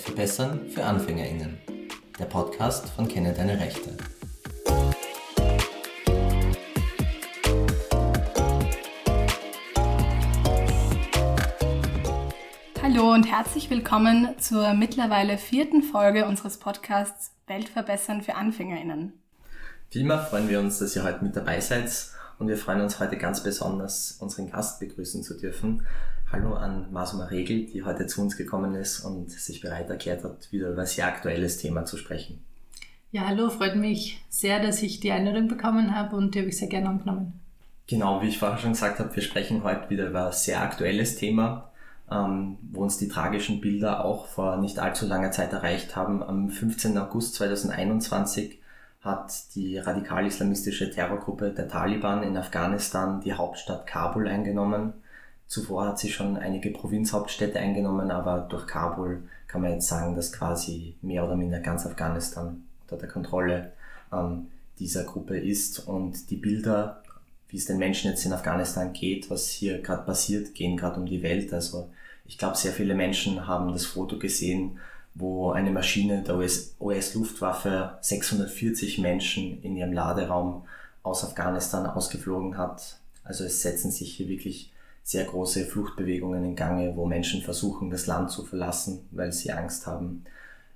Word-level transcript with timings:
Welt 0.00 0.06
verbessern 0.06 0.70
für 0.70 0.82
AnfängerInnen. 0.82 1.58
Der 2.18 2.24
Podcast 2.24 2.88
von 2.90 3.06
Kenne 3.06 3.34
deine 3.34 3.60
Rechte. 3.60 3.96
Hallo 12.82 13.12
und 13.12 13.24
herzlich 13.24 13.68
willkommen 13.68 14.34
zur 14.38 14.72
mittlerweile 14.72 15.36
vierten 15.36 15.82
Folge 15.82 16.24
unseres 16.24 16.56
Podcasts 16.56 17.32
Welt 17.46 17.68
verbessern 17.68 18.22
für 18.22 18.36
AnfängerInnen. 18.36 19.12
Wie 19.90 20.00
immer 20.00 20.18
freuen 20.18 20.48
wir 20.48 20.60
uns, 20.60 20.78
dass 20.78 20.96
ihr 20.96 21.02
heute 21.02 21.22
mit 21.22 21.36
dabei 21.36 21.60
seid 21.60 21.90
und 22.38 22.48
wir 22.48 22.56
freuen 22.56 22.80
uns 22.80 22.98
heute 23.00 23.18
ganz 23.18 23.42
besonders, 23.42 24.12
unseren 24.12 24.50
Gast 24.50 24.80
begrüßen 24.80 25.22
zu 25.22 25.36
dürfen. 25.36 25.86
Hallo 26.32 26.54
an 26.54 26.92
Masuma 26.92 27.24
Regel, 27.24 27.66
die 27.66 27.82
heute 27.82 28.06
zu 28.06 28.22
uns 28.22 28.36
gekommen 28.36 28.76
ist 28.76 29.00
und 29.00 29.32
sich 29.32 29.60
bereit 29.60 29.90
erklärt 29.90 30.22
hat, 30.22 30.52
wieder 30.52 30.70
über 30.70 30.82
ein 30.82 30.86
sehr 30.86 31.08
aktuelles 31.08 31.58
Thema 31.58 31.84
zu 31.84 31.96
sprechen. 31.96 32.40
Ja, 33.10 33.26
hallo, 33.26 33.50
freut 33.50 33.74
mich 33.74 34.24
sehr, 34.28 34.60
dass 34.60 34.80
ich 34.80 35.00
die 35.00 35.10
Einladung 35.10 35.48
bekommen 35.48 35.92
habe 35.92 36.14
und 36.14 36.32
die 36.32 36.38
habe 36.38 36.48
ich 36.48 36.56
sehr 36.56 36.68
gerne 36.68 36.90
angenommen. 36.90 37.40
Genau, 37.88 38.22
wie 38.22 38.28
ich 38.28 38.38
vorher 38.38 38.58
schon 38.58 38.74
gesagt 38.74 39.00
habe, 39.00 39.14
wir 39.16 39.22
sprechen 39.24 39.64
heute 39.64 39.90
wieder 39.90 40.06
über 40.06 40.26
ein 40.26 40.32
sehr 40.32 40.62
aktuelles 40.62 41.16
Thema, 41.16 41.72
ähm, 42.08 42.58
wo 42.70 42.82
uns 42.82 42.96
die 42.96 43.08
tragischen 43.08 43.60
Bilder 43.60 44.04
auch 44.04 44.26
vor 44.26 44.58
nicht 44.58 44.78
allzu 44.78 45.08
langer 45.08 45.32
Zeit 45.32 45.52
erreicht 45.52 45.96
haben. 45.96 46.22
Am 46.22 46.48
15. 46.48 46.96
August 46.96 47.34
2021 47.34 48.60
hat 49.00 49.32
die 49.56 49.78
radikal-islamistische 49.78 50.92
Terrorgruppe 50.92 51.50
der 51.50 51.66
Taliban 51.66 52.22
in 52.22 52.36
Afghanistan 52.36 53.20
die 53.20 53.34
Hauptstadt 53.34 53.88
Kabul 53.88 54.28
eingenommen. 54.28 54.92
Zuvor 55.50 55.84
hat 55.84 55.98
sie 55.98 56.10
schon 56.10 56.36
einige 56.36 56.70
Provinzhauptstädte 56.70 57.58
eingenommen, 57.58 58.12
aber 58.12 58.46
durch 58.48 58.68
Kabul 58.68 59.24
kann 59.48 59.62
man 59.62 59.72
jetzt 59.72 59.88
sagen, 59.88 60.14
dass 60.14 60.32
quasi 60.32 60.94
mehr 61.02 61.24
oder 61.24 61.34
minder 61.34 61.58
ganz 61.58 61.84
Afghanistan 61.84 62.62
unter 62.82 62.96
der 62.96 63.08
Kontrolle 63.08 63.72
ähm, 64.12 64.46
dieser 64.78 65.02
Gruppe 65.02 65.36
ist. 65.36 65.88
Und 65.88 66.30
die 66.30 66.36
Bilder, 66.36 67.02
wie 67.48 67.56
es 67.56 67.66
den 67.66 67.78
Menschen 67.78 68.12
jetzt 68.12 68.24
in 68.24 68.32
Afghanistan 68.32 68.92
geht, 68.92 69.28
was 69.28 69.48
hier 69.48 69.82
gerade 69.82 70.04
passiert, 70.04 70.54
gehen 70.54 70.76
gerade 70.76 71.00
um 71.00 71.06
die 71.06 71.24
Welt. 71.24 71.52
Also 71.52 71.90
ich 72.26 72.38
glaube, 72.38 72.56
sehr 72.56 72.70
viele 72.70 72.94
Menschen 72.94 73.48
haben 73.48 73.72
das 73.72 73.86
Foto 73.86 74.20
gesehen, 74.20 74.78
wo 75.16 75.50
eine 75.50 75.72
Maschine 75.72 76.22
der 76.22 76.36
US-Luftwaffe 76.36 77.98
640 78.02 78.98
Menschen 79.00 79.60
in 79.64 79.76
ihrem 79.76 79.94
Laderaum 79.94 80.62
aus 81.02 81.24
Afghanistan 81.24 81.86
ausgeflogen 81.86 82.56
hat. 82.56 83.00
Also 83.24 83.42
es 83.42 83.62
setzen 83.62 83.90
sich 83.90 84.12
hier 84.12 84.28
wirklich 84.28 84.69
sehr 85.02 85.24
große 85.24 85.64
Fluchtbewegungen 85.64 86.44
in 86.44 86.56
Gange, 86.56 86.96
wo 86.96 87.06
Menschen 87.06 87.42
versuchen, 87.42 87.90
das 87.90 88.06
Land 88.06 88.30
zu 88.30 88.44
verlassen, 88.44 89.08
weil 89.10 89.32
sie 89.32 89.52
Angst 89.52 89.86
haben. 89.86 90.24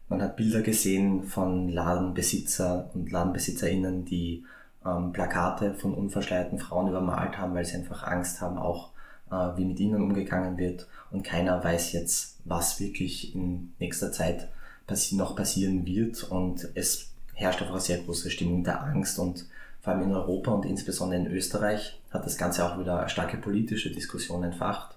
Man 0.09 0.23
hat 0.23 0.37
Bilder 0.37 0.63
gesehen 0.63 1.25
von 1.25 1.69
Ladenbesitzer 1.69 2.91
und 2.95 3.11
Ladenbesitzerinnen, 3.11 4.05
die 4.05 4.45
ähm, 4.85 5.13
Plakate 5.13 5.75
von 5.75 5.95
unverschleierten 5.95 6.59
Frauen 6.59 6.89
übermalt 6.89 7.39
haben, 7.39 7.55
weil 7.55 7.65
sie 7.65 7.77
einfach 7.77 8.03
Angst 8.05 8.41
haben, 8.41 8.59
auch 8.59 8.91
äh, 9.31 9.57
wie 9.57 9.65
mit 9.65 9.81
ihnen 9.81 10.03
umgegangen 10.03 10.59
wird. 10.59 10.89
Und 11.11 11.25
keiner 11.25 11.63
weiß 11.63 11.93
jetzt, 11.93 12.39
was 12.45 12.81
wirklich 12.81 13.35
in 13.35 13.73
nächster 13.79 14.13
Zeit 14.13 14.49
passi 14.87 15.17
noch 15.17 15.37
passieren 15.37 15.87
wird. 15.87 16.25
Und 16.25 16.69
es 16.75 17.13
herrscht 17.35 17.61
einfach 17.61 17.75
eine 17.75 17.83
sehr 17.83 17.99
große 17.99 18.31
Stimmung 18.31 18.65
der 18.65 18.83
Angst. 18.83 19.19
Und 19.19 19.47
vor 19.85 19.93
allem 19.93 20.05
in 20.05 20.15
Europa 20.15 20.51
und 20.51 20.65
insbesondere 20.65 21.21
in 21.21 21.31
Österreich 21.31 22.01
hat 22.11 22.25
das 22.25 22.39
Ganze 22.39 22.65
auch 22.65 22.79
wieder 22.79 23.07
starke 23.11 23.37
politische 23.37 23.91
Diskussion 23.91 24.43
entfacht, 24.43 24.97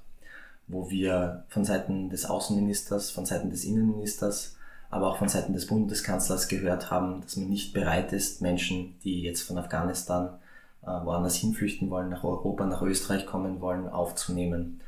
wo 0.67 0.89
wir 0.89 1.43
von 1.49 1.65
Seiten 1.65 2.09
des 2.09 2.25
Außenministers, 2.25 3.11
von 3.11 3.25
Seiten 3.25 3.49
des 3.49 3.65
Innenministers, 3.65 4.55
aber 4.89 5.11
auch 5.11 5.17
von 5.17 5.27
Seiten 5.27 5.51
des 5.51 5.67
Bundeskanzlers 5.67 6.47
gehört 6.47 6.89
haben, 6.89 7.19
dass 7.21 7.35
man 7.35 7.49
nicht 7.49 7.73
bereit 7.73 8.13
ist, 8.13 8.41
Menschen, 8.41 8.95
die 9.03 9.23
jetzt 9.23 9.41
von 9.41 9.57
Afghanistan 9.57 10.29
äh, 10.83 10.87
woanders 10.87 11.35
hinflüchten 11.35 11.89
wollen, 11.89 12.07
nach 12.07 12.23
Europa, 12.23 12.65
nach 12.65 12.81
Österreich 12.81 13.25
kommen 13.25 13.59
wollen, 13.59 13.89
aufzunehmen. 13.89 14.79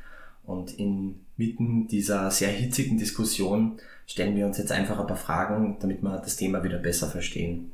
Und 0.46 0.72
inmitten 0.78 1.88
dieser 1.88 2.30
sehr 2.30 2.48
hitzigen 2.48 2.96
Diskussion 2.96 3.76
stellen 4.06 4.34
wir 4.34 4.46
uns 4.46 4.56
jetzt 4.56 4.72
einfach 4.72 4.98
ein 4.98 5.06
paar 5.06 5.16
Fragen, 5.16 5.76
damit 5.78 6.02
wir 6.02 6.16
das 6.16 6.36
Thema 6.36 6.64
wieder 6.64 6.78
besser 6.78 7.08
verstehen. 7.08 7.70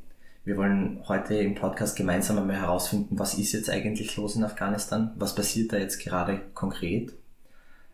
Wir 0.47 0.55
wollen 0.55 1.03
heute 1.09 1.35
im 1.35 1.55
Podcast 1.55 1.97
gemeinsam 1.97 2.37
einmal 2.37 2.55
herausfinden, 2.55 3.19
was 3.19 3.37
ist 3.37 3.51
jetzt 3.51 3.69
eigentlich 3.69 4.15
los 4.15 4.37
in 4.37 4.45
Afghanistan? 4.45 5.11
Was 5.17 5.35
passiert 5.35 5.73
da 5.73 5.77
jetzt 5.77 5.99
gerade 5.99 6.39
konkret? 6.53 7.11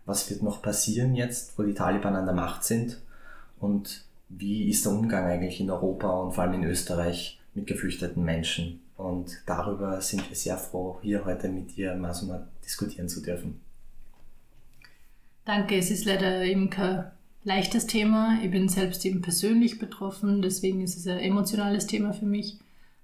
Was 0.05 0.29
wird 0.29 0.43
noch 0.43 0.61
passieren 0.61 1.15
jetzt, 1.15 1.57
wo 1.57 1.63
die 1.63 1.73
Taliban 1.73 2.15
an 2.15 2.27
der 2.27 2.35
Macht 2.35 2.63
sind? 2.63 3.01
Und 3.59 4.05
wie 4.29 4.69
ist 4.69 4.85
der 4.85 4.91
Umgang 4.91 5.25
eigentlich 5.25 5.61
in 5.61 5.71
Europa 5.71 6.11
und 6.11 6.33
vor 6.33 6.43
allem 6.43 6.53
in 6.53 6.63
Österreich 6.65 7.41
mit 7.55 7.65
geflüchteten 7.65 8.23
Menschen? 8.23 8.81
Und 8.97 9.41
darüber 9.47 9.99
sind 10.01 10.29
wir 10.29 10.35
sehr 10.35 10.59
froh, 10.59 10.99
hier 11.01 11.25
heute 11.25 11.49
mit 11.49 11.75
dir, 11.75 11.95
Masuma, 11.95 12.45
diskutieren 12.63 13.09
zu 13.09 13.23
dürfen. 13.23 13.61
Danke, 15.43 15.77
es 15.77 15.89
ist 15.89 16.05
leider 16.05 16.43
eben 16.43 16.69
kein 16.69 17.05
leichtes 17.43 17.87
Thema. 17.87 18.39
Ich 18.43 18.51
bin 18.51 18.69
selbst 18.69 19.05
eben 19.05 19.21
persönlich 19.21 19.79
betroffen, 19.79 20.41
deswegen 20.41 20.81
ist 20.81 20.97
es 20.97 21.07
ein 21.07 21.19
emotionales 21.19 21.87
Thema 21.87 22.13
für 22.13 22.25
mich. 22.25 22.57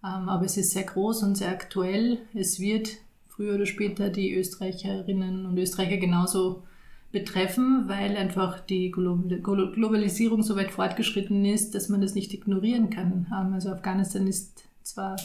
Ähm, 0.03 0.29
aber 0.29 0.45
es 0.45 0.57
ist 0.57 0.71
sehr 0.71 0.83
groß 0.83 1.23
und 1.23 1.35
sehr 1.35 1.49
aktuell. 1.49 2.19
Es 2.33 2.59
wird 2.59 2.89
früher 3.27 3.55
oder 3.55 3.65
später 3.65 4.09
die 4.09 4.33
Österreicherinnen 4.33 5.45
und 5.45 5.57
Österreicher 5.57 5.97
genauso 5.97 6.63
betreffen, 7.11 7.85
weil 7.87 8.15
einfach 8.15 8.59
die 8.59 8.91
Globalisierung 8.91 10.43
so 10.43 10.55
weit 10.55 10.71
fortgeschritten 10.71 11.43
ist, 11.43 11.73
dass 11.73 11.89
man 11.89 12.01
das 12.01 12.15
nicht 12.15 12.33
ignorieren 12.33 12.89
kann. 12.89 13.27
Ähm, 13.31 13.53
also 13.53 13.69
Afghanistan 13.71 14.27
ist 14.27 14.63
zwar 14.83 15.17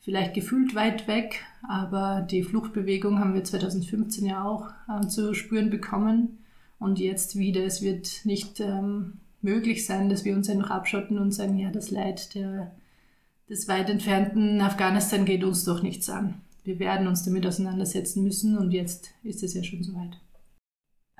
vielleicht 0.00 0.34
gefühlt 0.34 0.74
weit 0.74 1.08
weg, 1.08 1.44
aber 1.66 2.26
die 2.30 2.42
Fluchtbewegung 2.42 3.18
haben 3.18 3.34
wir 3.34 3.44
2015 3.44 4.26
ja 4.26 4.44
auch 4.44 4.70
äh, 4.88 5.06
zu 5.06 5.34
spüren 5.34 5.70
bekommen 5.70 6.38
und 6.78 6.98
jetzt 6.98 7.36
wieder. 7.36 7.64
Es 7.64 7.82
wird 7.82 8.24
nicht 8.24 8.60
ähm, 8.60 9.14
möglich 9.40 9.86
sein, 9.86 10.08
dass 10.08 10.24
wir 10.24 10.34
uns 10.34 10.48
einfach 10.48 10.70
abschotten 10.70 11.18
und 11.18 11.32
sagen, 11.32 11.58
ja, 11.58 11.70
das 11.70 11.90
Leid 11.90 12.34
der, 12.34 12.74
des 13.48 13.68
weit 13.68 13.90
entfernten 13.90 14.60
Afghanistan 14.60 15.24
geht 15.24 15.44
uns 15.44 15.64
doch 15.64 15.82
nichts 15.82 16.08
an. 16.08 16.40
Wir 16.64 16.78
werden 16.78 17.06
uns 17.06 17.24
damit 17.24 17.46
auseinandersetzen 17.46 18.22
müssen 18.22 18.58
und 18.58 18.72
jetzt 18.72 19.10
ist 19.22 19.42
es 19.42 19.54
ja 19.54 19.62
schon 19.62 19.82
soweit. 19.82 20.18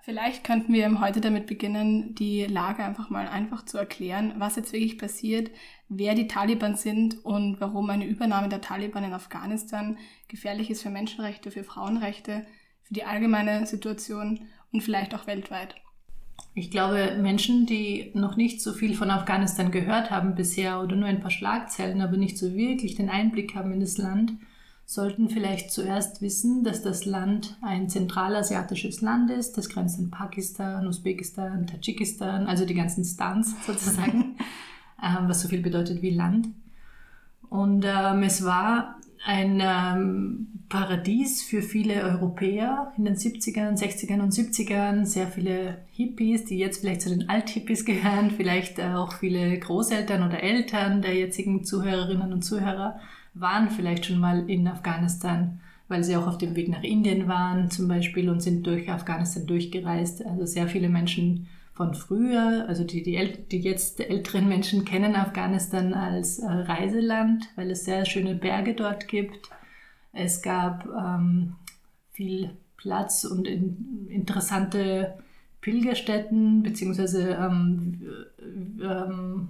Vielleicht 0.02 0.42
könnten 0.42 0.72
wir 0.72 1.00
heute 1.00 1.20
damit 1.20 1.46
beginnen, 1.46 2.14
die 2.14 2.44
Lage 2.44 2.82
einfach 2.82 3.10
mal 3.10 3.28
einfach 3.28 3.66
zu 3.66 3.76
erklären, 3.76 4.32
was 4.38 4.56
jetzt 4.56 4.72
wirklich 4.72 4.96
passiert, 4.96 5.50
wer 5.90 6.14
die 6.14 6.28
Taliban 6.28 6.76
sind 6.76 7.22
und 7.26 7.60
warum 7.60 7.90
eine 7.90 8.06
Übernahme 8.06 8.48
der 8.48 8.62
Taliban 8.62 9.04
in 9.04 9.12
Afghanistan 9.12 9.98
gefährlich 10.28 10.70
ist 10.70 10.82
für 10.82 10.88
Menschenrechte, 10.88 11.50
für 11.50 11.62
Frauenrechte, 11.62 12.46
für 12.84 12.94
die 12.94 13.04
allgemeine 13.04 13.66
Situation 13.66 14.48
und 14.73 14.83
vielleicht 14.83 15.15
auch 15.15 15.27
weltweit. 15.27 15.75
Ich 16.55 16.71
glaube, 16.71 17.17
Menschen, 17.21 17.67
die 17.67 18.11
noch 18.15 18.37
nicht 18.37 18.61
so 18.61 18.73
viel 18.73 18.95
von 18.95 19.11
Afghanistan 19.11 19.71
gehört 19.71 20.11
haben 20.11 20.34
bisher 20.34 20.81
oder 20.83 20.97
nur 20.97 21.09
ein 21.09 21.21
paar 21.21 21.31
Schlagzeilen, 21.31 22.01
aber 22.01 22.17
nicht 22.17 22.39
so 22.39 22.55
wirklich 22.55 22.95
den 22.97 23.11
Einblick 23.11 23.55
haben 23.55 23.73
in 23.73 23.81
das 23.81 23.99
Land, 23.99 24.33
sollten 24.84 25.29
vielleicht 25.29 25.71
zuerst 25.71 26.23
wissen, 26.23 26.65
dass 26.65 26.83
das 26.83 27.05
Land 27.05 27.56
ein 27.61 27.89
zentralasiatisches 27.91 29.03
Land 29.03 29.31
ist. 29.31 29.59
Das 29.59 29.69
grenzt 29.69 29.99
an 29.99 30.11
Pakistan, 30.11 30.87
Usbekistan, 30.87 31.67
Tadschikistan, 31.67 32.47
also 32.47 32.65
die 32.65 32.75
ganzen 32.75 33.05
Stans 33.05 33.55
sozusagen, 33.67 34.37
ähm, 35.03 35.29
was 35.29 35.43
so 35.43 35.49
viel 35.49 35.61
bedeutet 35.61 36.00
wie 36.03 36.11
Land. 36.11 36.49
Und 37.50 37.85
ähm, 37.87 38.23
es 38.23 38.44
war 38.44 38.99
ein 39.25 39.61
ähm, 39.62 40.49
Paradies 40.69 41.43
für 41.43 41.62
viele 41.62 42.03
Europäer 42.03 42.93
in 42.97 43.05
den 43.05 43.17
70ern, 43.17 43.79
60ern 43.79 44.20
und 44.20 44.32
70ern. 44.32 45.05
Sehr 45.05 45.29
viele 45.29 45.79
Hippies, 45.91 46.44
die 46.44 46.59
jetzt 46.59 46.81
vielleicht 46.81 47.03
zu 47.03 47.11
den 47.11 47.29
Alt-Hippies 47.29 47.85
gehören, 47.85 48.31
vielleicht 48.37 48.81
auch 48.81 49.12
viele 49.12 49.59
Großeltern 49.59 50.26
oder 50.26 50.43
Eltern 50.43 51.03
der 51.03 51.15
jetzigen 51.15 51.65
Zuhörerinnen 51.65 52.32
und 52.32 52.43
Zuhörer 52.43 53.00
waren 53.35 53.70
vielleicht 53.70 54.06
schon 54.06 54.19
mal 54.19 54.49
in 54.50 54.67
Afghanistan, 54.67 55.61
weil 55.87 56.03
sie 56.03 56.17
auch 56.17 56.26
auf 56.26 56.38
dem 56.38 56.56
Weg 56.56 56.69
nach 56.69 56.82
Indien 56.82 57.29
waren 57.29 57.71
zum 57.71 57.88
Beispiel 57.88 58.29
und 58.29 58.43
sind 58.43 58.67
durch 58.67 58.91
Afghanistan 58.91 59.47
durchgereist. 59.47 60.26
Also 60.26 60.44
sehr 60.44 60.69
viele 60.69 60.88
Menschen 60.88 61.47
von 61.78 61.94
früher, 61.94 62.66
also 62.69 62.82
die, 62.82 63.04
die, 63.04 63.38
die 63.50 63.60
jetzt 63.60 64.00
älteren 64.00 64.48
Menschen 64.48 64.84
kennen 64.84 65.14
Afghanistan 65.14 65.94
als 65.94 66.40
äh, 66.40 66.46
Reiseland, 66.46 67.44
weil 67.54 67.70
es 67.70 67.84
sehr 67.84 68.04
schöne 68.04 68.34
Berge 68.34 68.75
dort 68.75 69.06
gibt. 69.06 69.48
Es 70.12 70.42
gab 70.42 70.86
ähm, 70.86 71.54
viel 72.10 72.50
Platz 72.76 73.22
und 73.22 73.46
in, 73.46 74.08
interessante 74.10 75.14
Pilgerstätten, 75.60 76.64
beziehungsweise 76.64 77.30
ähm, 77.30 78.02
ähm, 78.82 79.48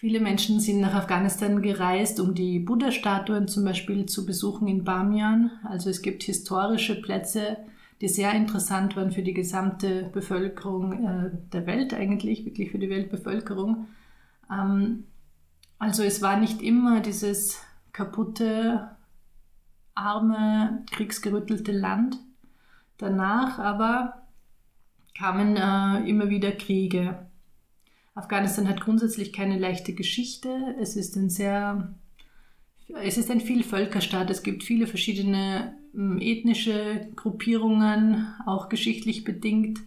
Viele 0.00 0.20
Menschen 0.20 0.60
sind 0.60 0.80
nach 0.80 0.94
Afghanistan 0.94 1.60
gereist, 1.60 2.20
um 2.20 2.32
die 2.32 2.60
Buddha-Statuen 2.60 3.48
zum 3.48 3.64
Beispiel 3.64 4.06
zu 4.06 4.24
besuchen 4.26 4.68
in 4.68 4.84
Bamiyan. 4.84 5.50
Also 5.64 5.90
es 5.90 6.02
gibt 6.02 6.22
historische 6.22 7.02
Plätze, 7.02 7.56
die 8.00 8.08
sehr 8.08 8.32
interessant 8.32 8.96
waren 8.96 9.10
für 9.10 9.22
die 9.22 9.34
gesamte 9.34 10.10
Bevölkerung 10.12 10.92
äh, 10.92 11.30
der 11.52 11.66
Welt 11.66 11.94
eigentlich, 11.94 12.44
wirklich 12.44 12.70
für 12.70 12.78
die 12.78 12.90
Weltbevölkerung. 12.90 13.88
Ähm, 14.50 15.04
also 15.78 16.02
es 16.02 16.22
war 16.22 16.38
nicht 16.38 16.62
immer 16.62 17.00
dieses 17.00 17.60
kaputte, 17.92 18.90
arme, 19.94 20.84
kriegsgerüttelte 20.92 21.72
Land. 21.72 22.18
Danach 22.98 23.58
aber 23.58 24.22
kamen 25.16 25.56
äh, 25.56 26.08
immer 26.08 26.30
wieder 26.30 26.52
Kriege. 26.52 27.26
Afghanistan 28.14 28.68
hat 28.68 28.80
grundsätzlich 28.80 29.32
keine 29.32 29.58
leichte 29.58 29.92
Geschichte. 29.94 30.76
Es 30.80 30.96
ist 30.96 31.16
ein 31.16 31.30
sehr, 31.30 31.94
es 33.02 33.18
ist 33.18 33.30
ein 33.30 33.40
Vielvölkerstaat. 33.40 34.30
Es 34.30 34.42
gibt 34.42 34.62
viele 34.62 34.86
verschiedene 34.86 35.76
ethnische 36.20 37.08
Gruppierungen, 37.16 38.26
auch 38.46 38.68
geschichtlich 38.68 39.24
bedingt. 39.24 39.80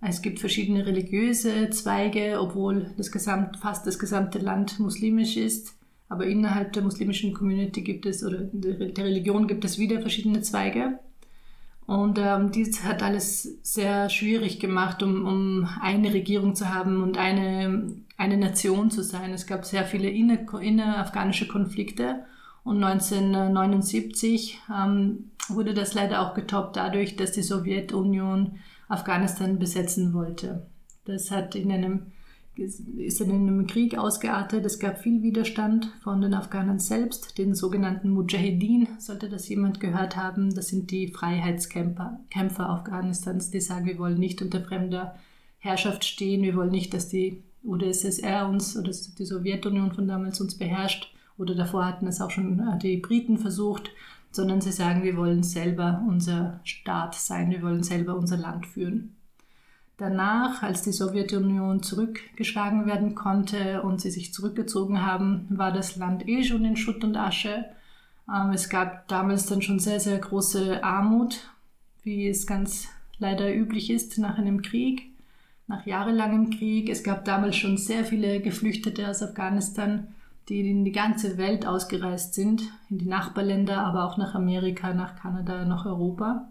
Es 0.00 0.20
gibt 0.20 0.38
verschiedene 0.38 0.86
religiöse 0.86 1.70
Zweige, 1.70 2.38
obwohl 2.40 2.92
das 2.96 3.10
gesamt, 3.10 3.56
fast 3.56 3.86
das 3.86 3.98
gesamte 3.98 4.38
Land 4.38 4.78
muslimisch 4.78 5.36
ist. 5.36 5.74
Aber 6.08 6.26
innerhalb 6.26 6.72
der 6.72 6.82
muslimischen 6.82 7.34
Community 7.34 7.82
gibt 7.82 8.06
es, 8.06 8.22
oder 8.22 8.38
der 8.38 9.04
Religion 9.04 9.48
gibt 9.48 9.64
es 9.64 9.78
wieder 9.78 10.00
verschiedene 10.00 10.42
Zweige. 10.42 11.00
Und 11.86 12.18
ähm, 12.18 12.50
dies 12.50 12.84
hat 12.84 13.02
alles 13.02 13.58
sehr 13.62 14.10
schwierig 14.10 14.58
gemacht, 14.60 15.02
um, 15.02 15.24
um 15.24 15.68
eine 15.80 16.12
Regierung 16.12 16.54
zu 16.54 16.72
haben 16.72 17.02
und 17.02 17.16
eine, 17.16 17.92
eine 18.16 18.36
Nation 18.36 18.90
zu 18.90 19.02
sein. 19.02 19.32
Es 19.32 19.46
gab 19.46 19.64
sehr 19.64 19.84
viele 19.84 20.10
innerafghanische 20.10 21.46
Konflikte. 21.46 22.24
Und 22.66 22.82
1979 22.82 24.58
ähm, 24.74 25.30
wurde 25.48 25.72
das 25.72 25.94
leider 25.94 26.20
auch 26.20 26.34
getoppt 26.34 26.74
dadurch, 26.74 27.14
dass 27.14 27.30
die 27.30 27.44
Sowjetunion 27.44 28.58
Afghanistan 28.88 29.60
besetzen 29.60 30.12
wollte. 30.12 30.66
Das 31.04 31.30
hat 31.30 31.54
in 31.54 31.70
einem 31.70 32.06
ist 32.96 33.20
in 33.20 33.30
einem 33.30 33.66
Krieg 33.68 33.96
ausgeartet. 33.96 34.64
Es 34.64 34.80
gab 34.80 34.98
viel 34.98 35.22
Widerstand 35.22 35.92
von 36.02 36.20
den 36.22 36.34
Afghanen 36.34 36.80
selbst, 36.80 37.38
den 37.38 37.54
sogenannten 37.54 38.10
Mujahideen, 38.10 38.88
sollte 38.98 39.28
das 39.28 39.48
jemand 39.48 39.78
gehört 39.78 40.16
haben. 40.16 40.52
Das 40.52 40.68
sind 40.68 40.90
die 40.90 41.08
Freiheitskämpfer 41.08 42.18
Kämpfer 42.30 42.68
Afghanistans, 42.70 43.50
die 43.50 43.60
sagen, 43.60 43.86
wir 43.86 43.98
wollen 43.98 44.18
nicht 44.18 44.42
unter 44.42 44.60
fremder 44.60 45.16
Herrschaft 45.58 46.04
stehen, 46.04 46.42
wir 46.42 46.56
wollen 46.56 46.70
nicht, 46.70 46.94
dass 46.94 47.10
die 47.10 47.44
UdSSR 47.62 48.48
uns 48.48 48.76
oder 48.76 48.90
die 48.90 49.24
Sowjetunion 49.24 49.92
von 49.92 50.08
damals 50.08 50.40
uns 50.40 50.58
beherrscht 50.58 51.12
oder 51.38 51.54
davor 51.54 51.86
hatten 51.86 52.06
es 52.06 52.20
auch 52.20 52.30
schon 52.30 52.60
äh, 52.60 52.78
die 52.78 52.96
Briten 52.98 53.38
versucht, 53.38 53.90
sondern 54.30 54.60
sie 54.60 54.72
sagen, 54.72 55.02
wir 55.02 55.16
wollen 55.16 55.42
selber 55.42 56.02
unser 56.06 56.60
Staat 56.64 57.14
sein, 57.14 57.50
wir 57.50 57.62
wollen 57.62 57.82
selber 57.82 58.16
unser 58.16 58.36
Land 58.36 58.66
führen. 58.66 59.16
Danach, 59.98 60.62
als 60.62 60.82
die 60.82 60.92
Sowjetunion 60.92 61.82
zurückgeschlagen 61.82 62.86
werden 62.86 63.14
konnte 63.14 63.80
und 63.80 64.00
sie 64.00 64.10
sich 64.10 64.34
zurückgezogen 64.34 65.06
haben, 65.06 65.46
war 65.48 65.72
das 65.72 65.96
Land 65.96 66.28
eh 66.28 66.44
schon 66.44 66.66
in 66.66 66.76
Schutt 66.76 67.02
und 67.02 67.16
Asche. 67.16 67.64
Ähm, 68.28 68.50
es 68.50 68.68
gab 68.68 69.08
damals 69.08 69.46
dann 69.46 69.62
schon 69.62 69.78
sehr, 69.78 70.00
sehr 70.00 70.18
große 70.18 70.84
Armut, 70.84 71.50
wie 72.02 72.28
es 72.28 72.46
ganz 72.46 72.88
leider 73.18 73.54
üblich 73.54 73.88
ist 73.90 74.18
nach 74.18 74.36
einem 74.36 74.60
Krieg, 74.60 75.10
nach 75.66 75.86
jahrelangem 75.86 76.50
Krieg. 76.50 76.90
Es 76.90 77.02
gab 77.02 77.24
damals 77.24 77.56
schon 77.56 77.78
sehr 77.78 78.04
viele 78.04 78.40
Geflüchtete 78.40 79.08
aus 79.08 79.22
Afghanistan, 79.22 80.08
die 80.48 80.68
in 80.68 80.84
die 80.84 80.92
ganze 80.92 81.38
Welt 81.38 81.66
ausgereist 81.66 82.34
sind, 82.34 82.62
in 82.88 82.98
die 82.98 83.06
Nachbarländer, 83.06 83.78
aber 83.78 84.04
auch 84.04 84.16
nach 84.16 84.34
Amerika, 84.34 84.94
nach 84.94 85.16
Kanada, 85.16 85.64
nach 85.64 85.86
Europa. 85.86 86.50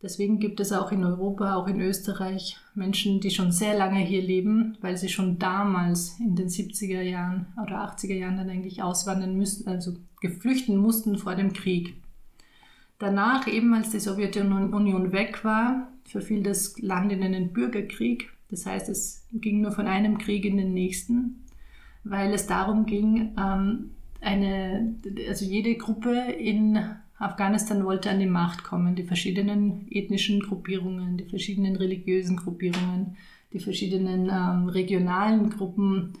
Deswegen 0.00 0.38
gibt 0.38 0.60
es 0.60 0.72
auch 0.72 0.92
in 0.92 1.04
Europa, 1.04 1.56
auch 1.56 1.66
in 1.66 1.80
Österreich 1.80 2.56
Menschen, 2.74 3.20
die 3.20 3.32
schon 3.32 3.50
sehr 3.50 3.76
lange 3.76 3.98
hier 3.98 4.22
leben, 4.22 4.78
weil 4.80 4.96
sie 4.96 5.08
schon 5.08 5.40
damals 5.40 6.20
in 6.20 6.36
den 6.36 6.48
70er 6.48 7.02
Jahren 7.02 7.46
oder 7.60 7.84
80er 7.84 8.14
Jahren 8.14 8.36
dann 8.36 8.48
eigentlich 8.48 8.80
auswandern 8.80 9.36
müssen, 9.36 9.66
also 9.66 9.96
geflüchten 10.20 10.76
mussten 10.76 11.18
vor 11.18 11.34
dem 11.34 11.52
Krieg. 11.52 11.96
Danach, 13.00 13.48
eben 13.48 13.74
als 13.74 13.90
die 13.90 13.98
Sowjetunion 13.98 15.12
weg 15.12 15.44
war, 15.44 15.88
verfiel 16.04 16.44
das 16.44 16.78
Land 16.80 17.12
in 17.12 17.22
einen 17.22 17.52
Bürgerkrieg. 17.52 18.30
Das 18.50 18.66
heißt, 18.66 18.88
es 18.88 19.26
ging 19.32 19.60
nur 19.60 19.72
von 19.72 19.86
einem 19.88 20.18
Krieg 20.18 20.44
in 20.44 20.56
den 20.56 20.74
nächsten, 20.74 21.44
weil 22.04 22.32
es 22.32 22.46
darum 22.46 22.86
ging, 22.86 23.34
ähm, 23.38 23.90
eine, 24.20 24.96
also 25.28 25.44
jede 25.44 25.76
Gruppe 25.76 26.14
in 26.32 26.78
Afghanistan 27.18 27.84
wollte 27.84 28.10
an 28.10 28.20
die 28.20 28.26
Macht 28.26 28.64
kommen, 28.64 28.94
die 28.94 29.04
verschiedenen 29.04 29.86
ethnischen 29.90 30.40
Gruppierungen, 30.40 31.16
die 31.16 31.24
verschiedenen 31.24 31.76
religiösen 31.76 32.36
Gruppierungen, 32.36 33.16
die 33.52 33.58
verschiedenen 33.58 34.28
ähm, 34.30 34.68
regionalen 34.68 35.50
Gruppen 35.50 36.12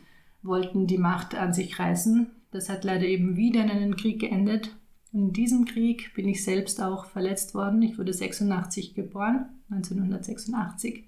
wollten 0.42 0.86
die 0.86 0.98
Macht 0.98 1.34
an 1.34 1.52
sich 1.52 1.78
reißen. 1.78 2.30
Das 2.50 2.68
hat 2.68 2.84
leider 2.84 3.04
eben 3.04 3.36
wieder 3.36 3.62
in 3.62 3.70
einen 3.70 3.96
Krieg 3.96 4.20
geendet. 4.20 4.74
In 5.12 5.32
diesem 5.32 5.64
Krieg 5.64 6.12
bin 6.14 6.28
ich 6.28 6.44
selbst 6.44 6.82
auch 6.82 7.06
verletzt 7.06 7.54
worden. 7.54 7.82
Ich 7.82 7.98
wurde 7.98 8.12
86 8.12 8.94
geboren, 8.94 9.46
1986. 9.70 11.04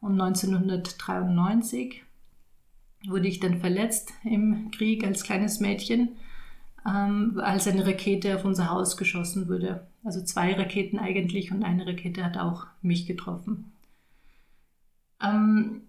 Und 0.00 0.20
1993 0.20 2.02
wurde 3.06 3.28
ich 3.28 3.40
dann 3.40 3.60
verletzt 3.60 4.12
im 4.24 4.70
Krieg 4.70 5.04
als 5.04 5.22
kleines 5.22 5.60
Mädchen 5.60 6.16
ähm, 6.86 7.40
als 7.42 7.66
eine 7.66 7.86
Rakete 7.86 8.36
auf 8.36 8.44
unser 8.44 8.70
Haus 8.70 8.96
geschossen 8.96 9.48
wurde. 9.48 9.86
Also 10.04 10.22
zwei 10.22 10.54
Raketen 10.54 10.98
eigentlich 10.98 11.50
und 11.50 11.62
eine 11.62 11.86
Rakete 11.86 12.24
hat 12.24 12.36
auch 12.36 12.66
mich 12.82 13.06
getroffen. 13.06 13.72
Ähm, 15.22 15.82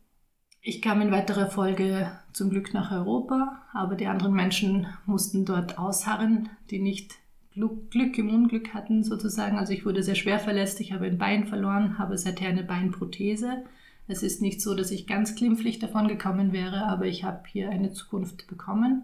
ich 0.61 0.81
kam 0.81 1.01
in 1.01 1.11
weiterer 1.11 1.47
Folge 1.47 2.11
zum 2.33 2.49
Glück 2.49 2.73
nach 2.73 2.91
Europa, 2.91 3.61
aber 3.73 3.95
die 3.95 4.07
anderen 4.07 4.33
Menschen 4.33 4.87
mussten 5.05 5.45
dort 5.45 5.77
ausharren, 5.77 6.49
die 6.71 6.79
nicht 6.79 7.15
Glück 7.53 8.17
im 8.17 8.33
Unglück 8.33 8.73
hatten 8.73 9.03
sozusagen. 9.03 9.57
Also 9.57 9.73
ich 9.73 9.85
wurde 9.85 10.03
sehr 10.03 10.15
schwer 10.15 10.39
verletzt, 10.39 10.79
ich 10.81 10.91
habe 10.91 11.05
ein 11.05 11.17
Bein 11.17 11.45
verloren, 11.45 11.97
habe 11.97 12.17
seither 12.17 12.49
eine 12.49 12.63
Beinprothese. 12.63 13.63
Es 14.07 14.21
ist 14.21 14.41
nicht 14.41 14.61
so, 14.61 14.75
dass 14.75 14.91
ich 14.91 15.07
ganz 15.07 15.35
glimpflich 15.35 15.79
davon 15.79 16.07
gekommen 16.07 16.53
wäre, 16.53 16.85
aber 16.85 17.05
ich 17.05 17.23
habe 17.23 17.43
hier 17.47 17.69
eine 17.69 17.91
Zukunft 17.91 18.47
bekommen, 18.47 19.03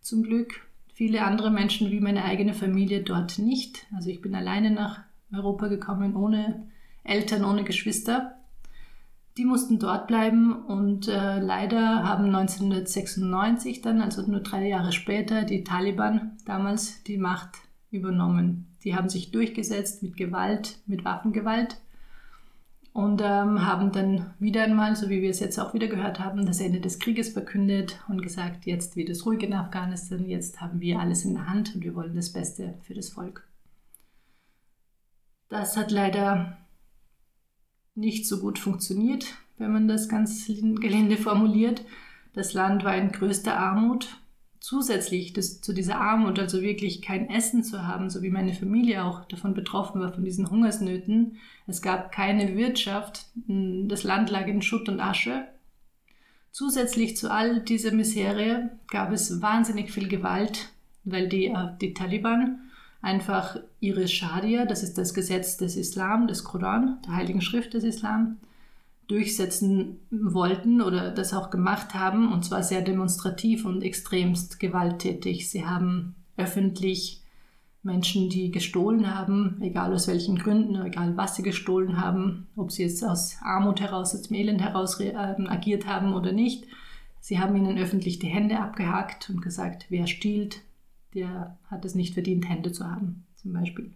zum 0.00 0.22
Glück. 0.22 0.66
Viele 0.94 1.24
andere 1.24 1.50
Menschen 1.50 1.90
wie 1.90 2.00
meine 2.00 2.24
eigene 2.24 2.54
Familie 2.54 3.02
dort 3.02 3.38
nicht. 3.38 3.86
Also 3.94 4.08
ich 4.08 4.22
bin 4.22 4.34
alleine 4.34 4.70
nach 4.70 5.00
Europa 5.32 5.66
gekommen, 5.66 6.16
ohne 6.16 6.68
Eltern, 7.04 7.44
ohne 7.44 7.64
Geschwister. 7.64 8.32
Die 9.36 9.44
mussten 9.44 9.78
dort 9.78 10.06
bleiben 10.06 10.64
und 10.64 11.08
äh, 11.08 11.38
leider 11.40 12.04
haben 12.04 12.34
1996 12.34 13.82
dann, 13.82 14.00
also 14.00 14.22
nur 14.22 14.40
drei 14.40 14.66
Jahre 14.68 14.92
später, 14.92 15.44
die 15.44 15.62
Taliban 15.62 16.38
damals 16.46 17.02
die 17.02 17.18
Macht 17.18 17.50
übernommen. 17.90 18.74
Die 18.82 18.94
haben 18.94 19.10
sich 19.10 19.32
durchgesetzt 19.32 20.02
mit 20.02 20.16
Gewalt, 20.16 20.78
mit 20.86 21.04
Waffengewalt 21.04 21.76
und 22.96 23.20
ähm, 23.22 23.66
haben 23.66 23.92
dann 23.92 24.32
wieder 24.38 24.64
einmal, 24.64 24.96
so 24.96 25.10
wie 25.10 25.20
wir 25.20 25.28
es 25.28 25.40
jetzt 25.40 25.58
auch 25.58 25.74
wieder 25.74 25.86
gehört 25.86 26.18
haben, 26.18 26.46
das 26.46 26.60
Ende 26.60 26.80
des 26.80 26.98
Krieges 26.98 27.28
verkündet 27.28 28.02
und 28.08 28.22
gesagt, 28.22 28.64
jetzt 28.64 28.96
wird 28.96 29.10
es 29.10 29.26
ruhig 29.26 29.42
in 29.42 29.52
Afghanistan, 29.52 30.24
jetzt 30.24 30.62
haben 30.62 30.80
wir 30.80 30.98
alles 30.98 31.26
in 31.26 31.34
der 31.34 31.46
Hand 31.46 31.74
und 31.74 31.84
wir 31.84 31.94
wollen 31.94 32.16
das 32.16 32.32
Beste 32.32 32.72
für 32.80 32.94
das 32.94 33.10
Volk. 33.10 33.46
Das 35.50 35.76
hat 35.76 35.90
leider 35.90 36.56
nicht 37.94 38.26
so 38.26 38.40
gut 38.40 38.58
funktioniert, 38.58 39.26
wenn 39.58 39.74
man 39.74 39.88
das 39.88 40.08
ganz 40.08 40.46
gelinde 40.46 41.18
formuliert. 41.18 41.84
Das 42.32 42.54
Land 42.54 42.82
war 42.82 42.96
in 42.96 43.12
größter 43.12 43.58
Armut 43.58 44.22
zusätzlich 44.60 45.32
das, 45.32 45.60
zu 45.60 45.72
dieser 45.72 46.00
Armut, 46.00 46.38
also 46.38 46.62
wirklich 46.62 47.02
kein 47.02 47.30
Essen 47.30 47.62
zu 47.62 47.86
haben, 47.86 48.10
so 48.10 48.22
wie 48.22 48.30
meine 48.30 48.54
Familie 48.54 49.04
auch 49.04 49.24
davon 49.24 49.54
betroffen 49.54 50.00
war, 50.00 50.12
von 50.12 50.24
diesen 50.24 50.50
Hungersnöten. 50.50 51.36
Es 51.66 51.82
gab 51.82 52.12
keine 52.12 52.56
Wirtschaft, 52.56 53.26
das 53.46 54.04
Land 54.04 54.30
lag 54.30 54.46
in 54.46 54.62
Schutt 54.62 54.88
und 54.88 55.00
Asche. 55.00 55.46
Zusätzlich 56.52 57.16
zu 57.16 57.30
all 57.30 57.60
dieser 57.60 57.92
Misere 57.92 58.70
gab 58.88 59.12
es 59.12 59.42
wahnsinnig 59.42 59.90
viel 59.90 60.08
Gewalt, 60.08 60.70
weil 61.04 61.28
die, 61.28 61.46
äh, 61.46 61.68
die 61.80 61.92
Taliban 61.92 62.60
einfach 63.02 63.58
ihre 63.78 64.08
Scharia, 64.08 64.64
das 64.64 64.82
ist 64.82 64.96
das 64.96 65.14
Gesetz 65.14 65.58
des 65.58 65.76
Islam, 65.76 66.26
des 66.26 66.44
Koran, 66.44 66.98
der 67.06 67.16
Heiligen 67.16 67.42
Schrift 67.42 67.74
des 67.74 67.84
Islam, 67.84 68.38
durchsetzen 69.08 70.00
wollten 70.10 70.82
oder 70.82 71.10
das 71.10 71.32
auch 71.32 71.50
gemacht 71.50 71.94
haben, 71.94 72.32
und 72.32 72.44
zwar 72.44 72.62
sehr 72.62 72.82
demonstrativ 72.82 73.64
und 73.64 73.82
extremst 73.82 74.58
gewalttätig. 74.58 75.50
Sie 75.50 75.64
haben 75.64 76.16
öffentlich 76.36 77.22
Menschen, 77.82 78.28
die 78.28 78.50
gestohlen 78.50 79.14
haben, 79.14 79.58
egal 79.62 79.94
aus 79.94 80.08
welchen 80.08 80.36
Gründen, 80.36 80.74
egal 80.84 81.16
was 81.16 81.36
sie 81.36 81.42
gestohlen 81.42 82.00
haben, 82.00 82.48
ob 82.56 82.72
sie 82.72 82.82
jetzt 82.82 83.04
aus 83.04 83.36
Armut 83.42 83.80
heraus, 83.80 84.14
aus 84.14 84.22
dem 84.22 84.36
Elend 84.36 84.60
heraus 84.60 84.98
äh, 85.00 85.14
agiert 85.14 85.86
haben 85.86 86.12
oder 86.12 86.32
nicht. 86.32 86.66
Sie 87.20 87.38
haben 87.38 87.56
ihnen 87.56 87.78
öffentlich 87.78 88.18
die 88.18 88.26
Hände 88.26 88.58
abgehakt 88.58 89.30
und 89.30 89.40
gesagt, 89.40 89.86
wer 89.88 90.06
stiehlt, 90.06 90.62
der 91.14 91.58
hat 91.70 91.84
es 91.84 91.94
nicht 91.94 92.14
verdient, 92.14 92.48
Hände 92.48 92.72
zu 92.72 92.90
haben, 92.90 93.24
zum 93.36 93.52
Beispiel. 93.52 93.92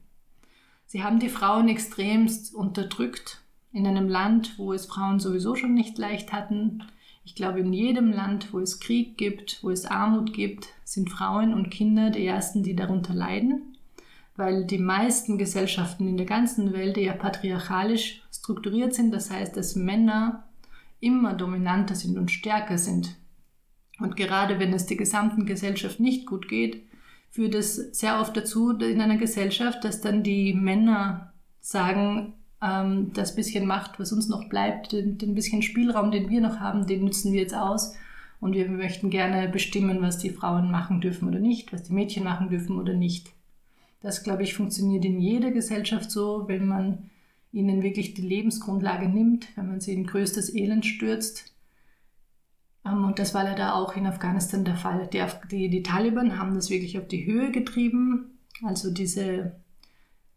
Sie 0.86 1.04
haben 1.04 1.20
die 1.20 1.28
Frauen 1.28 1.68
extremst 1.68 2.54
unterdrückt 2.54 3.42
in 3.72 3.86
einem 3.86 4.08
Land, 4.08 4.58
wo 4.58 4.72
es 4.72 4.86
Frauen 4.86 5.20
sowieso 5.20 5.54
schon 5.54 5.74
nicht 5.74 5.98
leicht 5.98 6.32
hatten. 6.32 6.82
Ich 7.24 7.34
glaube, 7.34 7.60
in 7.60 7.72
jedem 7.72 8.10
Land, 8.12 8.52
wo 8.52 8.58
es 8.58 8.80
Krieg 8.80 9.16
gibt, 9.16 9.62
wo 9.62 9.70
es 9.70 9.86
Armut 9.86 10.32
gibt, 10.32 10.68
sind 10.84 11.10
Frauen 11.10 11.54
und 11.54 11.70
Kinder 11.70 12.10
die 12.10 12.26
Ersten, 12.26 12.62
die 12.62 12.74
darunter 12.74 13.14
leiden, 13.14 13.76
weil 14.36 14.64
die 14.64 14.78
meisten 14.78 15.38
Gesellschaften 15.38 16.08
in 16.08 16.16
der 16.16 16.26
ganzen 16.26 16.72
Welt 16.72 16.98
eher 16.98 17.12
patriarchalisch 17.12 18.22
strukturiert 18.32 18.94
sind. 18.94 19.12
Das 19.12 19.30
heißt, 19.30 19.56
dass 19.56 19.76
Männer 19.76 20.48
immer 20.98 21.34
dominanter 21.34 21.94
sind 21.94 22.18
und 22.18 22.30
stärker 22.30 22.78
sind. 22.78 23.16
Und 24.00 24.16
gerade 24.16 24.58
wenn 24.58 24.72
es 24.72 24.86
der 24.86 24.96
gesamten 24.96 25.46
Gesellschaft 25.46 26.00
nicht 26.00 26.26
gut 26.26 26.48
geht, 26.48 26.82
führt 27.30 27.54
es 27.54 27.76
sehr 27.76 28.20
oft 28.20 28.36
dazu 28.36 28.70
in 28.70 29.00
einer 29.00 29.18
Gesellschaft, 29.18 29.84
dass 29.84 30.00
dann 30.00 30.22
die 30.22 30.52
Männer 30.54 31.32
sagen, 31.60 32.34
ähm, 32.62 33.12
das 33.14 33.34
bisschen 33.34 33.66
Macht, 33.66 33.98
was 33.98 34.12
uns 34.12 34.28
noch 34.28 34.48
bleibt, 34.48 34.92
den, 34.92 35.18
den 35.18 35.34
bisschen 35.34 35.62
Spielraum, 35.62 36.10
den 36.10 36.28
wir 36.28 36.40
noch 36.40 36.60
haben, 36.60 36.86
den 36.86 37.04
nutzen 37.04 37.32
wir 37.32 37.40
jetzt 37.40 37.54
aus. 37.54 37.94
Und 38.40 38.54
wir 38.54 38.68
möchten 38.68 39.10
gerne 39.10 39.48
bestimmen, 39.48 40.00
was 40.00 40.18
die 40.18 40.30
Frauen 40.30 40.70
machen 40.70 41.00
dürfen 41.00 41.28
oder 41.28 41.38
nicht, 41.38 41.72
was 41.72 41.82
die 41.82 41.92
Mädchen 41.92 42.24
machen 42.24 42.48
dürfen 42.48 42.78
oder 42.78 42.94
nicht. 42.94 43.30
Das, 44.00 44.22
glaube 44.22 44.42
ich, 44.44 44.54
funktioniert 44.54 45.04
in 45.04 45.20
jeder 45.20 45.50
Gesellschaft 45.50 46.10
so, 46.10 46.44
wenn 46.48 46.66
man 46.66 47.10
ihnen 47.52 47.82
wirklich 47.82 48.14
die 48.14 48.22
Lebensgrundlage 48.22 49.08
nimmt, 49.08 49.48
wenn 49.56 49.68
man 49.68 49.80
sie 49.80 49.92
in 49.92 50.06
größtes 50.06 50.54
Elend 50.54 50.86
stürzt 50.86 51.50
ähm, 52.84 53.04
und 53.04 53.18
das 53.18 53.34
war 53.34 53.44
leider 53.44 53.74
auch 53.74 53.96
in 53.96 54.06
Afghanistan 54.06 54.64
der 54.64 54.76
Fall. 54.76 55.08
Die, 55.12 55.22
die, 55.50 55.68
die, 55.68 55.82
Taliban 55.82 56.38
haben 56.38 56.54
das 56.54 56.70
wirklich 56.70 56.98
auf 56.98 57.08
die 57.08 57.26
Höhe 57.26 57.50
getrieben. 57.50 58.38
Also 58.62 58.90
diese, 58.90 59.56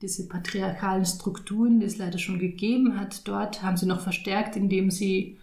diese 0.04 0.28
patriarchalen 0.28 1.06
Strukturen, 1.06 1.80
die 1.80 1.86
es 1.86 1.98
leider 1.98 2.20
schon 2.20 2.38
gegeben 2.38 3.00
hat, 3.00 3.26
dort 3.26 3.64
haben 3.64 3.78
sie 3.78 3.86
noch 3.86 4.02
verstärkt, 4.02 4.58
indem 4.58 4.92
sie 4.92 5.38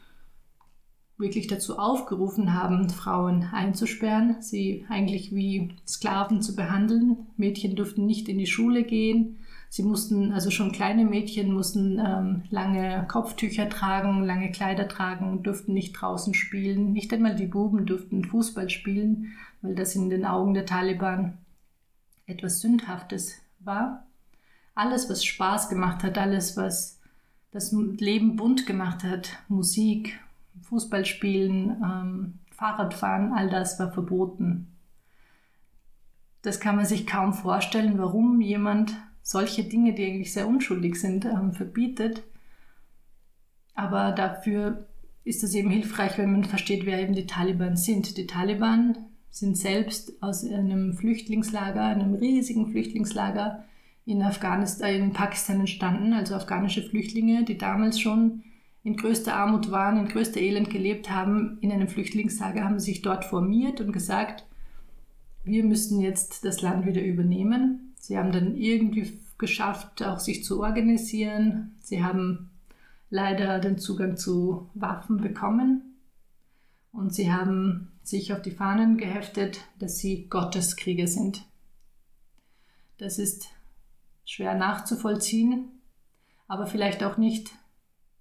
wirklich 1.17 1.47
dazu 1.47 1.79
aufgerufen 1.79 2.53
haben, 2.53 2.91
Frauen 2.91 3.49
einzusperren, 3.53 4.37
sie 4.41 4.85
eigentlich 4.89 5.35
wie 5.35 5.71
Sklaven 5.87 6.43
zu 6.43 6.55
behandeln. 6.55 7.27
Mädchen 7.39 7.75
durften 7.75 8.05
nicht 8.05 8.29
in 8.29 8.39
die 8.39 8.47
Schule 8.47 8.85
gehen. 8.85 9.39
Sie 9.71 9.83
mussten, 9.83 10.33
also 10.33 10.51
schon 10.51 10.73
kleine 10.73 11.05
Mädchen 11.05 11.53
mussten 11.53 11.99
ähm, 11.99 12.43
lange 12.51 13.07
Kopftücher 13.09 13.69
tragen, 13.69 14.25
lange 14.25 14.51
Kleider 14.51 14.89
tragen, 14.89 15.43
durften 15.43 15.73
nicht 15.73 15.93
draußen 15.93 16.35
spielen. 16.35 16.93
Nicht 16.93 17.13
einmal 17.15 17.35
die 17.35 17.47
Buben 17.47 17.87
durften 17.87 18.25
Fußball 18.25 18.69
spielen, 18.69 19.33
weil 19.63 19.75
das 19.75 19.95
in 19.95 20.11
den 20.11 20.27
Augen 20.27 20.53
der 20.53 20.67
Taliban 20.67 21.39
etwas 22.27 22.61
Sündhaftes 22.61 23.37
war. 23.61 24.07
Alles, 24.75 25.11
was 25.11 25.25
Spaß 25.25 25.69
gemacht 25.69 26.03
hat, 26.03 26.19
alles, 26.19 26.57
was 26.57 27.01
das 27.51 27.73
Leben 27.73 28.37
bunt 28.37 28.67
gemacht 28.67 29.03
hat, 29.03 29.31
Musik, 29.49 30.19
Fußballspielen, 30.63 31.83
ähm, 31.83 32.35
Fahrradfahren, 32.53 33.33
all 33.33 33.49
das 33.51 33.79
war 33.79 33.93
verboten. 33.93 34.69
Das 36.43 36.61
kann 36.61 36.77
man 36.77 36.87
sich 36.87 37.07
kaum 37.07 37.35
vorstellen, 37.35 37.99
warum 37.99 38.41
jemand 38.41 38.95
solche 39.23 39.65
Dinge, 39.65 39.95
die 39.95 40.07
eigentlich 40.07 40.33
sehr 40.33 40.47
unschuldig 40.49 40.97
sind, 40.97 41.25
ähm, 41.25 41.53
verbietet. 41.53 42.23
Aber 43.75 44.13
dafür 44.13 44.87
ist 45.25 45.45
es 45.45 45.55
eben 45.55 45.71
hilfreich, 45.71 46.19
wenn 46.19 46.33
man 46.33 46.45
versteht, 46.45 46.87
wer 46.87 47.01
eben 47.01 47.15
die 47.15 47.27
Taliban 47.27 47.77
sind. 47.77 48.17
Die 48.17 48.27
Taliban 48.27 48.97
sind 49.31 49.57
selbst 49.57 50.23
aus 50.23 50.45
einem 50.45 50.95
Flüchtlingslager, 50.95 51.83
einem 51.83 52.15
riesigen 52.15 52.71
Flüchtlingslager 52.71 53.65
in 54.11 54.23
Afghanistan, 54.23 54.95
in 54.95 55.13
Pakistan 55.13 55.61
entstanden, 55.61 56.13
also 56.13 56.35
afghanische 56.35 56.83
Flüchtlinge, 56.83 57.45
die 57.45 57.57
damals 57.57 58.01
schon 58.01 58.43
in 58.83 58.97
größter 58.97 59.35
Armut 59.35 59.71
waren, 59.71 59.99
in 59.99 60.09
größter 60.09 60.41
Elend 60.41 60.71
gelebt 60.71 61.11
haben, 61.11 61.59
in 61.61 61.71
einem 61.71 61.89
Flüchtlingslager, 61.89 62.65
haben 62.65 62.81
sich 62.81 63.03
dort 63.03 63.25
formiert 63.25 63.81
und 63.81 63.93
gesagt, 63.93 64.45
wir 65.45 65.65
müssen 65.65 66.01
jetzt 66.01 66.45
das 66.45 66.61
Land 66.61 66.87
wieder 66.87 67.03
übernehmen. 67.03 67.95
Sie 67.99 68.19
haben 68.19 68.33
dann 68.33 68.57
irgendwie 68.57 69.21
geschafft, 69.39 70.03
auch 70.03 70.19
sich 70.19 70.45
zu 70.45 70.61
organisieren. 70.61 71.77
Sie 71.81 72.03
haben 72.03 72.51
leider 73.11 73.59
den 73.61 73.79
Zugang 73.79 74.17
zu 74.17 74.69
Waffen 74.75 75.19
bekommen 75.19 75.97
und 76.93 77.15
sie 77.15 77.33
haben 77.33 77.93
sich 78.03 78.33
auf 78.33 78.43
die 78.43 78.51
Fahnen 78.51 78.97
geheftet, 78.97 79.61
dass 79.79 79.99
sie 79.99 80.27
Gotteskrieger 80.29 81.07
sind. 81.07 81.45
Das 82.99 83.19
ist 83.19 83.49
schwer 84.31 84.55
nachzuvollziehen, 84.55 85.81
aber 86.47 86.67
vielleicht 86.67 87.03
auch 87.03 87.17
nicht 87.17 87.51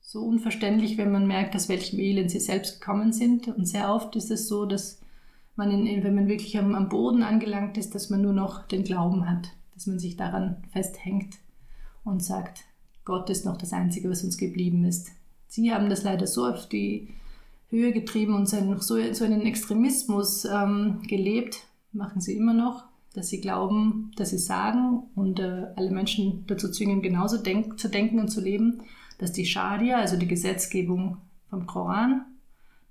so 0.01 0.21
unverständlich, 0.21 0.97
wenn 0.97 1.11
man 1.11 1.27
merkt, 1.27 1.55
aus 1.55 1.69
welchem 1.69 1.99
Elend 1.99 2.31
sie 2.31 2.39
selbst 2.39 2.79
gekommen 2.79 3.13
sind. 3.13 3.47
Und 3.47 3.67
sehr 3.67 3.93
oft 3.93 4.15
ist 4.15 4.31
es 4.31 4.47
so, 4.47 4.65
dass 4.65 5.01
man, 5.55 5.71
in, 5.71 6.03
wenn 6.03 6.15
man 6.15 6.27
wirklich 6.27 6.57
am, 6.57 6.73
am 6.73 6.89
Boden 6.89 7.21
angelangt 7.21 7.77
ist, 7.77 7.93
dass 7.93 8.09
man 8.09 8.21
nur 8.21 8.33
noch 8.33 8.67
den 8.67 8.83
Glauben 8.83 9.29
hat 9.29 9.49
dass 9.79 9.87
man 9.87 9.97
sich 9.97 10.17
daran 10.17 10.57
festhängt 10.73 11.37
und 12.03 12.21
sagt, 12.21 12.65
Gott 13.05 13.29
ist 13.29 13.45
noch 13.45 13.55
das 13.55 13.71
Einzige, 13.71 14.09
was 14.09 14.25
uns 14.25 14.37
geblieben 14.37 14.83
ist. 14.83 15.11
Sie 15.47 15.73
haben 15.73 15.89
das 15.89 16.03
leider 16.03 16.27
so 16.27 16.45
auf 16.45 16.67
die 16.67 17.07
Höhe 17.69 17.93
getrieben 17.93 18.35
und 18.35 18.49
so, 18.49 18.57
einen 18.57 19.45
Extremismus 19.45 20.43
ähm, 20.43 21.01
gelebt, 21.07 21.65
machen 21.93 22.19
sie 22.19 22.35
immer 22.35 22.53
noch, 22.53 22.88
dass 23.13 23.29
sie 23.29 23.41
glauben, 23.41 24.11
dass 24.15 24.29
sie 24.29 24.37
sagen 24.37 25.03
und 25.15 25.39
äh, 25.39 25.67
alle 25.75 25.91
Menschen 25.91 26.45
dazu 26.47 26.69
zwingen, 26.71 27.01
genauso 27.01 27.37
denk 27.37 27.79
zu 27.79 27.89
denken 27.89 28.19
und 28.19 28.29
zu 28.29 28.41
leben, 28.41 28.83
dass 29.17 29.31
die 29.31 29.45
Scharia, 29.45 29.97
also 29.97 30.17
die 30.17 30.27
Gesetzgebung 30.27 31.17
vom 31.49 31.65
Koran, 31.65 32.25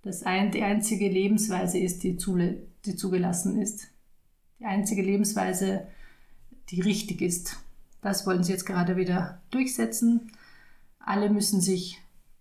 das 0.02 0.22
ein, 0.22 0.50
die 0.50 0.62
einzige 0.62 1.08
Lebensweise 1.08 1.78
ist, 1.78 2.02
die, 2.02 2.16
zu, 2.16 2.37
die 2.84 2.96
zugelassen 2.96 3.60
ist. 3.60 3.88
Die 4.58 4.64
einzige 4.64 5.02
Lebensweise, 5.02 5.87
die 6.70 6.80
richtig 6.80 7.22
ist. 7.22 7.56
Das 8.02 8.26
wollen 8.26 8.44
sie 8.44 8.52
jetzt 8.52 8.66
gerade 8.66 8.96
wieder 8.96 9.40
durchsetzen. 9.50 10.32
Alle 10.98 11.30
müssen 11.30 11.60
sich 11.60 11.98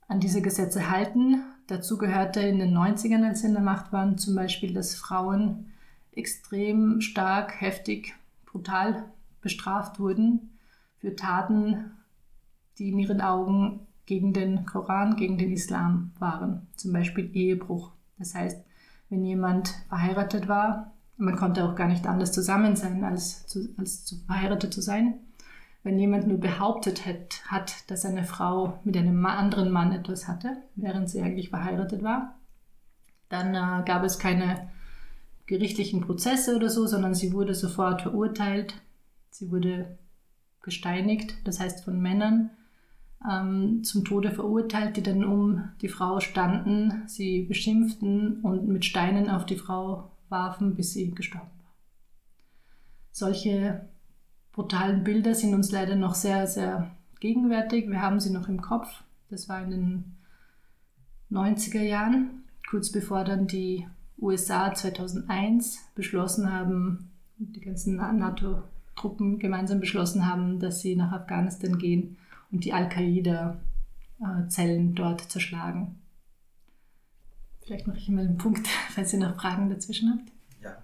an 0.08 0.20
diese 0.20 0.42
Gesetze 0.42 0.90
halten. 0.90 1.44
Dazu 1.68 1.98
gehörte 1.98 2.42
in 2.42 2.60
den 2.60 2.76
90ern, 2.76 3.28
als 3.28 3.42
sie 3.42 3.48
in 3.48 3.54
der 3.54 3.64
Macht 3.64 3.92
waren, 3.92 4.18
zum 4.18 4.36
Beispiel, 4.36 4.74
dass 4.74 4.96
Frauen 4.96 5.68
extrem 6.18 7.02
stark, 7.02 7.62
heftig, 7.62 8.16
brutal 8.46 9.06
bestraft 9.42 10.00
wurden 10.00 10.58
für 10.98 11.16
Taten, 11.16 11.92
die 12.78 12.90
in 12.90 13.00
ihren 13.00 13.22
Augen 13.22 13.88
gegen 14.06 14.34
den 14.34 14.66
Koran, 14.66 15.16
gegen 15.16 15.38
den 15.38 15.52
Islam 15.52 16.12
waren. 16.20 16.68
Zum 16.76 16.94
Beispiel 16.94 17.30
Ehebruch. 17.34 17.92
Das 18.18 18.34
heißt, 18.34 18.64
wenn 19.10 19.24
jemand 19.24 19.70
verheiratet 19.90 20.48
war, 20.48 20.94
man 21.18 21.36
konnte 21.36 21.64
auch 21.64 21.76
gar 21.76 21.88
nicht 21.88 22.08
anders 22.08 22.32
zusammen 22.32 22.76
sein, 22.76 23.04
als, 23.04 23.46
zu, 23.48 23.70
als 23.78 24.06
zu 24.06 24.18
verheiratet 24.26 24.74
zu 24.74 24.82
sein. 24.82 25.16
Wenn 25.84 26.00
jemand 26.00 26.28
nur 26.28 26.40
behauptet 26.40 27.06
hat, 27.06 27.42
hat, 27.48 27.90
dass 27.90 28.06
eine 28.06 28.24
Frau 28.24 28.80
mit 28.84 28.98
einem 28.98 29.26
anderen 29.26 29.72
Mann 29.72 29.92
etwas 29.92 30.28
hatte, 30.28 30.58
während 30.76 31.10
sie 31.10 31.22
eigentlich 31.22 31.50
verheiratet 31.50 32.04
war, 32.04 32.36
dann 33.30 33.56
äh, 33.56 33.84
gab 33.86 34.04
es 34.04 34.20
keine 34.20 34.70
gerichtlichen 35.48 36.02
Prozesse 36.02 36.56
oder 36.56 36.70
so, 36.70 36.86
sondern 36.86 37.16
sie 37.16 37.34
wurde 37.34 37.56
sofort 37.56 38.04
verurteilt. 38.04 38.76
Sie 39.32 39.50
wurde 39.52 39.98
gesteinigt, 40.62 41.36
das 41.46 41.60
heißt 41.60 41.84
von 41.84 42.00
Männern 42.00 42.52
ähm, 43.28 43.84
zum 43.84 44.06
Tode 44.06 44.32
verurteilt, 44.32 44.98
die 44.98 45.04
dann 45.04 45.24
um 45.24 45.70
die 45.82 45.88
Frau 45.88 46.20
standen, 46.20 47.08
sie 47.08 47.44
beschimpften 47.44 48.42
und 48.42 48.68
mit 48.68 48.86
Steinen 48.86 49.30
auf 49.30 49.46
die 49.46 49.58
Frau 49.58 50.12
warfen, 50.30 50.76
bis 50.76 50.94
sie 50.94 51.12
gestorben 51.12 51.50
war. 51.64 51.74
Solche 53.12 53.88
brutalen 54.52 55.04
Bilder 55.04 55.34
sind 55.34 55.54
uns 55.54 55.72
leider 55.72 55.96
noch 55.96 56.16
sehr, 56.16 56.48
sehr 56.48 56.92
gegenwärtig. 57.20 57.90
Wir 57.90 58.02
haben 58.02 58.20
sie 58.20 58.32
noch 58.32 58.50
im 58.50 58.62
Kopf. 58.62 59.04
Das 59.30 59.50
war 59.50 59.64
in 59.64 59.72
den 59.72 60.04
90er 61.32 61.82
Jahren, 61.82 62.44
kurz 62.70 62.92
bevor 62.92 63.24
dann 63.24 63.48
die 63.48 63.88
USA 64.20 64.74
2001 64.74 65.78
beschlossen 65.96 66.52
haben, 66.52 67.12
die 67.38 67.62
ganzen 67.62 67.98
NATO-Truppen 67.98 69.38
gemeinsam 69.40 69.80
beschlossen 69.80 70.28
haben, 70.28 70.60
dass 70.60 70.82
sie 70.82 70.96
nach 70.96 71.12
Afghanistan 71.12 71.78
gehen 71.78 72.18
und 72.52 72.66
die 72.66 72.74
Al-Qaida-Zellen 72.74 74.96
dort 74.96 75.22
zerschlagen. 75.22 76.00
Vielleicht 77.62 77.86
mache 77.86 77.98
ich 77.98 78.10
mal 78.10 78.26
einen 78.26 78.38
Punkt, 78.38 78.68
falls 78.90 79.14
ihr 79.14 79.20
noch 79.20 79.36
Fragen 79.36 79.70
dazwischen 79.70 80.12
habt. 80.12 80.32
Ja, 80.64 80.84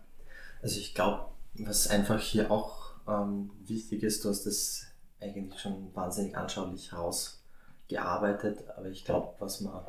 also 0.61 0.79
ich 0.79 0.93
glaube, 0.93 1.25
was 1.55 1.87
einfach 1.87 2.19
hier 2.19 2.51
auch 2.51 2.93
ähm, 3.07 3.49
wichtig 3.65 4.03
ist, 4.03 4.23
du 4.23 4.29
hast 4.29 4.45
das 4.45 4.85
eigentlich 5.19 5.59
schon 5.59 5.95
wahnsinnig 5.95 6.37
anschaulich 6.37 6.91
herausgearbeitet, 6.91 8.65
aber 8.75 8.89
ich 8.89 9.05
glaube, 9.05 9.33
was 9.39 9.61
man 9.61 9.81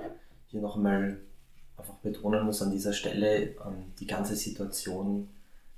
hier 0.47 0.61
noch 0.61 0.77
einmal 0.77 1.21
einfach 1.77 1.95
betonen 1.95 2.45
muss 2.45 2.63
an 2.63 2.71
dieser 2.71 2.93
Stelle, 2.93 3.57
ähm, 3.65 3.93
die 3.99 4.07
ganze 4.07 4.37
Situation 4.37 5.29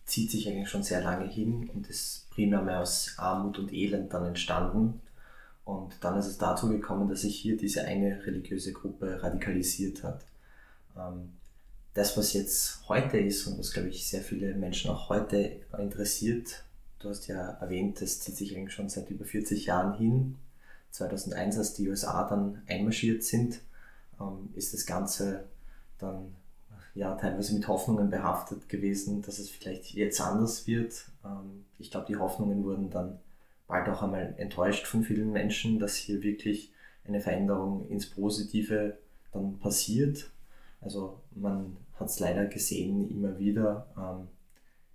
zieht 0.05 0.31
sich 0.31 0.49
eigentlich 0.49 0.69
schon 0.69 0.83
sehr 0.83 1.03
lange 1.03 1.27
hin 1.27 1.69
und 1.75 1.89
ist 1.89 2.31
primär 2.31 2.63
mehr 2.63 2.81
aus 2.81 3.15
Armut 3.17 3.59
und 3.59 3.73
Elend 3.73 4.13
dann 4.13 4.25
entstanden. 4.25 5.01
Und 5.65 5.97
dann 6.01 6.17
ist 6.17 6.27
es 6.27 6.39
dazu 6.39 6.69
gekommen, 6.69 7.09
dass 7.09 7.23
sich 7.23 7.37
hier 7.37 7.57
diese 7.57 7.85
eine 7.85 8.25
religiöse 8.25 8.73
Gruppe 8.73 9.21
radikalisiert 9.21 10.05
hat. 10.05 10.25
Ähm, 10.97 11.33
das, 11.93 12.17
was 12.17 12.35
jetzt 12.35 12.89
heute 12.89 13.19
ist 13.19 13.47
und 13.47 13.59
was, 13.59 13.73
glaube 13.73 13.89
ich, 13.89 14.07
sehr 14.07 14.21
viele 14.21 14.55
Menschen 14.55 14.91
auch 14.91 15.09
heute 15.09 15.57
interessiert, 15.77 16.63
du 17.01 17.09
hast 17.09 17.27
ja 17.27 17.53
erwähnt, 17.61 18.01
das 18.01 18.21
zieht 18.21 18.37
sich 18.37 18.57
eigentlich 18.57 18.75
schon 18.75 18.89
seit 18.89 19.11
über 19.11 19.25
40 19.25 19.67
Jahren 19.67 19.97
hin. 19.97 20.37
2001, 20.91 21.59
als 21.59 21.75
die 21.75 21.89
USA 21.89 22.29
dann 22.29 22.63
einmarschiert 22.69 23.25
sind, 23.25 23.61
ähm, 24.21 24.51
ist 24.55 24.73
das 24.73 24.87
Ganze 24.87 25.45
dann 25.99 26.35
ja 26.95 27.15
teilweise 27.15 27.55
mit 27.55 27.69
Hoffnungen 27.69 28.11
behaftet 28.11 28.69
gewesen, 28.69 29.23
dass 29.23 29.39
es 29.39 29.51
vielleicht 29.51 29.93
jetzt 29.93 30.21
anders 30.21 30.67
wird. 30.67 31.05
Ähm, 31.25 31.65
ich 31.79 31.91
glaube, 31.91 32.07
die 32.07 32.17
Hoffnungen 32.17 32.65
wurden 32.65 32.91
dann 32.91 33.19
bald 33.67 33.89
auch 33.89 34.03
einmal 34.03 34.35
enttäuscht 34.39 34.87
von 34.87 35.05
vielen 35.05 35.33
Menschen, 35.33 35.79
dass 35.79 35.97
hier 35.97 36.23
wirklich 36.23 36.73
eine 37.07 37.21
Veränderung 37.21 37.89
ins 37.89 38.09
Positive 38.09 38.97
dann 39.33 39.59
passiert. 39.59 40.31
Also 40.81 41.21
man 41.35 41.77
hat 41.95 42.09
es 42.09 42.21
leider 42.21 42.47
gesehen 42.47 43.11
immer 43.11 43.39
wieder. 43.39 43.87
Ähm, 43.97 44.29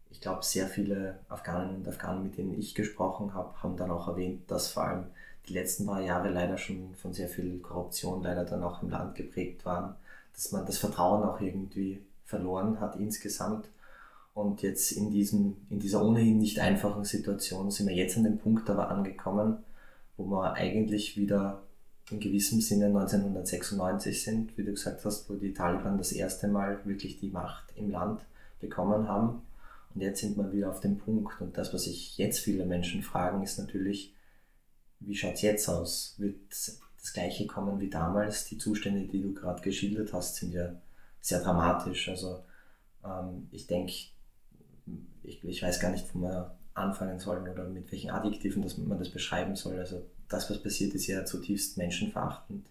ich 0.09 0.19
glaube, 0.19 0.43
sehr 0.43 0.67
viele 0.67 1.19
Afghanen 1.29 1.77
und 1.77 1.87
Afghanen, 1.87 2.23
mit 2.23 2.37
denen 2.37 2.57
ich 2.57 2.75
gesprochen 2.75 3.33
habe, 3.33 3.61
haben 3.63 3.77
dann 3.77 3.91
auch 3.91 4.07
erwähnt, 4.07 4.49
dass 4.51 4.67
vor 4.67 4.83
allem 4.83 5.05
die 5.47 5.53
letzten 5.53 5.85
paar 5.85 6.01
Jahre 6.01 6.29
leider 6.29 6.57
schon 6.57 6.93
von 6.95 7.13
sehr 7.13 7.29
viel 7.29 7.59
Korruption 7.59 8.21
leider 8.21 8.45
dann 8.45 8.63
auch 8.63 8.83
im 8.83 8.89
Land 8.89 9.15
geprägt 9.15 9.65
waren, 9.65 9.95
dass 10.33 10.51
man 10.51 10.65
das 10.65 10.77
Vertrauen 10.77 11.23
auch 11.23 11.39
irgendwie 11.41 12.01
verloren 12.25 12.79
hat 12.79 12.95
insgesamt. 12.95 13.69
Und 14.33 14.61
jetzt 14.61 14.91
in, 14.93 15.11
diesem, 15.11 15.57
in 15.69 15.79
dieser 15.79 16.03
ohnehin 16.03 16.39
nicht 16.39 16.59
einfachen 16.59 17.03
Situation 17.03 17.69
sind 17.69 17.87
wir 17.87 17.95
jetzt 17.95 18.17
an 18.17 18.23
dem 18.23 18.37
Punkt 18.37 18.69
aber 18.69 18.89
angekommen, 18.89 19.57
wo 20.15 20.25
wir 20.25 20.53
eigentlich 20.53 21.17
wieder 21.17 21.63
in 22.09 22.19
gewissem 22.19 22.61
Sinne 22.61 22.85
1996 22.87 24.23
sind, 24.23 24.57
wie 24.57 24.63
du 24.63 24.71
gesagt 24.71 25.03
hast, 25.05 25.29
wo 25.29 25.35
die 25.35 25.53
Taliban 25.53 25.97
das 25.97 26.11
erste 26.11 26.47
Mal 26.47 26.79
wirklich 26.85 27.19
die 27.19 27.29
Macht 27.29 27.65
im 27.75 27.89
Land 27.89 28.21
bekommen 28.59 29.07
haben. 29.07 29.41
Und 29.93 30.01
jetzt 30.01 30.21
sind 30.21 30.37
wir 30.37 30.51
wieder 30.51 30.69
auf 30.69 30.79
dem 30.79 30.97
Punkt. 30.97 31.41
Und 31.41 31.57
das, 31.57 31.73
was 31.73 31.83
sich 31.83 32.17
jetzt 32.17 32.39
viele 32.39 32.65
Menschen 32.65 33.01
fragen, 33.01 33.43
ist 33.43 33.59
natürlich, 33.59 34.13
wie 34.99 35.15
schaut 35.15 35.33
es 35.33 35.41
jetzt 35.41 35.67
aus? 35.67 36.15
Wird 36.17 36.39
das 37.01 37.13
gleiche 37.13 37.47
kommen 37.47 37.79
wie 37.79 37.89
damals? 37.89 38.45
Die 38.45 38.57
Zustände, 38.57 39.07
die 39.07 39.21
du 39.21 39.33
gerade 39.33 39.61
geschildert 39.61 40.13
hast, 40.13 40.35
sind 40.35 40.53
ja 40.53 40.75
sehr 41.19 41.41
dramatisch. 41.41 42.09
Also 42.09 42.43
ähm, 43.03 43.47
ich 43.51 43.67
denke, 43.67 43.93
ich, 45.23 45.43
ich 45.43 45.63
weiß 45.63 45.79
gar 45.79 45.91
nicht, 45.91 46.13
wo 46.13 46.19
wir 46.19 46.57
anfangen 46.73 47.19
sollen 47.19 47.47
oder 47.49 47.67
mit 47.67 47.91
welchen 47.91 48.11
Adjektiven 48.11 48.61
dass 48.61 48.77
man 48.77 48.97
das 48.97 49.09
beschreiben 49.09 49.55
soll. 49.55 49.79
Also 49.79 50.05
das, 50.29 50.49
was 50.49 50.61
passiert, 50.61 50.93
ist 50.93 51.07
ja 51.07 51.25
zutiefst 51.25 51.77
menschenverachtend. 51.77 52.67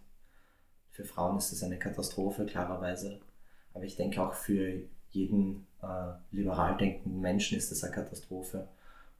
Für 0.90 1.04
Frauen 1.04 1.36
ist 1.38 1.52
es 1.52 1.62
eine 1.62 1.78
Katastrophe, 1.78 2.46
klarerweise. 2.46 3.20
Aber 3.74 3.84
ich 3.84 3.96
denke 3.96 4.22
auch 4.22 4.34
für 4.34 4.80
jeden 5.10 5.66
äh, 5.82 6.12
liberal 6.30 6.76
denkenden 6.76 7.20
Menschen 7.20 7.58
ist 7.58 7.70
das 7.70 7.82
eine 7.84 7.94
Katastrophe. 7.94 8.68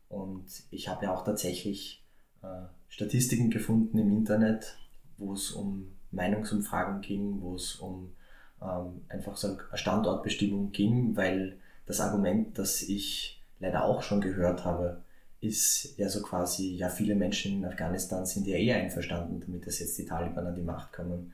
Und 0.09 0.47
ich 0.71 0.89
habe 0.89 1.07
ja 1.07 1.15
auch 1.15 1.25
tatsächlich 1.25 2.05
äh, 2.43 2.67
Statistiken 2.89 3.51
gefunden 3.51 3.99
im 3.99 4.11
Internet, 4.11 4.77
wo 5.21 5.35
es 5.35 5.53
um 5.53 5.93
Meinungsumfragen 6.11 7.01
ging, 7.01 7.41
wo 7.41 7.55
es 7.55 7.77
um 7.77 8.13
ähm, 8.61 9.03
einfach 9.09 9.37
so 9.37 9.49
eine 9.49 9.59
Standortbestimmung 9.79 10.73
ging, 10.73 11.17
weil 11.17 11.59
das 11.87 12.01
Argument, 12.01 12.59
das 12.59 12.83
ich 12.83 13.43
leider 13.59 13.85
auch 13.85 14.03
schon 14.03 14.21
gehört 14.21 14.65
habe, 14.65 15.03
ist 15.41 15.97
ja 15.97 16.09
so 16.09 16.23
quasi, 16.23 16.77
ja, 16.77 16.89
viele 16.89 17.15
Menschen 17.15 17.59
in 17.59 17.65
Afghanistan 17.65 18.27
sind 18.27 18.47
ja 18.47 18.57
eh 18.57 18.73
einverstanden 18.73 19.41
damit, 19.41 19.67
dass 19.67 19.79
jetzt 19.79 19.97
die 19.99 20.05
Taliban 20.05 20.47
an 20.47 20.55
die 20.55 20.63
Macht 20.63 20.93
kommen. 20.93 21.33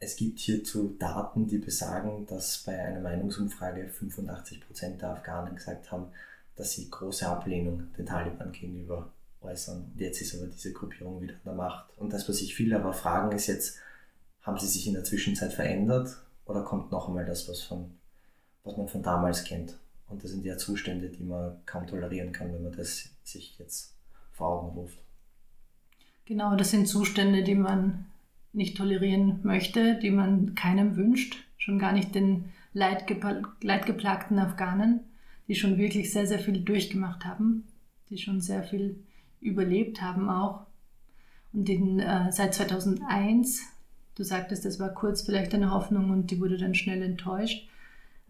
Es 0.00 0.16
gibt 0.16 0.40
hierzu 0.40 0.96
Daten, 0.98 1.46
die 1.46 1.58
besagen, 1.58 2.26
dass 2.26 2.58
bei 2.64 2.78
einer 2.78 3.00
Meinungsumfrage 3.00 3.88
85 3.88 4.66
Prozent 4.66 5.02
der 5.02 5.10
Afghanen 5.10 5.54
gesagt 5.54 5.90
haben, 5.90 6.06
dass 6.56 6.72
sie 6.72 6.90
große 6.90 7.28
Ablehnung 7.28 7.92
den 7.96 8.06
Taliban 8.06 8.50
gegenüber 8.52 9.12
äußern. 9.40 9.92
Jetzt 9.96 10.20
ist 10.20 10.34
aber 10.34 10.46
diese 10.46 10.72
Gruppierung 10.72 11.20
wieder 11.20 11.34
an 11.34 11.40
der 11.44 11.54
Macht. 11.54 11.86
Und 11.96 12.12
das, 12.12 12.28
was 12.28 12.38
sich 12.38 12.54
viele 12.54 12.76
aber 12.76 12.92
fragen, 12.92 13.34
ist 13.34 13.46
jetzt, 13.46 13.78
haben 14.42 14.58
sie 14.58 14.66
sich 14.66 14.86
in 14.86 14.94
der 14.94 15.04
Zwischenzeit 15.04 15.52
verändert 15.52 16.16
oder 16.44 16.62
kommt 16.62 16.90
noch 16.90 17.08
einmal 17.08 17.24
das, 17.24 17.48
was, 17.48 17.62
von, 17.62 17.90
was 18.64 18.76
man 18.76 18.88
von 18.88 19.02
damals 19.02 19.44
kennt? 19.44 19.78
Und 20.08 20.24
das 20.24 20.30
sind 20.30 20.44
ja 20.44 20.56
Zustände, 20.56 21.10
die 21.10 21.22
man 21.22 21.56
kaum 21.66 21.86
tolerieren 21.86 22.32
kann, 22.32 22.52
wenn 22.52 22.62
man 22.62 22.72
das 22.72 23.10
sich 23.22 23.58
jetzt 23.58 23.94
vor 24.32 24.48
Augen 24.48 24.78
ruft. 24.78 24.98
Genau, 26.24 26.56
das 26.56 26.70
sind 26.70 26.86
Zustände, 26.86 27.42
die 27.42 27.54
man 27.54 28.06
nicht 28.52 28.76
tolerieren 28.76 29.40
möchte, 29.42 29.98
die 29.98 30.10
man 30.10 30.54
keinem 30.54 30.96
wünscht, 30.96 31.36
schon 31.58 31.78
gar 31.78 31.92
nicht 31.92 32.14
den 32.14 32.52
leidgeplagten 32.72 34.38
Afghanen, 34.38 35.00
die 35.48 35.54
schon 35.54 35.78
wirklich 35.78 36.12
sehr, 36.12 36.26
sehr 36.26 36.38
viel 36.38 36.60
durchgemacht 36.60 37.24
haben, 37.24 37.66
die 38.10 38.18
schon 38.18 38.40
sehr 38.40 38.62
viel 38.62 38.96
überlebt 39.40 40.02
haben 40.02 40.28
auch. 40.28 40.66
Und 41.52 41.68
in, 41.68 42.00
äh, 42.00 42.30
seit 42.30 42.54
2001, 42.54 43.62
du 44.14 44.22
sagtest, 44.22 44.64
das 44.64 44.78
war 44.78 44.90
kurz 44.90 45.22
vielleicht 45.22 45.54
eine 45.54 45.70
Hoffnung 45.70 46.10
und 46.10 46.30
die 46.30 46.40
wurde 46.40 46.58
dann 46.58 46.74
schnell 46.74 47.02
enttäuscht. 47.02 47.68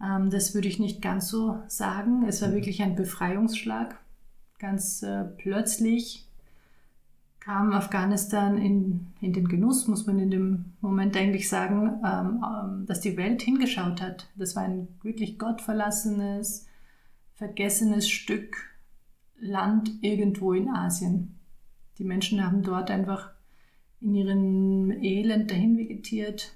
Ähm, 0.01 0.29
das 0.29 0.53
würde 0.53 0.67
ich 0.67 0.79
nicht 0.79 1.01
ganz 1.01 1.27
so 1.27 1.59
sagen. 1.67 2.25
Es 2.27 2.41
war 2.41 2.49
mhm. 2.49 2.53
wirklich 2.55 2.81
ein 2.81 2.95
Befreiungsschlag. 2.95 3.97
Ganz 4.59 5.03
äh, 5.03 5.25
plötzlich 5.37 6.25
kam 7.39 7.71
Afghanistan 7.71 8.57
in, 8.57 9.07
in 9.21 9.33
den 9.33 9.47
Genuss, 9.47 9.87
muss 9.87 10.05
man 10.05 10.19
in 10.19 10.29
dem 10.29 10.65
Moment 10.81 11.15
eigentlich 11.15 11.49
sagen, 11.49 11.99
ähm, 12.05 12.43
ähm, 12.43 12.85
dass 12.85 12.99
die 12.99 13.17
Welt 13.17 13.41
hingeschaut 13.41 14.01
hat. 14.01 14.29
Das 14.35 14.55
war 14.55 14.63
ein 14.63 14.87
wirklich 15.01 15.39
gottverlassenes, 15.39 16.67
vergessenes 17.35 18.09
Stück 18.09 18.55
Land 19.39 19.91
irgendwo 20.01 20.53
in 20.53 20.69
Asien. 20.69 21.39
Die 21.97 22.03
Menschen 22.03 22.45
haben 22.45 22.61
dort 22.61 22.91
einfach 22.91 23.31
in 24.01 24.15
ihrem 24.15 24.91
Elend 24.91 25.51
dahin 25.51 25.77
vegetiert. 25.77 26.53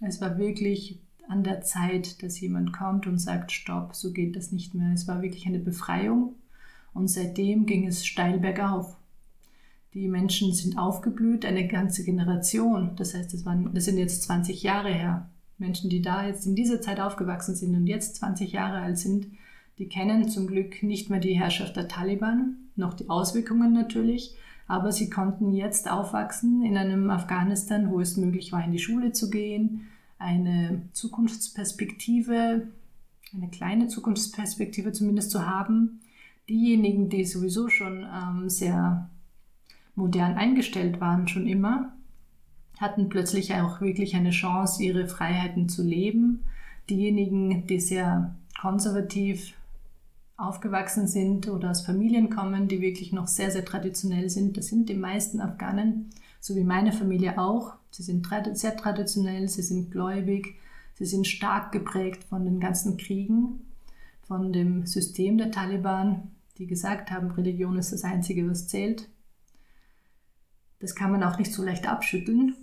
Es 0.00 0.20
war 0.20 0.38
wirklich 0.38 1.00
an 1.28 1.44
der 1.44 1.62
Zeit, 1.62 2.22
dass 2.22 2.40
jemand 2.40 2.72
kommt 2.72 3.06
und 3.06 3.18
sagt, 3.18 3.52
stopp, 3.52 3.94
so 3.94 4.12
geht 4.12 4.36
das 4.36 4.52
nicht 4.52 4.74
mehr. 4.74 4.92
Es 4.92 5.06
war 5.06 5.22
wirklich 5.22 5.46
eine 5.46 5.58
Befreiung 5.58 6.34
und 6.92 7.08
seitdem 7.08 7.66
ging 7.66 7.86
es 7.86 8.04
steil 8.04 8.38
bergauf. 8.38 8.96
Die 9.94 10.08
Menschen 10.08 10.52
sind 10.54 10.78
aufgeblüht, 10.78 11.44
eine 11.44 11.66
ganze 11.66 12.04
Generation. 12.04 12.94
Das 12.96 13.14
heißt, 13.14 13.34
das, 13.34 13.44
waren, 13.44 13.74
das 13.74 13.84
sind 13.84 13.98
jetzt 13.98 14.22
20 14.22 14.62
Jahre 14.62 14.92
her. 14.92 15.28
Menschen, 15.58 15.90
die 15.90 16.00
da 16.00 16.26
jetzt 16.26 16.46
in 16.46 16.54
dieser 16.54 16.80
Zeit 16.80 17.00
aufgewachsen 17.00 17.54
sind 17.54 17.74
und 17.74 17.86
jetzt 17.86 18.16
20 18.16 18.52
Jahre 18.52 18.78
alt 18.78 18.98
sind, 18.98 19.26
die 19.78 19.88
kennen 19.88 20.28
zum 20.28 20.46
Glück 20.46 20.82
nicht 20.82 21.10
mehr 21.10 21.20
die 21.20 21.38
Herrschaft 21.38 21.76
der 21.76 21.88
Taliban, 21.88 22.56
noch 22.76 22.94
die 22.94 23.08
Auswirkungen 23.08 23.72
natürlich, 23.72 24.36
aber 24.66 24.92
sie 24.92 25.10
konnten 25.10 25.52
jetzt 25.52 25.90
aufwachsen 25.90 26.62
in 26.62 26.76
einem 26.76 27.10
Afghanistan, 27.10 27.90
wo 27.90 28.00
es 28.00 28.16
möglich 28.16 28.52
war, 28.52 28.64
in 28.64 28.72
die 28.72 28.78
Schule 28.78 29.12
zu 29.12 29.30
gehen, 29.30 29.88
eine 30.18 30.82
Zukunftsperspektive, 30.92 32.68
eine 33.34 33.48
kleine 33.50 33.88
Zukunftsperspektive 33.88 34.92
zumindest 34.92 35.30
zu 35.30 35.46
haben. 35.46 36.00
Diejenigen, 36.48 37.08
die 37.08 37.24
sowieso 37.24 37.68
schon 37.68 38.04
ähm, 38.04 38.48
sehr 38.48 39.10
modern 39.94 40.34
eingestellt 40.36 41.00
waren, 41.00 41.26
schon 41.26 41.46
immer, 41.46 41.92
hatten 42.78 43.08
plötzlich 43.08 43.54
auch 43.54 43.80
wirklich 43.80 44.14
eine 44.14 44.30
Chance, 44.30 44.82
ihre 44.82 45.06
Freiheiten 45.06 45.68
zu 45.68 45.82
leben. 45.82 46.44
Diejenigen, 46.88 47.66
die 47.66 47.80
sehr 47.80 48.34
konservativ 48.60 49.54
aufgewachsen 50.40 51.06
sind 51.06 51.48
oder 51.48 51.70
aus 51.70 51.82
Familien 51.82 52.30
kommen, 52.30 52.68
die 52.68 52.80
wirklich 52.80 53.12
noch 53.12 53.26
sehr, 53.26 53.50
sehr 53.50 53.64
traditionell 53.64 54.30
sind. 54.30 54.56
Das 54.56 54.68
sind 54.68 54.88
die 54.88 54.94
meisten 54.94 55.40
Afghanen, 55.40 56.10
so 56.40 56.56
wie 56.56 56.64
meine 56.64 56.92
Familie 56.92 57.38
auch. 57.38 57.74
Sie 57.90 58.02
sind 58.02 58.26
sehr 58.54 58.76
traditionell, 58.76 59.48
sie 59.48 59.62
sind 59.62 59.90
gläubig, 59.90 60.54
sie 60.94 61.04
sind 61.04 61.26
stark 61.26 61.72
geprägt 61.72 62.24
von 62.24 62.44
den 62.44 62.60
ganzen 62.60 62.96
Kriegen, 62.96 63.66
von 64.26 64.52
dem 64.52 64.86
System 64.86 65.38
der 65.38 65.50
Taliban, 65.50 66.30
die 66.58 66.66
gesagt 66.66 67.10
haben, 67.10 67.30
Religion 67.32 67.78
ist 67.78 67.92
das 67.92 68.04
Einzige, 68.04 68.48
was 68.48 68.68
zählt. 68.68 69.08
Das 70.78 70.94
kann 70.94 71.12
man 71.12 71.22
auch 71.22 71.38
nicht 71.38 71.52
so 71.52 71.62
leicht 71.62 71.86
abschütteln. 71.86 72.54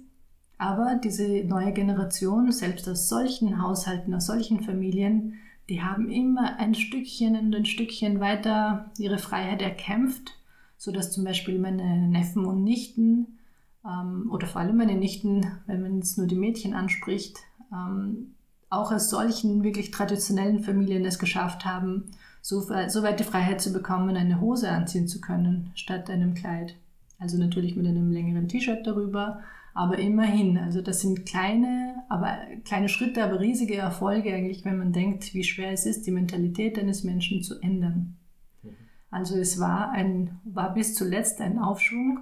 Aber 0.58 1.00
diese 1.04 1.44
neue 1.44 1.72
Generation, 1.72 2.52
selbst 2.52 2.90
aus 2.90 3.08
solchen 3.08 3.62
Haushalten, 3.62 4.14
aus 4.16 4.26
solchen 4.26 4.62
Familien, 4.62 5.36
die 5.70 5.82
haben 5.82 6.10
immer 6.10 6.58
ein 6.60 6.76
Stückchen 6.76 7.36
und 7.36 7.54
ein 7.54 7.66
Stückchen 7.66 8.20
weiter 8.20 8.92
ihre 8.98 9.18
Freiheit 9.18 9.62
erkämpft, 9.62 10.34
sodass 10.78 11.12
zum 11.12 11.24
Beispiel 11.24 11.60
meine 11.60 12.08
Neffen 12.08 12.46
und 12.46 12.64
Nichten 12.64 13.40
ähm, 13.86 14.30
oder 14.32 14.48
vor 14.48 14.62
allem 14.62 14.78
meine 14.78 14.96
Nichten, 14.96 15.46
wenn 15.66 15.82
man 15.82 15.98
jetzt 15.98 16.18
nur 16.18 16.28
die 16.28 16.36
Mädchen 16.36 16.74
anspricht, 16.74 17.38
ähm, 17.74 18.36
auch 18.70 18.92
aus 18.92 19.10
solchen 19.10 19.64
wirklich 19.64 19.92
traditionellen 19.92 20.60
Familien 20.60 21.06
es 21.06 21.20
geschafft 21.20 21.66
haben, 21.66 22.12
so, 22.42 22.62
so 22.62 23.04
weit 23.04 23.20
die 23.20 23.26
Freiheit 23.26 23.62
zu 23.62 23.74
bekommen, 23.74 24.16
eine 24.16 24.40
Hose 24.40 24.70
anziehen 24.70 25.08
zu 25.08 25.20
können 25.20 25.72
statt 25.76 26.10
einem 26.10 26.34
Kleid. 26.34 26.76
Also 27.20 27.38
natürlich 27.38 27.76
mit 27.76 27.88
einem 27.88 28.12
längeren 28.12 28.48
T-Shirt 28.48 28.86
darüber, 28.86 29.42
aber 29.78 30.00
immerhin. 30.00 30.58
Also 30.58 30.82
das 30.82 31.02
sind 31.02 31.28
kleine, 31.28 32.04
aber 32.10 32.36
kleine 32.66 32.90
Schritte, 32.90 33.24
aber 33.24 33.40
riesige 33.40 33.76
Erfolge 33.76 34.34
eigentlich, 34.34 34.66
wenn 34.66 34.80
man 34.80 34.92
denkt, 34.92 35.36
wie 35.36 35.44
schwer 35.44 35.72
es 35.72 35.86
ist, 35.86 36.08
die 36.08 36.12
Mentalität 36.12 36.80
eines 36.80 37.04
Menschen 37.04 37.44
zu 37.44 37.62
ändern. 37.62 38.18
Mhm. 38.64 38.70
Also 39.12 39.38
es 39.38 39.60
war 39.60 39.92
ein, 39.92 40.40
war 40.46 40.74
bis 40.74 40.96
zuletzt 40.96 41.42
ein 41.42 41.60
Aufschwung 41.60 42.22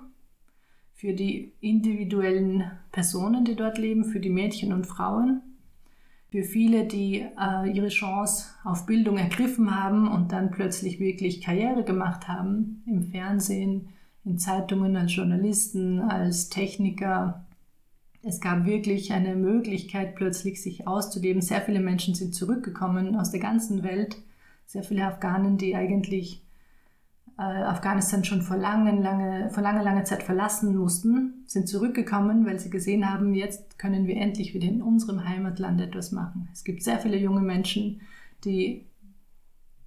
für 0.95 1.13
die 1.13 1.53
individuellen 1.61 2.71
Personen, 2.91 3.45
die 3.45 3.55
dort 3.55 3.77
leben, 3.77 4.03
für 4.03 4.19
die 4.19 4.29
Mädchen 4.29 4.73
und 4.73 4.85
Frauen, 4.85 5.41
für 6.31 6.43
viele, 6.43 6.85
die 6.85 7.25
äh, 7.39 7.71
ihre 7.71 7.87
Chance 7.87 8.49
auf 8.65 8.85
Bildung 8.85 9.17
ergriffen 9.17 9.79
haben 9.79 10.09
und 10.09 10.33
dann 10.33 10.51
plötzlich 10.51 10.99
wirklich 10.99 11.41
Karriere 11.41 11.85
gemacht 11.85 12.27
haben 12.27 12.83
im 12.85 13.03
Fernsehen, 13.03 13.87
in 14.25 14.37
Zeitungen 14.39 14.97
als 14.97 15.15
Journalisten, 15.15 16.01
als 16.01 16.49
Techniker. 16.49 17.44
Es 18.27 18.41
gab 18.41 18.65
wirklich 18.65 19.13
eine 19.13 19.35
Möglichkeit, 19.35 20.15
plötzlich 20.15 20.59
sich 20.59 20.87
auszuleben. 20.87 21.43
Sehr 21.43 21.61
viele 21.61 21.79
Menschen 21.79 22.15
sind 22.15 22.33
zurückgekommen 22.33 23.15
aus 23.15 23.29
der 23.29 23.39
ganzen 23.39 23.83
Welt. 23.83 24.17
Sehr 24.65 24.81
viele 24.81 25.05
Afghanen, 25.05 25.59
die 25.59 25.75
eigentlich 25.75 26.43
äh, 27.37 27.43
Afghanistan 27.43 28.23
schon 28.23 28.41
vor 28.41 28.57
lange, 28.57 28.99
lange, 28.99 29.51
vor 29.51 29.61
lange, 29.61 29.83
lange 29.83 30.05
Zeit 30.05 30.23
verlassen 30.23 30.75
mussten, 30.75 31.43
sind 31.45 31.69
zurückgekommen, 31.69 32.47
weil 32.47 32.59
sie 32.59 32.71
gesehen 32.71 33.07
haben, 33.07 33.35
jetzt 33.35 33.77
können 33.77 34.07
wir 34.07 34.15
endlich 34.17 34.55
wieder 34.55 34.67
in 34.67 34.81
unserem 34.81 35.29
Heimatland 35.29 35.79
etwas 35.79 36.11
machen. 36.11 36.49
Es 36.51 36.63
gibt 36.63 36.81
sehr 36.81 36.97
viele 36.97 37.17
junge 37.17 37.41
Menschen, 37.41 38.01
die 38.43 38.87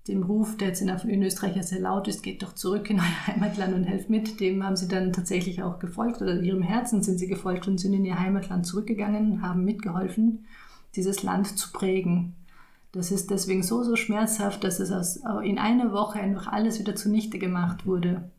dem 0.09 0.23
Ruf, 0.23 0.57
der 0.57 0.69
jetzt 0.69 0.81
in, 0.81 1.23
Österreich 1.23 1.57
ja 1.57 1.63
sehr 1.63 1.81
laut 1.81 2.09
ist, 2.09 2.23
geht 2.23 2.43
doch 2.43 2.55
zurück 2.55 2.91
in 2.91 2.99
euer 2.99 3.27
Heimatland 3.27 3.75
und 3.75 3.85
helft 3.85 4.11
mit, 4.11 4.41
dem 4.41 4.65
haben 4.65 4.77
sie 4.77 4.89
dann 4.89 5.13
tatsächlich 5.13 5.63
auch 5.63 5.79
gefolgt 5.79 6.23
oder 6.23 6.41
ihrem 6.41 6.63
Herzen 6.63 7.03
sind 7.03 7.19
sie 7.19 7.29
gefolgt 7.29 7.69
und 7.69 7.79
sind 7.79 7.93
in 7.93 8.05
ihr 8.05 8.19
Heimatland 8.19 8.67
zurückgegangen, 8.67 9.43
haben 9.43 9.65
mitgeholfen, 9.65 10.47
dieses 10.97 11.23
Land 11.23 11.59
zu 11.59 11.71
prägen. 11.73 12.35
Das 12.93 13.11
ist 13.11 13.31
deswegen 13.31 13.63
so, 13.63 13.83
so 13.83 13.97
schmerzhaft, 13.97 14.65
dass 14.65 14.81
es 14.81 14.91
aus, 14.91 15.21
in 15.45 15.59
einer 15.59 15.93
Woche 15.93 16.19
einfach 16.19 16.49
alles 16.49 16.79
wieder 16.79 16.97
zunichte 16.97 17.39
gemacht 17.39 17.87
wurde. 17.87 18.31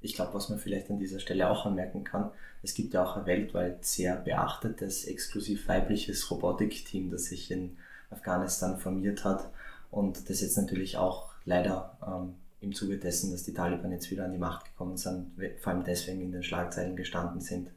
Ich 0.00 0.14
glaube, 0.14 0.32
was 0.32 0.48
man 0.48 0.58
vielleicht 0.58 0.90
an 0.90 0.98
dieser 0.98 1.20
Stelle 1.20 1.50
auch 1.50 1.66
anmerken 1.66 2.04
kann, 2.04 2.30
es 2.62 2.74
gibt 2.74 2.94
ja 2.94 3.04
auch 3.04 3.16
ein 3.16 3.26
weltweit 3.26 3.84
sehr 3.84 4.16
beachtetes, 4.16 5.04
exklusiv 5.04 5.68
weibliches 5.68 6.30
Robotikteam, 6.30 7.10
das 7.10 7.26
sich 7.26 7.50
in 7.50 7.76
Afghanistan 8.10 8.78
formiert 8.78 9.24
hat 9.24 9.50
und 9.90 10.30
das 10.30 10.40
jetzt 10.40 10.56
natürlich 10.56 10.96
auch 10.96 11.30
leider 11.44 11.98
ähm, 12.06 12.34
im 12.60 12.74
Zuge 12.74 12.98
dessen, 12.98 13.30
dass 13.30 13.44
die 13.44 13.54
Taliban 13.54 13.92
jetzt 13.92 14.10
wieder 14.10 14.24
an 14.24 14.32
die 14.32 14.38
Macht 14.38 14.66
gekommen 14.66 14.96
sind, 14.96 15.32
vor 15.60 15.72
allem 15.72 15.84
deswegen 15.84 16.20
in 16.20 16.32
den 16.32 16.42
Schlagzeilen 16.42 16.96
gestanden 16.96 17.40
sind, 17.40 17.70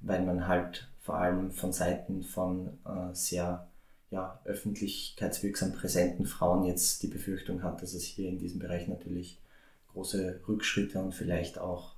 weil 0.00 0.24
man 0.24 0.46
halt 0.46 0.88
vor 1.00 1.16
allem 1.16 1.50
von 1.50 1.72
Seiten 1.72 2.22
von 2.22 2.78
äh, 2.84 3.14
sehr 3.14 3.66
ja, 4.10 4.38
öffentlichkeitswirksam 4.44 5.72
präsenten 5.72 6.26
Frauen 6.26 6.64
jetzt 6.64 7.02
die 7.02 7.08
Befürchtung 7.08 7.62
hat, 7.62 7.82
dass 7.82 7.94
es 7.94 8.04
hier 8.04 8.28
in 8.28 8.38
diesem 8.38 8.60
Bereich 8.60 8.86
natürlich 8.86 9.40
große 9.92 10.40
Rückschritte 10.46 11.00
und 11.00 11.14
vielleicht 11.14 11.58
auch 11.58 11.94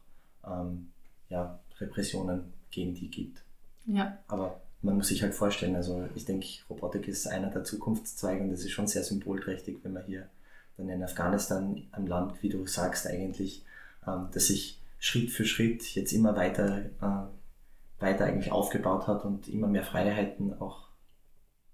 ähm, 0.46 0.90
ja, 1.28 1.58
Repressionen 1.78 2.52
gegen 2.70 2.94
die 2.94 3.10
gibt. 3.10 3.42
Ja. 3.86 4.18
Aber 4.28 4.60
man 4.84 4.96
muss 4.96 5.08
sich 5.08 5.22
halt 5.22 5.34
vorstellen, 5.34 5.76
also 5.76 6.06
ich 6.14 6.26
denke, 6.26 6.46
Robotik 6.68 7.08
ist 7.08 7.26
einer 7.26 7.50
der 7.50 7.64
Zukunftszweige 7.64 8.42
und 8.42 8.50
das 8.50 8.60
ist 8.60 8.72
schon 8.72 8.86
sehr 8.86 9.02
symbolträchtig, 9.02 9.78
wenn 9.82 9.94
man 9.94 10.04
hier 10.04 10.28
dann 10.76 10.88
in 10.88 11.02
Afghanistan, 11.02 11.82
ein 11.92 12.06
Land, 12.06 12.42
wie 12.42 12.50
du 12.50 12.66
sagst, 12.66 13.06
eigentlich, 13.06 13.64
ähm, 14.06 14.28
das 14.32 14.48
sich 14.48 14.80
Schritt 14.98 15.30
für 15.30 15.46
Schritt 15.46 15.82
jetzt 15.94 16.12
immer 16.12 16.36
weiter, 16.36 16.84
äh, 17.00 18.02
weiter 18.02 18.26
eigentlich 18.26 18.52
aufgebaut 18.52 19.06
hat 19.06 19.24
und 19.24 19.48
immer 19.48 19.68
mehr 19.68 19.84
Freiheiten 19.84 20.60
auch 20.60 20.88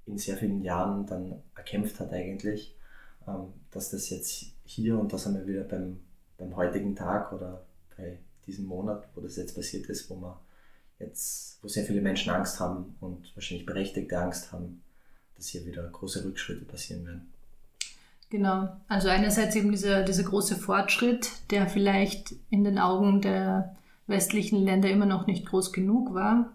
in 0.06 0.18
sehr 0.18 0.36
vielen 0.36 0.62
Jahren 0.62 1.06
dann 1.06 1.42
erkämpft 1.56 1.98
hat 1.98 2.12
eigentlich, 2.12 2.76
ähm, 3.26 3.52
dass 3.72 3.90
das 3.90 4.08
jetzt 4.10 4.52
hier 4.64 4.98
und 4.98 5.12
das 5.12 5.26
haben 5.26 5.34
wir 5.34 5.46
wieder 5.46 5.64
beim, 5.64 5.98
beim 6.38 6.54
heutigen 6.54 6.94
Tag 6.94 7.32
oder 7.32 7.64
bei 7.96 8.18
diesem 8.46 8.66
Monat, 8.66 9.08
wo 9.14 9.20
das 9.20 9.36
jetzt 9.36 9.56
passiert 9.56 9.86
ist, 9.86 10.08
wo 10.10 10.14
man 10.14 10.34
jetzt, 11.00 11.58
wo 11.62 11.68
sehr 11.68 11.84
viele 11.84 12.00
Menschen 12.00 12.32
Angst 12.32 12.60
haben 12.60 12.96
und 13.00 13.34
wahrscheinlich 13.34 13.66
berechtigte 13.66 14.18
Angst 14.18 14.52
haben, 14.52 14.82
dass 15.36 15.48
hier 15.48 15.64
wieder 15.66 15.82
große 15.82 16.24
Rückschritte 16.24 16.64
passieren 16.64 17.06
werden. 17.06 17.32
Genau, 18.28 18.68
also 18.86 19.08
einerseits 19.08 19.56
eben 19.56 19.72
dieser, 19.72 20.04
dieser 20.04 20.22
große 20.22 20.54
Fortschritt, 20.54 21.30
der 21.50 21.66
vielleicht 21.66 22.34
in 22.48 22.62
den 22.62 22.78
Augen 22.78 23.20
der 23.20 23.76
westlichen 24.06 24.62
Länder 24.62 24.88
immer 24.88 25.06
noch 25.06 25.26
nicht 25.26 25.46
groß 25.46 25.72
genug 25.72 26.14
war, 26.14 26.52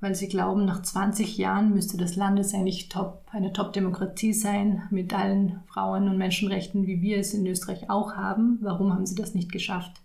weil 0.00 0.14
sie 0.14 0.28
glauben, 0.28 0.64
nach 0.64 0.82
20 0.82 1.36
Jahren 1.36 1.74
müsste 1.74 1.96
das 1.96 2.14
Land 2.14 2.38
jetzt 2.38 2.54
eigentlich 2.54 2.88
top, 2.88 3.24
eine 3.32 3.52
Top-Demokratie 3.52 4.32
sein, 4.32 4.82
mit 4.90 5.12
allen 5.12 5.60
Frauen- 5.66 6.08
und 6.08 6.16
Menschenrechten, 6.16 6.86
wie 6.86 7.02
wir 7.02 7.18
es 7.18 7.34
in 7.34 7.46
Österreich 7.46 7.90
auch 7.90 8.14
haben. 8.14 8.58
Warum 8.60 8.94
haben 8.94 9.04
sie 9.04 9.16
das 9.16 9.34
nicht 9.34 9.50
geschafft? 9.50 10.00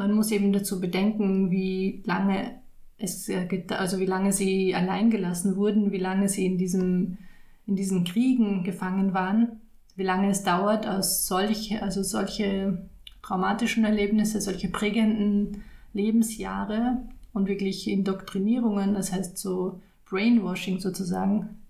Man 0.00 0.14
muss 0.14 0.30
eben 0.30 0.50
dazu 0.54 0.80
bedenken, 0.80 1.50
wie 1.50 2.02
lange 2.06 2.58
es, 2.96 3.28
äh, 3.28 3.46
also 3.68 3.98
wie 3.98 4.06
lange 4.06 4.32
sie 4.32 4.74
allein 4.74 5.10
gelassen 5.10 5.56
wurden, 5.56 5.92
wie 5.92 5.98
lange 5.98 6.30
sie 6.30 6.46
in, 6.46 6.56
diesem, 6.56 7.18
in 7.66 7.76
diesen 7.76 8.04
Kriegen 8.04 8.64
gefangen 8.64 9.12
waren, 9.12 9.60
wie 9.96 10.02
lange 10.02 10.30
es 10.30 10.42
dauert, 10.42 10.86
aus 10.86 11.26
solche, 11.26 11.82
also 11.82 12.02
solche 12.02 12.88
traumatischen 13.20 13.84
Erlebnisse, 13.84 14.40
solche 14.40 14.70
prägenden 14.70 15.64
Lebensjahre 15.92 17.02
und 17.34 17.46
wirklich 17.46 17.86
Indoktrinierungen, 17.86 18.94
das 18.94 19.12
heißt 19.12 19.36
so 19.36 19.82
Brainwashing 20.08 20.80
sozusagen, 20.80 21.60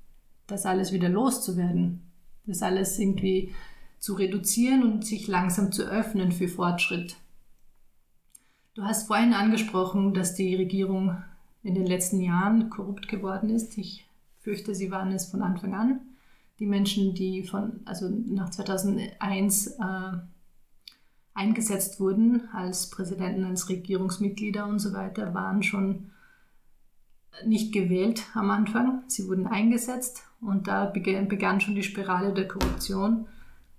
das 0.46 0.66
alles 0.66 0.92
wieder 0.92 1.08
loszuwerden, 1.08 2.02
das 2.46 2.62
alles 2.62 2.96
irgendwie 2.96 3.52
zu 3.98 4.14
reduzieren 4.14 4.84
und 4.84 5.04
sich 5.04 5.26
langsam 5.26 5.72
zu 5.72 5.82
öffnen 5.82 6.30
für 6.30 6.46
Fortschritt. 6.46 7.16
Du 8.80 8.86
hast 8.86 9.08
vorhin 9.08 9.34
angesprochen, 9.34 10.14
dass 10.14 10.34
die 10.34 10.56
Regierung 10.56 11.22
in 11.62 11.74
den 11.74 11.84
letzten 11.84 12.18
Jahren 12.22 12.70
korrupt 12.70 13.08
geworden 13.08 13.50
ist. 13.50 13.76
Ich 13.76 14.06
fürchte, 14.38 14.74
sie 14.74 14.90
waren 14.90 15.12
es 15.12 15.26
von 15.26 15.42
Anfang 15.42 15.74
an. 15.74 16.00
Die 16.58 16.64
Menschen, 16.64 17.14
die 17.14 17.42
von, 17.42 17.80
also 17.84 18.08
nach 18.08 18.48
2001 18.48 19.66
äh, 19.66 20.12
eingesetzt 21.34 22.00
wurden 22.00 22.48
als 22.54 22.88
Präsidenten, 22.88 23.44
als 23.44 23.68
Regierungsmitglieder 23.68 24.66
und 24.66 24.78
so 24.78 24.94
weiter, 24.94 25.34
waren 25.34 25.62
schon 25.62 26.12
nicht 27.44 27.74
gewählt 27.74 28.22
am 28.32 28.50
Anfang. 28.50 29.02
Sie 29.08 29.28
wurden 29.28 29.46
eingesetzt 29.46 30.22
und 30.40 30.68
da 30.68 30.86
begann 30.86 31.60
schon 31.60 31.74
die 31.74 31.82
Spirale 31.82 32.32
der 32.32 32.48
Korruption. 32.48 33.26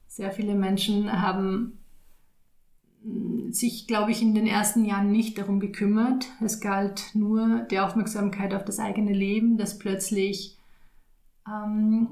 Sehr 0.08 0.30
viele 0.30 0.54
Menschen 0.54 1.12
haben 1.24 1.81
sich, 3.50 3.88
glaube 3.88 4.12
ich, 4.12 4.22
in 4.22 4.36
den 4.36 4.48
ersten 4.48 4.86
Jahren 4.86 5.12
nicht 5.12 5.38
darum 5.38 5.60
gekümmert. 5.60 6.28
Es 6.44 6.60
galt 6.60 7.12
nur 7.14 7.66
die 7.72 7.80
Aufmerksamkeit 7.80 8.54
auf 8.54 8.64
das 8.64 8.80
eigene 8.80 9.14
Leben, 9.14 9.58
dass 9.58 9.80
plötzlich, 9.80 10.58
ähm, 11.48 12.10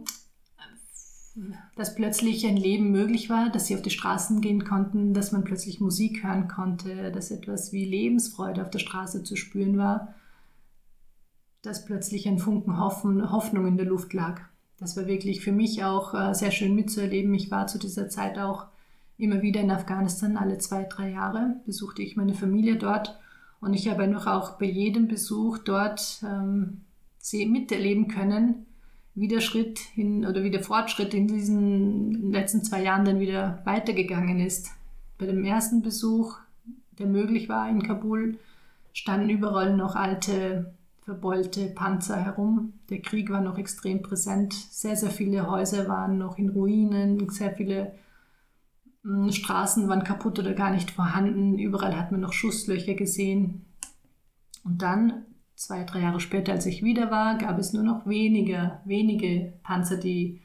dass 1.76 1.96
plötzlich 1.96 2.46
ein 2.48 2.58
Leben 2.58 2.92
möglich 2.92 3.30
war, 3.30 3.50
dass 3.50 3.68
sie 3.68 3.76
auf 3.76 3.82
die 3.82 3.92
Straßen 3.92 4.42
gehen 4.42 4.66
konnten, 4.66 5.14
dass 5.14 5.32
man 5.32 5.44
plötzlich 5.44 5.80
Musik 5.80 6.24
hören 6.24 6.48
konnte, 6.48 7.12
dass 7.12 7.32
etwas 7.32 7.72
wie 7.72 7.86
Lebensfreude 7.86 8.64
auf 8.64 8.72
der 8.72 8.80
Straße 8.80 9.24
zu 9.24 9.36
spüren 9.36 9.78
war, 9.78 10.16
dass 11.62 11.86
plötzlich 11.86 12.28
ein 12.28 12.40
Funken 12.40 12.80
Hoffnung 12.80 13.68
in 13.68 13.78
der 13.78 13.86
Luft 13.86 14.14
lag. 14.14 14.42
Das 14.80 14.98
war 14.98 15.08
wirklich 15.08 15.42
für 15.42 15.52
mich 15.52 15.84
auch 15.84 16.14
äh, 16.14 16.34
sehr 16.34 16.52
schön 16.52 16.74
mitzuerleben. 16.74 17.34
Ich 17.34 17.52
war 17.52 17.68
zu 17.68 17.78
dieser 17.78 18.10
Zeit 18.10 18.40
auch 18.40 18.68
immer 19.20 19.42
wieder 19.42 19.62
in 19.62 19.70
Afghanistan, 19.70 20.38
alle 20.38 20.58
zwei, 20.58 20.84
drei 20.84 21.12
Jahre 21.12 21.58
besuchte 21.66 22.02
ich 22.02 22.16
meine 22.16 22.34
Familie 22.34 22.78
dort 22.78 23.20
und 23.60 23.74
ich 23.74 23.90
habe 23.90 24.08
noch 24.08 24.26
auch 24.26 24.58
bei 24.58 24.66
jedem 24.66 25.08
Besuch 25.08 25.58
dort 25.58 26.24
ähm, 26.24 26.82
miterleben 27.34 28.08
können, 28.08 28.66
wie 29.16 29.28
der 29.28 29.42
Schritt 29.42 29.80
hin 29.80 30.26
oder 30.26 30.44
wie 30.44 30.52
der 30.52 30.64
Fortschritt 30.64 31.14
in 31.14 31.28
diesen 31.28 32.32
letzten 32.32 32.64
zwei 32.64 32.82
Jahren 32.82 33.04
dann 33.04 33.20
wieder 33.20 33.62
weitergegangen 33.66 34.40
ist. 34.40 34.70
Bei 35.18 35.26
dem 35.26 35.44
ersten 35.44 35.82
Besuch, 35.82 36.38
der 36.98 37.08
möglich 37.08 37.50
war 37.50 37.70
in 37.70 37.84
Kabul, 37.84 38.38
standen 38.94 39.30
überall 39.30 39.76
noch 39.76 39.96
alte, 39.96 40.74
verbeulte 41.02 41.68
Panzer 41.68 42.24
herum. 42.24 42.74
Der 42.90 43.02
Krieg 43.02 43.30
war 43.30 43.42
noch 43.42 43.58
extrem 43.58 44.02
präsent. 44.02 44.54
Sehr, 44.54 44.96
sehr 44.96 45.10
viele 45.10 45.50
Häuser 45.50 45.90
waren 45.90 46.18
noch 46.18 46.38
in 46.38 46.50
Ruinen, 46.50 47.30
sehr 47.30 47.52
viele 47.52 47.92
Straßen 49.04 49.88
waren 49.88 50.04
kaputt 50.04 50.40
oder 50.40 50.54
gar 50.54 50.72
nicht 50.72 50.92
vorhanden. 50.92 51.58
Überall 51.58 51.98
hat 51.98 52.12
man 52.12 52.22
noch 52.22 52.34
Schusslöcher 52.34 52.96
gesehen. 52.96 53.66
Und 54.64 54.82
dann, 54.82 55.26
zwei, 55.56 55.84
drei 55.84 56.02
Jahre 56.02 56.20
später, 56.20 56.52
als 56.52 56.66
ich 56.66 56.84
wieder 56.84 57.10
war, 57.10 57.38
gab 57.38 57.58
es 57.58 57.74
nur 57.74 57.84
noch 57.84 58.06
wenige, 58.06 58.80
wenige 58.86 59.54
Panzer, 59.64 59.98
die 59.98 60.42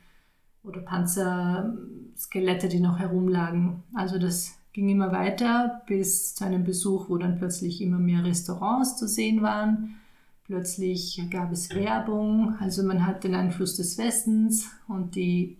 oder 0.63 0.81
Panzer, 0.81 1.77
Skelette, 2.17 2.69
die 2.69 2.81
noch 2.81 2.99
herumlagen. 2.99 3.83
Also 3.95 4.19
das 4.19 4.55
ging 4.73 4.89
immer 4.89 5.13
weiter 5.13 5.83
bis 5.87 6.35
zu 6.35 6.45
einem 6.45 6.65
Besuch, 6.65 7.09
wo 7.09 7.17
dann 7.19 7.37
plötzlich 7.37 7.83
immer 7.83 7.99
mehr 7.99 8.25
Restaurants 8.25 8.97
zu 8.97 9.07
sehen 9.07 9.43
waren. 9.43 9.97
Plötzlich 10.45 11.23
gab 11.31 11.53
es 11.53 11.75
Werbung, 11.75 12.57
also 12.61 12.83
man 12.83 13.07
hat 13.07 13.25
den 13.25 13.35
Einfluss 13.35 13.77
des 13.77 13.97
Westens 13.97 14.71
und 14.89 15.15
die 15.15 15.59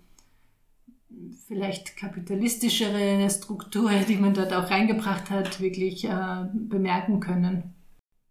vielleicht 1.47 1.97
kapitalistischere 1.97 3.29
Struktur, 3.31 3.91
die 4.09 4.17
man 4.17 4.35
dort 4.35 4.53
auch 4.53 4.71
reingebracht 4.71 5.31
hat, 5.31 5.61
wirklich 5.61 6.05
äh, 6.05 6.47
bemerken 6.53 7.21
können. 7.21 7.75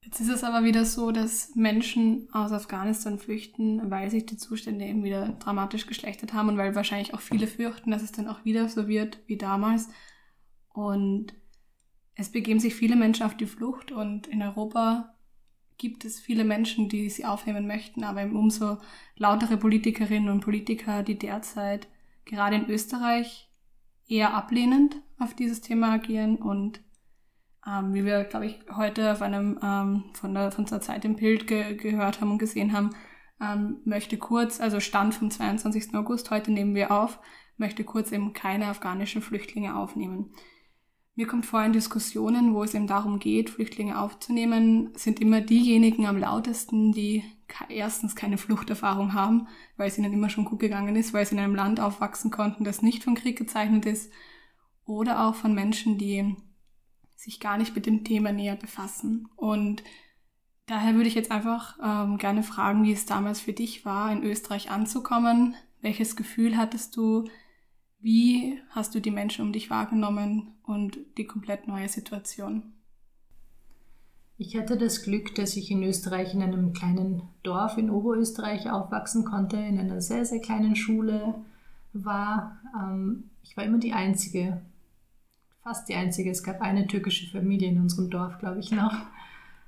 Jetzt 0.01 0.19
ist 0.19 0.29
es 0.29 0.43
aber 0.43 0.65
wieder 0.65 0.85
so, 0.85 1.11
dass 1.11 1.55
Menschen 1.55 2.27
aus 2.33 2.51
Afghanistan 2.51 3.17
flüchten, 3.17 3.89
weil 3.89 4.11
sich 4.11 4.25
die 4.25 4.37
Zustände 4.37 4.85
eben 4.85 5.03
wieder 5.03 5.29
dramatisch 5.39 5.87
geschlechtert 5.87 6.33
haben 6.33 6.49
und 6.49 6.57
weil 6.57 6.75
wahrscheinlich 6.75 7.13
auch 7.13 7.21
viele 7.21 7.47
fürchten, 7.47 7.91
dass 7.91 8.03
es 8.03 8.11
dann 8.11 8.27
auch 8.27 8.43
wieder 8.43 8.67
so 8.67 8.87
wird 8.87 9.19
wie 9.27 9.37
damals. 9.37 9.89
Und 10.73 11.33
es 12.15 12.31
begeben 12.31 12.59
sich 12.59 12.75
viele 12.75 12.95
Menschen 12.95 13.25
auf 13.25 13.35
die 13.35 13.45
Flucht 13.45 13.91
und 13.91 14.27
in 14.27 14.41
Europa 14.41 15.15
gibt 15.77 16.05
es 16.05 16.19
viele 16.19 16.43
Menschen, 16.43 16.89
die 16.89 17.09
sie 17.09 17.25
aufnehmen 17.25 17.65
möchten, 17.65 18.03
aber 18.03 18.23
eben 18.23 18.35
umso 18.35 18.77
lautere 19.15 19.57
Politikerinnen 19.57 20.29
und 20.29 20.41
Politiker, 20.41 21.03
die 21.03 21.17
derzeit 21.17 21.87
gerade 22.25 22.55
in 22.55 22.69
Österreich 22.69 23.49
eher 24.07 24.33
ablehnend 24.33 24.95
auf 25.19 25.33
dieses 25.33 25.61
Thema 25.61 25.93
agieren 25.93 26.35
und 26.37 26.81
ähm, 27.65 27.93
wie 27.93 28.03
wir, 28.03 28.23
glaube 28.25 28.45
ich, 28.45 28.59
heute 28.75 29.11
auf 29.11 29.21
einem 29.21 29.59
ähm, 29.63 30.03
von, 30.13 30.33
der, 30.33 30.51
von 30.51 30.65
der 30.65 30.81
Zeit 30.81 31.05
im 31.05 31.15
Bild 31.15 31.47
ge 31.47 31.75
gehört 31.75 32.19
haben 32.19 32.31
und 32.31 32.37
gesehen 32.37 32.73
haben, 32.73 32.91
ähm, 33.41 33.77
möchte 33.85 34.17
kurz, 34.17 34.59
also 34.59 34.79
Stand 34.79 35.15
vom 35.15 35.31
22. 35.31 35.95
August, 35.95 36.29
heute 36.31 36.51
nehmen 36.51 36.75
wir 36.75 36.91
auf, 36.91 37.19
möchte 37.57 37.83
kurz 37.83 38.11
eben 38.11 38.33
keine 38.33 38.67
afghanischen 38.67 39.21
Flüchtlinge 39.21 39.75
aufnehmen. 39.75 40.33
Mir 41.15 41.27
kommt 41.27 41.45
vor, 41.45 41.63
in 41.63 41.73
Diskussionen, 41.73 42.53
wo 42.55 42.63
es 42.63 42.73
eben 42.73 42.87
darum 42.87 43.19
geht, 43.19 43.51
Flüchtlinge 43.51 43.99
aufzunehmen, 43.99 44.91
sind 44.95 45.19
immer 45.21 45.41
diejenigen 45.41 46.07
am 46.07 46.17
lautesten, 46.17 46.91
die 46.91 47.23
erstens 47.69 48.15
keine 48.15 48.37
Fluchterfahrung 48.37 49.13
haben, 49.13 49.47
weil 49.77 49.87
es 49.87 49.97
ihnen 49.97 50.13
immer 50.13 50.29
schon 50.29 50.45
gut 50.45 50.59
gegangen 50.59 50.95
ist, 50.95 51.13
weil 51.13 51.25
sie 51.25 51.35
in 51.35 51.41
einem 51.41 51.55
Land 51.55 51.79
aufwachsen 51.79 52.31
konnten, 52.31 52.63
das 52.63 52.81
nicht 52.81 53.03
von 53.03 53.15
Krieg 53.15 53.37
gezeichnet 53.37 53.85
ist, 53.85 54.11
oder 54.85 55.25
auch 55.25 55.35
von 55.35 55.53
Menschen, 55.53 55.97
die 55.97 56.35
sich 57.15 57.39
gar 57.39 57.57
nicht 57.57 57.75
mit 57.75 57.85
dem 57.85 58.03
Thema 58.03 58.31
näher 58.31 58.55
befassen. 58.55 59.29
Und 59.35 59.83
daher 60.65 60.95
würde 60.95 61.07
ich 61.07 61.15
jetzt 61.15 61.31
einfach 61.31 61.77
ähm, 61.81 62.17
gerne 62.17 62.43
fragen, 62.43 62.83
wie 62.83 62.91
es 62.91 63.05
damals 63.05 63.39
für 63.39 63.53
dich 63.53 63.85
war, 63.85 64.11
in 64.11 64.23
Österreich 64.23 64.71
anzukommen. 64.71 65.55
Welches 65.81 66.15
Gefühl 66.15 66.57
hattest 66.57 66.97
du? 66.97 67.25
Wie 67.99 68.59
hast 68.69 68.93
du 68.93 68.99
die 68.99 69.11
Menschen 69.11 69.45
um 69.45 69.53
dich 69.53 69.69
wahrgenommen 69.69 70.57
und 70.63 70.99
die 71.17 71.25
komplett 71.25 71.67
neue 71.67 71.87
Situation? 71.87 72.73
Ich 74.37 74.57
hatte 74.57 74.77
das 74.77 75.03
Glück, 75.03 75.35
dass 75.35 75.55
ich 75.55 75.69
in 75.69 75.83
Österreich 75.83 76.33
in 76.33 76.41
einem 76.41 76.73
kleinen 76.73 77.21
Dorf 77.43 77.77
in 77.77 77.89
Oberösterreich 77.89 78.69
aufwachsen 78.71 79.25
konnte, 79.25 79.57
in 79.57 79.79
einer 79.79 80.01
sehr, 80.01 80.25
sehr 80.25 80.39
kleinen 80.39 80.75
Schule 80.75 81.35
war. 81.93 82.59
Ähm, 82.75 83.29
ich 83.43 83.55
war 83.55 83.63
immer 83.63 83.77
die 83.77 83.93
Einzige, 83.93 84.61
fast 85.61 85.87
die 85.87 85.95
Einzige. 85.95 86.31
Es 86.31 86.43
gab 86.43 86.61
eine 86.61 86.87
türkische 86.87 87.29
Familie 87.29 87.69
in 87.69 87.79
unserem 87.79 88.09
Dorf, 88.09 88.39
glaube 88.39 88.59
ich, 88.59 88.71
noch. 88.71 88.95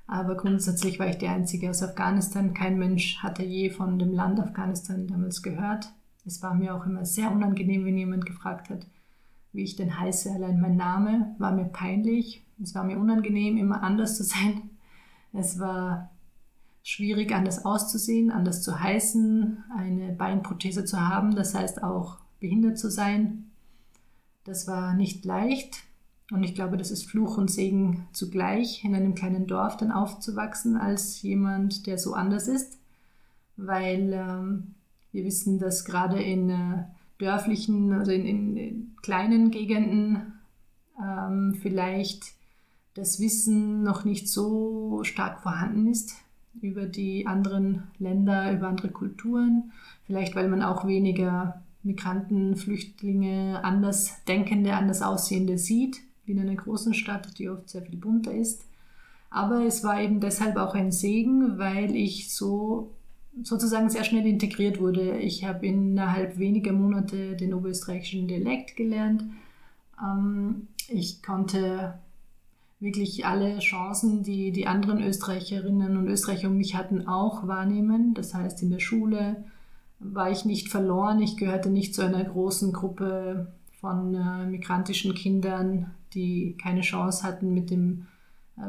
Aber 0.08 0.36
grundsätzlich 0.36 0.98
war 0.98 1.08
ich 1.08 1.18
die 1.18 1.28
Einzige 1.28 1.70
aus 1.70 1.82
Afghanistan. 1.82 2.54
Kein 2.54 2.78
Mensch 2.78 3.18
hatte 3.22 3.44
je 3.44 3.70
von 3.70 3.98
dem 3.98 4.12
Land 4.12 4.40
Afghanistan 4.40 5.06
damals 5.06 5.42
gehört. 5.42 5.92
Es 6.24 6.42
war 6.42 6.54
mir 6.54 6.74
auch 6.74 6.86
immer 6.86 7.04
sehr 7.04 7.30
unangenehm, 7.30 7.84
wenn 7.84 7.98
jemand 7.98 8.26
gefragt 8.26 8.70
hat, 8.70 8.86
wie 9.56 9.64
ich 9.64 9.76
denn 9.76 9.98
heiße. 9.98 10.30
Allein 10.30 10.60
mein 10.60 10.76
Name 10.76 11.34
war 11.38 11.52
mir 11.52 11.64
peinlich. 11.64 12.44
Es 12.62 12.74
war 12.74 12.84
mir 12.84 12.98
unangenehm, 12.98 13.56
immer 13.56 13.82
anders 13.82 14.16
zu 14.16 14.22
sein. 14.22 14.70
Es 15.32 15.58
war 15.58 16.10
schwierig, 16.82 17.34
anders 17.34 17.64
auszusehen, 17.64 18.30
anders 18.30 18.62
zu 18.62 18.80
heißen, 18.80 19.64
eine 19.76 20.12
Beinprothese 20.12 20.84
zu 20.84 21.00
haben, 21.00 21.34
das 21.34 21.54
heißt 21.54 21.82
auch 21.82 22.18
behindert 22.38 22.78
zu 22.78 22.90
sein. 22.90 23.50
Das 24.44 24.68
war 24.68 24.94
nicht 24.94 25.24
leicht 25.24 25.82
und 26.30 26.44
ich 26.44 26.54
glaube, 26.54 26.76
das 26.76 26.92
ist 26.92 27.04
Fluch 27.10 27.38
und 27.38 27.50
Segen 27.50 28.06
zugleich, 28.12 28.84
in 28.84 28.94
einem 28.94 29.16
kleinen 29.16 29.48
Dorf 29.48 29.76
dann 29.76 29.90
aufzuwachsen 29.90 30.76
als 30.76 31.20
jemand, 31.22 31.86
der 31.86 31.98
so 31.98 32.14
anders 32.14 32.46
ist, 32.46 32.78
weil 33.56 34.12
ähm, 34.12 34.74
wir 35.10 35.24
wissen, 35.24 35.58
dass 35.58 35.84
gerade 35.84 36.22
in 36.22 36.50
äh, 36.50 36.84
dörflichen, 37.18 37.92
also 37.92 38.12
in, 38.12 38.26
in, 38.26 38.56
in 38.56 38.96
kleinen 39.02 39.50
Gegenden 39.50 40.34
ähm, 41.00 41.54
vielleicht 41.60 42.34
das 42.94 43.20
Wissen 43.20 43.82
noch 43.82 44.04
nicht 44.04 44.28
so 44.28 45.00
stark 45.04 45.42
vorhanden 45.42 45.86
ist 45.88 46.14
über 46.62 46.86
die 46.86 47.26
anderen 47.26 47.84
Länder, 47.98 48.52
über 48.52 48.68
andere 48.68 48.88
Kulturen. 48.88 49.72
Vielleicht 50.06 50.34
weil 50.34 50.48
man 50.48 50.62
auch 50.62 50.86
weniger 50.86 51.62
Migranten, 51.82 52.56
Flüchtlinge, 52.56 53.60
anders 53.62 54.24
Denkende, 54.24 54.74
anders 54.74 55.02
Aussehende 55.02 55.58
sieht, 55.58 55.98
wie 56.24 56.32
in 56.32 56.40
einer 56.40 56.56
großen 56.56 56.94
Stadt, 56.94 57.38
die 57.38 57.48
oft 57.48 57.68
sehr 57.68 57.82
viel 57.82 57.98
bunter 57.98 58.32
ist. 58.32 58.64
Aber 59.30 59.64
es 59.64 59.84
war 59.84 60.00
eben 60.00 60.20
deshalb 60.20 60.56
auch 60.56 60.74
ein 60.74 60.92
Segen, 60.92 61.58
weil 61.58 61.94
ich 61.94 62.32
so 62.32 62.95
sozusagen 63.42 63.90
sehr 63.90 64.04
schnell 64.04 64.26
integriert 64.26 64.80
wurde. 64.80 65.18
Ich 65.18 65.44
habe 65.44 65.66
innerhalb 65.66 66.38
weniger 66.38 66.72
Monate 66.72 67.36
den 67.36 67.54
oberösterreichischen 67.54 68.28
Dialekt 68.28 68.76
gelernt. 68.76 69.24
Ähm, 70.02 70.68
ich 70.88 71.22
konnte 71.22 71.94
wirklich 72.78 73.24
alle 73.24 73.58
Chancen, 73.58 74.22
die 74.22 74.52
die 74.52 74.66
anderen 74.66 75.02
Österreicherinnen 75.02 75.96
und 75.96 76.08
Österreicher 76.08 76.48
um 76.48 76.56
mich 76.56 76.74
hatten, 76.74 77.08
auch 77.08 77.46
wahrnehmen. 77.46 78.14
Das 78.14 78.34
heißt, 78.34 78.62
in 78.62 78.70
der 78.70 78.80
Schule 78.80 79.44
war 79.98 80.30
ich 80.30 80.44
nicht 80.44 80.68
verloren. 80.68 81.22
Ich 81.22 81.36
gehörte 81.36 81.70
nicht 81.70 81.94
zu 81.94 82.02
einer 82.02 82.22
großen 82.22 82.72
Gruppe 82.72 83.52
von 83.80 84.14
äh, 84.14 84.46
migrantischen 84.46 85.14
Kindern, 85.14 85.90
die 86.14 86.56
keine 86.60 86.82
Chance 86.82 87.22
hatten, 87.22 87.54
mit 87.54 87.70
dem 87.70 88.06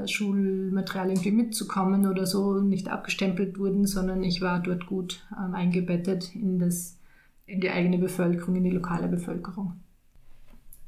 Schulmaterial 0.06 1.10
irgendwie 1.10 1.32
mitzukommen 1.32 2.08
oder 2.08 2.26
so, 2.26 2.60
nicht 2.60 2.89
abgestempelt 2.89 3.58
wurden, 3.58 3.88
sondern 3.88 4.23
ich 4.23 4.41
war 4.41 4.62
dort 4.62 4.86
gut 4.86 5.26
ähm, 5.32 5.54
eingebettet 5.56 6.36
in, 6.36 6.60
das, 6.60 6.97
in 7.45 7.62
die 7.62 7.69
eigene 7.69 7.97
Bevölkerung, 7.97 8.56
in 8.58 8.65
die 8.65 8.71
lokale 8.71 9.08
Bevölkerung. 9.08 9.80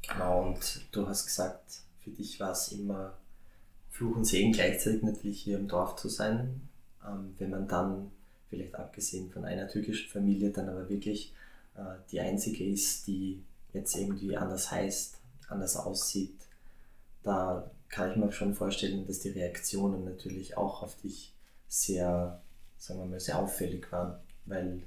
Genau, 0.06 0.48
und 0.48 0.86
du 0.92 1.06
hast 1.06 1.26
gesagt, 1.26 1.80
für 2.00 2.10
dich 2.10 2.40
war 2.40 2.52
es 2.52 2.72
immer 2.72 3.14
Fluch 3.90 4.16
und 4.16 4.24
Segen 4.24 4.52
gleichzeitig 4.52 5.02
natürlich 5.02 5.42
hier 5.42 5.58
im 5.58 5.68
Dorf 5.68 5.96
zu 5.96 6.08
sein. 6.08 6.60
Ähm, 7.06 7.34
wenn 7.38 7.50
man 7.50 7.68
dann, 7.68 8.10
vielleicht 8.48 8.74
abgesehen 8.74 9.30
von 9.30 9.44
einer 9.44 9.68
türkischen 9.68 10.10
Familie, 10.10 10.50
dann 10.50 10.68
aber 10.68 10.88
wirklich 10.88 11.32
äh, 11.76 11.80
die 12.10 12.20
einzige 12.20 12.64
ist, 12.64 13.06
die 13.06 13.42
jetzt 13.72 13.96
irgendwie 13.96 14.36
anders 14.36 14.70
heißt, 14.70 15.16
anders 15.48 15.76
aussieht, 15.76 16.34
da 17.22 17.70
kann 17.90 18.10
ich 18.10 18.16
mir 18.16 18.32
schon 18.32 18.54
vorstellen, 18.54 19.06
dass 19.06 19.18
die 19.18 19.30
Reaktionen 19.30 20.04
natürlich 20.04 20.56
auch 20.56 20.82
auf 20.82 20.96
dich 20.96 21.34
sehr, 21.68 22.40
sagen 22.78 23.00
wir 23.00 23.06
mal, 23.06 23.20
sehr 23.20 23.38
auffällig 23.38 23.90
waren, 23.92 24.18
weil 24.46 24.82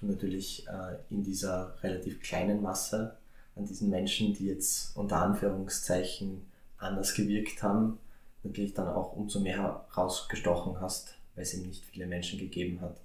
du 0.00 0.06
natürlich 0.06 0.66
äh, 0.66 0.96
in 1.10 1.22
dieser 1.22 1.80
relativ 1.82 2.20
kleinen 2.20 2.62
Masse 2.62 3.16
an 3.54 3.66
diesen 3.66 3.90
Menschen, 3.90 4.34
die 4.34 4.46
jetzt 4.46 4.96
unter 4.96 5.18
Anführungszeichen 5.18 6.46
anders 6.78 7.14
gewirkt 7.14 7.62
haben, 7.62 7.98
natürlich 8.42 8.74
dann 8.74 8.88
auch 8.88 9.12
umso 9.12 9.40
mehr 9.40 9.86
rausgestochen 9.96 10.80
hast, 10.80 11.14
weil 11.34 11.44
es 11.44 11.54
eben 11.54 11.68
nicht 11.68 11.84
viele 11.84 12.06
Menschen 12.06 12.38
gegeben 12.38 12.80
hat. 12.80 13.00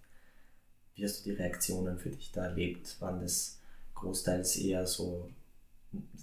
Wie 0.95 1.03
hast 1.03 1.19
du 1.19 1.29
die 1.29 1.35
Reaktionen 1.35 1.99
für 1.99 2.09
dich 2.09 2.31
da 2.31 2.45
erlebt? 2.45 2.99
Waren 3.01 3.21
das 3.21 3.59
großteils 3.93 4.55
eher 4.55 4.87
so, 4.87 5.29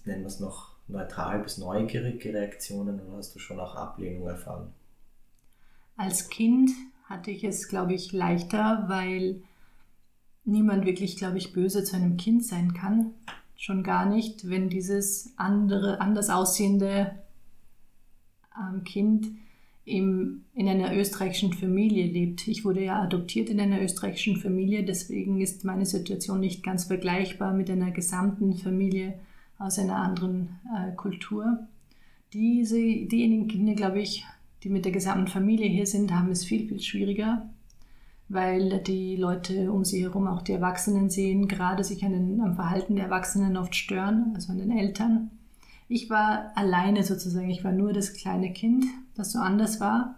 nennen 0.04 0.22
wir 0.22 0.26
es 0.26 0.40
noch, 0.40 0.73
neutral 0.88 1.40
bis 1.40 1.58
neugierige 1.58 2.32
Reaktionen 2.32 3.00
oder 3.00 3.18
hast 3.18 3.34
du 3.34 3.38
schon 3.38 3.60
auch 3.60 3.74
Ablehnung 3.74 4.26
erfahren? 4.26 4.72
Als 5.96 6.28
Kind 6.28 6.70
hatte 7.04 7.30
ich 7.30 7.44
es, 7.44 7.68
glaube 7.68 7.94
ich, 7.94 8.12
leichter, 8.12 8.84
weil 8.88 9.42
niemand 10.44 10.84
wirklich, 10.84 11.16
glaube 11.16 11.38
ich, 11.38 11.52
böse 11.52 11.84
zu 11.84 11.96
einem 11.96 12.16
Kind 12.16 12.44
sein 12.44 12.74
kann. 12.74 13.12
Schon 13.56 13.82
gar 13.82 14.06
nicht, 14.06 14.48
wenn 14.48 14.68
dieses 14.68 15.32
andere, 15.36 16.00
anders 16.00 16.28
aussehende 16.28 17.14
ähm, 18.58 18.84
Kind 18.84 19.28
im, 19.84 20.44
in 20.54 20.68
einer 20.68 20.96
österreichischen 20.96 21.52
Familie 21.52 22.06
lebt. 22.06 22.48
Ich 22.48 22.64
wurde 22.64 22.82
ja 22.82 23.02
adoptiert 23.02 23.48
in 23.48 23.60
einer 23.60 23.82
österreichischen 23.82 24.36
Familie, 24.36 24.82
deswegen 24.82 25.40
ist 25.40 25.64
meine 25.64 25.86
Situation 25.86 26.40
nicht 26.40 26.62
ganz 26.62 26.84
vergleichbar 26.84 27.52
mit 27.52 27.70
einer 27.70 27.90
gesamten 27.90 28.54
Familie 28.54 29.14
aus 29.58 29.78
einer 29.78 29.96
anderen 29.96 30.60
äh, 30.74 30.92
Kultur. 30.92 31.66
Diese, 32.32 32.76
diejenigen 32.76 33.48
Kinder, 33.48 33.74
glaube 33.74 34.00
ich, 34.00 34.24
die 34.62 34.68
mit 34.70 34.84
der 34.84 34.92
gesamten 34.92 35.28
Familie 35.28 35.68
hier 35.68 35.86
sind, 35.86 36.12
haben 36.12 36.30
es 36.30 36.44
viel, 36.44 36.66
viel 36.66 36.80
schwieriger, 36.80 37.48
weil 38.28 38.80
die 38.82 39.16
Leute 39.16 39.70
um 39.70 39.84
sie 39.84 40.02
herum, 40.02 40.26
auch 40.26 40.42
die 40.42 40.52
Erwachsenen 40.52 41.10
sehen, 41.10 41.48
gerade 41.48 41.84
sich 41.84 42.04
an 42.04 42.12
den, 42.12 42.40
am 42.40 42.54
Verhalten 42.54 42.96
der 42.96 43.06
Erwachsenen 43.06 43.56
oft 43.56 43.74
stören, 43.74 44.32
also 44.34 44.52
an 44.52 44.58
den 44.58 44.76
Eltern. 44.76 45.30
Ich 45.88 46.08
war 46.08 46.50
alleine 46.54 47.02
sozusagen, 47.02 47.50
ich 47.50 47.62
war 47.62 47.72
nur 47.72 47.92
das 47.92 48.14
kleine 48.14 48.52
Kind, 48.52 48.84
das 49.14 49.32
so 49.32 49.38
anders 49.38 49.80
war. 49.80 50.16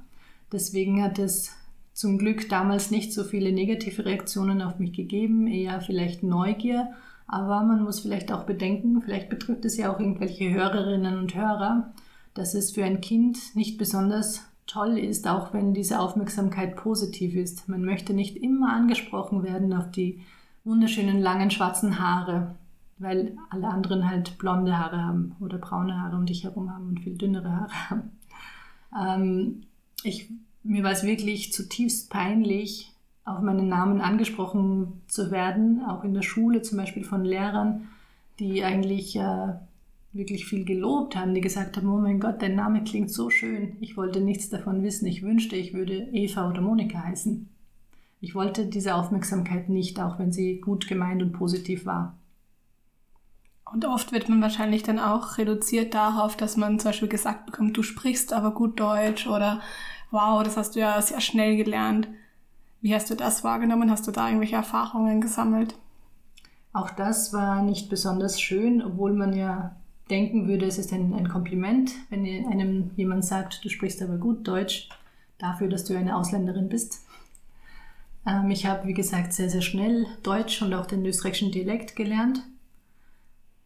Deswegen 0.52 1.02
hat 1.02 1.18
es 1.18 1.52
zum 1.92 2.18
Glück 2.18 2.48
damals 2.48 2.90
nicht 2.90 3.12
so 3.12 3.24
viele 3.24 3.52
negative 3.52 4.04
Reaktionen 4.04 4.62
auf 4.62 4.78
mich 4.78 4.92
gegeben, 4.92 5.48
eher 5.48 5.80
vielleicht 5.80 6.22
Neugier. 6.22 6.92
Aber 7.28 7.62
man 7.62 7.82
muss 7.82 8.00
vielleicht 8.00 8.32
auch 8.32 8.44
bedenken, 8.44 9.02
vielleicht 9.02 9.28
betrifft 9.28 9.64
es 9.64 9.76
ja 9.76 9.92
auch 9.92 9.98
irgendwelche 9.98 10.52
Hörerinnen 10.52 11.18
und 11.18 11.34
Hörer, 11.34 11.92
dass 12.34 12.54
es 12.54 12.72
für 12.72 12.84
ein 12.84 13.00
Kind 13.00 13.56
nicht 13.56 13.78
besonders 13.78 14.44
toll 14.66 14.98
ist, 14.98 15.26
auch 15.26 15.52
wenn 15.52 15.74
diese 15.74 16.00
Aufmerksamkeit 16.00 16.76
positiv 16.76 17.34
ist. 17.34 17.68
Man 17.68 17.84
möchte 17.84 18.14
nicht 18.14 18.36
immer 18.36 18.72
angesprochen 18.72 19.42
werden 19.42 19.72
auf 19.72 19.90
die 19.90 20.20
wunderschönen 20.64 21.20
langen 21.20 21.50
schwarzen 21.50 21.98
Haare, 22.00 22.54
weil 22.98 23.36
alle 23.50 23.68
anderen 23.68 24.08
halt 24.08 24.38
blonde 24.38 24.78
Haare 24.78 25.02
haben 25.02 25.36
oder 25.40 25.58
braune 25.58 26.00
Haare 26.00 26.16
um 26.16 26.26
dich 26.26 26.44
herum 26.44 26.72
haben 26.72 26.88
und 26.88 27.00
viel 27.00 27.16
dünnere 27.16 27.50
Haare 27.50 27.90
haben. 27.90 28.10
Ähm, 28.96 29.62
ich 30.02 30.30
mir 30.66 30.82
war 30.82 30.90
es 30.90 31.04
wirklich 31.04 31.52
zutiefst 31.52 32.10
peinlich, 32.10 32.92
auf 33.26 33.42
meinen 33.42 33.68
Namen 33.68 34.00
angesprochen 34.00 35.02
zu 35.08 35.30
werden, 35.30 35.84
auch 35.84 36.04
in 36.04 36.14
der 36.14 36.22
Schule 36.22 36.62
zum 36.62 36.78
Beispiel 36.78 37.04
von 37.04 37.24
Lehrern, 37.24 37.88
die 38.38 38.62
eigentlich 38.62 39.16
äh, 39.16 39.48
wirklich 40.12 40.46
viel 40.46 40.64
gelobt 40.64 41.16
haben, 41.16 41.34
die 41.34 41.40
gesagt 41.40 41.76
haben, 41.76 41.92
oh 41.92 41.98
mein 41.98 42.20
Gott, 42.20 42.40
dein 42.40 42.54
Name 42.54 42.84
klingt 42.84 43.10
so 43.10 43.28
schön. 43.28 43.76
Ich 43.80 43.96
wollte 43.96 44.20
nichts 44.20 44.48
davon 44.48 44.82
wissen. 44.84 45.06
Ich 45.06 45.22
wünschte, 45.22 45.56
ich 45.56 45.74
würde 45.74 46.08
Eva 46.12 46.48
oder 46.48 46.60
Monika 46.60 47.02
heißen. 47.02 47.48
Ich 48.20 48.34
wollte 48.34 48.66
diese 48.66 48.94
Aufmerksamkeit 48.94 49.68
nicht, 49.68 50.00
auch 50.00 50.18
wenn 50.20 50.32
sie 50.32 50.60
gut 50.60 50.86
gemeint 50.86 51.20
und 51.20 51.32
positiv 51.32 51.84
war. 51.84 52.16
Und 53.64 53.84
oft 53.84 54.12
wird 54.12 54.28
man 54.28 54.40
wahrscheinlich 54.40 54.84
dann 54.84 55.00
auch 55.00 55.38
reduziert 55.38 55.94
darauf, 55.94 56.36
dass 56.36 56.56
man 56.56 56.78
zum 56.78 56.90
Beispiel 56.90 57.08
gesagt 57.08 57.46
bekommt, 57.46 57.76
du 57.76 57.82
sprichst 57.82 58.32
aber 58.32 58.52
gut 58.52 58.78
Deutsch 58.78 59.26
oder 59.26 59.60
wow, 60.12 60.44
das 60.44 60.56
hast 60.56 60.76
du 60.76 60.80
ja 60.80 61.02
sehr 61.02 61.20
schnell 61.20 61.56
gelernt. 61.56 62.08
Wie 62.80 62.94
hast 62.94 63.10
du 63.10 63.14
das 63.14 63.44
wahrgenommen? 63.44 63.90
Hast 63.90 64.06
du 64.06 64.12
da 64.12 64.26
irgendwelche 64.26 64.56
Erfahrungen 64.56 65.20
gesammelt? 65.20 65.74
Auch 66.72 66.90
das 66.90 67.32
war 67.32 67.62
nicht 67.62 67.88
besonders 67.88 68.40
schön, 68.40 68.82
obwohl 68.82 69.12
man 69.14 69.32
ja 69.32 69.76
denken 70.10 70.46
würde, 70.46 70.66
es 70.66 70.78
ist 70.78 70.92
ein, 70.92 71.14
ein 71.14 71.28
Kompliment, 71.28 71.92
wenn 72.10 72.24
einem 72.46 72.90
jemand 72.96 73.24
sagt, 73.24 73.64
du 73.64 73.68
sprichst 73.68 74.02
aber 74.02 74.18
gut 74.18 74.46
Deutsch, 74.46 74.88
dafür, 75.38 75.68
dass 75.68 75.84
du 75.84 75.96
eine 75.96 76.16
Ausländerin 76.16 76.68
bist. 76.68 77.04
Ähm, 78.26 78.50
ich 78.50 78.66
habe, 78.66 78.86
wie 78.86 78.94
gesagt, 78.94 79.32
sehr, 79.32 79.50
sehr 79.50 79.62
schnell 79.62 80.06
Deutsch 80.22 80.62
und 80.62 80.74
auch 80.74 80.86
den 80.86 81.04
österreichischen 81.04 81.52
Dialekt 81.52 81.96
gelernt 81.96 82.42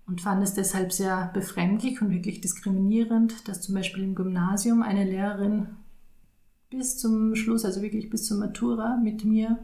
und 0.07 0.20
fand 0.20 0.42
es 0.42 0.55
deshalb 0.55 0.92
sehr 0.92 1.31
befremdlich 1.33 2.03
und 2.03 2.11
wirklich 2.11 2.40
diskriminierend, 2.40 3.49
dass 3.49 3.61
zum 3.61 3.75
Beispiel 3.75 4.03
im 4.03 4.14
Gymnasium 4.14 4.83
eine 4.83 5.05
Lehrerin 5.05 5.68
bis 6.71 6.97
zum 6.99 7.35
Schluss, 7.35 7.65
also 7.65 7.83
wirklich 7.83 8.09
bis 8.09 8.27
zur 8.27 8.39
Matura 8.39 8.97
mit 8.97 9.25
mir 9.25 9.59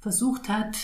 versucht 0.00 0.48
hat, 0.48 0.76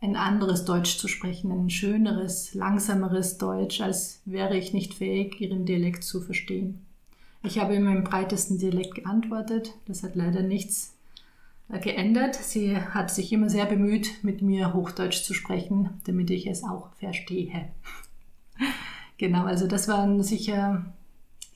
ein 0.00 0.14
anderes 0.14 0.64
Deutsch 0.64 0.98
zu 0.98 1.08
sprechen, 1.08 1.50
ein 1.50 1.70
schöneres, 1.70 2.54
langsameres 2.54 3.38
Deutsch, 3.38 3.80
als 3.80 4.20
wäre 4.26 4.56
ich 4.56 4.72
nicht 4.72 4.94
fähig, 4.94 5.40
ihren 5.40 5.64
Dialekt 5.64 6.04
zu 6.04 6.20
verstehen. 6.20 6.84
Ich 7.42 7.58
habe 7.58 7.74
in 7.74 7.84
meinem 7.84 8.04
breitesten 8.04 8.58
Dialekt 8.58 8.96
geantwortet. 8.96 9.74
Das 9.86 10.02
hat 10.02 10.14
leider 10.16 10.42
nichts 10.42 10.94
äh, 11.68 11.78
geändert. 11.78 12.34
Sie 12.34 12.76
hat 12.76 13.10
sich 13.10 13.32
immer 13.32 13.48
sehr 13.48 13.66
bemüht, 13.66 14.22
mit 14.22 14.42
mir 14.42 14.74
Hochdeutsch 14.74 15.22
zu 15.22 15.34
sprechen, 15.34 15.90
damit 16.04 16.30
ich 16.30 16.46
es 16.46 16.64
auch 16.64 16.92
verstehe. 16.94 17.68
genau, 19.18 19.44
also 19.44 19.66
das 19.66 19.88
waren 19.88 20.22
sicher 20.22 20.92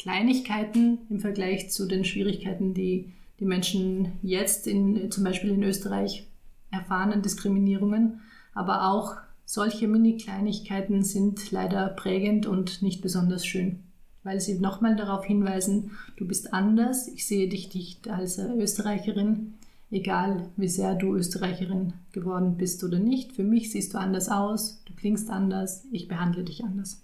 Kleinigkeiten 0.02 0.98
im 1.10 1.20
Vergleich 1.20 1.70
zu 1.70 1.86
den 1.86 2.04
Schwierigkeiten, 2.04 2.74
die 2.74 3.12
die 3.38 3.44
Menschen 3.44 4.08
jetzt 4.20 4.66
in, 4.66 5.12
zum 5.12 5.22
Beispiel 5.22 5.50
in 5.50 5.62
Österreich 5.62 6.26
erfahren 6.72 7.12
an 7.12 7.22
Diskriminierungen. 7.22 8.20
Aber 8.52 8.88
auch 8.88 9.14
solche 9.44 9.86
Mini-Kleinigkeiten 9.86 11.04
sind 11.04 11.52
leider 11.52 11.86
prägend 11.86 12.46
und 12.46 12.82
nicht 12.82 13.00
besonders 13.00 13.46
schön, 13.46 13.78
weil 14.24 14.40
sie 14.40 14.58
nochmal 14.58 14.96
darauf 14.96 15.24
hinweisen, 15.24 15.92
du 16.16 16.26
bist 16.26 16.52
anders, 16.52 17.06
ich 17.06 17.24
sehe 17.24 17.48
dich 17.48 17.72
nicht 17.72 18.08
als 18.08 18.38
Österreicherin, 18.38 19.54
egal 19.92 20.48
wie 20.56 20.68
sehr 20.68 20.96
du 20.96 21.14
Österreicherin 21.14 21.92
geworden 22.10 22.56
bist 22.56 22.82
oder 22.82 22.98
nicht. 22.98 23.34
Für 23.34 23.44
mich 23.44 23.70
siehst 23.70 23.94
du 23.94 23.98
anders 23.98 24.28
aus, 24.28 24.82
du 24.84 24.94
klingst 24.94 25.30
anders, 25.30 25.84
ich 25.92 26.08
behandle 26.08 26.42
dich 26.42 26.64
anders 26.64 27.02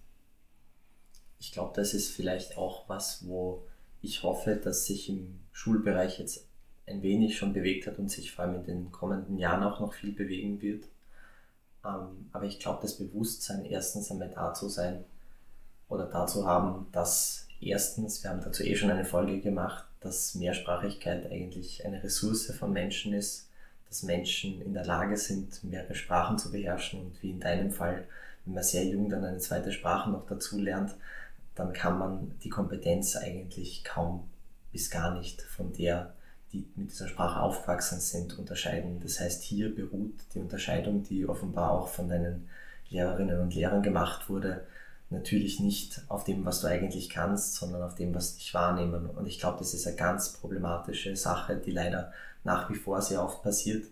ich 1.39 1.53
glaube, 1.53 1.73
das 1.75 1.95
ist 1.95 2.11
vielleicht 2.11 2.57
auch 2.57 2.89
was, 2.89 3.27
wo 3.27 3.65
ich 4.03 4.23
hoffe, 4.23 4.57
dass 4.57 4.87
sich 4.87 5.09
im 5.09 5.41
Schulbereich 5.53 6.19
jetzt 6.19 6.45
ein 6.87 7.03
wenig 7.03 7.37
schon 7.37 7.53
bewegt 7.53 7.87
hat 7.87 7.99
und 7.99 8.11
sich 8.11 8.33
vor 8.33 8.45
allem 8.45 8.57
in 8.57 8.65
den 8.65 8.93
kommenden 8.93 9.39
Jahren 9.39 9.63
auch 9.63 9.81
noch 9.81 9.93
viel 9.93 10.13
bewegen 10.13 10.61
wird. 10.63 10.85
Ähm, 11.85 12.29
aber 12.33 12.47
ich 12.47 12.59
glaube, 12.59 12.81
das 12.83 12.97
Bewusstsein 12.97 13.65
erstens 13.65 14.11
einmal 14.11 14.31
da 14.31 14.55
zu 14.55 14.69
sein 14.69 15.05
oder 15.89 16.07
da 16.07 16.27
zu 16.27 16.47
haben, 16.47 16.87
dass 16.93 17.47
erstens, 17.61 18.23
wir 18.23 18.31
haben 18.31 18.41
dazu 18.41 18.63
eh 18.63 18.77
schon 18.77 18.91
eine 18.91 19.05
Folge 19.05 19.41
gemacht, 19.41 19.85
dass 20.01 20.35
Mehrsprachigkeit 20.35 21.31
eigentlich 21.31 21.85
eine 21.85 22.03
Ressource 22.03 22.53
von 22.53 22.73
Menschen 22.73 23.13
ist, 23.13 23.49
dass 23.89 24.03
Menschen 24.03 24.61
in 24.63 24.75
der 24.75 24.85
Lage 24.85 25.17
sind, 25.17 25.65
mehrere 25.65 25.95
Sprachen 25.95 26.39
zu 26.39 26.53
beherrschen 26.53 27.01
und 27.01 27.23
wie 27.23 27.31
in 27.31 27.41
deinem 27.41 27.71
Fall, 27.71 28.07
wenn 28.45 28.55
man 28.55 28.63
sehr 28.63 28.85
jung 28.85 29.09
dann 29.09 29.25
eine 29.25 29.39
zweite 29.39 29.73
Sprache 29.73 30.11
noch 30.11 30.27
dazu 30.27 30.59
lernt, 30.59 30.95
dann 31.59 31.73
kann 31.73 31.99
man 31.99 32.39
die 32.45 32.51
Kompetenz 32.51 33.17
eigentlich 33.17 33.83
kaum 33.83 34.29
bis 34.71 34.91
gar 34.91 35.19
nicht 35.19 35.43
von 35.43 35.73
der, 35.73 36.15
die 36.53 36.69
mit 36.77 36.93
dieser 36.93 37.09
Sprache 37.09 37.41
aufgewachsen 37.41 38.01
sind, 38.01 38.39
unterscheiden. 38.39 39.01
Das 39.01 39.19
heißt, 39.19 39.43
hier 39.43 39.75
beruht 39.75 40.15
die 40.35 40.39
Unterscheidung, 40.39 41.03
die 41.03 41.29
offenbar 41.29 41.73
auch 41.73 41.89
von 41.89 42.09
deinen 42.09 42.49
Lehrerinnen 42.91 43.41
und 43.41 43.55
Lehrern 43.55 43.83
gemacht 43.83 44.29
wurde, 44.29 44.65
natürlich 45.11 45.59
nicht 45.59 46.03
auf 46.07 46.23
dem, 46.23 46.45
was 46.45 46.61
du 46.61 46.69
eigentlich 46.69 47.11
kannst, 47.11 47.55
sondern 47.55 47.83
auf 47.83 47.97
dem, 47.97 48.15
was 48.15 48.37
dich 48.37 48.55
wahrnehmen. 48.55 49.07
Und 49.07 49.27
ich 49.27 49.41
glaube, 49.41 49.59
das 49.59 49.75
ist 49.75 49.87
eine 49.87 49.97
ganz 49.97 50.35
problematische 50.35 51.17
Sache, 51.17 51.57
die 51.57 51.73
leider 51.73 52.13
nach 52.45 52.71
wie 52.71 52.77
vor 52.77 53.03
sehr 53.03 53.25
oft 53.25 53.43
passiert, 53.43 53.85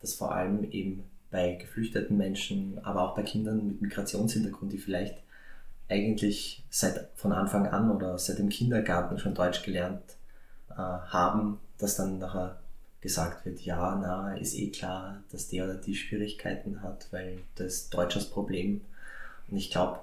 dass 0.00 0.12
vor 0.12 0.34
allem 0.34 0.70
eben 0.70 1.04
bei 1.30 1.54
geflüchteten 1.54 2.18
Menschen, 2.18 2.78
aber 2.84 3.00
auch 3.02 3.14
bei 3.14 3.22
Kindern 3.22 3.66
mit 3.66 3.80
Migrationshintergrund, 3.80 4.72
die 4.72 4.78
vielleicht 4.78 5.23
eigentlich 5.88 6.64
seit 6.70 7.10
von 7.14 7.32
Anfang 7.32 7.66
an 7.66 7.90
oder 7.90 8.18
seit 8.18 8.38
dem 8.38 8.48
Kindergarten 8.48 9.18
schon 9.18 9.34
Deutsch 9.34 9.62
gelernt 9.62 10.02
äh, 10.70 10.76
haben, 10.76 11.58
dass 11.78 11.96
dann 11.96 12.18
nachher 12.18 12.58
gesagt 13.00 13.44
wird, 13.44 13.60
ja, 13.60 13.98
na, 14.00 14.34
ist 14.34 14.54
eh 14.54 14.70
klar, 14.70 15.22
dass 15.30 15.48
der 15.48 15.64
oder 15.64 15.74
die 15.74 15.94
Schwierigkeiten 15.94 16.82
hat, 16.82 17.08
weil 17.10 17.40
das 17.56 17.90
Deutsch 17.90 18.14
das 18.14 18.30
Problem. 18.30 18.80
Und 19.48 19.58
ich 19.58 19.70
glaube, 19.70 20.00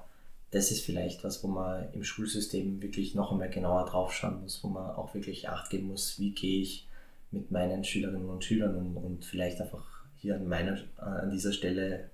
das 0.52 0.70
ist 0.70 0.84
vielleicht 0.84 1.24
was, 1.24 1.42
wo 1.42 1.48
man 1.48 1.92
im 1.94 2.04
Schulsystem 2.04 2.80
wirklich 2.80 3.14
noch 3.14 3.32
einmal 3.32 3.50
genauer 3.50 3.86
draufschauen 3.86 4.42
muss, 4.42 4.62
wo 4.62 4.68
man 4.68 4.90
auch 4.90 5.14
wirklich 5.14 5.48
Acht 5.48 5.70
geben 5.70 5.88
muss, 5.88 6.20
wie 6.20 6.30
gehe 6.30 6.62
ich 6.62 6.86
mit 7.32 7.50
meinen 7.50 7.82
Schülerinnen 7.82 8.28
und 8.28 8.44
Schülern 8.44 8.76
um 8.76 8.96
und 8.96 9.24
vielleicht 9.24 9.60
einfach 9.60 9.84
hier 10.18 10.36
an 10.36 10.46
meiner, 10.46 10.78
an 10.98 11.30
dieser 11.30 11.52
Stelle 11.52 12.10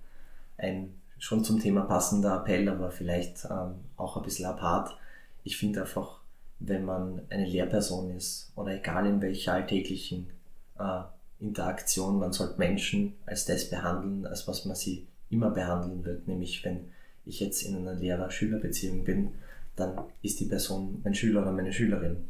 ein 0.57 0.95
schon 1.19 1.45
zum 1.45 1.61
Thema 1.61 1.83
passender 1.83 2.37
Appell, 2.37 2.69
aber 2.69 2.91
vielleicht 2.91 3.45
ähm, 3.45 3.75
auch 3.97 4.17
ein 4.17 4.23
bisschen 4.23 4.47
apart. 4.47 4.97
Ich 5.45 5.57
finde 5.57 5.83
einfach, 5.83 6.21
wenn 6.61 6.85
man 6.85 7.23
eine 7.31 7.47
Lehrperson 7.47 8.17
ist 8.17 8.53
oder 8.57 8.75
egal 8.75 9.07
in 9.07 9.21
welcher 9.21 9.55
alltäglichen 9.55 10.31
äh, 10.79 11.01
Interaktion, 11.41 12.19
man 12.19 12.33
sollte 12.33 12.59
Menschen 12.59 13.15
als 13.27 13.45
das 13.45 13.69
behandeln, 13.69 14.27
als 14.27 14.49
was 14.49 14.65
man 14.65 14.77
sie 14.77 15.07
immer 15.31 15.51
behandeln 15.51 16.05
wird. 16.05 16.27
Nämlich 16.27 16.65
wenn 16.65 16.89
ich 17.27 17.41
jetzt 17.41 17.63
in 17.63 17.77
einer 17.77 17.95
Lehrer-Schüler-Beziehung 17.95 19.05
bin, 19.05 19.33
dann 19.77 20.01
ist 20.23 20.41
die 20.41 20.47
Person 20.47 21.01
mein 21.05 21.15
Schüler 21.15 21.43
oder 21.43 21.53
meine 21.53 21.73
Schülerin. 21.73 22.29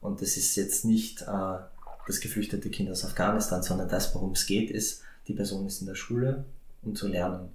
Und 0.00 0.22
das 0.22 0.36
ist 0.36 0.56
jetzt 0.56 0.84
nicht 0.84 1.22
äh, 1.22 1.58
das 2.06 2.20
geflüchtete 2.20 2.70
Kind 2.70 2.90
aus 2.90 3.04
Afghanistan, 3.04 3.62
sondern 3.62 3.88
das, 3.88 4.14
worum 4.14 4.32
es 4.32 4.46
geht, 4.46 4.70
ist, 4.70 5.02
die 5.26 5.34
Person 5.34 5.66
ist 5.66 5.80
in 5.80 5.86
der 5.86 5.96
Schule, 5.96 6.44
um 6.82 6.94
zu 6.94 7.08
lernen 7.08 7.50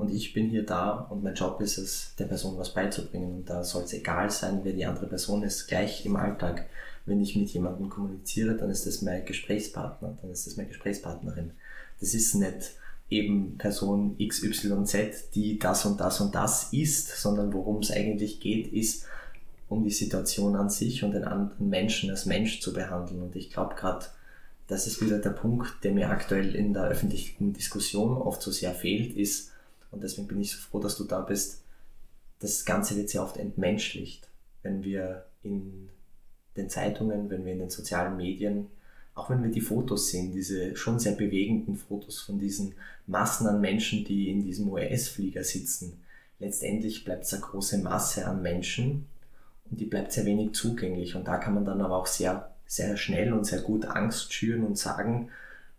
und 0.00 0.10
ich 0.10 0.32
bin 0.32 0.48
hier 0.48 0.64
da 0.64 0.92
und 1.10 1.22
mein 1.22 1.34
Job 1.34 1.60
ist 1.60 1.76
es, 1.76 2.14
der 2.18 2.24
Person 2.24 2.56
was 2.56 2.72
beizubringen. 2.72 3.34
Und 3.34 3.50
da 3.50 3.62
soll 3.62 3.82
es 3.82 3.92
egal 3.92 4.30
sein, 4.30 4.60
wer 4.62 4.72
die 4.72 4.86
andere 4.86 5.06
Person 5.06 5.42
ist, 5.42 5.68
gleich 5.68 6.06
im 6.06 6.16
Alltag. 6.16 6.66
Wenn 7.04 7.20
ich 7.20 7.36
mit 7.36 7.50
jemandem 7.50 7.90
kommuniziere, 7.90 8.56
dann 8.56 8.70
ist 8.70 8.86
das 8.86 9.02
mein 9.02 9.26
Gesprächspartner, 9.26 10.16
dann 10.20 10.30
ist 10.30 10.46
das 10.46 10.56
meine 10.56 10.68
Gesprächspartnerin. 10.68 11.52
Das 12.00 12.14
ist 12.14 12.34
nicht 12.34 12.72
eben 13.10 13.58
Person 13.58 14.16
XYZ, 14.18 15.30
die 15.34 15.58
das 15.58 15.84
und 15.84 16.00
das 16.00 16.20
und 16.20 16.34
das 16.34 16.72
ist, 16.72 17.08
sondern 17.08 17.52
worum 17.52 17.80
es 17.80 17.90
eigentlich 17.90 18.40
geht, 18.40 18.72
ist, 18.72 19.04
um 19.68 19.84
die 19.84 19.90
Situation 19.90 20.56
an 20.56 20.70
sich 20.70 21.04
und 21.04 21.12
den 21.12 21.24
anderen 21.24 21.68
Menschen 21.68 22.10
als 22.10 22.24
Mensch 22.24 22.60
zu 22.60 22.72
behandeln. 22.72 23.22
Und 23.22 23.36
ich 23.36 23.50
glaube 23.50 23.74
gerade, 23.74 24.06
das 24.66 24.86
ist 24.86 25.02
wieder 25.02 25.18
der 25.18 25.30
Punkt, 25.30 25.84
der 25.84 25.92
mir 25.92 26.08
aktuell 26.08 26.54
in 26.54 26.72
der 26.72 26.84
öffentlichen 26.84 27.52
Diskussion 27.52 28.16
oft 28.16 28.40
so 28.40 28.50
sehr 28.50 28.72
fehlt, 28.72 29.14
ist, 29.14 29.50
und 29.90 30.02
deswegen 30.02 30.28
bin 30.28 30.40
ich 30.40 30.52
so 30.52 30.58
froh, 30.58 30.78
dass 30.78 30.96
du 30.96 31.04
da 31.04 31.20
bist, 31.20 31.62
das 32.40 32.64
Ganze 32.64 32.96
wird 32.96 33.10
sehr 33.10 33.22
oft 33.22 33.36
entmenschlicht, 33.36 34.28
wenn 34.62 34.82
wir 34.82 35.26
in 35.42 35.88
den 36.56 36.68
Zeitungen, 36.68 37.30
wenn 37.30 37.44
wir 37.44 37.52
in 37.52 37.58
den 37.58 37.70
sozialen 37.70 38.16
Medien, 38.16 38.66
auch 39.14 39.30
wenn 39.30 39.42
wir 39.42 39.50
die 39.50 39.60
Fotos 39.60 40.08
sehen, 40.08 40.32
diese 40.32 40.76
schon 40.76 40.98
sehr 40.98 41.12
bewegenden 41.12 41.76
Fotos 41.76 42.20
von 42.20 42.38
diesen 42.38 42.74
Massen 43.06 43.46
an 43.46 43.60
Menschen, 43.60 44.04
die 44.04 44.30
in 44.30 44.42
diesem 44.42 44.68
US-Flieger 44.68 45.44
sitzen, 45.44 46.00
letztendlich 46.38 47.04
bleibt 47.04 47.24
es 47.24 47.34
eine 47.34 47.42
große 47.42 47.78
Masse 47.78 48.26
an 48.26 48.42
Menschen 48.42 49.06
und 49.70 49.80
die 49.80 49.86
bleibt 49.86 50.12
sehr 50.12 50.24
wenig 50.24 50.52
zugänglich. 50.52 51.16
Und 51.16 51.28
da 51.28 51.36
kann 51.36 51.54
man 51.54 51.64
dann 51.64 51.80
aber 51.80 51.96
auch 51.96 52.06
sehr 52.06 52.50
sehr 52.70 52.96
schnell 52.96 53.32
und 53.32 53.44
sehr 53.44 53.62
gut 53.62 53.84
Angst 53.84 54.32
schüren 54.32 54.64
und 54.64 54.78
sagen, 54.78 55.28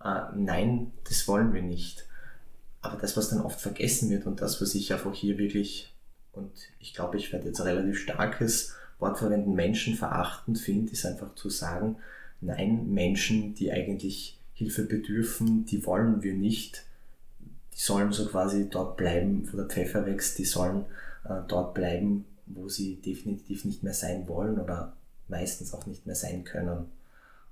äh, 0.04 0.24
nein, 0.36 0.92
das 1.08 1.26
wollen 1.26 1.54
wir 1.54 1.62
nicht. 1.62 2.06
Aber 2.82 2.98
das, 2.98 3.16
was 3.16 3.30
dann 3.30 3.42
oft 3.42 3.62
vergessen 3.62 4.10
wird 4.10 4.26
und 4.26 4.42
das, 4.42 4.62
was 4.62 4.74
ich 4.76 4.92
einfach 4.92 5.14
hier 5.14 5.38
wirklich, 5.38 5.94
und 6.34 6.52
ich 6.80 6.94
glaube, 6.94 7.18
ich 7.18 7.32
werde 7.32 7.48
jetzt 7.48 7.62
ein 7.62 7.68
relativ 7.68 8.00
starkes 8.00 8.76
Wort 9.00 9.20
verwenden, 9.20 9.54
menschenverachtend 9.54 10.58
finde, 10.58 10.92
ist 10.92 11.06
einfach 11.06 11.36
zu 11.36 11.50
sagen, 11.50 11.98
nein, 12.40 12.92
Menschen, 12.92 13.54
die 13.54 13.72
eigentlich 13.72 14.40
Hilfe 14.54 14.84
bedürfen, 14.84 15.66
die 15.66 15.86
wollen 15.86 16.22
wir 16.22 16.34
nicht. 16.34 16.86
Die 17.74 17.80
sollen 17.80 18.12
so 18.12 18.28
quasi 18.28 18.70
dort 18.70 18.98
bleiben, 18.98 19.48
wo 19.52 19.58
der 19.58 19.68
Pfeffer 19.68 20.06
wächst, 20.06 20.38
die 20.38 20.46
sollen 20.46 20.86
äh, 21.24 21.42
dort 21.48 21.74
bleiben, 21.74 22.26
wo 22.46 22.68
sie 22.70 22.96
definitiv 22.98 23.66
nicht 23.66 23.84
mehr 23.84 23.94
sein 23.94 24.28
wollen 24.28 24.60
oder 24.60 24.94
meistens 25.28 25.74
auch 25.74 25.86
nicht 25.86 26.06
mehr 26.06 26.16
sein 26.16 26.44
können. 26.44 26.86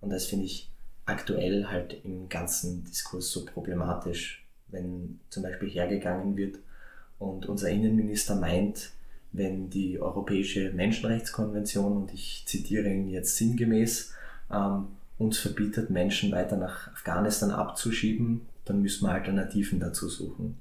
Und 0.01 0.09
das 0.11 0.25
finde 0.25 0.45
ich 0.45 0.69
aktuell 1.05 1.67
halt 1.67 2.03
im 2.03 2.29
ganzen 2.29 2.83
Diskurs 2.83 3.31
so 3.31 3.45
problematisch, 3.45 4.45
wenn 4.71 5.19
zum 5.29 5.43
Beispiel 5.43 5.69
hergegangen 5.69 6.37
wird 6.37 6.57
und 7.17 7.47
unser 7.47 7.69
Innenminister 7.69 8.35
meint, 8.35 8.91
wenn 9.31 9.69
die 9.69 9.99
Europäische 9.99 10.71
Menschenrechtskonvention, 10.71 11.97
und 11.97 12.13
ich 12.13 12.43
zitiere 12.47 12.89
ihn 12.89 13.09
jetzt 13.09 13.37
sinngemäß, 13.37 14.13
ähm, 14.51 14.87
uns 15.17 15.37
verbietet, 15.37 15.89
Menschen 15.89 16.31
weiter 16.31 16.57
nach 16.57 16.87
Afghanistan 16.93 17.51
abzuschieben, 17.51 18.41
dann 18.65 18.81
müssen 18.81 19.05
wir 19.05 19.11
Alternativen 19.11 19.79
dazu 19.79 20.09
suchen. 20.09 20.57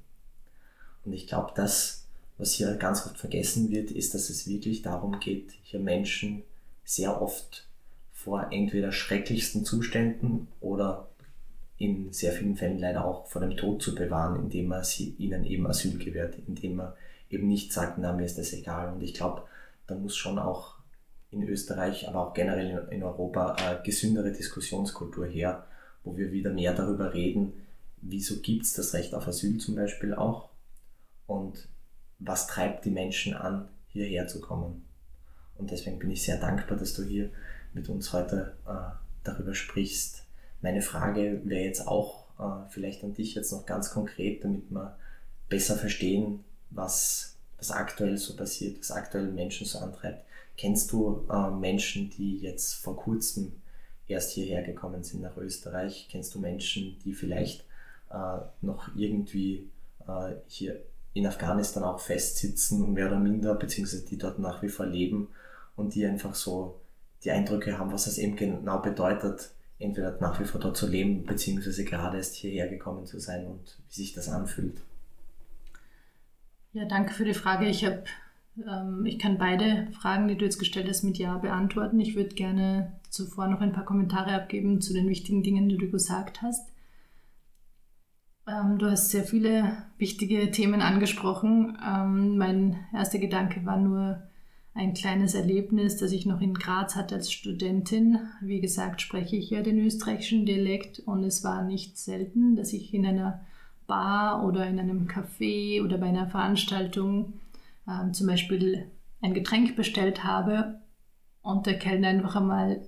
Und 1.05 1.13
ich 1.13 1.27
glaube, 1.27 1.53
das, 1.55 2.05
was 2.37 2.53
hier 2.53 2.75
ganz 2.75 3.05
oft 3.05 3.17
vergessen 3.17 3.71
wird, 3.71 3.91
ist, 3.91 4.13
dass 4.13 4.29
es 4.29 4.47
wirklich 4.47 4.81
darum 4.81 5.19
geht, 5.19 5.53
hier 5.63 5.79
Menschen 5.79 6.43
sehr 6.83 7.21
oft 7.21 7.67
vor 8.13 8.51
entweder 8.51 8.91
schrecklichsten 8.91 9.63
Zuständen 9.63 10.47
oder 10.59 11.08
in 11.79 12.11
sehr 12.11 12.33
vielen 12.33 12.55
Fällen 12.55 12.77
leider 12.77 13.05
auch 13.05 13.25
vor 13.27 13.41
dem 13.41 13.57
Tod 13.57 13.81
zu 13.81 13.95
bewahren, 13.95 14.39
indem 14.39 14.67
man 14.67 14.83
sie, 14.83 15.15
ihnen 15.17 15.45
eben 15.45 15.65
Asyl 15.65 15.97
gewährt, 15.97 16.35
indem 16.45 16.75
man 16.75 16.93
eben 17.29 17.47
nicht 17.47 17.71
sagt, 17.73 17.97
na, 17.97 18.13
mir 18.13 18.25
ist 18.25 18.37
das 18.37 18.53
egal. 18.53 18.93
Und 18.93 19.01
ich 19.01 19.13
glaube, 19.13 19.43
da 19.87 19.95
muss 19.95 20.15
schon 20.15 20.37
auch 20.37 20.75
in 21.31 21.47
Österreich, 21.47 22.07
aber 22.07 22.27
auch 22.27 22.33
generell 22.33 22.87
in 22.91 23.01
Europa 23.01 23.53
eine 23.53 23.81
gesündere 23.81 24.31
Diskussionskultur 24.31 25.25
her, 25.25 25.65
wo 26.03 26.17
wir 26.17 26.31
wieder 26.31 26.51
mehr 26.51 26.73
darüber 26.73 27.13
reden, 27.13 27.53
wieso 28.01 28.41
gibt 28.41 28.65
es 28.65 28.73
das 28.73 28.93
Recht 28.93 29.13
auf 29.13 29.27
Asyl 29.27 29.57
zum 29.57 29.75
Beispiel 29.75 30.13
auch 30.13 30.49
und 31.27 31.69
was 32.19 32.47
treibt 32.47 32.85
die 32.85 32.91
Menschen 32.91 33.33
an, 33.33 33.69
hierher 33.87 34.27
zu 34.27 34.41
kommen. 34.41 34.85
Und 35.55 35.71
deswegen 35.71 35.99
bin 35.99 36.11
ich 36.11 36.23
sehr 36.23 36.39
dankbar, 36.39 36.77
dass 36.77 36.93
du 36.93 37.03
hier 37.03 37.29
mit 37.73 37.87
uns 37.89 38.11
heute 38.13 38.57
äh, 38.67 38.91
darüber 39.23 39.53
sprichst. 39.53 40.18
Meine 40.61 40.81
Frage 40.81 41.41
wäre 41.45 41.63
jetzt 41.63 41.87
auch 41.87 42.25
äh, 42.39 42.69
vielleicht 42.69 43.03
an 43.03 43.13
dich 43.13 43.35
jetzt 43.35 43.51
noch 43.51 43.65
ganz 43.65 43.91
konkret, 43.91 44.43
damit 44.43 44.69
wir 44.69 44.97
besser 45.47 45.75
verstehen, 45.75 46.43
was, 46.69 47.37
was 47.57 47.71
aktuell 47.71 48.17
so 48.17 48.35
passiert, 48.35 48.79
was 48.79 48.91
aktuell 48.91 49.31
Menschen 49.31 49.65
so 49.65 49.79
antreibt. 49.79 50.25
Kennst 50.57 50.91
du 50.91 51.25
äh, 51.31 51.49
Menschen, 51.51 52.09
die 52.09 52.37
jetzt 52.37 52.73
vor 52.73 52.97
kurzem 52.97 53.53
erst 54.07 54.31
hierher 54.31 54.63
gekommen 54.63 55.03
sind 55.03 55.21
nach 55.21 55.37
Österreich? 55.37 56.07
Kennst 56.11 56.35
du 56.35 56.39
Menschen, 56.39 56.99
die 57.03 57.13
vielleicht 57.13 57.63
äh, 58.11 58.39
noch 58.61 58.89
irgendwie 58.95 59.69
äh, 60.07 60.33
hier 60.47 60.81
in 61.13 61.25
Afghanistan 61.25 61.83
auch 61.83 61.99
festsitzen, 61.99 62.93
mehr 62.93 63.07
oder 63.07 63.19
minder, 63.19 63.55
beziehungsweise 63.55 64.05
die 64.05 64.17
dort 64.17 64.39
nach 64.39 64.61
wie 64.61 64.69
vor 64.69 64.85
leben 64.85 65.29
und 65.75 65.95
die 65.95 66.05
einfach 66.05 66.35
so 66.35 66.79
die 67.23 67.31
Eindrücke 67.31 67.77
haben, 67.77 67.91
was 67.91 68.07
es 68.07 68.17
eben 68.17 68.35
genau 68.35 68.79
bedeutet, 68.79 69.51
entweder 69.79 70.17
nach 70.19 70.39
wie 70.39 70.45
vor 70.45 70.59
dort 70.59 70.77
zu 70.77 70.87
leben, 70.87 71.25
beziehungsweise 71.25 71.85
gerade 71.85 72.17
erst 72.17 72.35
hierher 72.35 72.67
gekommen 72.67 73.05
zu 73.05 73.19
sein 73.19 73.47
und 73.47 73.77
wie 73.87 73.93
sich 73.93 74.13
das 74.13 74.29
anfühlt. 74.29 74.81
Ja, 76.73 76.85
danke 76.85 77.13
für 77.13 77.25
die 77.25 77.33
Frage. 77.33 77.65
Ich 77.65 77.83
habe, 77.85 78.03
ähm, 78.57 79.05
ich 79.05 79.17
kann 79.17 79.37
beide 79.37 79.87
Fragen, 79.93 80.27
die 80.27 80.37
du 80.37 80.45
jetzt 80.45 80.59
gestellt 80.59 80.87
hast, 80.87 81.03
mit 81.03 81.17
Ja 81.17 81.37
beantworten. 81.37 81.99
Ich 81.99 82.15
würde 82.15 82.35
gerne 82.35 82.91
zuvor 83.09 83.47
noch 83.47 83.61
ein 83.61 83.73
paar 83.73 83.85
Kommentare 83.85 84.33
abgeben 84.33 84.81
zu 84.81 84.93
den 84.93 85.07
wichtigen 85.07 85.41
Dingen, 85.41 85.69
die 85.69 85.77
du 85.77 85.89
gesagt 85.89 86.41
hast. 86.41 86.69
Ähm, 88.47 88.77
du 88.77 88.89
hast 88.89 89.09
sehr 89.09 89.23
viele 89.23 89.83
wichtige 89.97 90.51
Themen 90.51 90.81
angesprochen. 90.81 91.77
Ähm, 91.85 92.37
mein 92.37 92.77
erster 92.93 93.19
Gedanke 93.19 93.65
war 93.65 93.77
nur, 93.77 94.28
ein 94.73 94.93
kleines 94.93 95.33
Erlebnis, 95.33 95.97
das 95.97 96.11
ich 96.11 96.25
noch 96.25 96.41
in 96.41 96.53
Graz 96.53 96.95
hatte 96.95 97.15
als 97.15 97.31
Studentin. 97.31 98.19
Wie 98.41 98.61
gesagt, 98.61 99.01
spreche 99.01 99.35
ich 99.35 99.49
ja 99.49 99.61
den 99.61 99.79
österreichischen 99.79 100.45
Dialekt 100.45 100.99
und 100.99 101.23
es 101.23 101.43
war 101.43 101.63
nicht 101.63 101.97
selten, 101.97 102.55
dass 102.55 102.73
ich 102.73 102.93
in 102.93 103.05
einer 103.05 103.41
Bar 103.87 104.45
oder 104.45 104.67
in 104.67 104.79
einem 104.79 105.07
Café 105.07 105.83
oder 105.83 105.97
bei 105.97 106.07
einer 106.07 106.27
Veranstaltung 106.27 107.33
äh, 107.87 108.11
zum 108.11 108.27
Beispiel 108.27 108.85
ein 109.21 109.33
Getränk 109.33 109.75
bestellt 109.75 110.23
habe 110.23 110.79
und 111.41 111.65
der 111.65 111.79
Kellner 111.79 112.09
einfach 112.09 112.35
einmal 112.35 112.87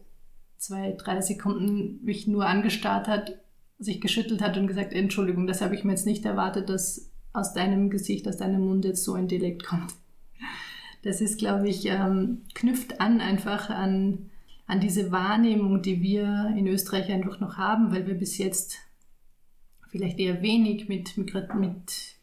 zwei, 0.58 0.92
drei 0.92 1.22
Sekunden 1.22 2.00
mich 2.04 2.28
nur 2.28 2.46
angestarrt 2.46 3.08
hat, 3.08 3.40
sich 3.80 4.00
geschüttelt 4.00 4.42
hat 4.44 4.56
und 4.58 4.68
gesagt, 4.68 4.94
Entschuldigung, 4.94 5.48
das 5.48 5.62
habe 5.62 5.74
ich 5.74 5.84
mir 5.84 5.92
jetzt 5.92 6.06
nicht 6.06 6.24
erwartet, 6.24 6.70
dass 6.70 7.12
aus 7.34 7.54
deinem 7.54 7.90
Gesicht, 7.90 8.28
aus 8.28 8.38
deinem 8.38 8.68
Mund 8.68 8.86
jetzt 8.86 9.04
so 9.04 9.14
ein 9.14 9.28
Dialekt 9.28 9.66
kommt 9.66 9.92
das 11.04 11.22
ist, 11.22 11.39
glaube 11.39 11.70
ich, 11.70 11.86
ähm, 11.86 12.41
knüpft 12.54 13.02
an 13.02 13.22
einfach 13.22 13.70
an, 13.70 14.30
an 14.68 14.80
diese 14.80 15.12
Wahrnehmung, 15.12 15.82
die 15.82 16.02
wir 16.02 16.54
in 16.58 16.68
Österreich 16.68 17.12
einfach 17.12 17.39
noch 17.39 17.58
haben, 17.58 17.91
weil 17.91 18.08
wir 18.08 18.16
bis 18.16 18.38
jetzt 18.38 18.78
vielleicht 19.89 20.20
eher 20.20 20.41
wenig 20.41 20.88
mit, 20.88 21.18
Migrat 21.18 21.56
mit 21.56 22.16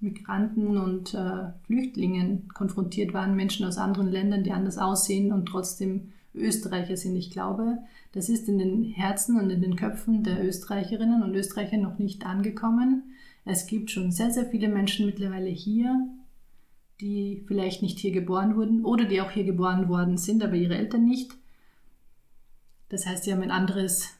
Migranten 0.00 0.78
und 0.78 1.12
äh, 1.14 1.50
Flüchtlingen 1.66 2.48
konfrontiert 2.54 3.12
waren, 3.12 3.34
Menschen 3.34 3.66
aus 3.66 3.78
anderen 3.78 4.08
Ländern, 4.08 4.44
die 4.44 4.52
anders 4.52 4.78
aussehen 4.78 5.32
und 5.32 5.46
trotzdem 5.46 6.12
Österreicher 6.34 6.96
sind. 6.96 7.16
Ich 7.16 7.30
glaube, 7.30 7.78
das 8.12 8.28
ist 8.28 8.48
in 8.48 8.58
den 8.58 8.84
Herzen 8.84 9.38
und 9.38 9.50
in 9.50 9.60
den 9.60 9.76
Köpfen 9.76 10.22
der 10.22 10.44
Österreicherinnen 10.46 11.22
und 11.22 11.34
Österreicher 11.34 11.78
noch 11.78 11.98
nicht 11.98 12.24
angekommen. 12.24 13.14
Es 13.44 13.66
gibt 13.66 13.90
schon 13.90 14.12
sehr, 14.12 14.30
sehr 14.30 14.46
viele 14.46 14.68
Menschen 14.68 15.06
mittlerweile 15.06 15.48
hier, 15.48 16.08
die 17.00 17.44
vielleicht 17.46 17.82
nicht 17.82 17.98
hier 17.98 18.12
geboren 18.12 18.56
wurden 18.56 18.84
oder 18.84 19.04
die 19.04 19.20
auch 19.20 19.30
hier 19.30 19.44
geboren 19.44 19.88
worden 19.88 20.16
sind, 20.16 20.42
aber 20.42 20.54
ihre 20.54 20.76
Eltern 20.76 21.04
nicht. 21.04 21.32
Das 22.88 23.06
heißt, 23.06 23.24
sie 23.24 23.32
haben 23.32 23.42
ein 23.42 23.50
anderes 23.50 24.18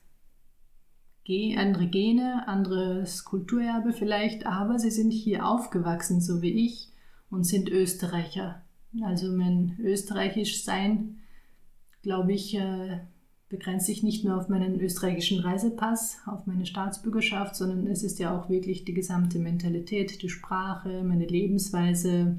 andere 1.56 1.88
Gene, 1.88 2.48
anderes 2.48 3.24
Kulturerbe 3.24 3.92
vielleicht, 3.92 4.46
aber 4.46 4.78
sie 4.78 4.90
sind 4.90 5.10
hier 5.10 5.46
aufgewachsen, 5.46 6.22
so 6.22 6.40
wie 6.40 6.64
ich, 6.64 6.88
und 7.28 7.44
sind 7.44 7.68
Österreicher. 7.68 8.62
Also 9.02 9.30
mein 9.30 9.76
österreichisch 9.78 10.64
Sein, 10.64 11.18
glaube 12.02 12.32
ich, 12.32 12.54
äh, 12.54 13.00
begrenzt 13.50 13.86
sich 13.86 14.02
nicht 14.02 14.24
nur 14.24 14.38
auf 14.38 14.48
meinen 14.48 14.80
österreichischen 14.80 15.40
Reisepass, 15.40 16.18
auf 16.26 16.46
meine 16.46 16.64
Staatsbürgerschaft, 16.64 17.56
sondern 17.56 17.86
es 17.86 18.02
ist 18.02 18.18
ja 18.18 18.34
auch 18.34 18.48
wirklich 18.48 18.86
die 18.86 18.94
gesamte 18.94 19.38
Mentalität, 19.38 20.22
die 20.22 20.30
Sprache, 20.30 21.02
meine 21.02 21.26
Lebensweise, 21.26 22.38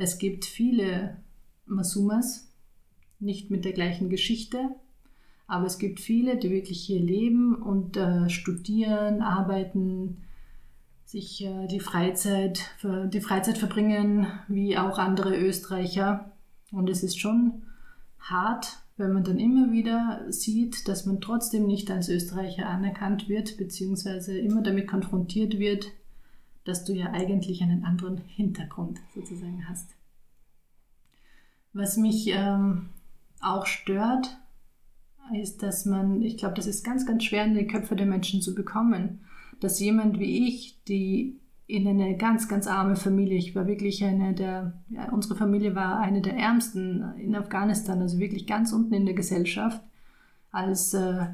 es 0.00 0.18
gibt 0.18 0.44
viele 0.44 1.18
Masumas, 1.66 2.50
nicht 3.18 3.50
mit 3.50 3.64
der 3.64 3.72
gleichen 3.72 4.08
Geschichte, 4.08 4.70
aber 5.46 5.66
es 5.66 5.78
gibt 5.78 6.00
viele, 6.00 6.36
die 6.36 6.50
wirklich 6.50 6.80
hier 6.80 7.00
leben 7.00 7.54
und 7.54 7.96
äh, 7.96 8.30
studieren, 8.30 9.20
arbeiten, 9.20 10.18
sich 11.04 11.44
äh, 11.44 11.66
die, 11.66 11.80
Freizeit, 11.80 12.70
die 12.82 13.20
Freizeit 13.20 13.58
verbringen, 13.58 14.26
wie 14.48 14.78
auch 14.78 14.98
andere 14.98 15.36
Österreicher. 15.36 16.32
Und 16.70 16.88
es 16.88 17.02
ist 17.02 17.18
schon 17.18 17.62
hart, 18.20 18.78
wenn 18.96 19.12
man 19.12 19.24
dann 19.24 19.38
immer 19.38 19.72
wieder 19.72 20.24
sieht, 20.28 20.86
dass 20.88 21.04
man 21.04 21.20
trotzdem 21.20 21.66
nicht 21.66 21.90
als 21.90 22.08
Österreicher 22.08 22.66
anerkannt 22.66 23.28
wird, 23.28 23.56
beziehungsweise 23.56 24.38
immer 24.38 24.62
damit 24.62 24.86
konfrontiert 24.86 25.58
wird, 25.58 25.86
dass 26.64 26.84
du 26.84 26.92
ja 26.92 27.12
eigentlich 27.12 27.62
einen 27.62 27.84
anderen 27.84 28.18
Hintergrund 28.26 29.00
sozusagen 29.14 29.68
hast. 29.68 29.94
Was 31.72 31.96
mich 31.96 32.28
ähm, 32.28 32.90
auch 33.40 33.66
stört 33.66 34.38
ist, 35.34 35.62
dass 35.62 35.86
man, 35.86 36.22
ich 36.22 36.36
glaube, 36.36 36.54
das 36.54 36.66
ist 36.66 36.84
ganz, 36.84 37.06
ganz 37.06 37.24
schwer 37.24 37.44
in 37.44 37.54
die 37.54 37.66
Köpfe 37.66 37.96
der 37.96 38.06
Menschen 38.06 38.42
zu 38.42 38.54
bekommen, 38.54 39.20
dass 39.60 39.80
jemand 39.80 40.18
wie 40.18 40.48
ich, 40.48 40.82
die 40.84 41.38
in 41.66 41.86
eine 41.86 42.16
ganz, 42.16 42.48
ganz 42.48 42.66
arme 42.66 42.96
Familie, 42.96 43.38
ich 43.38 43.54
war 43.54 43.66
wirklich 43.68 44.02
eine 44.02 44.34
der, 44.34 44.72
ja, 44.88 45.08
unsere 45.12 45.36
Familie 45.36 45.76
war 45.76 46.00
eine 46.00 46.20
der 46.20 46.36
ärmsten 46.36 47.14
in 47.16 47.36
Afghanistan, 47.36 48.00
also 48.00 48.18
wirklich 48.18 48.46
ganz 48.46 48.72
unten 48.72 48.92
in 48.92 49.06
der 49.06 49.14
Gesellschaft, 49.14 49.80
als 50.50 50.94
äh, 50.94 51.26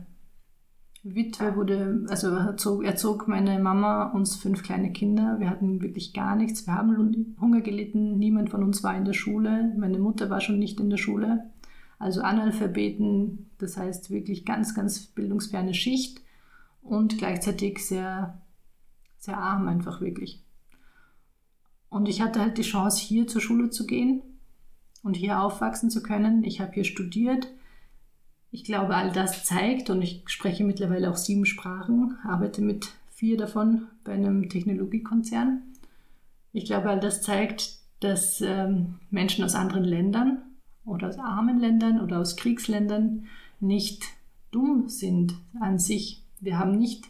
Witwe 1.15 1.55
wurde, 1.55 2.05
also 2.09 2.35
erzog, 2.35 2.85
erzog 2.85 3.29
meine 3.29 3.61
Mama 3.61 4.07
uns 4.07 4.35
fünf 4.35 4.65
kleine 4.65 4.93
Kinder. 4.93 5.39
Wir 5.39 5.49
hatten 5.49 5.81
wirklich 5.81 6.13
gar 6.13 6.35
nichts. 6.35 6.67
Wir 6.67 6.75
haben 6.75 7.37
Hunger 7.41 7.61
gelitten. 7.61 8.19
Niemand 8.19 8.51
von 8.51 8.65
uns 8.65 8.83
war 8.83 8.97
in 8.97 9.05
der 9.05 9.13
Schule. 9.13 9.73
Meine 9.79 9.99
Mutter 9.99 10.31
war 10.31 10.41
schon 10.41 10.59
nicht 10.59 10.81
in 10.81 10.91
der 10.91 10.97
Schule. 10.97 11.51
Also 12.01 12.23
Analphabeten, 12.23 13.51
das 13.59 13.77
heißt 13.77 14.11
wirklich 14.11 14.45
ganz, 14.45 14.75
ganz 14.75 15.07
bildungsferne 15.07 15.75
Schicht 15.75 16.21
und 16.83 17.19
gleichzeitig 17.19 17.87
sehr, 17.87 18.43
sehr 19.19 19.39
arm 19.39 19.69
einfach 19.69 20.01
wirklich. 20.01 20.43
Und 21.89 22.09
ich 22.09 22.21
hatte 22.21 22.41
halt 22.41 22.59
die 22.59 22.63
Chance, 22.63 23.01
hier 23.01 23.29
zur 23.29 23.41
Schule 23.41 23.71
zu 23.71 23.87
gehen 23.87 24.23
und 25.05 25.15
hier 25.15 25.41
aufwachsen 25.41 25.89
zu 25.89 26.03
können. 26.03 26.43
Ich 26.43 26.61
habe 26.61 26.73
hier 26.73 26.85
studiert 26.85 27.47
ich 28.57 28.65
glaube, 28.65 28.97
all 28.97 29.13
das 29.13 29.45
zeigt, 29.45 29.91
und 29.91 30.01
ich 30.01 30.23
spreche 30.29 30.65
mittlerweile 30.65 31.11
auch 31.11 31.17
sieben 31.17 31.45
Sprachen, 31.45 32.17
arbeite 32.25 32.63
mit 32.63 32.89
vier 33.11 33.37
davon 33.37 33.89
bei 34.03 34.13
einem 34.13 34.49
Technologiekonzern. 34.49 35.61
Ich 36.55 36.65
glaube, 36.65 36.89
all 36.89 36.99
das 36.99 37.21
zeigt, 37.21 37.77
dass 38.01 38.41
ähm, 38.41 38.95
Menschen 39.11 39.45
aus 39.45 39.55
anderen 39.55 39.85
Ländern 39.85 40.39
oder 40.87 41.09
aus 41.09 41.19
armen 41.19 41.61
Ländern 41.61 42.01
oder 42.01 42.19
aus 42.19 42.35
Kriegsländern 42.35 43.27
nicht 43.61 44.05
dumm 44.53 44.89
sind 44.89 45.35
an 45.61 45.79
sich. 45.79 46.23
Wir 46.41 46.59
haben 46.59 46.79
nicht 46.79 47.05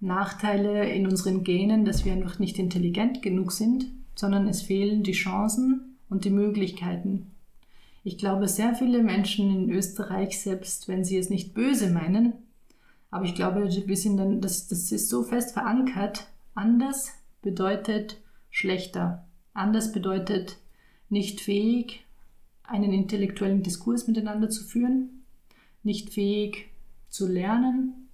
Nachteile 0.00 0.88
in 0.88 1.06
unseren 1.06 1.44
Genen, 1.44 1.84
dass 1.84 2.06
wir 2.06 2.12
einfach 2.14 2.38
nicht 2.38 2.58
intelligent 2.58 3.20
genug 3.20 3.52
sind, 3.52 3.84
sondern 4.14 4.48
es 4.48 4.62
fehlen 4.62 5.02
die 5.02 5.12
Chancen 5.12 5.98
und 6.08 6.24
die 6.24 6.30
Möglichkeiten. 6.30 7.31
Ich 8.04 8.18
glaube, 8.18 8.48
sehr 8.48 8.74
viele 8.74 9.02
Menschen 9.02 9.50
in 9.50 9.70
Österreich, 9.70 10.40
selbst 10.40 10.88
wenn 10.88 11.04
sie 11.04 11.16
es 11.16 11.30
nicht 11.30 11.54
böse 11.54 11.90
meinen, 11.90 12.32
aber 13.10 13.26
ich 13.26 13.34
glaube, 13.34 13.68
wir 13.68 13.96
sind 13.96 14.16
dann, 14.16 14.40
das, 14.40 14.68
das 14.68 14.90
ist 14.90 15.08
so 15.08 15.22
fest 15.22 15.52
verankert, 15.52 16.26
anders 16.54 17.12
bedeutet 17.42 18.18
schlechter. 18.50 19.26
Anders 19.52 19.92
bedeutet 19.92 20.56
nicht 21.10 21.40
fähig, 21.42 22.04
einen 22.62 22.92
intellektuellen 22.92 23.62
Diskurs 23.62 24.06
miteinander 24.06 24.48
zu 24.48 24.64
führen, 24.64 25.24
nicht 25.82 26.10
fähig 26.14 26.70
zu 27.08 27.28
lernen, 27.28 28.08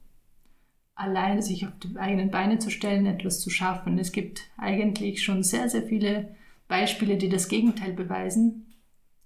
allein 0.97 1.41
sich 1.43 1.65
auf 1.65 1.73
die 1.79 1.97
eigenen 1.97 2.31
Beine 2.31 2.59
zu 2.59 2.71
stellen, 2.71 3.07
etwas 3.07 3.41
zu 3.41 3.51
schaffen. 3.51 3.99
Es 3.99 4.11
gibt 4.11 4.43
eigentlich 4.57 5.23
schon 5.23 5.45
sehr, 5.45 5.69
sehr 5.69 5.85
viele 5.85 6.35
Beispiele, 6.67 7.17
die 7.17 7.29
das 7.29 7.49
Gegenteil 7.49 7.93
beweisen. 7.93 8.68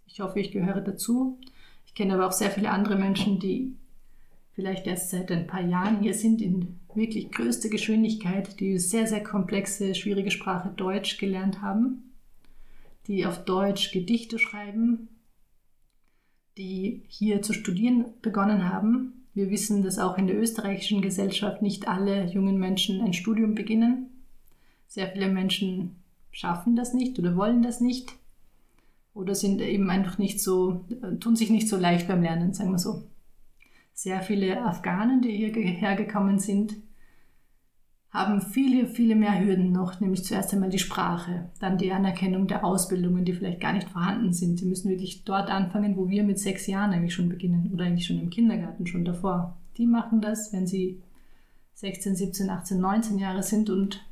Ich 0.07 0.21
hoffe, 0.21 0.41
ich 0.41 0.53
gehöre 0.53 0.81
dazu. 0.81 1.39
Ich 1.87 1.95
kenne 1.95 2.15
aber 2.15 2.27
auch 2.27 2.33
sehr 2.33 2.51
viele 2.51 2.71
andere 2.71 2.97
Menschen, 2.97 3.39
die 3.39 3.75
vielleicht 4.53 4.87
erst 4.87 5.11
seit 5.11 5.31
ein 5.31 5.47
paar 5.47 5.63
Jahren 5.63 6.01
hier 6.01 6.15
sind, 6.15 6.41
in 6.41 6.81
wirklich 6.95 7.31
größter 7.31 7.69
Geschwindigkeit, 7.69 8.61
die 8.61 8.79
sehr, 8.79 9.07
sehr 9.07 9.23
komplexe, 9.23 9.95
schwierige 9.95 10.31
Sprache 10.31 10.71
Deutsch 10.77 11.19
gelernt 11.19 11.63
haben, 11.63 12.13
die 13.07 13.27
auf 13.27 13.45
Deutsch 13.45 13.93
Gedichte 13.93 14.39
schreiben, 14.39 15.09
die 16.59 17.03
hier 17.09 17.43
zu 17.43 17.53
studieren 17.53 18.05
begonnen 18.21 18.69
haben. 18.69 19.27
Wir 19.35 19.51
wissen, 19.51 19.83
dass 19.83 19.99
auch 19.99 20.19
in 20.19 20.27
der 20.27 20.39
österreichischen 20.39 21.01
Gesellschaft 21.01 21.63
nicht 21.63 21.89
alle 21.89 22.27
jungen 22.27 22.59
Menschen 22.59 23.01
ein 23.01 23.15
Studium 23.15 23.55
beginnen. 23.55 24.11
Sehr 24.87 25.09
viele 25.09 25.29
Menschen 25.29 25.97
schaffen 26.31 26.77
das 26.77 26.93
nicht 26.93 27.19
oder 27.19 27.37
wollen 27.37 27.63
das 27.63 27.81
nicht 27.81 28.13
oder 29.15 29.35
sind 29.35 29.61
eben 29.61 29.91
einfach 29.91 30.19
nicht 30.19 30.41
so, 30.41 30.85
tun 31.21 31.37
sich 31.37 31.51
nicht 31.51 31.69
so 31.69 31.77
leicht 31.77 32.09
beim 32.09 32.23
Lernen, 32.23 32.55
sagen 32.55 32.73
wir 32.73 32.79
so. 32.79 33.05
Sehr 33.95 34.23
viele 34.23 34.63
Afghanen, 34.65 35.21
die 35.21 35.33
hierher 35.33 35.97
gekommen 35.97 36.39
sind, 36.39 36.77
haben 38.13 38.43
viele, 38.43 38.87
viele 38.87 39.15
mehr 39.15 39.43
Hürden 39.43 39.73
noch, 39.73 40.01
nämlich 40.01 40.25
zuerst 40.25 40.53
einmal 40.53 40.69
die 40.69 40.79
Sprache, 40.79 41.51
dann 41.61 41.79
die 41.79 41.93
Anerkennung 41.93 42.47
der 42.47 42.63
Ausbildungen, 42.63 43.25
die 43.25 43.33
vielleicht 43.33 43.61
gar 43.61 43.73
nicht 43.73 43.89
vorhanden 43.89 44.35
sind. 44.35 44.59
Sie 44.59 44.67
müssen 44.67 44.91
wirklich 44.91 45.25
dort 45.25 45.51
anfangen, 45.51 45.97
wo 45.97 46.11
wir 46.11 46.23
mit 46.23 46.39
sechs 46.39 46.67
Jahren 46.67 46.93
eigentlich 46.93 47.15
schon 47.15 47.31
beginnen 47.31 47.71
oder 47.73 47.87
eigentlich 47.87 48.07
schon 48.07 48.21
im 48.21 48.29
Kindergarten, 48.29 48.87
schon 48.87 49.07
davor. 49.07 49.57
Die 49.79 49.87
machen 49.87 50.21
das, 50.21 50.53
wenn 50.53 50.67
sie 50.67 51.01
16, 51.75 52.15
17, 52.17 52.51
18, 52.51 52.81
19 52.81 53.19
Jahre 53.19 53.43
sind 53.43 53.71
und 53.71 54.05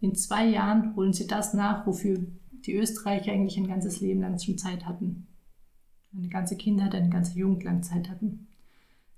in 0.00 0.14
zwei 0.14 0.46
Jahren 0.46 0.94
holen 0.94 1.12
sie 1.12 1.26
das 1.26 1.52
nach, 1.52 1.86
wofür 1.86 2.20
die 2.66 2.74
Österreicher 2.74 3.32
eigentlich 3.32 3.56
ein 3.56 3.68
ganzes 3.68 4.00
Leben 4.00 4.20
lang 4.20 4.38
schon 4.38 4.58
Zeit 4.58 4.86
hatten. 4.86 5.26
Eine 6.16 6.28
ganze 6.28 6.56
Kindheit, 6.56 6.94
eine 6.94 7.10
ganze 7.10 7.38
Jugend 7.38 7.64
lang 7.64 7.82
Zeit 7.82 8.10
hatten. 8.10 8.48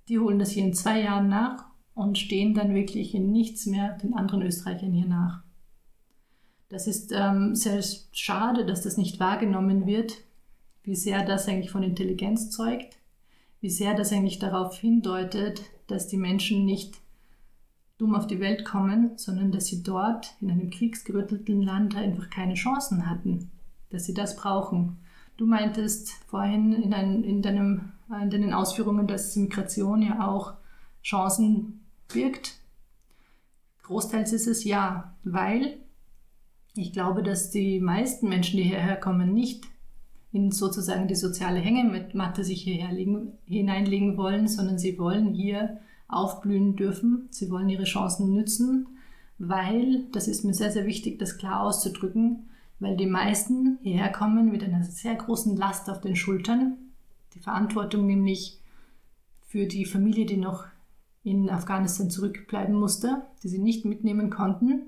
Die 0.09 0.18
holen 0.18 0.38
das 0.38 0.51
hier 0.51 0.64
in 0.64 0.74
zwei 0.74 1.01
Jahren 1.01 1.28
nach 1.28 1.64
und 1.95 2.18
stehen 2.18 2.55
dann 2.55 2.74
wirklich 2.74 3.14
in 3.14 3.30
nichts 3.32 3.66
mehr 3.66 3.97
den 3.99 4.14
anderen 4.14 4.43
Österreichern 4.43 4.93
hier 4.93 5.07
nach. 5.07 5.43
Das 6.68 6.86
ist 6.86 7.12
ähm, 7.12 7.55
sehr 7.55 7.82
schade, 8.12 8.64
dass 8.64 8.82
das 8.82 8.97
nicht 8.97 9.20
wahrgenommen 9.20 9.86
wird, 9.86 10.16
wie 10.82 10.95
sehr 10.95 11.24
das 11.24 11.47
eigentlich 11.47 11.70
von 11.70 11.82
Intelligenz 11.82 12.51
zeugt, 12.51 12.97
wie 13.61 13.70
sehr 13.70 13.95
das 13.95 14.12
eigentlich 14.12 14.38
darauf 14.38 14.78
hindeutet, 14.78 15.62
dass 15.86 16.09
die 16.09 16.16
Menschen 16.16 16.64
nicht 16.64 17.01
dumm 17.99 18.14
auf 18.14 18.26
die 18.26 18.40
Welt 18.40 18.64
kommen, 18.64 19.12
sondern 19.16 19.53
dass 19.53 19.66
sie 19.66 19.82
dort 19.82 20.34
in 20.40 20.51
einem 20.51 20.70
kriegsgerüttelten 20.70 21.62
Land 21.62 21.97
einfach 21.97 22.30
keine 22.30 22.55
Chancen 22.55 23.09
hatten, 23.09 23.51
dass 23.90 24.07
sie 24.07 24.14
das 24.14 24.36
brauchen. 24.36 24.99
Du 25.36 25.47
meintest 25.47 26.11
vorhin 26.26 26.72
in, 26.72 26.95
ein, 26.95 27.24
in, 27.24 27.43
deinem, 27.43 27.93
in 28.20 28.30
deinen 28.30 28.53
Ausführungen, 28.53 29.07
dass 29.07 29.36
Migration 29.36 30.03
ja 30.03 30.26
auch 30.28 30.55
Chancen 31.03 31.80
birgt. 32.12 32.59
Großteils 33.82 34.32
ist 34.32 34.47
es 34.47 34.64
ja, 34.64 35.14
weil 35.24 35.78
ich 36.74 36.93
glaube, 36.93 37.22
dass 37.22 37.51
die 37.51 37.80
meisten 37.80 38.28
Menschen, 38.28 38.57
die 38.57 38.64
hierher 38.64 38.97
kommen, 38.97 39.32
nicht 39.32 39.66
in 40.32 40.51
sozusagen 40.51 41.09
die 41.09 41.14
soziale 41.14 41.61
Hängematte 41.61 42.43
sich 42.43 42.62
hierher 42.62 42.93
legen, 42.93 43.32
hineinlegen 43.47 44.16
wollen, 44.16 44.49
sondern 44.49 44.78
sie 44.78 44.99
wollen 44.99 45.34
hier 45.34 45.78
aufblühen 46.12 46.76
dürfen. 46.76 47.28
Sie 47.30 47.50
wollen 47.50 47.68
ihre 47.68 47.84
Chancen 47.84 48.32
nützen, 48.32 48.88
weil, 49.38 50.04
das 50.12 50.28
ist 50.28 50.44
mir 50.44 50.54
sehr, 50.54 50.70
sehr 50.70 50.86
wichtig, 50.86 51.18
das 51.18 51.38
klar 51.38 51.62
auszudrücken, 51.62 52.50
weil 52.80 52.96
die 52.96 53.06
meisten 53.06 53.78
hierher 53.82 54.10
kommen 54.10 54.50
mit 54.50 54.62
einer 54.62 54.84
sehr 54.84 55.14
großen 55.14 55.56
Last 55.56 55.88
auf 55.88 56.00
den 56.00 56.16
Schultern. 56.16 56.76
Die 57.34 57.40
Verantwortung 57.40 58.06
nämlich 58.06 58.60
für 59.46 59.66
die 59.66 59.84
Familie, 59.84 60.26
die 60.26 60.36
noch 60.36 60.64
in 61.24 61.48
Afghanistan 61.50 62.10
zurückbleiben 62.10 62.74
musste, 62.74 63.22
die 63.42 63.48
sie 63.48 63.58
nicht 63.58 63.84
mitnehmen 63.84 64.30
konnten. 64.30 64.82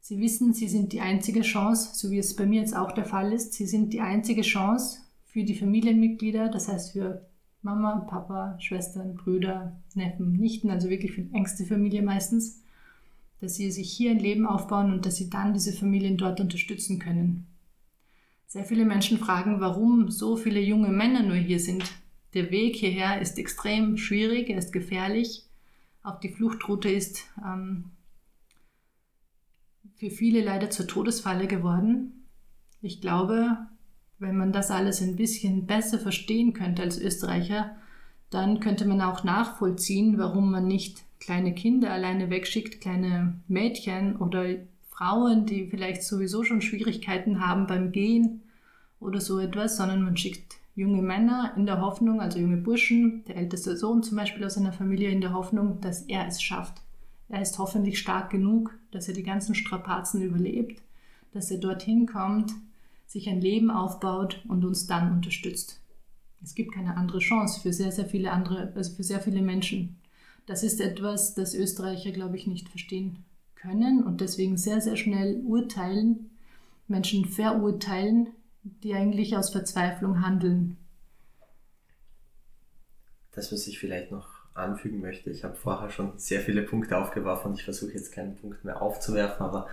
Sie 0.00 0.18
wissen, 0.18 0.54
sie 0.54 0.68
sind 0.68 0.92
die 0.92 1.00
einzige 1.00 1.42
Chance, 1.42 1.90
so 1.92 2.10
wie 2.10 2.18
es 2.18 2.34
bei 2.34 2.46
mir 2.46 2.60
jetzt 2.60 2.74
auch 2.74 2.92
der 2.92 3.04
Fall 3.04 3.32
ist, 3.32 3.52
sie 3.52 3.66
sind 3.66 3.92
die 3.92 4.00
einzige 4.00 4.42
Chance 4.42 5.00
für 5.26 5.44
die 5.44 5.54
Familienmitglieder, 5.54 6.48
das 6.48 6.68
heißt 6.68 6.92
für 6.92 7.26
Mama, 7.62 8.06
Papa, 8.08 8.56
Schwestern, 8.58 9.14
Brüder, 9.14 9.76
Neffen, 9.94 10.32
Nichten, 10.32 10.70
also 10.70 10.88
wirklich 10.88 11.12
für 11.12 11.22
die 11.22 11.34
engste 11.34 11.64
Familie 11.64 12.02
meistens, 12.02 12.62
dass 13.40 13.56
sie 13.56 13.70
sich 13.70 13.92
hier 13.92 14.10
ein 14.10 14.18
Leben 14.18 14.46
aufbauen 14.46 14.92
und 14.92 15.06
dass 15.06 15.16
sie 15.16 15.30
dann 15.30 15.52
diese 15.52 15.72
Familien 15.72 16.16
dort 16.16 16.40
unterstützen 16.40 16.98
können. 16.98 17.46
Sehr 18.46 18.64
viele 18.64 18.84
Menschen 18.84 19.18
fragen, 19.18 19.60
warum 19.60 20.10
so 20.10 20.36
viele 20.36 20.60
junge 20.60 20.88
Männer 20.88 21.22
nur 21.22 21.36
hier 21.36 21.60
sind. 21.60 21.84
Der 22.34 22.50
Weg 22.50 22.76
hierher 22.76 23.20
ist 23.20 23.38
extrem 23.38 23.96
schwierig, 23.96 24.50
er 24.50 24.58
ist 24.58 24.72
gefährlich. 24.72 25.44
Auch 26.02 26.18
die 26.18 26.30
Fluchtroute 26.30 26.90
ist 26.90 27.26
ähm, 27.44 27.90
für 29.96 30.10
viele 30.10 30.42
leider 30.42 30.70
zur 30.70 30.86
Todesfalle 30.86 31.46
geworden. 31.46 32.24
Ich 32.80 33.00
glaube, 33.00 33.58
wenn 34.20 34.36
man 34.36 34.52
das 34.52 34.70
alles 34.70 35.02
ein 35.02 35.16
bisschen 35.16 35.66
besser 35.66 35.98
verstehen 35.98 36.52
könnte 36.52 36.82
als 36.82 36.98
Österreicher, 36.98 37.74
dann 38.28 38.60
könnte 38.60 38.86
man 38.86 39.00
auch 39.00 39.24
nachvollziehen, 39.24 40.18
warum 40.18 40.52
man 40.52 40.68
nicht 40.68 41.02
kleine 41.18 41.54
Kinder 41.54 41.90
alleine 41.90 42.30
wegschickt, 42.30 42.80
kleine 42.80 43.34
Mädchen 43.48 44.16
oder 44.16 44.44
Frauen, 44.88 45.46
die 45.46 45.66
vielleicht 45.66 46.02
sowieso 46.02 46.44
schon 46.44 46.60
Schwierigkeiten 46.60 47.44
haben 47.44 47.66
beim 47.66 47.90
Gehen 47.90 48.42
oder 49.00 49.20
so 49.20 49.38
etwas, 49.38 49.76
sondern 49.76 50.02
man 50.02 50.16
schickt 50.16 50.56
junge 50.76 51.02
Männer 51.02 51.54
in 51.56 51.66
der 51.66 51.80
Hoffnung, 51.80 52.20
also 52.20 52.38
junge 52.38 52.58
Burschen, 52.58 53.24
der 53.24 53.36
älteste 53.36 53.76
Sohn 53.76 54.02
zum 54.02 54.16
Beispiel 54.16 54.44
aus 54.44 54.56
einer 54.56 54.72
Familie 54.72 55.10
in 55.10 55.20
der 55.20 55.32
Hoffnung, 55.32 55.80
dass 55.80 56.02
er 56.02 56.26
es 56.26 56.42
schafft. 56.42 56.82
Er 57.28 57.42
ist 57.42 57.58
hoffentlich 57.58 57.98
stark 57.98 58.30
genug, 58.30 58.74
dass 58.90 59.08
er 59.08 59.14
die 59.14 59.22
ganzen 59.22 59.54
Strapazen 59.54 60.22
überlebt, 60.22 60.82
dass 61.32 61.50
er 61.50 61.58
dorthin 61.58 62.06
kommt, 62.06 62.52
sich 63.10 63.28
ein 63.28 63.40
Leben 63.40 63.72
aufbaut 63.72 64.40
und 64.46 64.64
uns 64.64 64.86
dann 64.86 65.10
unterstützt. 65.10 65.80
Es 66.44 66.54
gibt 66.54 66.72
keine 66.72 66.96
andere 66.96 67.18
Chance 67.18 67.60
für 67.60 67.72
sehr, 67.72 67.90
sehr 67.90 68.06
viele 68.06 68.30
andere, 68.30 68.72
also 68.76 68.94
für 68.94 69.02
sehr 69.02 69.18
viele 69.18 69.42
Menschen. 69.42 69.98
Das 70.46 70.62
ist 70.62 70.80
etwas, 70.80 71.34
das 71.34 71.52
Österreicher, 71.52 72.12
glaube 72.12 72.36
ich, 72.36 72.46
nicht 72.46 72.68
verstehen 72.68 73.24
können 73.56 74.04
und 74.04 74.20
deswegen 74.20 74.56
sehr, 74.56 74.80
sehr 74.80 74.94
schnell 74.94 75.42
urteilen, 75.44 76.30
Menschen 76.86 77.24
verurteilen, 77.24 78.28
die 78.62 78.94
eigentlich 78.94 79.36
aus 79.36 79.50
Verzweiflung 79.50 80.24
handeln. 80.24 80.76
Das, 83.32 83.50
was 83.50 83.66
ich 83.66 83.80
vielleicht 83.80 84.12
noch 84.12 84.28
anfügen 84.54 85.00
möchte, 85.00 85.30
ich 85.30 85.42
habe 85.42 85.56
vorher 85.56 85.90
schon 85.90 86.16
sehr 86.16 86.40
viele 86.40 86.62
Punkte 86.62 86.96
aufgeworfen 86.96 87.50
und 87.50 87.58
ich 87.58 87.64
versuche 87.64 87.92
jetzt 87.92 88.12
keinen 88.12 88.36
Punkt 88.36 88.64
mehr 88.64 88.80
aufzuwerfen, 88.80 89.44
aber 89.44 89.66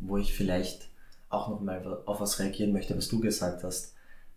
wo 0.00 0.16
ich 0.16 0.32
vielleicht 0.32 0.90
auch 1.30 1.48
nochmal 1.48 2.02
auf 2.06 2.20
was 2.20 2.38
reagieren 2.38 2.72
möchte, 2.72 2.96
was 2.96 3.08
du 3.08 3.20
gesagt 3.20 3.64
hast. 3.64 3.94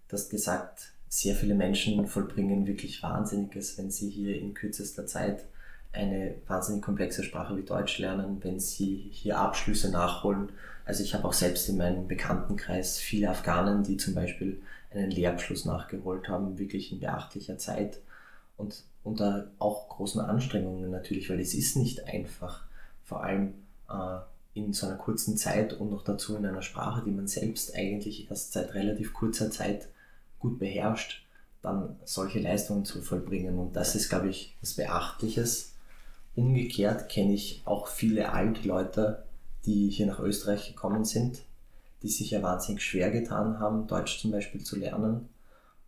Du 0.07 0.13
hast 0.13 0.29
gesagt, 0.29 0.93
sehr 1.09 1.35
viele 1.35 1.55
Menschen 1.55 2.07
vollbringen 2.07 2.65
wirklich 2.65 3.03
Wahnsinniges, 3.03 3.77
wenn 3.77 3.91
sie 3.91 4.09
hier 4.09 4.39
in 4.39 4.53
kürzester 4.53 5.05
Zeit 5.05 5.45
eine 5.91 6.35
wahnsinnig 6.47 6.81
komplexe 6.81 7.23
Sprache 7.23 7.55
wie 7.55 7.63
Deutsch 7.63 7.99
lernen, 7.99 8.43
wenn 8.43 8.59
sie 8.59 9.09
hier 9.11 9.37
Abschlüsse 9.37 9.91
nachholen. 9.91 10.51
Also 10.85 11.03
ich 11.03 11.13
habe 11.13 11.27
auch 11.27 11.33
selbst 11.33 11.69
in 11.69 11.77
meinem 11.77 12.07
Bekanntenkreis 12.07 12.97
viele 12.97 13.29
Afghanen, 13.29 13.83
die 13.83 13.97
zum 13.97 14.15
Beispiel 14.15 14.61
einen 14.91 15.11
Lehrabschluss 15.11 15.65
nachgeholt 15.65 16.27
haben, 16.27 16.57
wirklich 16.57 16.91
in 16.91 16.99
beachtlicher 16.99 17.57
Zeit 17.57 17.99
und 18.57 18.83
unter 19.03 19.51
auch 19.59 19.89
großen 19.89 20.21
Anstrengungen 20.21 20.89
natürlich, 20.89 21.29
weil 21.29 21.39
es 21.39 21.53
ist 21.53 21.75
nicht 21.75 22.07
einfach, 22.07 22.65
vor 23.03 23.23
allem 23.23 23.53
äh, 23.89 24.19
in 24.53 24.73
so 24.73 24.87
einer 24.87 24.97
kurzen 24.97 25.37
Zeit 25.37 25.73
und 25.73 25.89
noch 25.89 26.03
dazu 26.03 26.35
in 26.35 26.45
einer 26.45 26.61
Sprache, 26.61 27.03
die 27.03 27.11
man 27.11 27.27
selbst 27.27 27.75
eigentlich 27.75 28.29
erst 28.29 28.53
seit 28.53 28.73
relativ 28.73 29.13
kurzer 29.13 29.49
Zeit 29.49 29.87
gut 30.39 30.59
beherrscht, 30.59 31.25
dann 31.61 31.95
solche 32.05 32.39
Leistungen 32.39 32.85
zu 32.85 33.01
vollbringen. 33.01 33.57
Und 33.57 33.75
das 33.75 33.95
ist, 33.95 34.09
glaube 34.09 34.29
ich, 34.29 34.55
was 34.61 34.73
Beachtliches, 34.73 35.73
Umgekehrt 36.35 37.09
kenne 37.09 37.33
ich 37.33 37.61
auch 37.65 37.87
viele 37.87 38.31
alte 38.31 38.67
Leute, 38.67 39.23
die 39.65 39.89
hier 39.89 40.07
nach 40.07 40.19
Österreich 40.19 40.67
gekommen 40.67 41.05
sind, 41.05 41.43
die 42.01 42.09
sich 42.09 42.31
ja 42.31 42.41
wahnsinnig 42.41 42.83
schwer 42.83 43.11
getan 43.11 43.59
haben, 43.59 43.87
Deutsch 43.87 44.19
zum 44.19 44.31
Beispiel 44.31 44.63
zu 44.63 44.77
lernen. 44.77 45.29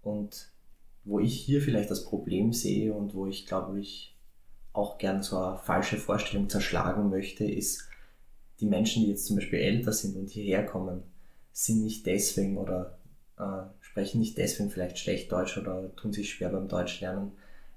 Und 0.04 0.50
wo 1.04 1.20
ich 1.20 1.36
hier 1.40 1.62
vielleicht 1.62 1.90
das 1.90 2.06
Problem 2.06 2.54
sehe 2.54 2.94
und 2.94 3.16
wo 3.16 3.26
ich 3.26 3.48
glaube 3.48 3.80
ich 3.80 4.16
auch 4.72 4.98
gern 4.98 5.24
so 5.24 5.40
eine 5.40 5.58
falsche 5.58 5.98
Vorstellung 5.98 6.48
zerschlagen 6.48 7.10
möchte, 7.10 7.46
ist, 7.46 7.88
die 8.60 8.66
Menschen, 8.66 9.04
die 9.04 9.10
jetzt 9.10 9.26
zum 9.26 9.36
Beispiel 9.36 9.60
älter 9.60 9.92
sind 9.92 10.16
und 10.16 10.30
hierher 10.30 10.66
kommen, 10.66 11.04
sind 11.52 11.84
nicht 11.84 12.06
deswegen 12.06 12.58
oder 12.58 12.98
äh, 13.38 13.64
sprechen 13.82 14.20
nicht 14.20 14.38
deswegen 14.38 14.70
vielleicht 14.70 15.00
schlecht 15.00 15.32
Deutsch 15.32 15.58
oder 15.58 15.94
tun 15.96 16.14
sich 16.14 16.32
schwer 16.32 16.50
beim 16.50 16.68
Deutschlernen, 16.68 17.32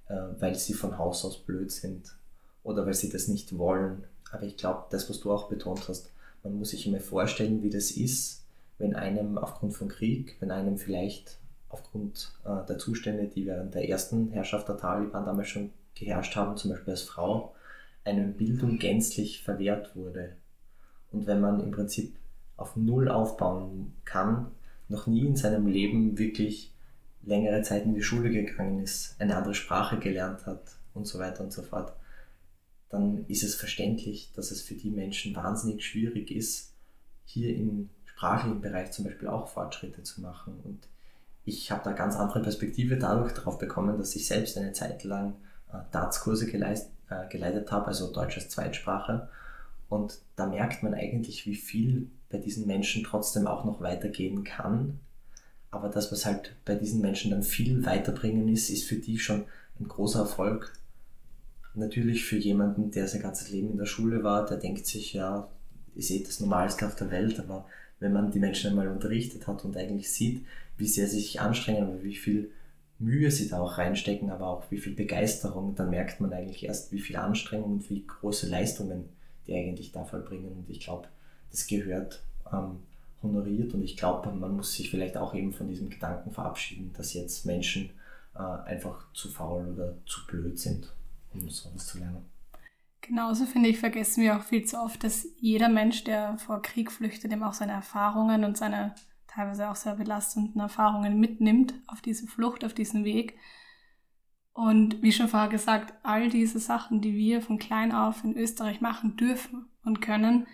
äh, 0.09 0.15
weil 0.39 0.55
sie 0.55 0.75
von 0.75 0.99
Haus 0.99 1.25
aus 1.25 1.39
blöd 1.39 1.71
sind 1.71 2.17
oder 2.63 2.87
weil 2.87 2.95
sie 2.95 3.09
das 3.09 3.29
nicht 3.29 3.57
wollen. 3.57 4.05
Aber 4.31 4.43
ich 4.43 4.57
glaube, 4.57 4.85
das, 4.91 5.09
was 5.09 5.21
du 5.21 5.33
auch 5.33 5.49
betont 5.49 5.89
hast, 5.89 6.11
man 6.43 6.59
muss 6.59 6.71
sich 6.71 6.87
immer 6.87 7.01
vorstellen, 7.01 7.63
wie 7.63 7.71
das 7.71 7.91
ist, 7.91 8.45
wenn 8.79 8.95
einem 8.95 9.39
aufgrund 9.39 9.75
von 9.75 9.89
Krieg, 9.89 10.37
wenn 10.41 10.51
einem 10.51 10.79
vielleicht 10.79 11.39
aufgrund 11.69 12.33
äh, 12.45 12.65
der 12.67 12.79
Zustände, 12.79 13.27
die 13.27 13.47
während 13.47 13.75
der 13.75 13.89
ersten 13.89 14.31
Herrschaft 14.31 14.69
der 14.69 14.77
Taliban 14.77 15.25
damals 15.25 15.49
schon 15.49 15.73
geherrscht 15.95 16.37
haben, 16.37 16.57
zum 16.57 16.71
Beispiel 16.71 16.93
als 16.93 17.03
Frau, 17.03 17.55
einem 18.05 18.35
Bildung 18.35 18.79
gänzlich 18.79 19.43
verwehrt 19.43 19.95
wurde. 19.97 20.37
Und 21.19 21.27
wenn 21.27 21.41
man 21.41 21.59
im 21.59 21.73
Prinzip 21.73 22.15
auf 22.57 22.77
Null 22.77 23.09
aufbauen 23.09 23.93
kann, 24.05 24.53
noch 24.89 25.09
nie 25.09 25.27
in 25.27 25.35
seinem 25.35 25.67
Leben 25.67 26.17
wirklich 26.17 26.73
längere 27.25 27.63
Zeit 27.63 27.85
in 27.85 27.95
die 27.95 28.05
Schule 28.05 28.31
gegangen 28.31 28.81
ist, 28.81 29.21
eine 29.21 29.37
andere 29.37 29.55
Sprache 29.55 29.99
gelernt 29.99 30.47
hat 30.47 30.63
und 30.95 31.09
so 31.09 31.19
weiter 31.19 31.43
und 31.43 31.53
so 31.53 31.63
fort, 31.63 31.93
dann 32.89 33.25
ist 33.27 33.43
es 33.43 33.57
verständlich, 33.57 34.31
dass 34.37 34.53
es 34.53 34.63
für 34.63 34.75
die 34.75 34.91
Menschen 34.91 35.35
wahnsinnig 35.35 35.85
schwierig 35.85 36.31
ist, 36.31 36.73
hier 37.25 37.53
im 37.57 37.91
sprachlichen 38.05 38.61
Bereich 38.61 38.93
zum 38.93 39.05
Beispiel 39.05 39.27
auch 39.27 39.49
Fortschritte 39.49 40.05
zu 40.05 40.21
machen. 40.21 40.55
Und 40.63 40.87
ich 41.45 41.73
habe 41.73 41.83
da 41.83 41.95
ganz 41.95 42.15
andere 42.15 42.43
Perspektive 42.43 42.97
dadurch 42.97 43.33
darauf 43.33 43.59
bekommen, 43.59 43.99
dass 43.99 44.15
ich 44.15 44.29
selbst 44.29 44.57
eine 44.57 44.73
Zeit 44.73 45.03
lang 45.03 45.35
äh, 45.73 45.79
DATS-Kurse 45.91 46.47
geleist, 46.47 46.93
äh, 47.11 47.27
geleitet 47.29 47.73
habe, 47.73 47.89
also 47.89 48.13
Deutsch 48.13 48.37
als 48.37 48.51
Zweitsprache. 48.51 49.29
Und 49.89 50.19
da 50.37 50.47
merkt 50.47 50.83
man 50.83 50.95
eigentlich, 50.95 51.47
wie 51.47 51.55
viel 51.55 52.11
bei 52.31 52.39
diesen 52.39 52.67
Menschen 52.67 53.05
trotzdem 53.05 53.47
auch 53.47 53.65
noch 53.65 53.81
weitergehen 53.81 54.45
kann. 54.45 55.01
Aber 55.71 55.89
das, 55.89 56.13
was 56.13 56.27
halt 56.27 56.55
bei 56.65 56.75
diesen 56.75 57.01
Menschen 57.01 57.31
dann 57.31 57.43
viel 57.43 57.85
weiterbringen 57.85 58.49
ist, 58.49 58.71
ist 58.71 58.85
für 58.85 58.97
die 58.97 59.19
schon 59.19 59.45
ein 59.81 59.89
großer 59.89 60.21
Erfolg, 60.21 60.73
natürlich 61.75 62.25
für 62.25 62.37
jemanden, 62.37 62.91
der 62.91 63.09
sein 63.09 63.23
ganzes 63.23 63.51
Leben 63.51 63.71
in 63.71 63.79
der 63.79 63.87
Schule 63.87 64.23
war, 64.23 64.47
der 64.47 64.57
denkt 64.57 64.87
sich, 64.87 65.13
ja, 65.13 65.49
ist 65.95 66.11
eh 66.11 66.23
das 66.23 66.41
Normalste 66.41 66.87
auf 66.87 66.97
der 66.97 67.11
Welt, 67.11 67.39
aber 67.39 67.67
wenn 68.01 68.13
man 68.13 68.31
die 68.31 68.39
Menschen 68.39 68.71
einmal 68.71 68.89
unterrichtet 68.89 69.47
hat 69.47 69.65
und 69.65 69.77
eigentlich 69.77 70.11
sieht, 70.13 70.45
wie 70.77 70.87
sehr 70.87 71.07
sie 71.07 71.17
sich 71.21 71.41
anstrengen 71.41 71.89
und 71.89 72.05
wie 72.05 72.15
viel 72.15 72.51
Mühe 72.99 73.31
sie 73.31 73.49
da 73.49 73.61
auch 73.61 73.79
reinstecken, 73.79 74.31
aber 74.31 74.47
auch 74.47 74.71
wie 74.71 74.79
viel 74.79 74.95
Begeisterung, 74.95 75.75
dann 75.75 75.91
merkt 75.91 76.21
man 76.21 76.33
eigentlich 76.33 76.65
erst, 76.65 76.93
wie 76.93 77.01
viel 77.01 77.17
Anstrengung 77.17 77.73
und 77.73 77.91
wie 77.91 78.07
große 78.07 78.49
Leistungen 78.49 79.09
die 79.49 79.57
eigentlich 79.57 79.91
da 79.91 80.05
vollbringen. 80.05 80.53
Und 80.53 80.71
ich 80.71 80.81
glaube, 80.81 81.09
das 81.51 81.67
gehört 81.67 82.23
ähm, 82.53 82.81
honoriert 83.23 83.75
und 83.75 83.83
ich 83.83 83.97
glaube, 83.97 84.31
man 84.31 84.55
muss 84.55 84.75
sich 84.75 84.91
vielleicht 84.91 85.17
auch 85.17 85.35
eben 85.35 85.53
von 85.53 85.67
diesem 85.67 85.91
Gedanken 85.91 86.31
verabschieden, 86.31 86.93
dass 86.97 87.15
jetzt 87.15 87.47
Menschen 87.47 87.91
äh, 88.37 88.39
einfach 88.39 89.13
zu 89.13 89.29
faul 89.29 89.73
oder 89.75 89.95
zu 90.07 90.25
blöd 90.27 90.59
sind 90.59 90.93
um 91.35 91.49
sowas 91.49 91.87
zu 91.87 91.99
lernen. 91.99 92.25
Genauso 93.01 93.47
finde 93.47 93.69
ich, 93.69 93.79
vergessen 93.79 94.23
wir 94.23 94.37
auch 94.37 94.43
viel 94.43 94.65
zu 94.65 94.79
oft, 94.79 95.03
dass 95.03 95.27
jeder 95.39 95.69
Mensch, 95.69 96.05
der 96.05 96.37
vor 96.39 96.61
Krieg 96.63 96.93
flüchtet, 96.93 97.33
eben 97.33 97.43
auch 97.43 97.55
seine 97.55 97.73
Erfahrungen 97.73 98.45
und 98.45 98.57
seine 98.57 98.95
teilweise 99.27 99.71
auch 99.71 99.77
sehr 99.77 99.95
belastenden 99.95 100.61
Erfahrungen 100.61 101.19
mitnimmt 101.19 101.75
auf 101.87 102.01
diese 102.01 102.27
Flucht, 102.27 102.65
auf 102.65 102.75
diesen 102.75 103.05
Weg. 103.05 103.39
Und 104.59 105.03
wie 105.03 105.13
schon 105.13 105.29
vorher 105.29 105.49
gesagt, 105.49 105.95
all 106.03 106.31
diese 106.31 106.59
Sachen, 106.59 107.01
die 107.01 107.15
wir 107.15 107.43
von 107.43 107.61
klein 107.61 107.93
auf 107.93 108.25
in 108.25 108.37
Österreich 108.37 108.81
machen 108.81 109.17
dürfen 109.17 109.67
und 109.85 110.01
können, 110.01 110.49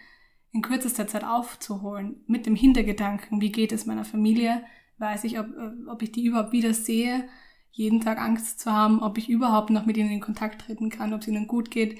in 0.53 0.61
kürzester 0.61 1.07
Zeit 1.07 1.25
aufzuholen, 1.25 2.17
mit 2.27 2.45
dem 2.45 2.55
Hintergedanken, 2.55 3.41
wie 3.41 3.51
geht 3.51 3.73
es 3.73 3.87
meiner 3.87 4.05
Familie, 4.05 4.63
weiß 4.99 5.25
ich, 5.25 5.39
ob, 5.39 5.47
ob 5.89 6.03
ich 6.03 6.13
die 6.13 6.27
überhaupt 6.27 6.53
wieder 6.53 6.75
sehe, 6.75 7.27
jeden 7.71 8.03
Tag 8.03 8.19
Angst 8.19 8.61
zu 8.61 8.71
haben, 8.71 9.01
ob 9.01 9.17
ich 9.17 9.31
überhaupt 9.31 9.71
noch 9.71 9.87
mit 9.87 9.97
ihnen 9.97 10.11
in 10.11 10.21
Kontakt 10.21 10.61
treten 10.61 10.91
kann, 10.91 11.15
ob 11.15 11.23
es 11.23 11.29
ihnen 11.29 11.47
gut 11.47 11.71
geht. 11.71 11.99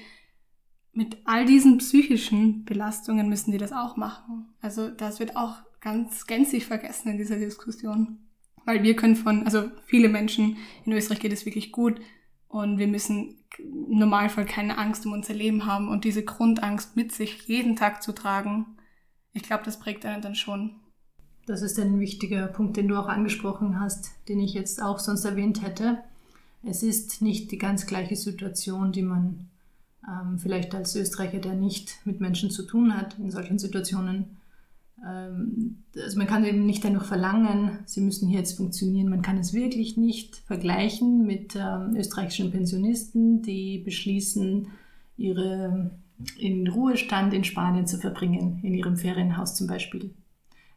Mit 0.91 1.17
all 1.25 1.47
diesen 1.47 1.79
psychischen 1.79 2.65
Belastungen 2.65 3.29
müssen 3.29 3.51
die 3.51 3.57
das 3.57 3.73
auch 3.73 3.97
machen. 3.97 4.53
Also 4.61 4.91
das 4.91 5.19
wird 5.19 5.35
auch 5.35 5.55
ganz 5.81 6.27
gänzlich 6.27 6.67
vergessen 6.67 7.09
in 7.09 7.17
dieser 7.17 7.39
Diskussion. 7.39 8.24
Weil 8.65 8.83
wir 8.83 8.95
können 8.95 9.15
von, 9.15 9.43
also 9.43 9.69
viele 9.85 10.09
Menschen 10.09 10.57
in 10.85 10.91
Österreich 10.91 11.19
geht 11.19 11.33
es 11.33 11.45
wirklich 11.45 11.71
gut 11.71 12.01
und 12.47 12.77
wir 12.77 12.87
müssen 12.87 13.43
im 13.57 13.99
Normalfall 13.99 14.45
keine 14.45 14.77
Angst 14.77 15.05
um 15.05 15.13
unser 15.13 15.33
Leben 15.33 15.65
haben 15.65 15.87
und 15.87 16.03
diese 16.03 16.23
Grundangst 16.23 16.95
mit 16.95 17.11
sich 17.11 17.43
jeden 17.47 17.75
Tag 17.75 18.03
zu 18.03 18.11
tragen, 18.11 18.75
ich 19.33 19.43
glaube, 19.43 19.63
das 19.65 19.79
prägt 19.79 20.05
einen 20.05 20.21
dann 20.21 20.35
schon. 20.35 20.77
Das 21.45 21.61
ist 21.61 21.77
ein 21.79 21.99
wichtiger 21.99 22.47
Punkt, 22.47 22.77
den 22.77 22.87
du 22.87 22.97
auch 22.97 23.07
angesprochen 23.07 23.79
hast, 23.79 24.11
den 24.29 24.39
ich 24.39 24.53
jetzt 24.53 24.81
auch 24.81 24.97
sonst 24.97 25.25
erwähnt 25.25 25.61
hätte. 25.61 25.99
Es 26.63 26.81
ist 26.81 27.21
nicht 27.21 27.51
die 27.51 27.59
ganz 27.59 27.85
gleiche 27.85 28.15
Situation, 28.15 28.91
die 28.91 29.03
man 29.03 29.49
ähm, 30.07 30.39
vielleicht 30.39 30.73
als 30.73 30.95
Österreicher, 30.95 31.39
der 31.39 31.53
nicht 31.53 31.99
mit 32.05 32.19
Menschen 32.19 32.49
zu 32.49 32.63
tun 32.63 32.97
hat, 32.97 33.19
in 33.19 33.29
solchen 33.29 33.59
Situationen. 33.59 34.37
Ähm, 35.03 35.83
also 35.95 36.17
man 36.17 36.27
kann 36.27 36.45
eben 36.45 36.65
nicht 36.65 36.85
einfach 36.85 37.05
verlangen, 37.05 37.79
sie 37.85 38.01
müssen 38.01 38.27
hier 38.27 38.39
jetzt 38.39 38.57
funktionieren. 38.57 39.09
Man 39.09 39.21
kann 39.21 39.37
es 39.37 39.53
wirklich 39.53 39.97
nicht 39.97 40.37
vergleichen 40.47 41.25
mit 41.25 41.55
ähm, 41.55 41.95
österreichischen 41.95 42.51
Pensionisten, 42.51 43.41
die 43.41 43.79
beschließen, 43.79 44.67
ihre 45.17 45.91
in 46.37 46.67
Ruhestand 46.67 47.33
in 47.33 47.43
Spanien 47.43 47.87
zu 47.87 47.97
verbringen, 47.97 48.59
in 48.63 48.73
ihrem 48.73 48.97
Ferienhaus 48.97 49.55
zum 49.55 49.67
Beispiel. 49.67 50.13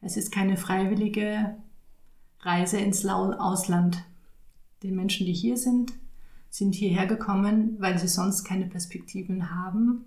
Es 0.00 0.16
ist 0.16 0.32
keine 0.32 0.56
freiwillige 0.56 1.54
Reise 2.40 2.78
ins 2.78 3.04
Ausland. 3.06 4.04
Die 4.82 4.90
Menschen, 4.90 5.26
die 5.26 5.32
hier 5.32 5.56
sind, 5.56 5.92
sind 6.50 6.74
hierher 6.74 7.06
gekommen, 7.06 7.76
weil 7.78 7.98
sie 7.98 8.08
sonst 8.08 8.44
keine 8.44 8.66
Perspektiven 8.66 9.54
haben. 9.54 10.04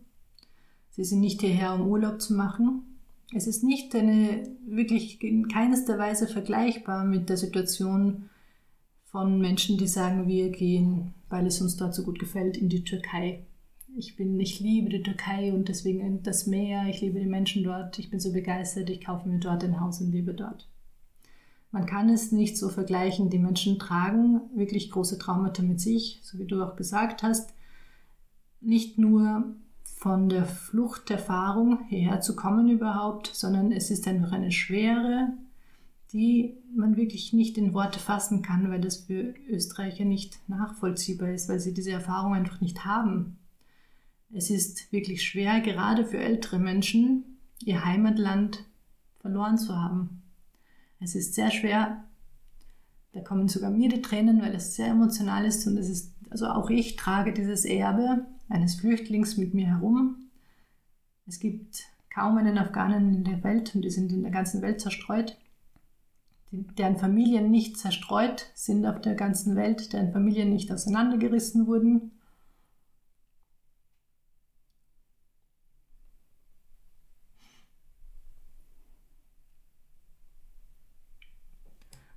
Sie 0.89 1.03
sind 1.03 1.21
nicht 1.21 1.41
hierher, 1.41 1.73
um 1.73 1.87
Urlaub 1.87 2.21
zu 2.21 2.33
machen. 2.33 2.90
Es 3.33 3.47
ist 3.47 3.63
nicht 3.63 3.95
eine, 3.95 4.43
wirklich 4.67 5.23
in 5.23 5.47
keinster 5.47 5.97
Weise 5.97 6.27
vergleichbar 6.27 7.05
mit 7.05 7.29
der 7.29 7.37
Situation 7.37 8.29
von 9.05 9.39
Menschen, 9.39 9.77
die 9.77 9.87
sagen, 9.87 10.27
wir 10.27 10.49
gehen, 10.49 11.13
weil 11.29 11.47
es 11.47 11.61
uns 11.61 11.77
dort 11.77 11.95
so 11.95 12.03
gut 12.03 12.19
gefällt, 12.19 12.57
in 12.57 12.69
die 12.69 12.83
Türkei 12.83 13.45
ich 13.97 14.15
bin, 14.15 14.39
ich 14.39 14.59
liebe 14.59 14.89
die 14.89 15.03
Türkei 15.03 15.53
und 15.53 15.67
deswegen 15.67 16.23
das 16.23 16.47
Meer, 16.47 16.85
ich 16.89 17.01
liebe 17.01 17.19
die 17.19 17.25
Menschen 17.25 17.63
dort, 17.63 17.99
ich 17.99 18.09
bin 18.09 18.19
so 18.19 18.31
begeistert, 18.31 18.89
ich 18.89 19.03
kaufe 19.03 19.27
mir 19.27 19.39
dort 19.39 19.63
ein 19.63 19.79
Haus 19.79 20.01
und 20.01 20.11
lebe 20.11 20.33
dort. 20.33 20.67
Man 21.71 21.85
kann 21.85 22.09
es 22.09 22.31
nicht 22.31 22.57
so 22.57 22.67
vergleichen. 22.67 23.29
Die 23.29 23.39
Menschen 23.39 23.79
tragen 23.79 24.41
wirklich 24.55 24.91
große 24.91 25.17
Traumata 25.17 25.63
mit 25.63 25.79
sich, 25.79 26.19
so 26.21 26.37
wie 26.37 26.45
du 26.45 26.61
auch 26.61 26.75
gesagt 26.75 27.23
hast. 27.23 27.53
Nicht 28.59 28.97
nur 28.97 29.55
von 30.01 30.29
der 30.29 30.45
Fluchterfahrung 30.45 31.85
hierher 31.87 32.21
zu 32.21 32.35
kommen 32.35 32.69
überhaupt, 32.69 33.27
sondern 33.27 33.71
es 33.71 33.91
ist 33.91 34.07
einfach 34.07 34.31
eine 34.31 34.51
Schwere, 34.51 35.31
die 36.11 36.57
man 36.75 36.97
wirklich 36.97 37.33
nicht 37.33 37.55
in 37.59 37.75
Worte 37.75 37.99
fassen 37.99 38.41
kann, 38.41 38.71
weil 38.71 38.81
das 38.81 38.97
für 38.97 39.35
Österreicher 39.47 40.03
nicht 40.03 40.39
nachvollziehbar 40.49 41.29
ist, 41.29 41.49
weil 41.49 41.59
sie 41.59 41.75
diese 41.75 41.91
Erfahrung 41.91 42.33
einfach 42.33 42.61
nicht 42.61 42.83
haben. 42.83 43.37
Es 44.33 44.49
ist 44.49 44.91
wirklich 44.91 45.21
schwer, 45.21 45.61
gerade 45.61 46.03
für 46.03 46.17
ältere 46.17 46.57
Menschen, 46.57 47.37
ihr 47.63 47.85
Heimatland 47.85 48.65
verloren 49.19 49.59
zu 49.59 49.75
haben. 49.75 50.23
Es 50.99 51.13
ist 51.13 51.35
sehr 51.35 51.51
schwer, 51.51 52.03
da 53.11 53.21
kommen 53.21 53.47
sogar 53.47 53.69
mir 53.69 53.87
die 53.87 54.01
Tränen, 54.01 54.41
weil 54.41 54.55
es 54.55 54.75
sehr 54.75 54.87
emotional 54.87 55.45
ist 55.45 55.67
und 55.67 55.77
es 55.77 55.89
ist, 55.89 56.11
also 56.31 56.47
auch 56.47 56.71
ich 56.71 56.95
trage 56.95 57.33
dieses 57.33 57.65
Erbe 57.65 58.25
eines 58.51 58.75
Flüchtlings 58.75 59.37
mit 59.37 59.53
mir 59.53 59.67
herum. 59.67 60.29
Es 61.27 61.39
gibt 61.39 61.83
kaum 62.13 62.37
einen 62.37 62.57
Afghanen 62.57 63.13
in 63.13 63.23
der 63.23 63.43
Welt 63.43 63.73
und 63.73 63.83
die 63.83 63.89
sind 63.89 64.11
in 64.11 64.23
der 64.23 64.31
ganzen 64.31 64.61
Welt 64.61 64.81
zerstreut 64.81 65.37
deren 66.51 66.97
Familien 66.97 67.49
nicht 67.49 67.77
zerstreut 67.77 68.47
sind 68.53 68.85
auf 68.85 68.99
der 69.01 69.15
ganzen 69.15 69.55
Welt, 69.55 69.93
deren 69.93 70.11
Familien 70.11 70.51
nicht 70.51 70.71
auseinandergerissen 70.71 71.65
wurden. 71.65 72.11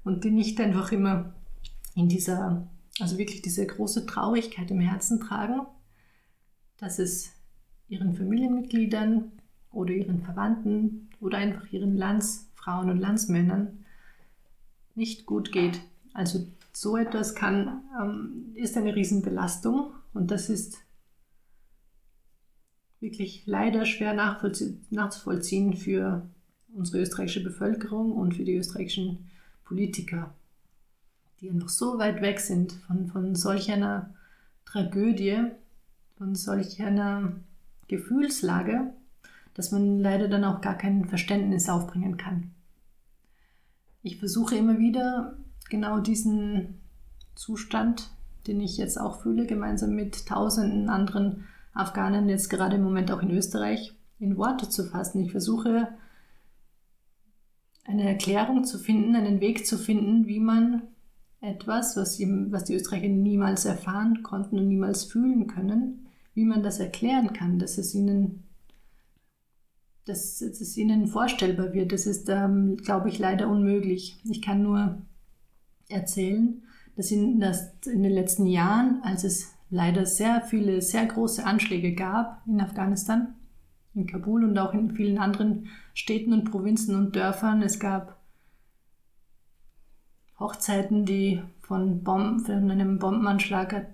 Und 0.03 0.25
die 0.25 0.31
nicht 0.31 0.61
einfach 0.61 0.93
immer 0.93 1.33
in 1.95 2.09
dieser, 2.09 2.69
also 3.01 3.17
wirklich 3.17 3.41
diese 3.41 3.67
große 3.67 4.05
Traurigkeit 4.05 4.71
im 4.71 4.81
Herzen 4.81 5.21
tragen, 5.21 5.67
dass 6.79 6.99
es 6.99 7.33
ihren 7.89 8.15
Familienmitgliedern 8.15 9.33
oder 9.71 9.93
ihren 9.93 10.23
Verwandten 10.23 11.11
oder 11.21 11.39
einfach 11.39 11.67
ihren 11.73 11.97
Landsfrauen 11.97 12.91
und 12.91 12.99
Landsmännern 12.99 13.85
nicht 14.95 15.27
gut 15.27 15.53
geht. 15.53 15.81
Also 16.13 16.47
so 16.73 16.97
etwas 16.97 17.35
kann, 17.35 17.83
ähm, 18.01 18.53
ist 18.55 18.77
eine 18.77 18.95
Riesenbelastung 18.95 19.93
und 20.13 20.31
das 20.31 20.49
ist 20.49 20.79
wirklich 23.01 23.43
leider 23.47 23.85
schwer 23.85 24.15
nachzuvollziehen 24.15 25.75
für 25.75 26.27
unsere 26.73 27.03
österreichische 27.03 27.43
Bevölkerung 27.43 28.13
und 28.13 28.35
für 28.35 28.45
die 28.45 28.57
österreichischen 28.57 29.31
Politiker, 29.65 30.35
die 31.41 31.51
einfach 31.51 31.69
so 31.69 31.99
weit 31.99 32.23
weg 32.23 32.41
sind 32.41 32.73
von, 32.73 33.09
von 33.09 33.35
solch 33.35 33.71
einer 33.71 34.15
Tragödie, 34.65 35.51
von 36.17 36.35
solch 36.35 36.83
einer 36.83 37.33
Gefühlslage, 37.89 38.93
dass 39.55 39.73
man 39.73 39.99
leider 39.99 40.29
dann 40.29 40.45
auch 40.45 40.61
gar 40.61 40.77
kein 40.77 41.05
Verständnis 41.05 41.69
aufbringen 41.69 42.17
kann 42.17 42.55
ich 44.05 44.19
versuche 44.19 44.55
immer 44.55 44.79
wieder 44.79 45.39
genau 45.71 45.99
diesen 45.99 46.81
Zustand, 47.35 48.11
den 48.47 48.61
ich 48.61 48.77
jetzt 48.77 49.01
auch 49.01 49.23
fühle, 49.23 49.47
gemeinsam 49.47 49.95
mit 49.95 50.27
tausenden 50.27 50.91
anderen 50.91 51.47
Afghanen, 51.73 52.29
jetzt 52.29 52.51
gerade 52.51 52.77
im 52.77 52.85
Moment 52.85 53.11
auch 53.11 53.23
in 53.23 53.31
Österreich, 53.31 53.95
in 54.21 54.37
Worte 54.37 54.69
zu 54.69 54.85
fassen. 54.85 55.23
Ich 55.23 55.33
versuche 55.33 55.89
eine 57.87 58.07
Erklärung 58.07 58.65
zu 58.65 58.79
finden, 58.79 59.17
einen 59.17 59.41
Weg 59.41 59.67
zu 59.67 59.79
finden, 59.79 60.27
wie 60.27 60.41
man 60.41 60.83
etwas, 61.41 61.97
was, 61.97 62.21
ihm, 62.21 62.53
was 62.53 62.65
die 62.65 62.75
Österreicher 62.75 63.09
niemals 63.09 63.65
erfahren 63.65 64.23
konnten 64.23 64.59
und 64.59 64.69
niemals 64.69 65.05
fühlen 65.05 65.47
können, 65.47 66.04
wie 66.35 66.45
man 66.45 66.63
das 66.63 66.81
erklären 66.81 67.33
kann, 67.33 67.59
dass 67.59 67.79
es 67.79 67.95
ihnen 67.95 68.45
dass, 70.07 70.39
dass 70.39 70.61
es 70.61 70.77
ihnen 70.77 71.07
vorstellbar 71.07 71.73
wird. 71.73 71.93
Das 71.93 72.07
ist, 72.07 72.29
ähm, 72.29 72.77
glaube 72.77 73.09
ich, 73.09 73.19
leider 73.19 73.49
unmöglich. 73.49 74.21
Ich 74.29 74.43
kann 74.43 74.63
nur 74.63 74.99
erzählen, 75.89 76.63
dass 76.97 77.11
in, 77.11 77.41
dass 77.41 77.73
in 77.87 78.03
den 78.03 78.13
letzten 78.13 78.47
Jahren, 78.47 79.01
als 79.03 79.25
es 79.25 79.55
leider 79.71 80.07
sehr 80.07 80.43
viele, 80.43 80.83
sehr 80.83 81.07
große 81.07 81.45
Anschläge 81.45 81.95
gab 81.95 82.43
in 82.47 82.61
Afghanistan, 82.61 83.35
in 83.95 84.07
Kabul 84.07 84.45
und 84.45 84.59
auch 84.59 84.75
in 84.75 84.95
vielen 84.95 85.19
anderen 85.19 85.69
Städten 85.95 86.33
und 86.33 86.51
Provinzen 86.51 86.95
und 86.95 87.17
Dörfern, 87.17 87.63
es 87.63 87.79
gab 87.79 88.21
Hochzeiten, 90.39 91.07
die 91.07 91.43
von, 91.63 92.03
Bomben, 92.03 92.41
von 92.41 92.71
einem 92.71 92.99
Bombenanschlag 92.99 93.87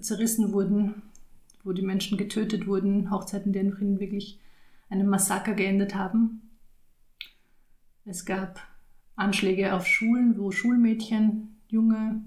zerrissen 0.00 0.52
wurden, 0.52 1.02
wo 1.64 1.72
die 1.72 1.82
Menschen 1.82 2.18
getötet 2.18 2.66
wurden, 2.66 3.10
Hochzeiten, 3.10 3.52
die 3.52 3.98
wirklich 3.98 4.38
einem 4.90 5.08
Massaker 5.08 5.54
geendet 5.54 5.94
haben. 5.94 6.42
Es 8.04 8.24
gab 8.24 8.60
Anschläge 9.16 9.74
auf 9.74 9.86
Schulen, 9.86 10.38
wo 10.38 10.50
Schulmädchen, 10.50 11.56
junge, 11.68 12.22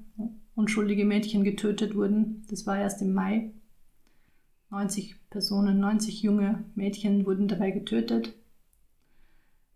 unschuldige 0.56 1.06
Mädchen 1.06 1.44
getötet 1.44 1.96
wurden. 1.96 2.46
Das 2.50 2.66
war 2.66 2.80
erst 2.80 3.02
im 3.02 3.14
Mai. 3.14 3.52
90 4.70 5.16
Personen, 5.30 5.80
90 5.80 6.24
junge 6.24 6.66
Mädchen 6.76 7.26
wurden 7.26 7.48
dabei 7.48 7.72
getötet. 7.72 8.34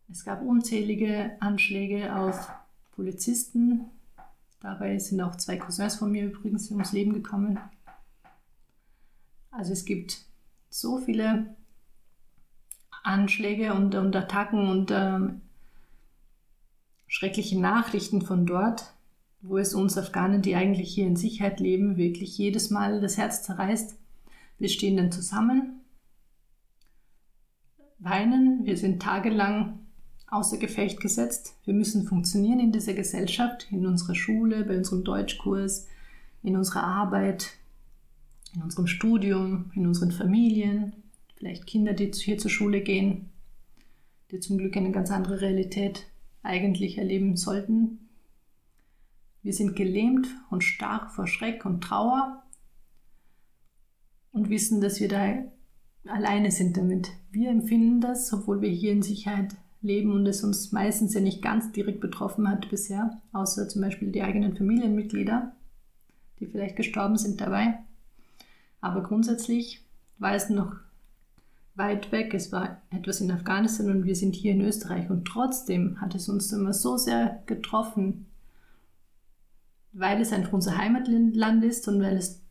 Es 0.09 0.25
gab 0.25 0.41
unzählige 0.41 1.37
Anschläge 1.39 2.13
auf 2.15 2.51
Polizisten. 2.91 3.85
Dabei 4.59 4.99
sind 4.99 5.21
auch 5.21 5.35
zwei 5.37 5.57
Cousins 5.57 5.95
von 5.95 6.11
mir 6.11 6.25
übrigens 6.25 6.69
ums 6.71 6.91
Leben 6.91 7.13
gekommen. 7.13 7.57
Also 9.51 9.73
es 9.73 9.85
gibt 9.85 10.19
so 10.69 10.97
viele 10.97 11.55
Anschläge 13.03 13.73
und, 13.73 13.95
und 13.95 14.15
Attacken 14.15 14.69
und 14.69 14.91
ähm, 14.91 15.41
schreckliche 17.07 17.59
Nachrichten 17.59 18.21
von 18.21 18.45
dort, 18.45 18.93
wo 19.41 19.57
es 19.57 19.73
uns 19.73 19.97
Afghanen, 19.97 20.41
die 20.41 20.55
eigentlich 20.55 20.93
hier 20.93 21.07
in 21.07 21.15
Sicherheit 21.15 21.59
leben, 21.59 21.97
wirklich 21.97 22.37
jedes 22.37 22.69
Mal 22.69 23.01
das 23.01 23.17
Herz 23.17 23.43
zerreißt. 23.43 23.97
Wir 24.59 24.69
stehen 24.69 24.97
dann 24.97 25.11
zusammen, 25.11 25.81
weinen, 27.99 28.65
wir 28.65 28.77
sind 28.77 29.01
tagelang 29.01 29.79
außer 30.27 30.57
Gefecht 30.57 31.01
gesetzt. 31.01 31.55
Wir 31.65 31.73
müssen 31.73 32.07
funktionieren 32.07 32.59
in 32.59 32.71
dieser 32.71 32.93
Gesellschaft, 32.93 33.67
in 33.71 33.85
unserer 33.85 34.15
Schule, 34.15 34.63
bei 34.63 34.77
unserem 34.77 35.03
Deutschkurs, 35.03 35.87
in 36.41 36.55
unserer 36.55 36.83
Arbeit, 36.83 37.57
in 38.53 38.61
unserem 38.61 38.87
Studium, 38.87 39.71
in 39.75 39.87
unseren 39.87 40.11
Familien, 40.11 40.93
vielleicht 41.35 41.65
Kinder, 41.65 41.93
die 41.93 42.11
hier 42.11 42.37
zur 42.37 42.51
Schule 42.51 42.81
gehen, 42.81 43.29
die 44.31 44.39
zum 44.39 44.57
Glück 44.57 44.75
eine 44.77 44.91
ganz 44.91 45.11
andere 45.11 45.41
Realität 45.41 46.05
eigentlich 46.43 46.97
erleben 46.97 47.37
sollten. 47.37 48.09
Wir 49.41 49.53
sind 49.53 49.75
gelähmt 49.75 50.27
und 50.49 50.63
stark 50.63 51.11
vor 51.11 51.27
Schreck 51.27 51.65
und 51.65 51.81
Trauer 51.81 52.43
und 54.31 54.49
wissen, 54.49 54.81
dass 54.81 54.99
wir 54.99 55.07
da 55.07 55.43
alleine 56.05 56.51
sind 56.51 56.77
damit. 56.77 57.09
Wir 57.31 57.49
empfinden 57.49 58.01
das, 58.01 58.31
obwohl 58.33 58.61
wir 58.61 58.69
hier 58.69 58.91
in 58.91 59.01
Sicherheit 59.01 59.55
leben 59.81 60.11
und 60.11 60.27
es 60.27 60.43
uns 60.43 60.71
meistens 60.71 61.13
ja 61.13 61.21
nicht 61.21 61.41
ganz 61.41 61.71
direkt 61.71 62.01
betroffen 62.01 62.47
hat 62.47 62.69
bisher, 62.69 63.19
außer 63.33 63.67
zum 63.67 63.81
Beispiel 63.81 64.11
die 64.11 64.21
eigenen 64.21 64.55
Familienmitglieder, 64.55 65.55
die 66.39 66.45
vielleicht 66.45 66.75
gestorben 66.75 67.17
sind 67.17 67.41
dabei. 67.41 67.79
Aber 68.81 69.03
grundsätzlich 69.03 69.85
war 70.17 70.33
es 70.33 70.49
noch 70.49 70.75
weit 71.75 72.11
weg. 72.11 72.33
Es 72.33 72.51
war 72.51 72.81
etwas 72.89 73.21
in 73.21 73.31
Afghanistan 73.31 73.89
und 73.89 74.05
wir 74.05 74.15
sind 74.15 74.35
hier 74.35 74.51
in 74.51 74.61
Österreich. 74.61 75.09
Und 75.09 75.25
trotzdem 75.25 76.01
hat 76.01 76.15
es 76.15 76.27
uns 76.27 76.51
immer 76.51 76.73
so 76.73 76.97
sehr 76.97 77.41
getroffen, 77.45 78.25
weil 79.93 80.21
es 80.21 80.33
einfach 80.33 80.53
unser 80.53 80.77
Heimatland 80.77 81.63
ist 81.63 81.87
und 81.87 82.01
weil, 82.01 82.17
es, 82.17 82.41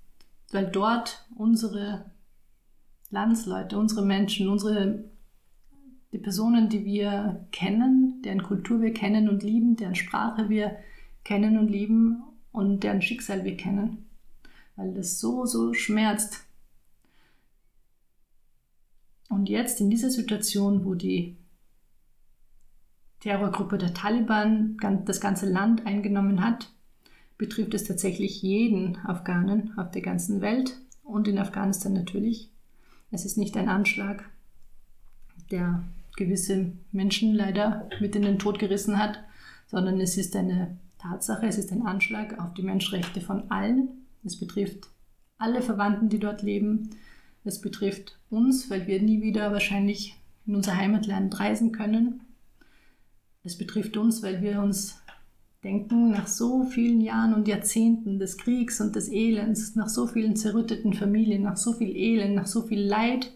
weil 0.50 0.66
dort 0.66 1.26
unsere 1.36 2.04
Landsleute, 3.10 3.78
unsere 3.78 4.04
Menschen, 4.04 4.48
unsere 4.48 5.04
die 6.12 6.18
Personen, 6.18 6.68
die 6.68 6.84
wir 6.84 7.46
kennen, 7.52 8.20
deren 8.24 8.42
Kultur 8.42 8.80
wir 8.80 8.92
kennen 8.92 9.28
und 9.28 9.42
lieben, 9.44 9.76
deren 9.76 9.94
Sprache 9.94 10.48
wir 10.48 10.76
kennen 11.22 11.56
und 11.56 11.68
lieben 11.68 12.22
und 12.50 12.82
deren 12.82 13.00
Schicksal 13.00 13.44
wir 13.44 13.56
kennen. 13.56 14.09
Weil 14.76 14.94
das 14.94 15.20
so, 15.20 15.44
so 15.46 15.74
schmerzt, 15.74 16.44
und 19.30 19.48
jetzt 19.48 19.80
in 19.80 19.90
dieser 19.90 20.10
Situation, 20.10 20.84
wo 20.84 20.94
die 20.94 21.36
Terrorgruppe 23.20 23.78
der 23.78 23.94
Taliban 23.94 24.76
das 25.04 25.20
ganze 25.20 25.48
Land 25.48 25.86
eingenommen 25.86 26.44
hat, 26.44 26.72
betrifft 27.38 27.72
es 27.74 27.84
tatsächlich 27.84 28.42
jeden 28.42 28.96
Afghanen 29.06 29.72
auf 29.78 29.92
der 29.92 30.02
ganzen 30.02 30.40
Welt 30.40 30.76
und 31.04 31.28
in 31.28 31.38
Afghanistan 31.38 31.92
natürlich. 31.92 32.50
Es 33.12 33.24
ist 33.24 33.38
nicht 33.38 33.56
ein 33.56 33.68
Anschlag, 33.68 34.28
der 35.50 35.84
gewisse 36.16 36.72
Menschen 36.90 37.32
leider 37.34 37.88
mit 38.00 38.16
in 38.16 38.22
den 38.22 38.38
Tod 38.38 38.58
gerissen 38.58 38.98
hat, 38.98 39.20
sondern 39.68 40.00
es 40.00 40.16
ist 40.16 40.34
eine 40.34 40.76
Tatsache, 40.98 41.46
es 41.46 41.56
ist 41.56 41.70
ein 41.72 41.86
Anschlag 41.86 42.38
auf 42.40 42.52
die 42.54 42.62
Menschenrechte 42.62 43.20
von 43.20 43.50
allen. 43.50 43.99
Es 44.24 44.38
betrifft 44.38 44.88
alle 45.38 45.62
Verwandten, 45.62 46.08
die 46.08 46.18
dort 46.18 46.42
leben. 46.42 46.90
Es 47.44 47.60
betrifft 47.60 48.18
uns, 48.28 48.70
weil 48.70 48.86
wir 48.86 49.00
nie 49.00 49.22
wieder 49.22 49.52
wahrscheinlich 49.52 50.16
in 50.46 50.54
unser 50.54 50.76
Heimatland 50.76 51.38
reisen 51.40 51.72
können. 51.72 52.20
Es 53.42 53.56
betrifft 53.56 53.96
uns, 53.96 54.22
weil 54.22 54.42
wir 54.42 54.60
uns 54.60 55.00
denken, 55.64 56.10
nach 56.10 56.26
so 56.26 56.64
vielen 56.64 57.00
Jahren 57.00 57.34
und 57.34 57.48
Jahrzehnten 57.48 58.18
des 58.18 58.38
Kriegs 58.38 58.80
und 58.80 58.96
des 58.96 59.08
Elends, 59.08 59.76
nach 59.76 59.88
so 59.88 60.06
vielen 60.06 60.36
zerrütteten 60.36 60.92
Familien, 60.92 61.42
nach 61.42 61.56
so 61.56 61.72
viel 61.72 61.94
Elend, 61.94 62.34
nach 62.34 62.46
so 62.46 62.62
viel 62.62 62.80
Leid, 62.80 63.32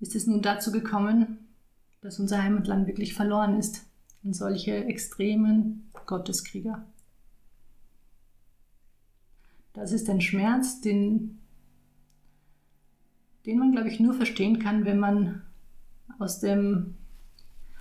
ist 0.00 0.14
es 0.14 0.26
nun 0.26 0.42
dazu 0.42 0.72
gekommen, 0.72 1.38
dass 2.02 2.20
unser 2.20 2.42
Heimatland 2.42 2.86
wirklich 2.86 3.14
verloren 3.14 3.58
ist 3.58 3.86
in 4.22 4.34
solche 4.34 4.84
extremen 4.84 5.90
Gotteskrieger. 6.06 6.84
Das 9.76 9.92
ist 9.92 10.08
ein 10.08 10.22
Schmerz, 10.22 10.80
den, 10.80 11.38
den 13.44 13.58
man, 13.58 13.72
glaube 13.72 13.90
ich, 13.90 14.00
nur 14.00 14.14
verstehen 14.14 14.58
kann, 14.58 14.86
wenn 14.86 14.98
man 14.98 15.42
aus, 16.18 16.40
dem, 16.40 16.94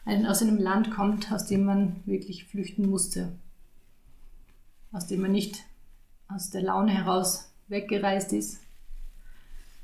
aus 0.03 0.41
einem 0.41 0.57
Land 0.57 0.91
kommt, 0.91 1.31
aus 1.31 1.45
dem 1.45 1.63
man 1.63 2.01
wirklich 2.05 2.43
flüchten 2.43 2.89
musste. 2.89 3.31
Aus 4.91 5.07
dem 5.07 5.21
man 5.21 5.31
nicht 5.31 5.63
aus 6.27 6.49
der 6.49 6.63
Laune 6.63 6.91
heraus 6.91 7.49
weggereist 7.69 8.33
ist, 8.33 8.59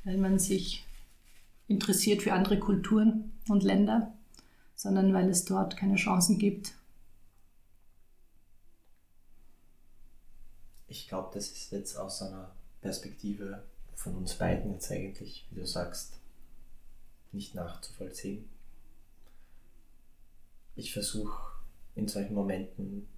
weil 0.04 0.18
man 0.18 0.38
sich 0.38 0.84
interessiert 1.66 2.20
für 2.20 2.34
andere 2.34 2.58
Kulturen 2.58 3.32
und 3.48 3.62
Länder, 3.62 4.12
sondern 4.76 5.14
weil 5.14 5.30
es 5.30 5.46
dort 5.46 5.78
keine 5.78 5.96
Chancen 5.96 6.38
gibt. 6.38 6.74
Ich 10.92 11.08
glaube, 11.08 11.30
das 11.32 11.50
ist 11.50 11.72
jetzt 11.72 11.96
aus 11.96 12.20
einer 12.20 12.54
Perspektive 12.82 13.62
von 13.94 14.14
uns 14.14 14.34
beiden 14.34 14.72
jetzt 14.72 14.92
eigentlich, 14.92 15.46
wie 15.48 15.60
du 15.60 15.66
sagst, 15.66 16.18
nicht 17.32 17.54
nachzuvollziehen. 17.54 18.46
Ich 20.76 20.92
versuche 20.92 21.54
in 21.94 22.08
solchen 22.08 22.34
Momenten 22.34 23.08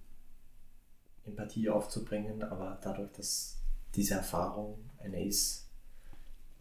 Empathie 1.25 1.69
aufzubringen, 1.69 2.43
aber 2.43 2.79
dadurch, 2.81 3.11
dass 3.11 3.57
diese 3.93 4.13
Erfahrung 4.13 4.79
eine 4.99 5.25
ist, 5.25 5.67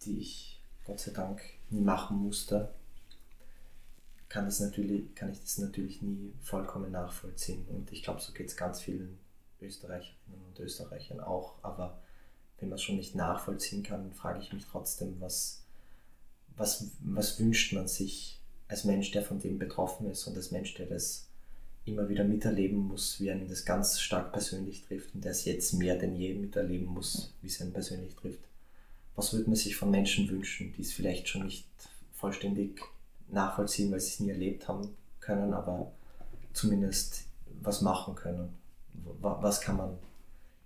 die 0.03 0.19
ich 0.19 0.61
Gott 0.85 0.99
sei 0.99 1.13
Dank 1.13 1.43
nie 1.71 1.83
machen 1.83 2.17
musste, 2.17 2.75
kann, 4.29 4.47
das 4.47 4.59
natürlich, 4.59 5.15
kann 5.15 5.31
ich 5.31 5.41
das 5.41 5.59
natürlich 5.59 6.03
nie 6.03 6.35
vollkommen 6.43 6.91
nachvollziehen. 6.91 7.65
Und 7.69 7.93
ich 7.93 8.03
glaube, 8.03 8.21
so 8.21 8.33
geht 8.33 8.49
es 8.49 8.57
ganz 8.57 8.81
vielen 8.81 9.24
Österreicherinnen 9.65 10.45
und 10.49 10.59
Österreichern 10.61 11.21
auch. 11.21 11.55
Aber 11.63 12.01
wenn 12.59 12.69
man 12.69 12.77
es 12.77 12.83
schon 12.83 12.97
nicht 12.97 13.15
nachvollziehen 13.15 13.83
kann, 13.83 14.13
frage 14.13 14.41
ich 14.41 14.53
mich 14.53 14.65
trotzdem, 14.65 15.17
was, 15.21 15.63
was, 16.57 16.89
was 17.01 17.39
wünscht 17.39 17.73
man 17.73 17.89
sich 17.89 18.41
als 18.69 18.85
Mensch, 18.85 19.11
der 19.11 19.23
von 19.23 19.41
dem 19.41 19.59
betroffen 19.59 20.11
ist 20.11 20.27
und 20.27 20.37
als 20.37 20.51
Mensch, 20.51 20.75
der 20.75 20.87
das 20.87 21.29
immer 21.85 22.09
wieder 22.09 22.25
miterleben 22.25 22.79
muss, 22.79 23.21
wie 23.21 23.31
einen 23.31 23.49
das 23.49 23.65
ganz 23.65 24.01
stark 24.01 24.33
persönlich 24.33 24.85
trifft 24.85 25.15
und 25.15 25.25
der 25.25 25.33
es 25.33 25.45
jetzt 25.45 25.75
mehr 25.75 25.99
denn 25.99 26.17
je 26.17 26.35
miterleben 26.35 26.87
muss, 26.87 27.35
wie 27.43 27.49
es 27.49 27.61
einen 27.61 27.75
persönlich 27.75 28.15
trifft 28.15 28.41
was 29.17 29.33
würde 29.33 29.47
man 29.47 29.57
sich 29.57 29.77
von 29.77 29.91
Menschen 29.91 30.29
wünschen, 30.29 30.73
die 30.77 30.83
es 30.83 30.93
vielleicht 30.93 31.29
schon 31.29 31.45
nicht 31.45 31.67
vollständig 32.13 32.81
nachvollziehen, 33.29 33.91
weil 33.93 34.01
sie 34.01 34.11
es 34.11 34.21
nie 34.21 34.31
erlebt 34.31 34.69
haben 34.69 34.97
können, 35.21 35.55
aber 35.55 35.93
zumindest 36.53 37.25
was 37.63 37.81
machen 37.81 38.15
können. 38.15 38.53
Was 39.21 39.61
kann 39.61 39.77
man 39.77 39.99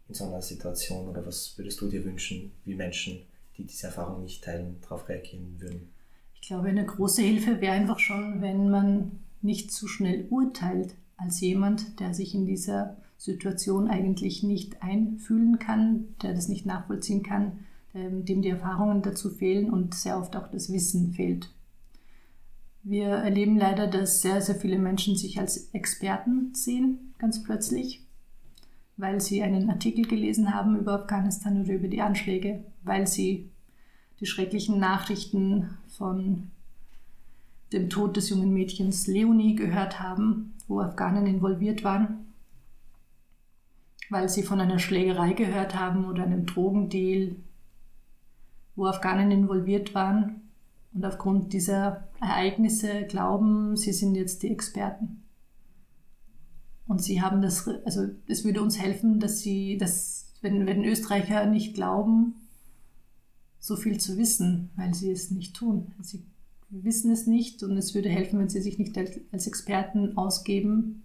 in 0.09 0.15
so 0.15 0.25
einer 0.25 0.43
Situation 0.43 1.09
oder 1.09 1.25
was 1.27 1.57
würdest 1.57 1.81
du 1.81 1.89
dir 1.89 2.05
wünschen, 2.05 2.53
wie 2.65 2.75
Menschen, 2.75 3.21
die 3.57 3.65
diese 3.65 3.89
Erfahrung 3.89 4.23
nicht 4.23 4.45
teilen, 4.45 4.77
darauf 4.83 5.09
reagieren 5.09 5.57
würden? 5.59 5.91
Ich 6.35 6.49
glaube, 6.49 6.69
eine 6.69 6.87
große 6.87 7.23
Hilfe 7.23 7.61
wäre 7.61 7.75
einfach 7.75 7.99
schon, 7.99 8.41
wenn 8.41 8.71
man 8.71 9.19
nicht 9.43 9.73
zu 9.73 9.87
schnell 9.87 10.27
urteilt 10.31 10.95
als 11.17 11.41
jemand, 11.41 12.01
der 12.01 12.15
sich 12.15 12.35
in 12.35 12.47
dieser 12.47 12.97
Situation 13.17 13.89
eigentlich 13.89 14.43
nicht 14.43 14.83
einfühlen 14.83 15.59
kann, 15.59 16.15
der 16.23 16.35
das 16.35 16.49
nicht 16.49 16.65
nachvollziehen 16.65 17.23
kann, 17.23 17.59
ähm, 17.95 18.25
dem 18.25 18.43
die 18.43 18.51
Erfahrungen 18.51 19.03
dazu 19.03 19.29
fehlen 19.29 19.71
und 19.71 19.95
sehr 19.95 20.19
oft 20.19 20.37
auch 20.37 20.49
das 20.49 20.73
Wissen 20.73 21.13
fehlt. 21.13 21.51
Wir 22.85 23.09
erleben 23.09 23.59
leider, 23.59 23.89
dass 23.89 24.23
sehr, 24.23 24.41
sehr 24.41 24.55
viele 24.55 24.79
Menschen 24.79 25.17
sich 25.17 25.39
als 25.39 25.71
Experten 25.75 26.55
sehen, 26.55 27.13
ganz 27.19 27.43
plötzlich, 27.43 28.07
weil 28.99 29.21
sie 29.21 29.43
einen 29.43 29.71
Artikel 29.71 30.07
gelesen 30.07 30.53
haben 30.53 30.77
über 30.77 30.93
Afghanistan 30.93 31.63
oder 31.63 31.73
über 31.73 31.89
die 31.89 32.03
Anschläge, 32.03 32.63
weil 32.83 33.07
sie 33.07 33.49
die 34.21 34.27
schrecklichen 34.27 34.79
Nachrichten 34.79 35.71
von 35.87 36.51
dem 37.73 37.89
Tod 37.89 38.17
des 38.17 38.29
jungen 38.29 38.53
Mädchens 38.53 39.07
Leonie 39.07 39.55
gehört 39.55 40.01
haben, 40.01 40.53
wo 40.67 40.81
Afghanen 40.81 41.27
involviert 41.27 41.85
waren, 41.85 42.27
weil 44.11 44.29
sie 44.29 44.43
von 44.43 44.61
einer 44.61 44.79
Schlägerei 44.79 45.33
gehört 45.33 45.75
haben 45.75 46.05
oder 46.05 46.25
einem 46.25 46.45
Drogendeal 46.45 47.37
wo 48.79 48.87
Afghanen 48.87 49.33
involviert 49.33 49.93
waren 49.95 50.49
und 50.95 51.05
aufgrund 51.05 51.53
dieser 51.53 52.09
Ereignisse 52.21 53.03
glauben, 53.09 53.77
sie 53.77 53.93
sind 53.93 54.15
jetzt 54.15 54.45
die 54.45 54.53
Experten. 54.53 55.25
Und 56.89 57.03
sie 57.03 57.21
haben 57.21 57.43
das, 57.43 57.69
also 57.85 58.09
es 58.27 58.45
würde 58.45 58.63
uns 58.63 58.81
helfen, 58.81 59.21
dass 59.21 59.41
sie, 59.41 59.77
dass, 59.77 60.33
wenn, 60.41 60.67
wenn 60.67 60.85
Österreicher 60.85 61.47
nicht 61.47 61.75
glauben, 61.75 62.35
so 63.61 63.77
viel 63.77 64.01
zu 64.01 64.17
wissen, 64.17 64.71
weil 64.75 64.95
sie 64.95 65.11
es 65.11 65.31
nicht 65.31 65.55
tun. 65.55 65.93
Sie 66.01 66.25
wissen 66.71 67.11
es 67.11 67.27
nicht 67.27 67.63
und 67.63 67.77
es 67.77 67.95
würde 67.95 68.09
helfen, 68.09 68.39
wenn 68.39 68.49
sie 68.49 68.63
sich 68.63 68.79
nicht 68.79 68.97
als 69.33 69.47
Experten 69.47 70.17
ausgeben 70.17 71.03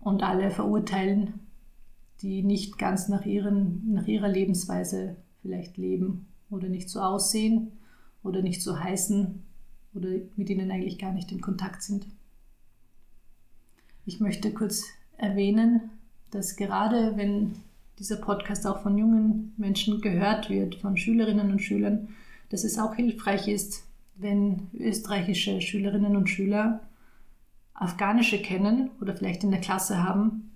und 0.00 0.22
alle 0.22 0.50
verurteilen, 0.50 1.34
die 2.22 2.42
nicht 2.42 2.78
ganz 2.78 3.08
nach, 3.08 3.26
ihren, 3.26 3.92
nach 3.92 4.06
ihrer 4.06 4.28
Lebensweise 4.28 5.16
vielleicht 5.42 5.76
leben 5.76 6.26
oder 6.50 6.68
nicht 6.68 6.88
so 6.88 7.00
aussehen 7.00 7.72
oder 8.22 8.40
nicht 8.40 8.62
so 8.62 8.78
heißen 8.78 9.42
oder 9.94 10.08
mit 10.36 10.48
ihnen 10.48 10.70
eigentlich 10.70 10.98
gar 10.98 11.12
nicht 11.12 11.30
in 11.32 11.42
Kontakt 11.42 11.82
sind. 11.82 12.06
Ich 14.06 14.20
möchte 14.20 14.52
kurz 14.52 14.84
erwähnen, 15.16 15.90
dass 16.30 16.56
gerade 16.56 17.16
wenn 17.16 17.56
dieser 17.98 18.16
Podcast 18.16 18.66
auch 18.66 18.82
von 18.82 18.98
jungen 18.98 19.54
Menschen 19.56 20.00
gehört 20.02 20.50
wird, 20.50 20.74
von 20.74 20.96
Schülerinnen 20.96 21.50
und 21.50 21.60
Schülern, 21.60 22.08
dass 22.50 22.64
es 22.64 22.78
auch 22.78 22.94
hilfreich 22.94 23.48
ist, 23.48 23.84
wenn 24.16 24.68
österreichische 24.74 25.60
Schülerinnen 25.60 26.16
und 26.16 26.28
Schüler 26.28 26.80
Afghanische 27.72 28.40
kennen 28.40 28.90
oder 29.00 29.16
vielleicht 29.16 29.42
in 29.42 29.50
der 29.50 29.60
Klasse 29.60 30.02
haben, 30.02 30.52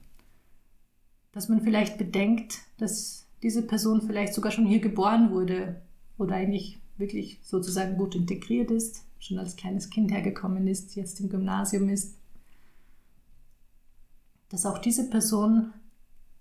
dass 1.33 1.49
man 1.49 1.63
vielleicht 1.63 1.97
bedenkt, 1.97 2.59
dass 2.77 3.27
diese 3.43 3.67
Person 3.67 4.03
vielleicht 4.03 4.35
sogar 4.35 4.53
schon 4.53 4.67
hier 4.67 4.81
geboren 4.81 5.31
wurde 5.31 5.81
oder 6.19 6.35
eigentlich 6.35 6.79
wirklich 6.99 7.39
sozusagen 7.43 7.97
gut 7.97 8.15
integriert 8.15 8.71
ist, 8.71 9.05
schon 9.19 9.39
als 9.39 9.57
kleines 9.57 9.89
Kind 9.91 10.13
hergekommen 10.13 10.67
ist, 10.69 10.97
jetzt 10.97 11.21
im 11.21 11.29
Gymnasium 11.29 11.89
ist, 11.89 12.18
dass 14.49 14.67
auch 14.67 14.79
diese 14.79 15.09
Person 15.11 15.73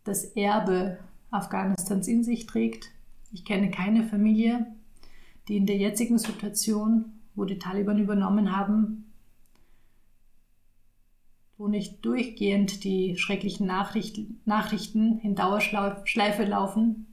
das 0.03 0.23
Erbe 0.23 0.99
Afghanistans 1.31 2.07
in 2.07 2.23
sich 2.23 2.45
trägt. 2.45 2.91
Ich 3.31 3.43
kenne 3.43 3.69
keine 3.69 4.03
Familie, 4.03 4.65
die 5.47 5.57
in 5.57 5.65
der 5.65 5.77
jetzigen 5.77 6.17
Situation, 6.17 7.05
wo 7.35 7.45
die 7.45 7.59
Taliban 7.59 7.99
übernommen 7.99 8.55
haben, 8.55 9.11
wo 11.57 11.67
nicht 11.67 12.05
durchgehend 12.05 12.83
die 12.83 13.17
schrecklichen 13.17 13.67
Nachrichten, 13.67 14.39
Nachrichten 14.45 15.19
in 15.19 15.35
Dauerschleife 15.35 16.45
laufen, 16.45 17.07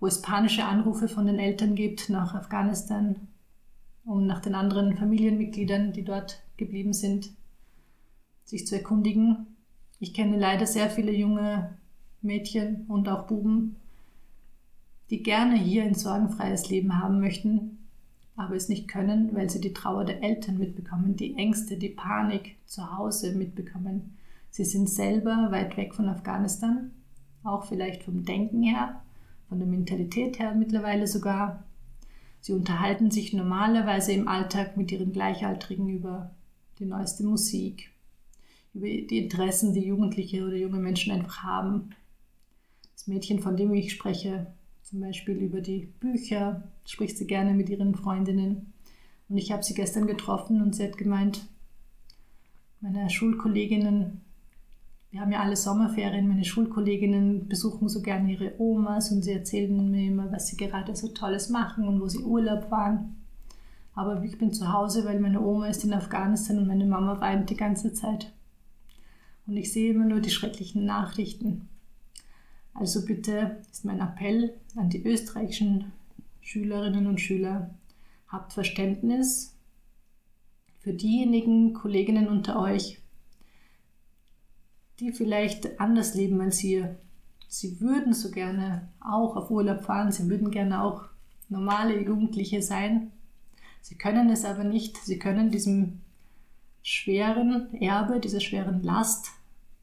wo 0.00 0.06
es 0.06 0.22
panische 0.22 0.64
Anrufe 0.64 1.08
von 1.08 1.26
den 1.26 1.38
Eltern 1.38 1.74
gibt 1.74 2.08
nach 2.10 2.34
Afghanistan, 2.34 3.28
um 4.04 4.26
nach 4.26 4.40
den 4.40 4.54
anderen 4.54 4.96
Familienmitgliedern, 4.96 5.92
die 5.92 6.04
dort 6.04 6.42
geblieben 6.56 6.92
sind, 6.92 7.30
sich 8.44 8.66
zu 8.66 8.74
erkundigen. 8.74 9.53
Ich 10.00 10.12
kenne 10.12 10.38
leider 10.38 10.66
sehr 10.66 10.90
viele 10.90 11.12
junge 11.12 11.76
Mädchen 12.20 12.86
und 12.88 13.08
auch 13.08 13.26
Buben, 13.26 13.76
die 15.10 15.22
gerne 15.22 15.56
hier 15.56 15.84
ein 15.84 15.94
sorgenfreies 15.94 16.68
Leben 16.68 17.00
haben 17.00 17.20
möchten, 17.20 17.78
aber 18.36 18.56
es 18.56 18.68
nicht 18.68 18.88
können, 18.88 19.34
weil 19.34 19.48
sie 19.48 19.60
die 19.60 19.72
Trauer 19.72 20.04
der 20.04 20.22
Eltern 20.22 20.58
mitbekommen, 20.58 21.16
die 21.16 21.36
Ängste, 21.36 21.76
die 21.76 21.90
Panik 21.90 22.56
zu 22.66 22.96
Hause 22.96 23.34
mitbekommen. 23.34 24.16
Sie 24.50 24.64
sind 24.64 24.88
selber 24.88 25.48
weit 25.50 25.76
weg 25.76 25.94
von 25.94 26.08
Afghanistan, 26.08 26.90
auch 27.44 27.64
vielleicht 27.64 28.02
vom 28.02 28.24
Denken 28.24 28.62
her, 28.62 29.02
von 29.48 29.58
der 29.58 29.68
Mentalität 29.68 30.38
her 30.38 30.54
mittlerweile 30.54 31.06
sogar. 31.06 31.62
Sie 32.40 32.52
unterhalten 32.52 33.10
sich 33.10 33.32
normalerweise 33.32 34.12
im 34.12 34.28
Alltag 34.28 34.76
mit 34.76 34.90
ihren 34.90 35.12
Gleichaltrigen 35.12 35.88
über 35.88 36.30
die 36.78 36.86
neueste 36.86 37.24
Musik, 37.24 37.93
über 38.74 38.86
die 38.86 39.18
Interessen, 39.18 39.72
die 39.72 39.86
Jugendliche 39.86 40.44
oder 40.44 40.56
junge 40.56 40.78
Menschen 40.78 41.12
einfach 41.12 41.42
haben. 41.44 41.90
Das 42.94 43.06
Mädchen, 43.06 43.40
von 43.40 43.56
dem 43.56 43.72
ich 43.72 43.92
spreche, 43.92 44.48
zum 44.82 45.00
Beispiel 45.00 45.36
über 45.36 45.60
die 45.60 45.88
Bücher, 46.00 46.62
spricht 46.84 47.16
sie 47.16 47.26
gerne 47.26 47.54
mit 47.54 47.70
ihren 47.70 47.94
Freundinnen. 47.94 48.72
Und 49.28 49.38
ich 49.38 49.52
habe 49.52 49.62
sie 49.62 49.74
gestern 49.74 50.06
getroffen 50.06 50.60
und 50.60 50.74
sie 50.74 50.84
hat 50.84 50.98
gemeint, 50.98 51.46
meine 52.80 53.08
Schulkolleginnen, 53.08 54.20
wir 55.10 55.20
haben 55.20 55.32
ja 55.32 55.40
alle 55.40 55.56
Sommerferien, 55.56 56.28
meine 56.28 56.44
Schulkolleginnen 56.44 57.48
besuchen 57.48 57.88
so 57.88 58.02
gerne 58.02 58.32
ihre 58.32 58.60
Omas 58.60 59.12
und 59.12 59.22
sie 59.22 59.32
erzählen 59.32 59.90
mir 59.90 60.08
immer, 60.08 60.30
was 60.32 60.48
sie 60.48 60.56
gerade 60.56 60.94
so 60.94 61.08
Tolles 61.08 61.48
machen 61.48 61.88
und 61.88 62.00
wo 62.00 62.08
sie 62.08 62.18
Urlaub 62.18 62.70
waren. 62.70 63.14
Aber 63.94 64.22
ich 64.24 64.36
bin 64.36 64.52
zu 64.52 64.72
Hause, 64.72 65.04
weil 65.04 65.20
meine 65.20 65.40
Oma 65.40 65.68
ist 65.68 65.84
in 65.84 65.94
Afghanistan 65.94 66.58
und 66.58 66.66
meine 66.66 66.84
Mama 66.84 67.20
weint 67.20 67.48
die 67.48 67.56
ganze 67.56 67.92
Zeit. 67.92 68.33
Und 69.46 69.56
ich 69.56 69.72
sehe 69.72 69.92
immer 69.92 70.04
nur 70.04 70.20
die 70.20 70.30
schrecklichen 70.30 70.84
Nachrichten. 70.84 71.68
Also 72.72 73.04
bitte 73.04 73.62
ist 73.70 73.84
mein 73.84 74.00
Appell 74.00 74.54
an 74.74 74.90
die 74.90 75.04
österreichischen 75.04 75.92
Schülerinnen 76.40 77.06
und 77.06 77.20
Schüler, 77.20 77.74
habt 78.28 78.52
Verständnis 78.52 79.56
für 80.80 80.92
diejenigen 80.92 81.72
Kolleginnen 81.72 82.28
unter 82.28 82.60
euch, 82.60 83.00
die 85.00 85.12
vielleicht 85.12 85.80
anders 85.80 86.14
leben 86.14 86.40
als 86.40 86.62
ihr. 86.62 86.98
Sie 87.48 87.80
würden 87.80 88.12
so 88.12 88.30
gerne 88.30 88.88
auch 89.00 89.36
auf 89.36 89.50
Urlaub 89.50 89.84
fahren, 89.84 90.12
sie 90.12 90.28
würden 90.28 90.50
gerne 90.50 90.82
auch 90.82 91.04
normale 91.48 92.02
Jugendliche 92.04 92.62
sein. 92.62 93.12
Sie 93.80 93.96
können 93.96 94.30
es 94.30 94.44
aber 94.44 94.64
nicht. 94.64 94.96
Sie 94.98 95.18
können 95.18 95.50
diesem 95.50 96.00
schweren 96.84 97.74
Erbe, 97.80 98.20
dieser 98.20 98.40
schweren 98.40 98.82
Last, 98.82 99.30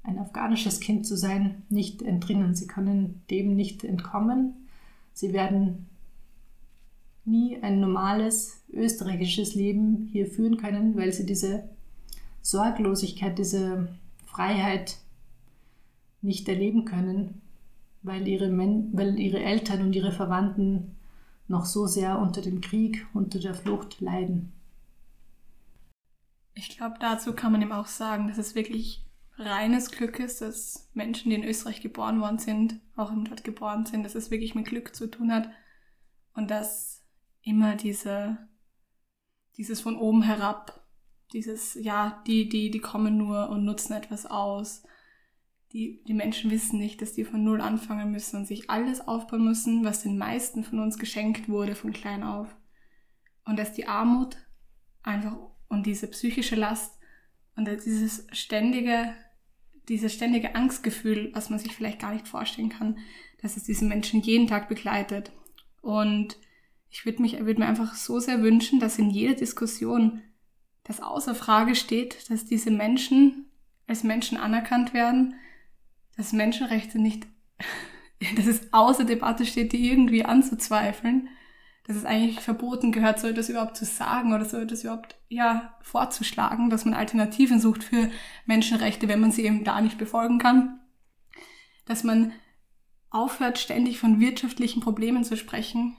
ein 0.03 0.19
afghanisches 0.19 0.79
Kind 0.79 1.05
zu 1.05 1.17
sein, 1.17 1.63
nicht 1.67 2.01
entrinnen. 2.01 2.55
Sie 2.55 2.67
können 2.67 3.23
dem 3.29 3.55
nicht 3.55 3.83
entkommen. 3.83 4.67
Sie 5.13 5.33
werden 5.33 5.87
nie 7.25 7.61
ein 7.61 7.79
normales 7.79 8.61
österreichisches 8.71 9.55
Leben 9.55 10.09
hier 10.11 10.27
führen 10.27 10.57
können, 10.57 10.95
weil 10.95 11.11
sie 11.11 11.25
diese 11.25 11.63
Sorglosigkeit, 12.41 13.37
diese 13.37 13.89
Freiheit 14.25 14.97
nicht 16.21 16.47
erleben 16.47 16.85
können, 16.85 17.41
weil 18.03 18.27
ihre, 18.27 18.49
Men 18.49 18.89
weil 18.93 19.19
ihre 19.19 19.39
Eltern 19.39 19.81
und 19.81 19.95
ihre 19.95 20.11
Verwandten 20.11 20.95
noch 21.47 21.65
so 21.65 21.87
sehr 21.87 22.19
unter 22.19 22.41
dem 22.41 22.61
Krieg, 22.61 23.07
unter 23.13 23.39
der 23.39 23.55
Flucht 23.55 24.01
leiden. 24.01 24.51
Ich 26.53 26.77
glaube, 26.77 26.95
dazu 26.99 27.33
kann 27.33 27.51
man 27.51 27.61
eben 27.61 27.71
auch 27.71 27.87
sagen, 27.87 28.27
dass 28.27 28.37
es 28.37 28.55
wirklich 28.55 29.05
reines 29.37 29.91
Glück 29.91 30.19
ist, 30.19 30.41
dass 30.41 30.89
Menschen, 30.93 31.29
die 31.29 31.35
in 31.35 31.43
Österreich 31.43 31.81
geboren 31.81 32.21
worden 32.21 32.39
sind, 32.39 32.79
auch 32.95 33.11
dort 33.23 33.43
geboren 33.43 33.85
sind, 33.85 34.03
dass 34.03 34.15
es 34.15 34.31
wirklich 34.31 34.55
mit 34.55 34.65
Glück 34.65 34.95
zu 34.95 35.09
tun 35.09 35.31
hat 35.31 35.49
und 36.33 36.51
dass 36.51 37.03
immer 37.41 37.75
diese, 37.75 38.37
dieses 39.57 39.81
von 39.81 39.97
oben 39.97 40.21
herab, 40.21 40.85
dieses, 41.33 41.75
ja, 41.75 42.21
die, 42.27 42.49
die, 42.49 42.71
die 42.71 42.79
kommen 42.79 43.17
nur 43.17 43.49
und 43.49 43.63
nutzen 43.63 43.93
etwas 43.93 44.25
aus. 44.25 44.83
Die, 45.71 46.03
die 46.03 46.13
Menschen 46.13 46.51
wissen 46.51 46.79
nicht, 46.79 47.01
dass 47.01 47.13
die 47.13 47.23
von 47.23 47.43
Null 47.43 47.61
anfangen 47.61 48.11
müssen 48.11 48.37
und 48.37 48.45
sich 48.45 48.69
alles 48.69 49.07
aufbauen 49.07 49.45
müssen, 49.45 49.85
was 49.85 50.03
den 50.03 50.17
meisten 50.17 50.65
von 50.65 50.79
uns 50.79 50.97
geschenkt 50.97 51.47
wurde 51.47 51.75
von 51.75 51.93
klein 51.93 52.23
auf. 52.23 52.53
Und 53.45 53.57
dass 53.57 53.71
die 53.71 53.87
Armut 53.87 54.35
einfach 55.01 55.37
und 55.71 55.85
diese 55.85 56.07
psychische 56.07 56.55
Last 56.55 56.99
und 57.55 57.65
dieses 57.67 58.27
ständige, 58.33 59.15
dieses 59.87 60.13
ständige 60.13 60.53
Angstgefühl, 60.53 61.31
was 61.33 61.49
man 61.49 61.59
sich 61.59 61.73
vielleicht 61.73 61.99
gar 61.99 62.13
nicht 62.13 62.27
vorstellen 62.27 62.69
kann, 62.69 62.99
dass 63.41 63.57
es 63.57 63.63
diesen 63.63 63.87
Menschen 63.87 64.21
jeden 64.21 64.47
Tag 64.47 64.67
begleitet. 64.67 65.31
Und 65.81 66.37
ich 66.89 67.05
würde 67.05 67.21
mich, 67.21 67.39
würde 67.39 67.61
mir 67.61 67.67
einfach 67.67 67.95
so 67.95 68.19
sehr 68.19 68.43
wünschen, 68.43 68.79
dass 68.79 68.99
in 68.99 69.09
jeder 69.09 69.33
Diskussion 69.33 70.21
das 70.83 70.99
außer 70.99 71.35
Frage 71.35 71.75
steht, 71.75 72.29
dass 72.29 72.45
diese 72.45 72.69
Menschen 72.69 73.45
als 73.87 74.03
Menschen 74.03 74.37
anerkannt 74.37 74.93
werden, 74.93 75.35
dass 76.17 76.33
Menschenrechte 76.33 76.99
nicht, 76.99 77.27
dass 78.35 78.45
es 78.45 78.73
außer 78.73 79.05
Debatte 79.05 79.45
steht, 79.45 79.71
die 79.71 79.89
irgendwie 79.89 80.25
anzuzweifeln 80.25 81.29
es 81.95 82.05
eigentlich 82.05 82.39
verboten 82.39 82.91
gehört, 82.91 83.19
so 83.19 83.27
etwas 83.27 83.49
überhaupt 83.49 83.77
zu 83.77 83.85
sagen 83.85 84.33
oder 84.33 84.45
so 84.45 84.57
etwas 84.57 84.83
überhaupt 84.83 85.15
ja, 85.29 85.77
vorzuschlagen, 85.81 86.69
dass 86.69 86.85
man 86.85 86.93
Alternativen 86.93 87.59
sucht 87.59 87.83
für 87.83 88.09
Menschenrechte, 88.45 89.07
wenn 89.07 89.19
man 89.19 89.31
sie 89.31 89.45
eben 89.45 89.63
da 89.63 89.81
nicht 89.81 89.97
befolgen 89.97 90.39
kann. 90.39 90.79
Dass 91.85 92.03
man 92.03 92.33
aufhört, 93.09 93.59
ständig 93.59 93.99
von 93.99 94.19
wirtschaftlichen 94.19 94.81
Problemen 94.81 95.23
zu 95.23 95.35
sprechen. 95.37 95.97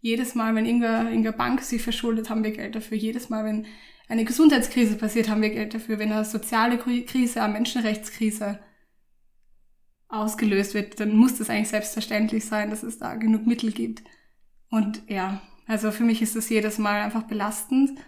Jedes 0.00 0.34
Mal, 0.34 0.54
wenn 0.54 0.66
irgendeine 0.66 1.32
Bank 1.32 1.60
sich 1.62 1.82
verschuldet, 1.82 2.30
haben 2.30 2.44
wir 2.44 2.52
Geld 2.52 2.74
dafür. 2.74 2.96
Jedes 2.96 3.30
Mal, 3.30 3.44
wenn 3.44 3.66
eine 4.08 4.24
Gesundheitskrise 4.24 4.96
passiert, 4.96 5.28
haben 5.28 5.42
wir 5.42 5.50
Geld 5.50 5.74
dafür. 5.74 5.98
Wenn 5.98 6.12
eine 6.12 6.24
soziale 6.24 6.78
Krise, 6.78 7.42
eine 7.42 7.52
Menschenrechtskrise 7.52 8.58
ausgelöst 10.08 10.74
wird, 10.74 11.00
dann 11.00 11.14
muss 11.14 11.38
das 11.38 11.50
eigentlich 11.50 11.68
selbstverständlich 11.68 12.44
sein, 12.44 12.70
dass 12.70 12.82
es 12.82 12.98
da 12.98 13.14
genug 13.14 13.46
Mittel 13.46 13.72
gibt. 13.72 14.02
Und 14.70 15.02
ja, 15.08 15.40
also 15.66 15.90
für 15.90 16.04
mich 16.04 16.22
ist 16.22 16.36
es 16.36 16.48
jedes 16.48 16.78
Mal 16.78 17.00
einfach 17.00 17.24
belastend, 17.24 17.98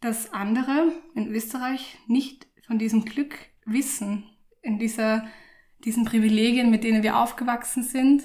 dass 0.00 0.32
andere 0.32 0.92
in 1.14 1.28
Österreich 1.28 1.98
nicht 2.06 2.46
von 2.66 2.78
diesem 2.78 3.04
Glück 3.04 3.34
wissen, 3.64 4.24
in 4.60 4.78
dieser, 4.78 5.24
diesen 5.84 6.04
Privilegien, 6.04 6.70
mit 6.70 6.84
denen 6.84 7.02
wir 7.02 7.18
aufgewachsen 7.18 7.82
sind. 7.82 8.22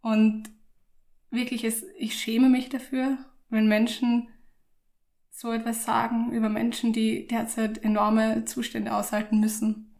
Und 0.00 0.50
wirklich, 1.30 1.64
ist, 1.64 1.84
ich 1.98 2.14
schäme 2.18 2.48
mich 2.48 2.68
dafür, 2.68 3.18
wenn 3.48 3.68
Menschen 3.68 4.28
so 5.30 5.52
etwas 5.52 5.84
sagen 5.84 6.32
über 6.32 6.48
Menschen, 6.48 6.92
die 6.92 7.26
derzeit 7.26 7.82
enorme 7.82 8.44
Zustände 8.44 8.94
aushalten 8.94 9.40
müssen. 9.40 9.94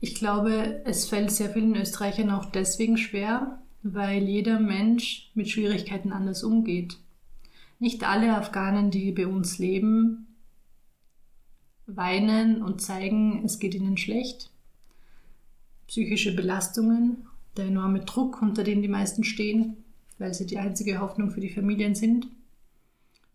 Ich 0.00 0.14
glaube, 0.14 0.82
es 0.84 1.08
fällt 1.08 1.30
sehr 1.30 1.50
vielen 1.50 1.76
Österreichern 1.76 2.30
auch 2.30 2.46
deswegen 2.46 2.96
schwer, 2.96 3.59
weil 3.82 4.24
jeder 4.24 4.60
Mensch 4.60 5.30
mit 5.34 5.48
Schwierigkeiten 5.48 6.12
anders 6.12 6.42
umgeht. 6.42 6.98
Nicht 7.78 8.04
alle 8.04 8.36
Afghanen, 8.36 8.90
die 8.90 9.12
bei 9.12 9.26
uns 9.26 9.58
leben, 9.58 10.26
weinen 11.86 12.62
und 12.62 12.82
zeigen, 12.82 13.42
es 13.44 13.58
geht 13.58 13.74
ihnen 13.74 13.96
schlecht. 13.96 14.50
Psychische 15.86 16.34
Belastungen, 16.34 17.26
der 17.56 17.66
enorme 17.66 18.00
Druck, 18.00 18.42
unter 18.42 18.64
dem 18.64 18.82
die 18.82 18.88
meisten 18.88 19.24
stehen, 19.24 19.78
weil 20.18 20.34
sie 20.34 20.46
die 20.46 20.58
einzige 20.58 21.00
Hoffnung 21.00 21.30
für 21.30 21.40
die 21.40 21.50
Familien 21.50 21.94
sind. 21.94 22.28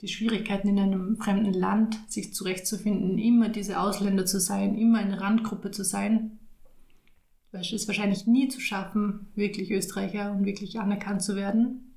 Die 0.01 0.07
Schwierigkeiten 0.07 0.69
in 0.69 0.79
einem 0.79 1.17
fremden 1.17 1.53
Land, 1.53 1.97
sich 2.07 2.33
zurechtzufinden, 2.33 3.17
immer 3.17 3.49
diese 3.49 3.79
Ausländer 3.79 4.25
zu 4.25 4.39
sein, 4.39 4.77
immer 4.77 4.99
eine 4.99 5.19
Randgruppe 5.19 5.71
zu 5.71 5.83
sein, 5.83 6.39
es 7.59 7.71
ist 7.71 7.87
wahrscheinlich 7.87 8.27
nie 8.27 8.47
zu 8.47 8.59
schaffen, 8.59 9.27
wirklich 9.35 9.71
Österreicher 9.71 10.31
und 10.31 10.45
wirklich 10.45 10.79
anerkannt 10.79 11.21
zu 11.21 11.35
werden. 11.35 11.95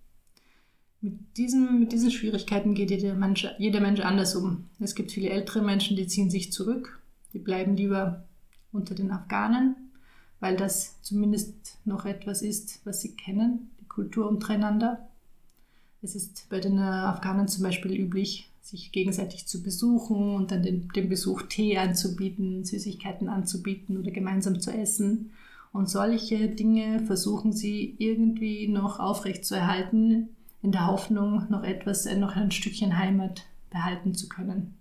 Mit, 1.01 1.37
diesem, 1.37 1.79
mit 1.79 1.93
diesen 1.93 2.11
Schwierigkeiten 2.11 2.75
geht 2.75 2.91
jeder 2.91 3.15
Mensch, 3.15 3.47
jeder 3.59 3.81
Mensch 3.81 4.01
anders 4.01 4.35
um. 4.35 4.69
Es 4.81 4.95
gibt 4.95 5.13
viele 5.13 5.31
ältere 5.31 5.63
Menschen, 5.63 5.97
die 5.97 6.09
ziehen 6.09 6.31
sich 6.31 6.53
zurück, 6.53 7.01
die 7.33 7.39
bleiben 7.39 7.77
lieber 7.77 8.25
unter 8.73 8.95
den 8.95 9.11
Afghanen, 9.11 9.77
weil 10.41 10.57
das 10.57 11.01
zumindest 11.03 11.79
noch 11.85 12.05
etwas 12.05 12.43
ist, 12.43 12.81
was 12.85 13.01
sie 13.01 13.15
kennen, 13.15 13.71
die 13.81 13.87
Kultur 13.87 14.29
untereinander. 14.29 15.09
Es 16.03 16.15
ist 16.15 16.49
bei 16.49 16.61
den 16.61 16.79
Afghanen 16.79 17.49
zum 17.49 17.63
Beispiel 17.63 17.93
üblich, 17.93 18.51
sich 18.61 18.93
gegenseitig 18.93 19.47
zu 19.47 19.63
besuchen 19.63 20.35
und 20.35 20.51
dann 20.51 20.63
den, 20.63 20.89
den 20.95 21.09
Besuch 21.09 21.43
Tee 21.43 21.79
anzubieten, 21.79 22.65
Süßigkeiten 22.65 23.29
anzubieten 23.29 23.97
oder 23.97 24.11
gemeinsam 24.11 24.61
zu 24.61 24.71
essen. 24.71 25.31
Und 25.79 25.89
solche 25.89 26.49
Dinge 26.49 26.99
versuchen 27.07 27.53
sie 27.53 27.95
irgendwie 27.99 28.67
noch 28.67 28.99
aufrechtzuerhalten, 28.99 30.31
in 30.61 30.73
der 30.73 30.89
Hoffnung, 30.89 31.47
noch 31.51 31.63
etwas, 31.63 32.05
äh, 32.05 32.17
noch 32.17 32.35
ein 32.35 32.51
Stückchen 32.51 32.99
Heimat 32.99 33.47
behalten 33.71 34.13
zu 34.13 34.29
können. 34.29 34.75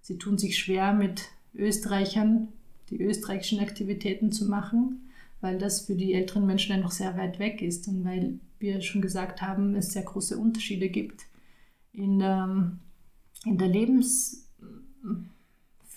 Sie 0.00 0.16
tun 0.16 0.38
sich 0.38 0.56
schwer 0.56 0.92
mit 0.92 1.24
Österreichern, 1.52 2.46
die 2.90 3.02
österreichischen 3.02 3.58
Aktivitäten 3.58 4.30
zu 4.30 4.44
machen, 4.44 5.10
weil 5.40 5.58
das 5.58 5.80
für 5.80 5.96
die 5.96 6.14
älteren 6.14 6.46
Menschen 6.46 6.76
einfach 6.76 6.92
sehr 6.92 7.16
weit 7.16 7.40
weg 7.40 7.60
ist 7.60 7.88
und 7.88 8.04
weil 8.04 8.38
wir 8.60 8.80
schon 8.82 9.02
gesagt 9.02 9.42
haben, 9.42 9.74
es 9.74 9.92
sehr 9.94 10.04
große 10.04 10.38
Unterschiede 10.38 10.90
gibt 10.90 11.26
in 11.90 12.20
der, 12.20 12.70
in 13.44 13.58
der 13.58 13.68
Lebens 13.68 14.48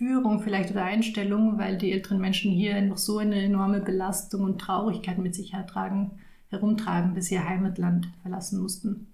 Führung 0.01 0.39
vielleicht 0.39 0.71
oder 0.71 0.83
Einstellung, 0.83 1.59
weil 1.59 1.77
die 1.77 1.91
älteren 1.91 2.19
Menschen 2.19 2.51
hier 2.51 2.75
einfach 2.75 2.97
so 2.97 3.19
eine 3.19 3.39
enorme 3.39 3.81
Belastung 3.81 4.41
und 4.41 4.59
Traurigkeit 4.59 5.19
mit 5.19 5.35
sich 5.35 5.53
hertragen, 5.53 6.13
herumtragen, 6.49 7.13
dass 7.13 7.27
sie 7.27 7.35
ihr 7.35 7.47
Heimatland 7.47 8.09
verlassen 8.23 8.63
mussten. 8.63 9.13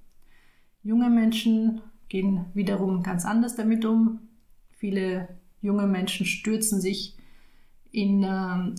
Junge 0.83 1.09
Menschen 1.09 1.81
gehen 2.07 2.45
wiederum 2.53 3.03
ganz 3.03 3.25
anders 3.25 3.57
damit 3.57 3.83
um. 3.83 4.29
Viele 4.77 5.27
junge 5.59 5.87
Menschen 5.87 6.25
stürzen 6.25 6.79
sich 6.79 7.17
in, 7.91 8.23
ähm, 8.23 8.75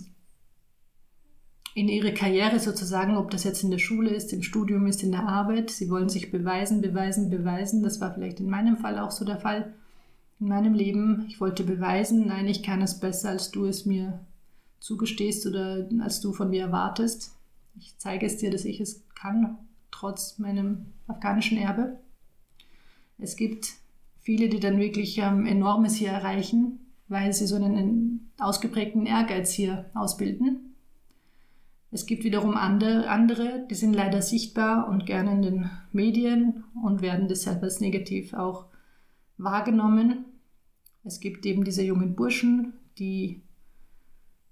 in 1.75 1.89
ihre 1.89 2.15
Karriere 2.15 2.59
sozusagen, 2.59 3.17
ob 3.17 3.29
das 3.29 3.43
jetzt 3.43 3.63
in 3.63 3.69
der 3.69 3.77
Schule 3.77 4.09
ist, 4.09 4.33
im 4.33 4.41
Studium 4.41 4.87
ist, 4.87 5.03
in 5.03 5.11
der 5.11 5.27
Arbeit. 5.27 5.69
Sie 5.69 5.91
wollen 5.91 6.09
sich 6.09 6.31
beweisen, 6.31 6.81
beweisen, 6.81 7.29
beweisen. 7.29 7.83
Das 7.83 8.01
war 8.01 8.15
vielleicht 8.15 8.39
in 8.39 8.49
meinem 8.49 8.77
Fall 8.77 8.97
auch 8.97 9.11
so 9.11 9.25
der 9.25 9.37
Fall. 9.37 9.75
In 10.39 10.47
meinem 10.47 10.73
Leben, 10.73 11.25
ich 11.27 11.41
wollte 11.41 11.63
beweisen, 11.63 12.27
nein, 12.27 12.47
ich 12.47 12.63
kann 12.63 12.81
es 12.81 12.99
besser, 12.99 13.29
als 13.29 13.51
du 13.51 13.65
es 13.65 13.85
mir 13.85 14.25
zugestehst 14.79 15.45
oder 15.45 15.87
als 15.99 16.21
du 16.21 16.31
von 16.31 16.49
mir 16.49 16.61
erwartest. 16.61 17.35
Ich 17.77 17.97
zeige 17.97 18.25
es 18.25 18.37
dir, 18.37 18.49
dass 18.49 18.65
ich 18.65 18.79
es 18.79 19.03
kann, 19.15 19.57
trotz 19.91 20.39
meinem 20.39 20.85
afghanischen 21.07 21.57
Erbe. 21.57 21.99
Es 23.17 23.35
gibt 23.35 23.73
viele, 24.21 24.47
die 24.47 24.61
dann 24.61 24.79
wirklich 24.79 25.17
ähm, 25.17 25.45
Enormes 25.45 25.95
hier 25.95 26.11
erreichen, 26.11 26.79
weil 27.09 27.33
sie 27.33 27.47
so 27.47 27.55
einen 27.55 28.31
ausgeprägten 28.37 29.05
Ehrgeiz 29.05 29.51
hier 29.51 29.89
ausbilden. 29.93 30.75
Es 31.91 32.05
gibt 32.05 32.23
wiederum 32.23 32.55
andere, 32.55 33.09
andere, 33.09 33.65
die 33.69 33.75
sind 33.75 33.93
leider 33.93 34.21
sichtbar 34.21 34.87
und 34.87 35.05
gerne 35.05 35.31
in 35.31 35.41
den 35.41 35.69
Medien 35.91 36.63
und 36.81 37.01
werden 37.01 37.27
deshalb 37.27 37.63
als 37.63 37.81
negativ 37.81 38.33
auch 38.33 38.65
wahrgenommen. 39.37 40.25
Es 41.03 41.19
gibt 41.19 41.45
eben 41.45 41.63
diese 41.63 41.83
jungen 41.83 42.15
Burschen, 42.15 42.73
die 42.97 43.41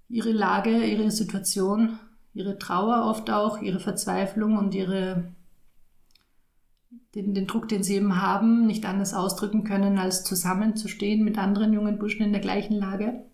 ihre 0.08 0.32
Lage, 0.32 0.84
ihre 0.84 1.10
Situation, 1.10 1.98
ihre 2.34 2.58
Trauer 2.58 3.06
oft 3.10 3.30
auch, 3.30 3.60
ihre 3.60 3.80
Verzweiflung 3.80 4.56
und 4.56 4.74
ihre 4.74 5.34
den, 7.14 7.34
den 7.34 7.46
Druck, 7.46 7.68
den 7.68 7.82
sie 7.82 7.96
eben 7.96 8.20
haben, 8.20 8.66
nicht 8.66 8.86
anders 8.86 9.14
ausdrücken 9.14 9.64
können, 9.64 9.98
als 9.98 10.24
zusammenzustehen 10.24 11.24
mit 11.24 11.38
anderen 11.38 11.72
jungen 11.72 11.98
Burschen 11.98 12.24
in 12.24 12.32
der 12.32 12.40
gleichen 12.40 12.74
Lage. 12.74 13.24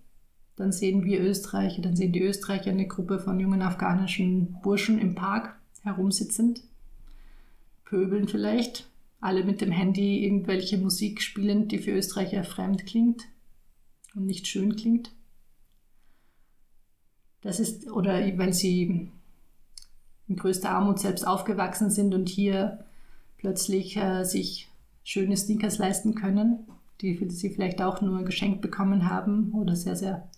Dann 0.56 0.72
sehen 0.72 1.04
wir 1.04 1.20
Österreicher, 1.20 1.82
dann 1.82 1.96
sehen 1.96 2.12
die 2.12 2.22
Österreicher 2.22 2.70
eine 2.70 2.86
Gruppe 2.86 3.18
von 3.18 3.40
jungen 3.40 3.62
afghanischen 3.62 4.60
Burschen 4.62 4.98
im 4.98 5.14
Park 5.14 5.56
herumsitzend, 5.82 6.62
pöbeln 7.84 8.28
vielleicht, 8.28 8.88
alle 9.24 9.42
mit 9.42 9.62
dem 9.62 9.70
Handy 9.70 10.22
irgendwelche 10.22 10.76
Musik 10.76 11.22
spielend, 11.22 11.72
die 11.72 11.78
für 11.78 11.92
Österreicher 11.92 12.44
fremd 12.44 12.84
klingt 12.84 13.24
und 14.14 14.26
nicht 14.26 14.46
schön 14.46 14.76
klingt. 14.76 15.12
Das 17.40 17.58
ist, 17.58 17.90
oder 17.90 18.14
weil 18.38 18.52
sie 18.52 19.10
in 20.28 20.36
größter 20.36 20.70
Armut 20.70 20.98
selbst 20.98 21.26
aufgewachsen 21.26 21.90
sind 21.90 22.14
und 22.14 22.28
hier 22.28 22.84
plötzlich 23.38 23.96
äh, 23.96 24.24
sich 24.24 24.68
schöne 25.04 25.36
Sneakers 25.36 25.78
leisten 25.78 26.14
können, 26.14 26.58
die 27.00 27.18
sie 27.30 27.50
vielleicht 27.50 27.80
auch 27.80 28.02
nur 28.02 28.24
geschenkt 28.24 28.60
bekommen 28.60 29.08
haben 29.08 29.52
oder 29.52 29.74
sehr, 29.74 29.96
sehr 29.96 30.28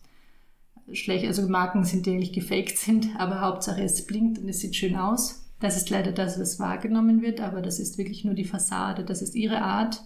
schlecht, 0.93 1.27
also 1.27 1.49
Marken 1.49 1.85
sind, 1.85 2.07
die 2.07 2.13
eigentlich 2.13 2.33
gefaked 2.33 2.79
sind, 2.79 3.09
aber 3.19 3.41
Hauptsache 3.41 3.83
es 3.83 4.07
blinkt 4.07 4.39
und 4.39 4.49
es 4.49 4.61
sieht 4.61 4.77
schön 4.77 4.95
aus. 4.95 5.46
Das 5.61 5.77
ist 5.77 5.91
leider 5.91 6.13
das, 6.13 6.39
was 6.39 6.59
wahrgenommen 6.59 7.23
wird, 7.23 7.41
aber 7.41 7.63
das 7.63 7.79
ist 7.79 7.99
wirklich 7.99 8.25
nur 8.25 8.35
die 8.35 8.45
Fassade. 8.45 9.05
Das 9.05 9.23
ist 9.23 9.35
ihre 9.35 9.63
Art, 9.63 10.03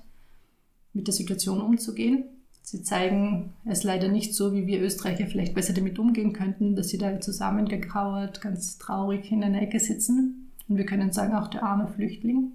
mit 0.92 1.06
der 1.06 1.14
Situation 1.14 1.60
umzugehen. 1.60 2.24
Sie 2.62 2.82
zeigen 2.82 3.52
es 3.64 3.84
leider 3.84 4.08
nicht 4.08 4.34
so, 4.34 4.52
wie 4.52 4.66
wir 4.66 4.80
Österreicher 4.80 5.26
vielleicht 5.26 5.54
besser 5.54 5.72
damit 5.72 5.98
umgehen 5.98 6.32
könnten, 6.32 6.76
dass 6.76 6.88
sie 6.88 6.98
da 6.98 7.20
zusammengekauert, 7.20 8.40
ganz 8.40 8.78
traurig 8.78 9.32
in 9.32 9.42
einer 9.42 9.62
Ecke 9.62 9.80
sitzen. 9.80 10.52
Und 10.68 10.76
wir 10.76 10.86
können 10.86 11.12
sagen, 11.12 11.34
auch 11.34 11.48
der 11.48 11.64
arme 11.64 11.88
Flüchtling 11.88 12.52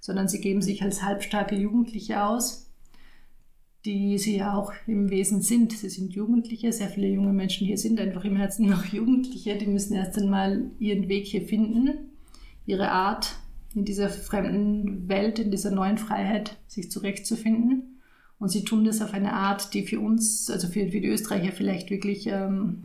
sondern 0.00 0.28
sie 0.28 0.40
geben 0.40 0.62
sich 0.62 0.82
als 0.82 1.02
halbstarke 1.02 1.56
Jugendliche 1.56 2.24
aus, 2.24 2.70
die 3.84 4.18
sie 4.18 4.36
ja 4.36 4.54
auch 4.54 4.72
im 4.86 5.10
Wesen 5.10 5.42
sind. 5.42 5.72
Sie 5.72 5.88
sind 5.88 6.12
Jugendliche, 6.12 6.72
sehr 6.72 6.88
viele 6.88 7.08
junge 7.08 7.32
Menschen 7.32 7.66
hier 7.66 7.78
sind 7.78 8.00
einfach 8.00 8.24
im 8.24 8.36
Herzen 8.36 8.68
noch 8.68 8.84
Jugendliche, 8.86 9.56
die 9.56 9.66
müssen 9.66 9.94
erst 9.94 10.18
einmal 10.18 10.70
ihren 10.78 11.08
Weg 11.08 11.26
hier 11.26 11.42
finden, 11.42 12.07
ihre 12.68 12.90
Art 12.90 13.36
in 13.74 13.86
dieser 13.86 14.10
fremden 14.10 15.08
Welt, 15.08 15.38
in 15.38 15.50
dieser 15.50 15.70
neuen 15.70 15.96
Freiheit 15.96 16.56
sich 16.66 16.90
zurechtzufinden. 16.90 18.00
Und 18.38 18.50
sie 18.50 18.62
tun 18.62 18.84
das 18.84 19.00
auf 19.00 19.14
eine 19.14 19.32
Art, 19.32 19.72
die 19.72 19.86
für 19.86 19.98
uns, 19.98 20.50
also 20.50 20.68
für, 20.68 20.90
für 20.90 21.00
die 21.00 21.08
Österreicher 21.08 21.52
vielleicht 21.52 21.90
wirklich 21.90 22.26
ähm, 22.26 22.84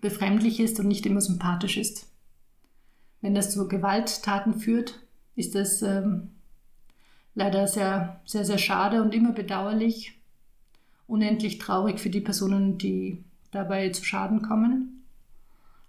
befremdlich 0.00 0.58
ist 0.58 0.80
und 0.80 0.88
nicht 0.88 1.06
immer 1.06 1.20
sympathisch 1.20 1.76
ist. 1.76 2.08
Wenn 3.20 3.34
das 3.34 3.52
zu 3.52 3.68
Gewalttaten 3.68 4.58
führt, 4.58 4.98
ist 5.36 5.54
das 5.54 5.82
ähm, 5.82 6.32
leider 7.36 7.68
sehr, 7.68 8.20
sehr, 8.24 8.44
sehr 8.44 8.58
schade 8.58 9.02
und 9.02 9.14
immer 9.14 9.32
bedauerlich. 9.32 10.18
Unendlich 11.06 11.58
traurig 11.58 12.00
für 12.00 12.10
die 12.10 12.20
Personen, 12.20 12.76
die 12.76 13.22
dabei 13.52 13.90
zu 13.90 14.04
Schaden 14.04 14.42
kommen. 14.42 15.04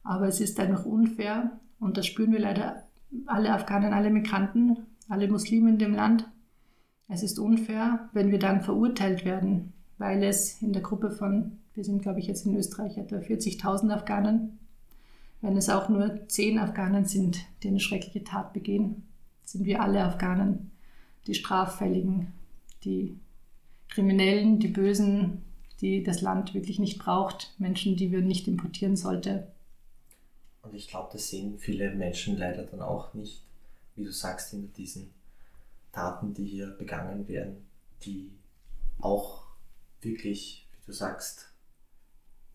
Aber 0.03 0.27
es 0.27 0.39
ist 0.39 0.59
einfach 0.59 0.85
unfair 0.85 1.59
und 1.79 1.97
das 1.97 2.05
spüren 2.05 2.31
wir 2.31 2.39
leider 2.39 2.83
alle 3.25 3.53
Afghanen, 3.53 3.93
alle 3.93 4.09
Migranten, 4.09 4.77
alle 5.09 5.27
Muslime 5.27 5.69
in 5.69 5.77
dem 5.77 5.93
Land. 5.93 6.29
Es 7.07 7.23
ist 7.23 7.39
unfair, 7.39 8.09
wenn 8.13 8.31
wir 8.31 8.39
dann 8.39 8.61
verurteilt 8.61 9.25
werden, 9.25 9.73
weil 9.97 10.23
es 10.23 10.61
in 10.61 10.73
der 10.73 10.81
Gruppe 10.81 11.11
von, 11.11 11.59
wir 11.73 11.83
sind 11.83 12.01
glaube 12.01 12.19
ich 12.19 12.27
jetzt 12.27 12.45
in 12.45 12.55
Österreich 12.55 12.97
etwa 12.97 13.17
40.000 13.17 13.91
Afghanen, 13.91 14.59
wenn 15.41 15.57
es 15.57 15.69
auch 15.69 15.89
nur 15.89 16.27
10 16.27 16.57
Afghanen 16.59 17.05
sind, 17.05 17.39
die 17.61 17.67
eine 17.67 17.79
schreckliche 17.79 18.23
Tat 18.23 18.53
begehen, 18.53 19.03
sind 19.43 19.65
wir 19.65 19.81
alle 19.81 20.03
Afghanen 20.03 20.71
die 21.27 21.35
Straffälligen, 21.35 22.33
die 22.83 23.17
Kriminellen, 23.89 24.59
die 24.59 24.67
Bösen, 24.67 25.43
die 25.81 26.03
das 26.03 26.21
Land 26.21 26.53
wirklich 26.53 26.79
nicht 26.79 26.99
braucht, 26.99 27.53
Menschen, 27.57 27.95
die 27.95 28.11
wir 28.11 28.21
nicht 28.21 28.47
importieren 28.47 28.95
sollten. 28.95 29.43
Und 30.63 30.73
ich 30.73 30.87
glaube, 30.87 31.09
das 31.11 31.29
sehen 31.29 31.59
viele 31.59 31.93
Menschen 31.93 32.37
leider 32.37 32.63
dann 32.63 32.81
auch 32.81 33.13
nicht, 33.13 33.45
wie 33.95 34.05
du 34.05 34.11
sagst, 34.11 34.51
hinter 34.51 34.73
diesen 34.73 35.13
Taten, 35.91 36.33
die 36.33 36.45
hier 36.45 36.67
begangen 36.67 37.27
werden, 37.27 37.67
die 38.01 38.31
auch 38.99 39.43
wirklich, 40.01 40.67
wie 40.71 40.85
du 40.87 40.93
sagst, 40.93 41.53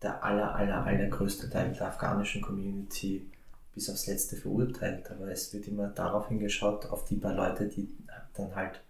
der 0.01 0.23
aller, 0.23 0.55
aller, 0.55 0.83
allergrößte 0.83 1.49
Teil 1.49 1.73
der 1.73 1.87
afghanischen 1.87 2.41
Community 2.41 3.29
bis 3.73 3.89
aufs 3.89 4.07
Letzte 4.07 4.35
verurteilt. 4.35 5.09
Aber 5.11 5.29
es 5.31 5.53
wird 5.53 5.67
immer 5.67 5.87
darauf 5.87 6.29
hingeschaut, 6.29 6.87
auf 6.87 7.05
die 7.05 7.17
paar 7.17 7.33
Leute, 7.33 7.67
die 7.67 7.95
dann 8.33 8.55
halt, 8.55 8.81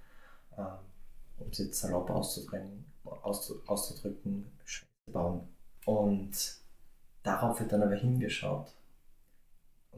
äh, 0.55 0.61
um 1.39 1.49
es 1.51 1.57
jetzt 1.57 1.79
salopp 1.79 2.09
auszudrücken, 2.09 2.85
auszudrücken, 3.03 4.49
Scheiße 4.63 4.87
bauen. 5.11 5.47
Und 5.85 6.55
darauf 7.23 7.59
wird 7.59 7.73
dann 7.73 7.83
aber 7.83 7.95
hingeschaut. 7.95 8.73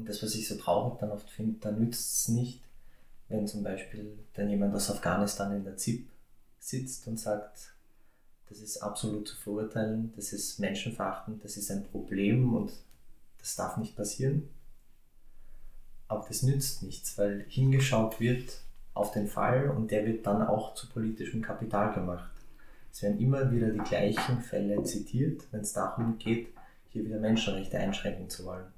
Und 0.02 0.10
das, 0.10 0.24
was 0.24 0.34
ich 0.34 0.48
so 0.48 0.56
traurig 0.56 0.98
dann 1.00 1.12
oft 1.12 1.30
finde, 1.30 1.60
da 1.60 1.70
nützt 1.70 2.12
es 2.16 2.28
nicht, 2.30 2.60
wenn 3.30 3.48
zum 3.48 3.62
Beispiel 3.62 4.18
dann 4.34 4.50
jemand 4.50 4.74
aus 4.74 4.90
Afghanistan 4.90 5.56
in 5.56 5.64
der 5.64 5.78
ZIP 5.78 6.10
sitzt 6.58 7.06
und 7.06 7.20
sagt, 7.20 7.76
das 8.50 8.62
ist 8.62 8.80
absolut 8.80 9.28
zu 9.28 9.36
verurteilen, 9.36 10.12
das 10.16 10.34
ist 10.34 10.58
menschenverachtend, 10.58 11.44
das 11.44 11.56
ist 11.56 11.70
ein 11.70 11.84
Problem 11.84 12.52
und 12.56 12.72
das 13.38 13.56
darf 13.56 13.78
nicht 13.78 13.96
passieren. 13.96 14.50
Aber 16.08 16.26
das 16.28 16.42
nützt 16.42 16.82
nichts, 16.82 17.16
weil 17.20 17.46
hingeschaut 17.48 18.20
wird 18.20 18.60
auf 18.96 19.12
den 19.12 19.28
Fall 19.28 19.70
und 19.70 19.92
der 19.92 20.08
wird 20.08 20.26
dann 20.26 20.42
auch 20.42 20.74
zu 20.74 20.90
politischem 20.90 21.44
Kapital 21.44 21.94
gemacht. 21.94 22.32
Es 22.92 23.04
werden 23.04 23.20
immer 23.20 23.52
wieder 23.52 23.70
die 23.70 23.88
gleichen 23.88 24.42
Fälle 24.42 24.82
zitiert, 24.82 25.44
wenn 25.52 25.62
es 25.62 25.74
darum 25.74 26.18
geht, 26.18 26.48
hier 26.90 27.06
wieder 27.06 27.20
Menschenrechte 27.20 27.78
einschränken 27.78 28.32
zu 28.32 28.46
wollen. 28.46 28.71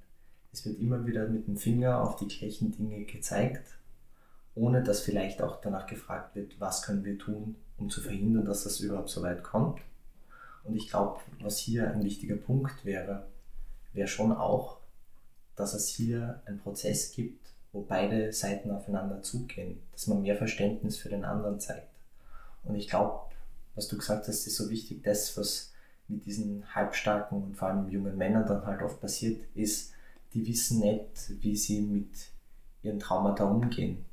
Es 0.54 0.66
wird 0.66 0.80
immer 0.80 1.06
wieder 1.06 1.28
mit 1.28 1.48
dem 1.48 1.58
Finger 1.58 2.02
auf 2.02 2.16
die 2.16 2.28
gleichen 2.28 2.72
Dinge 2.72 3.06
gezeigt, 3.06 3.66
ohne 4.54 4.84
dass 4.84 5.02
vielleicht 5.02 5.42
auch 5.42 5.60
danach 5.60 5.88
gefragt 5.88 6.36
wird, 6.36 6.60
was 6.60 6.84
können 6.84 7.04
wir 7.04 7.18
tun, 7.18 7.56
um 7.78 7.90
zu 7.90 8.02
verhindern, 8.02 8.46
dass 8.46 8.64
das 8.64 8.80
überhaupt 8.80 9.10
so 9.10 9.24
weit 9.24 9.44
kommt. 9.44 9.82
Und 10.64 10.76
ich 10.76 10.90
glaube, 10.90 11.20
was 11.42 11.58
hier 11.58 11.92
ein 11.92 12.04
wichtiger 12.04 12.36
Punkt 12.36 12.86
wäre, 12.86 13.26
wäre 13.94 14.08
schon 14.08 14.32
auch, 14.32 14.78
dass 15.56 15.74
es 15.74 15.88
hier 15.88 16.42
einen 16.46 16.60
Prozess 16.60 17.12
gibt, 17.12 17.48
wo 17.72 17.82
beide 17.82 18.32
Seiten 18.32 18.70
aufeinander 18.70 19.24
zugehen, 19.24 19.82
dass 19.92 20.06
man 20.06 20.22
mehr 20.22 20.38
Verständnis 20.38 20.98
für 20.98 21.10
den 21.10 21.26
anderen 21.26 21.60
zeigt. 21.60 21.90
Und 22.64 22.76
ich 22.76 22.88
glaube, 22.88 23.20
was 23.74 23.88
du 23.88 23.98
gesagt 23.98 24.28
hast, 24.28 24.46
ist 24.46 24.56
so 24.56 24.70
wichtig, 24.70 25.04
das, 25.04 25.36
was 25.36 25.74
mit 26.08 26.26
diesen 26.26 26.76
halbstarken 26.76 27.42
und 27.42 27.58
vor 27.58 27.70
allem 27.70 27.90
jungen 27.90 28.18
Männern 28.18 28.46
dann 28.46 28.68
halt 28.68 28.84
oft 28.84 29.02
passiert, 29.02 29.42
ist, 29.56 29.93
die 30.34 30.46
wissen 30.48 30.80
nicht, 30.80 31.42
wie 31.42 31.56
sie 31.56 31.82
mit 31.82 32.12
ihren 32.82 33.00
Traumata 33.00 33.46
umgehen. 33.46 34.06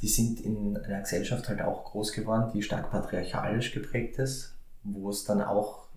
Die 0.00 0.08
sind 0.08 0.40
in 0.40 0.76
einer 0.76 1.00
Gesellschaft 1.00 1.48
halt 1.48 1.62
auch 1.62 1.84
groß 1.84 2.12
geworden, 2.12 2.50
die 2.52 2.62
stark 2.62 2.90
patriarchalisch 2.90 3.72
geprägt 3.72 4.18
ist, 4.18 4.54
wo 4.82 5.10
es 5.10 5.24
dann 5.24 5.42
auch 5.42 5.88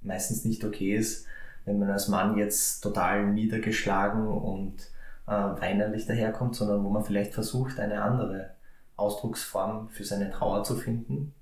meistens 0.00 0.44
nicht 0.44 0.64
okay 0.64 0.94
ist, 0.94 1.26
wenn 1.64 1.78
man 1.78 1.90
als 1.90 2.08
Mann 2.08 2.36
jetzt 2.36 2.80
total 2.80 3.32
niedergeschlagen 3.32 4.26
und 4.26 4.80
äh, 5.26 5.30
weinerlich 5.30 6.06
daherkommt, 6.06 6.56
sondern 6.56 6.84
wo 6.84 6.90
man 6.90 7.04
vielleicht 7.04 7.32
versucht, 7.32 7.78
eine 7.78 8.02
andere 8.02 8.50
Ausdrucksform 8.96 9.88
für 9.88 10.04
seine 10.04 10.30
Trauer 10.30 10.64
zu 10.64 10.76
finden. 10.76 11.34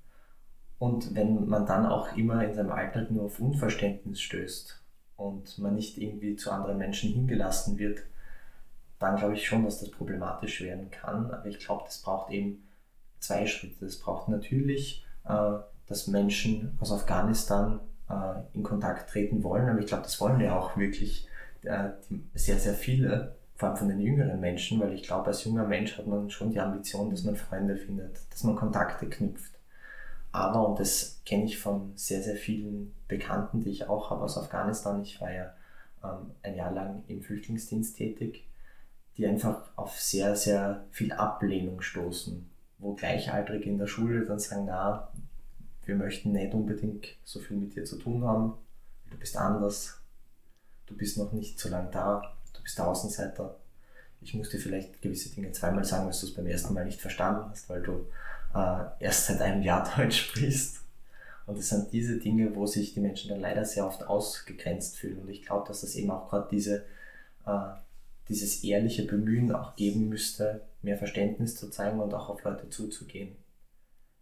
Und 0.79 1.15
wenn 1.15 1.47
man 1.47 1.65
dann 1.65 1.85
auch 1.85 2.15
immer 2.15 2.43
in 2.43 2.53
seinem 2.53 2.71
Alltag 2.71 3.11
nur 3.11 3.25
auf 3.25 3.39
Unverständnis 3.39 4.21
stößt 4.21 4.82
und 5.23 5.57
man 5.59 5.75
nicht 5.75 5.97
irgendwie 5.97 6.35
zu 6.35 6.51
anderen 6.51 6.77
Menschen 6.77 7.13
hingelassen 7.13 7.77
wird, 7.77 7.99
dann 8.99 9.15
glaube 9.15 9.35
ich 9.35 9.47
schon, 9.47 9.63
dass 9.63 9.79
das 9.79 9.89
problematisch 9.89 10.61
werden 10.61 10.91
kann. 10.91 11.31
Aber 11.31 11.45
ich 11.45 11.59
glaube, 11.59 11.83
das 11.85 12.01
braucht 12.01 12.31
eben 12.31 12.67
zwei 13.19 13.45
Schritte. 13.45 13.85
Es 13.85 13.99
braucht 13.99 14.27
natürlich, 14.27 15.05
äh, 15.25 15.53
dass 15.87 16.07
Menschen 16.07 16.77
aus 16.79 16.91
Afghanistan 16.91 17.79
äh, 18.09 18.41
in 18.53 18.63
Kontakt 18.63 19.09
treten 19.09 19.43
wollen, 19.43 19.69
aber 19.69 19.79
ich 19.79 19.87
glaube, 19.87 20.03
das 20.03 20.19
wollen 20.19 20.41
ja 20.41 20.57
auch 20.57 20.75
wirklich 20.77 21.27
äh, 21.63 21.89
sehr, 22.33 22.59
sehr 22.59 22.73
viele, 22.73 23.35
vor 23.55 23.69
allem 23.69 23.77
von 23.77 23.87
den 23.87 23.99
jüngeren 23.99 24.39
Menschen, 24.39 24.79
weil 24.81 24.93
ich 24.93 25.03
glaube, 25.03 25.27
als 25.27 25.45
junger 25.45 25.65
Mensch 25.65 25.97
hat 25.97 26.07
man 26.07 26.29
schon 26.29 26.51
die 26.51 26.59
Ambition, 26.59 27.09
dass 27.09 27.23
man 27.23 27.35
Freunde 27.35 27.77
findet, 27.77 28.19
dass 28.29 28.43
man 28.43 28.55
Kontakte 28.55 29.07
knüpft. 29.07 29.53
Aber, 30.33 30.67
und 30.67 30.79
das 30.79 31.21
kenne 31.25 31.45
ich 31.45 31.59
von 31.59 31.93
sehr, 31.95 32.21
sehr 32.21 32.35
vielen 32.35 32.93
Bekannten, 33.17 33.61
die 33.61 33.69
ich 33.69 33.87
auch 33.87 34.09
habe 34.09 34.23
aus 34.23 34.37
Afghanistan, 34.37 35.01
ich 35.01 35.21
war 35.21 35.31
ja 35.31 35.53
ähm, 36.03 36.31
ein 36.41 36.55
Jahr 36.55 36.71
lang 36.71 37.03
im 37.07 37.21
Flüchtlingsdienst 37.21 37.95
tätig, 37.95 38.47
die 39.17 39.27
einfach 39.27 39.69
auf 39.75 39.99
sehr, 39.99 40.35
sehr 40.35 40.85
viel 40.91 41.11
Ablehnung 41.11 41.81
stoßen, 41.81 42.49
wo 42.79 42.95
Gleichaltrige 42.95 43.69
in 43.69 43.77
der 43.77 43.87
Schule 43.87 44.25
dann 44.25 44.39
sagen, 44.39 44.65
na, 44.65 45.09
wir 45.85 45.95
möchten 45.95 46.31
nicht 46.31 46.53
unbedingt 46.53 47.07
so 47.23 47.39
viel 47.39 47.57
mit 47.57 47.75
dir 47.75 47.85
zu 47.85 47.97
tun 47.97 48.23
haben, 48.23 48.53
du 49.11 49.17
bist 49.17 49.37
anders, 49.37 50.01
du 50.87 50.97
bist 50.97 51.17
noch 51.17 51.31
nicht 51.33 51.59
so 51.59 51.69
lange 51.69 51.91
da, 51.91 52.35
du 52.53 52.63
bist 52.63 52.77
der 52.77 52.87
Außenseiter. 52.87 53.59
Ich 54.21 54.33
muss 54.33 54.49
dir 54.49 54.59
vielleicht 54.59 55.01
gewisse 55.01 55.29
Dinge 55.35 55.51
zweimal 55.51 55.83
sagen, 55.83 56.07
dass 56.07 56.21
du 56.21 56.27
es 56.27 56.33
beim 56.33 56.47
ersten 56.47 56.73
Mal 56.73 56.85
nicht 56.85 57.01
verstanden 57.01 57.49
hast, 57.49 57.69
weil 57.69 57.83
du 57.83 58.07
äh, 58.55 58.85
erst 58.99 59.27
seit 59.27 59.41
einem 59.41 59.61
Jahr 59.61 59.87
Deutsch 59.95 60.29
sprichst. 60.29 60.82
Und 61.45 61.57
es 61.57 61.69
sind 61.69 61.91
diese 61.91 62.19
Dinge, 62.19 62.55
wo 62.55 62.65
sich 62.65 62.93
die 62.93 63.01
Menschen 63.01 63.29
dann 63.29 63.41
leider 63.41 63.65
sehr 63.65 63.85
oft 63.85 64.03
ausgegrenzt 64.03 64.97
fühlen. 64.97 65.19
Und 65.19 65.29
ich 65.29 65.43
glaube, 65.43 65.67
dass 65.67 65.81
das 65.81 65.95
eben 65.95 66.11
auch 66.11 66.29
gerade 66.29 66.47
diese 66.49 66.85
äh, 67.45 67.73
dieses 68.29 68.63
ehrliche 68.63 69.05
Bemühen 69.05 69.53
auch 69.53 69.75
geben 69.75 70.09
müsste, 70.09 70.61
mehr 70.81 70.97
Verständnis 70.97 71.55
zu 71.55 71.69
zeigen 71.69 71.99
und 71.99 72.13
auch 72.13 72.29
auf 72.29 72.43
Leute 72.43 72.69
zuzugehen. 72.69 73.35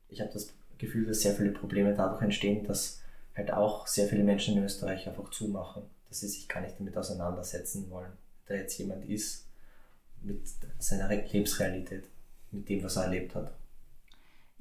Ich 0.10 0.22
habe 0.22 0.32
das 0.34 0.54
Gefühl, 0.78 1.06
dass 1.06 1.22
sehr 1.22 1.36
viele 1.36 1.52
Probleme 1.52 1.94
dadurch 1.94 2.22
entstehen, 2.22 2.66
dass 2.66 3.02
halt 3.36 3.54
auch 3.54 3.88
sehr 3.88 4.08
viele 4.08 4.24
Menschen 4.24 4.58
in 4.58 4.64
Österreich 4.64 5.08
einfach 5.08 5.30
zumachen, 5.32 5.84
dass 6.10 6.22
sie 6.22 6.28
sich 6.28 6.48
gar 6.48 6.62
nicht 6.62 6.80
damit 6.80 6.98
auseinandersetzen 6.98 7.90
wollen, 7.90 8.12
da 8.48 8.56
jetzt 8.56 8.78
jemand 8.78 9.08
ist 9.08 9.46
mit 10.24 10.42
seiner 10.80 11.08
Lebensrealität, 11.08 12.04
mit 12.52 12.68
dem, 12.68 12.84
was 12.84 12.98
er 12.98 13.04
erlebt 13.04 13.36
hat. 13.36 13.54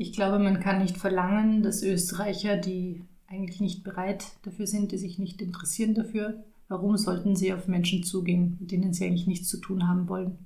Ich 0.00 0.12
glaube, 0.12 0.38
man 0.38 0.60
kann 0.60 0.80
nicht 0.80 0.96
verlangen, 0.96 1.62
dass 1.62 1.82
Österreicher, 1.82 2.56
die 2.56 3.04
eigentlich 3.26 3.60
nicht 3.60 3.84
bereit 3.84 4.24
dafür 4.42 4.66
sind, 4.66 4.92
die 4.92 4.98
sich 4.98 5.18
nicht 5.18 5.42
interessieren 5.42 5.94
dafür, 5.94 6.42
Warum 6.70 6.96
sollten 6.96 7.34
sie 7.34 7.52
auf 7.52 7.66
Menschen 7.66 8.04
zugehen, 8.04 8.56
mit 8.60 8.70
denen 8.70 8.92
sie 8.92 9.04
eigentlich 9.04 9.26
nichts 9.26 9.48
zu 9.48 9.56
tun 9.56 9.88
haben 9.88 10.08
wollen? 10.08 10.38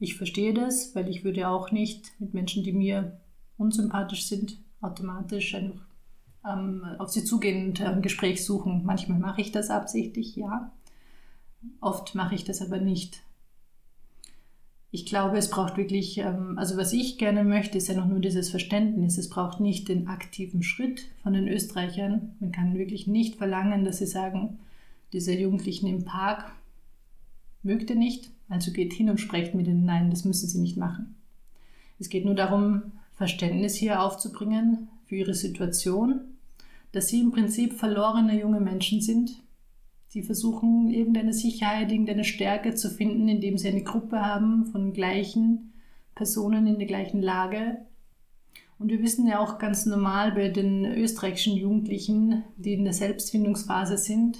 Ich 0.00 0.16
verstehe 0.16 0.52
das, 0.52 0.96
weil 0.96 1.08
ich 1.08 1.22
würde 1.22 1.48
auch 1.48 1.70
nicht 1.70 2.10
mit 2.18 2.34
Menschen, 2.34 2.64
die 2.64 2.72
mir 2.72 3.20
unsympathisch 3.56 4.26
sind, 4.26 4.58
automatisch 4.80 5.54
einfach 5.54 5.86
ähm, 6.44 6.82
auf 6.98 7.10
sie 7.10 7.22
zugehen 7.22 7.68
und 7.68 7.80
ein 7.80 8.02
Gespräch 8.02 8.44
suchen. 8.44 8.82
Manchmal 8.84 9.20
mache 9.20 9.40
ich 9.40 9.52
das 9.52 9.70
absichtlich, 9.70 10.34
ja. 10.34 10.72
Oft 11.80 12.16
mache 12.16 12.34
ich 12.34 12.42
das 12.42 12.60
aber 12.60 12.78
nicht. 12.78 13.22
Ich 14.96 15.04
glaube, 15.04 15.36
es 15.36 15.50
braucht 15.50 15.76
wirklich, 15.76 16.16
ähm, 16.16 16.56
also 16.56 16.78
was 16.78 16.94
ich 16.94 17.18
gerne 17.18 17.44
möchte, 17.44 17.76
ist 17.76 17.88
ja 17.88 17.94
noch 17.94 18.06
nur 18.06 18.18
dieses 18.18 18.48
Verständnis. 18.48 19.18
Es 19.18 19.28
braucht 19.28 19.60
nicht 19.60 19.90
den 19.90 20.08
aktiven 20.08 20.62
Schritt 20.62 21.02
von 21.22 21.34
den 21.34 21.48
Österreichern. 21.48 22.34
Man 22.40 22.50
kann 22.50 22.78
wirklich 22.78 23.06
nicht 23.06 23.36
verlangen, 23.36 23.84
dass 23.84 23.98
sie 23.98 24.06
sagen, 24.06 24.58
dieser 25.12 25.34
Jugendlichen 25.34 25.86
im 25.86 26.06
Park 26.06 26.50
mögt 27.62 27.90
er 27.90 27.96
nicht, 27.96 28.30
also 28.48 28.72
geht 28.72 28.94
hin 28.94 29.10
und 29.10 29.20
sprecht 29.20 29.54
mit 29.54 29.66
ihnen, 29.66 29.84
nein, 29.84 30.08
das 30.08 30.24
müssen 30.24 30.48
sie 30.48 30.60
nicht 30.60 30.78
machen. 30.78 31.14
Es 31.98 32.08
geht 32.08 32.24
nur 32.24 32.34
darum, 32.34 32.92
Verständnis 33.16 33.74
hier 33.74 34.00
aufzubringen 34.00 34.88
für 35.04 35.16
ihre 35.16 35.34
Situation, 35.34 36.20
dass 36.92 37.08
sie 37.08 37.20
im 37.20 37.32
Prinzip 37.32 37.74
verlorene 37.74 38.40
junge 38.40 38.60
Menschen 38.60 39.02
sind, 39.02 39.42
die 40.16 40.22
versuchen, 40.22 40.90
irgendeine 40.90 41.34
Sicherheit, 41.34 41.92
irgendeine 41.92 42.24
Stärke 42.24 42.74
zu 42.74 42.88
finden, 42.88 43.28
indem 43.28 43.58
sie 43.58 43.68
eine 43.68 43.82
Gruppe 43.82 44.24
haben 44.24 44.64
von 44.64 44.94
gleichen 44.94 45.74
Personen 46.14 46.66
in 46.66 46.78
der 46.78 46.88
gleichen 46.88 47.20
Lage. 47.20 47.76
Und 48.78 48.90
wir 48.90 49.02
wissen 49.02 49.26
ja 49.26 49.38
auch 49.38 49.58
ganz 49.58 49.84
normal 49.84 50.32
bei 50.32 50.48
den 50.48 50.86
österreichischen 50.86 51.54
Jugendlichen, 51.56 52.44
die 52.56 52.72
in 52.72 52.84
der 52.84 52.94
Selbstfindungsphase 52.94 53.98
sind, 53.98 54.38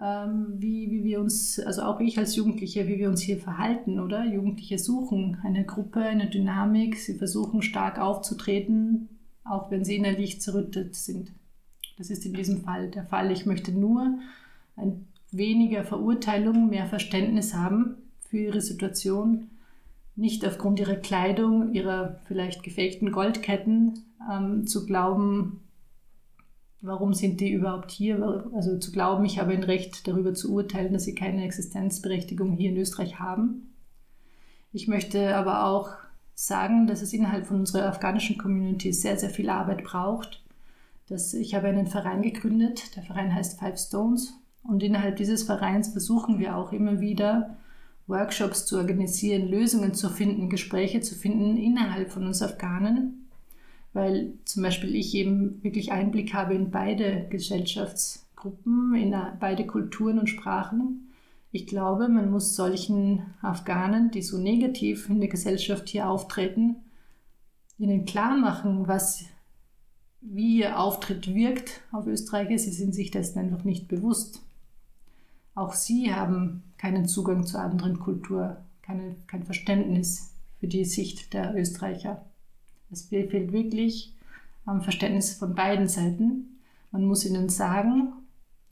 ähm, 0.00 0.54
wie, 0.58 0.90
wie 0.90 1.04
wir 1.04 1.20
uns, 1.20 1.60
also 1.60 1.82
auch 1.82 2.00
ich 2.00 2.18
als 2.18 2.34
Jugendliche, 2.34 2.88
wie 2.88 2.98
wir 2.98 3.08
uns 3.08 3.20
hier 3.20 3.38
verhalten, 3.38 4.00
oder? 4.00 4.24
Jugendliche 4.24 4.78
suchen 4.78 5.38
eine 5.44 5.64
Gruppe, 5.64 6.00
eine 6.00 6.28
Dynamik, 6.28 6.96
sie 6.96 7.14
versuchen 7.14 7.62
stark 7.62 8.00
aufzutreten, 8.00 9.08
auch 9.44 9.70
wenn 9.70 9.84
sie 9.84 9.96
innerlich 9.96 10.40
zerrüttet 10.40 10.96
sind. 10.96 11.30
Das 11.96 12.10
ist 12.10 12.26
in 12.26 12.32
diesem 12.32 12.62
Fall 12.62 12.90
der 12.90 13.04
Fall. 13.04 13.30
Ich 13.30 13.46
möchte 13.46 13.70
nur 13.72 14.18
ein 14.80 15.06
weniger 15.30 15.84
Verurteilung, 15.84 16.70
mehr 16.70 16.86
Verständnis 16.86 17.54
haben 17.54 17.96
für 18.28 18.38
ihre 18.38 18.60
Situation, 18.60 19.50
nicht 20.16 20.46
aufgrund 20.46 20.80
ihrer 20.80 20.96
Kleidung, 20.96 21.72
ihrer 21.72 22.20
vielleicht 22.26 22.62
gefakten 22.62 23.12
Goldketten 23.12 24.04
ähm, 24.30 24.66
zu 24.66 24.86
glauben, 24.86 25.60
warum 26.80 27.14
sind 27.14 27.40
die 27.40 27.52
überhaupt 27.52 27.90
hier? 27.90 28.50
Also 28.54 28.78
zu 28.78 28.92
glauben, 28.92 29.24
ich 29.24 29.38
habe 29.38 29.52
ein 29.52 29.62
Recht 29.62 30.06
darüber 30.06 30.34
zu 30.34 30.52
urteilen, 30.52 30.92
dass 30.92 31.04
sie 31.04 31.14
keine 31.14 31.44
Existenzberechtigung 31.44 32.52
hier 32.52 32.70
in 32.70 32.76
Österreich 32.76 33.18
haben. 33.18 33.72
Ich 34.72 34.88
möchte 34.88 35.34
aber 35.36 35.66
auch 35.66 35.90
sagen, 36.34 36.86
dass 36.86 37.02
es 37.02 37.12
innerhalb 37.12 37.46
von 37.46 37.60
unserer 37.60 37.86
afghanischen 37.86 38.38
Community 38.38 38.92
sehr, 38.92 39.18
sehr 39.18 39.30
viel 39.30 39.50
Arbeit 39.50 39.84
braucht. 39.84 40.42
Dass 41.08 41.34
ich 41.34 41.54
habe 41.54 41.66
einen 41.68 41.88
Verein 41.88 42.22
gegründet, 42.22 42.94
der 42.96 43.02
Verein 43.02 43.34
heißt 43.34 43.58
Five 43.58 43.78
Stones 43.78 44.39
und 44.62 44.82
innerhalb 44.82 45.16
dieses 45.16 45.42
Vereins 45.42 45.88
versuchen 45.88 46.38
wir 46.38 46.56
auch 46.56 46.72
immer 46.72 47.00
wieder 47.00 47.56
Workshops 48.06 48.66
zu 48.66 48.76
organisieren, 48.76 49.48
Lösungen 49.48 49.94
zu 49.94 50.10
finden, 50.10 50.50
Gespräche 50.50 51.00
zu 51.00 51.14
finden 51.14 51.56
innerhalb 51.56 52.10
von 52.10 52.26
uns 52.26 52.42
Afghanen, 52.42 53.28
weil 53.92 54.34
zum 54.44 54.62
Beispiel 54.62 54.94
ich 54.94 55.14
eben 55.14 55.62
wirklich 55.62 55.92
Einblick 55.92 56.34
habe 56.34 56.54
in 56.54 56.70
beide 56.70 57.26
Gesellschaftsgruppen, 57.30 58.94
in 58.94 59.14
beide 59.38 59.66
Kulturen 59.66 60.18
und 60.18 60.28
Sprachen. 60.28 61.06
Ich 61.52 61.66
glaube, 61.66 62.08
man 62.08 62.30
muss 62.30 62.54
solchen 62.54 63.22
Afghanen, 63.42 64.10
die 64.10 64.22
so 64.22 64.38
negativ 64.38 65.08
in 65.08 65.20
der 65.20 65.28
Gesellschaft 65.28 65.88
hier 65.88 66.08
auftreten, 66.08 66.76
ihnen 67.78 68.04
klar 68.04 68.36
machen, 68.36 68.86
was, 68.86 69.24
wie 70.20 70.58
ihr 70.58 70.78
Auftritt 70.78 71.34
wirkt 71.34 71.80
auf 71.92 72.06
Österreicher. 72.06 72.58
Sie 72.58 72.70
sind 72.70 72.94
sich 72.94 73.10
dessen 73.10 73.38
einfach 73.38 73.64
nicht 73.64 73.88
bewusst. 73.88 74.42
Auch 75.60 75.74
sie 75.74 76.14
haben 76.14 76.62
keinen 76.78 77.06
Zugang 77.06 77.44
zur 77.44 77.60
anderen 77.60 78.00
Kultur, 78.00 78.56
keine, 78.80 79.14
kein 79.26 79.42
Verständnis 79.42 80.32
für 80.58 80.68
die 80.68 80.86
Sicht 80.86 81.34
der 81.34 81.54
Österreicher. 81.54 82.24
Es 82.90 83.02
fehlt 83.02 83.30
wirklich 83.52 84.14
am 84.64 84.80
Verständnis 84.80 85.34
von 85.34 85.54
beiden 85.54 85.86
Seiten. 85.86 86.60
Man 86.92 87.04
muss 87.04 87.26
ihnen 87.26 87.50
sagen 87.50 88.14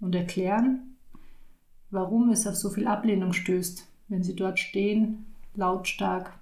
und 0.01 0.15
erklären, 0.15 0.97
warum 1.91 2.31
es 2.31 2.47
auf 2.47 2.57
so 2.57 2.71
viel 2.71 2.87
Ablehnung 2.87 3.35
stößt, 3.35 3.87
wenn 4.09 4.23
sie 4.23 4.35
dort 4.35 4.59
stehen, 4.59 5.27
lautstark 5.57 6.39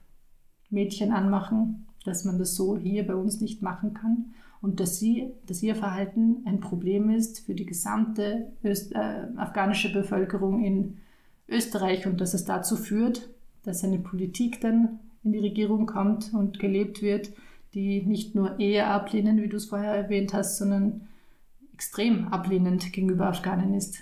Mädchen 0.71 1.11
anmachen, 1.11 1.89
dass 2.05 2.25
man 2.25 2.39
das 2.39 2.55
so 2.55 2.79
hier 2.79 3.05
bei 3.05 3.17
uns 3.17 3.41
nicht 3.41 3.63
machen 3.63 3.95
kann 3.95 4.27
und 4.61 4.81
dass, 4.81 4.99
sie, 4.99 5.31
dass 5.47 5.63
ihr 5.63 5.75
Verhalten 5.75 6.43
ein 6.47 6.61
Problem 6.61 7.11
ist 7.11 7.41
für 7.41 7.55
die 7.55 7.67
gesamte 7.67 8.53
Öst, 8.65 8.93
äh, 8.95 9.27
afghanische 9.37 9.93
Bevölkerung 9.93 10.65
in 10.65 10.99
Österreich 11.49 12.07
und 12.07 12.21
dass 12.21 12.35
es 12.35 12.45
dazu 12.45 12.77
führt, 12.77 13.29
dass 13.63 13.85
eine 13.85 13.99
Politik 13.99 14.61
dann 14.61 15.01
in 15.23 15.33
die 15.33 15.39
Regierung 15.39 15.87
kommt 15.87 16.33
und 16.33 16.59
gelebt 16.59 17.03
wird, 17.03 17.31
die 17.75 18.03
nicht 18.03 18.35
nur 18.35 18.59
eher 18.59 18.91
ablehnen, 18.91 19.43
wie 19.43 19.49
du 19.49 19.57
es 19.57 19.67
vorher 19.67 19.95
erwähnt 19.95 20.33
hast, 20.33 20.57
sondern 20.57 21.09
extrem 21.75 22.29
ablehnend 22.29 22.93
gegenüber 22.93 23.27
Afghanen 23.27 23.75
ist, 23.75 23.99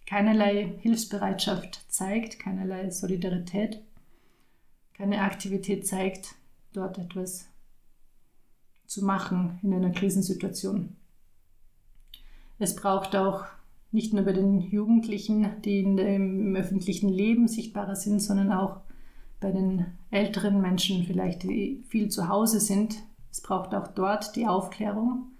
die 0.00 0.06
keinerlei 0.06 0.72
Hilfsbereitschaft 0.80 1.84
zeigt, 1.88 2.38
keinerlei 2.38 2.90
Solidarität, 2.90 3.82
keine 4.94 5.20
Aktivität 5.20 5.86
zeigt, 5.86 6.36
dort 6.72 6.96
etwas 6.98 7.46
zu 8.88 9.04
machen 9.04 9.60
in 9.62 9.72
einer 9.72 9.90
Krisensituation. 9.90 10.96
Es 12.58 12.74
braucht 12.74 13.14
auch 13.14 13.44
nicht 13.92 14.12
nur 14.12 14.24
bei 14.24 14.32
den 14.32 14.58
Jugendlichen, 14.60 15.62
die 15.64 15.80
in 15.80 15.96
dem, 15.96 16.48
im 16.48 16.56
öffentlichen 16.56 17.08
Leben 17.08 17.46
sichtbarer 17.46 17.94
sind, 17.94 18.20
sondern 18.20 18.50
auch 18.50 18.80
bei 19.40 19.52
den 19.52 19.86
älteren 20.10 20.60
Menschen 20.60 21.04
vielleicht, 21.04 21.44
die 21.44 21.84
viel 21.88 22.08
zu 22.08 22.28
Hause 22.28 22.58
sind, 22.58 22.96
es 23.30 23.40
braucht 23.40 23.74
auch 23.74 23.88
dort 23.88 24.34
die 24.36 24.46
Aufklärung, 24.46 25.30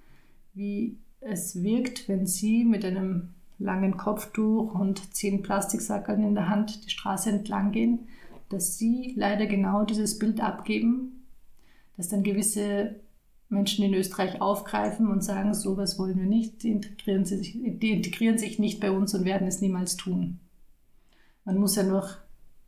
wie 0.54 0.98
es 1.20 1.62
wirkt, 1.62 2.08
wenn 2.08 2.26
sie 2.26 2.64
mit 2.64 2.84
einem 2.84 3.30
langen 3.58 3.96
Kopftuch 3.96 4.74
und 4.74 5.14
zehn 5.14 5.42
Plastiksackeln 5.42 6.22
in 6.22 6.34
der 6.34 6.48
Hand 6.48 6.84
die 6.84 6.90
Straße 6.90 7.30
entlang 7.30 7.72
gehen, 7.72 8.06
dass 8.50 8.78
sie 8.78 9.14
leider 9.16 9.46
genau 9.46 9.84
dieses 9.84 10.18
Bild 10.18 10.40
abgeben, 10.40 11.24
dass 11.96 12.08
dann 12.08 12.22
gewisse 12.22 13.00
Menschen 13.48 13.84
in 13.84 13.94
Österreich 13.94 14.40
aufgreifen 14.40 15.10
und 15.10 15.24
sagen, 15.24 15.54
sowas 15.54 15.98
wollen 15.98 16.18
wir 16.18 16.26
nicht, 16.26 16.62
die 16.62 16.70
integrieren, 16.70 17.24
sich, 17.24 17.56
die 17.62 17.92
integrieren 17.92 18.38
sich 18.38 18.58
nicht 18.58 18.80
bei 18.80 18.90
uns 18.90 19.14
und 19.14 19.24
werden 19.24 19.48
es 19.48 19.60
niemals 19.60 19.96
tun. 19.96 20.38
Man 21.44 21.56
muss 21.56 21.76
ja 21.76 21.82
nur 21.82 22.06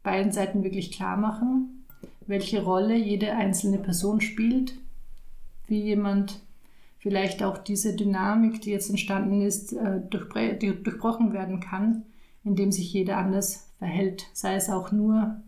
beiden 0.03 0.33
Seiten 0.33 0.65
wirklich 0.65 0.93
klar 0.93 1.17
machen, 1.19 1.85
welche 2.27 2.63
Rolle 2.63 2.97
jede 2.97 3.33
einzelne 3.33 3.79
Person 3.79 4.21
spielt, 4.21 4.75
wie 5.67 5.83
jemand 5.83 6.41
vielleicht 6.99 7.43
auch 7.43 7.59
diese 7.59 7.95
Dynamik, 7.95 8.63
die 8.63 8.71
jetzt 8.71 8.89
entstanden 8.89 9.43
ist, 9.43 9.73
äh, 9.73 10.01
durchbrochen 10.01 11.33
werden 11.33 11.61
kann, 11.61 12.05
indem 12.45 12.73
sich 12.73 12.93
jeder 12.93 13.19
anders 13.19 13.69
verhält. 13.79 14.27
Sei 14.33 14.55
es 14.55 14.71
auch 14.71 14.93
nur, 14.93 15.41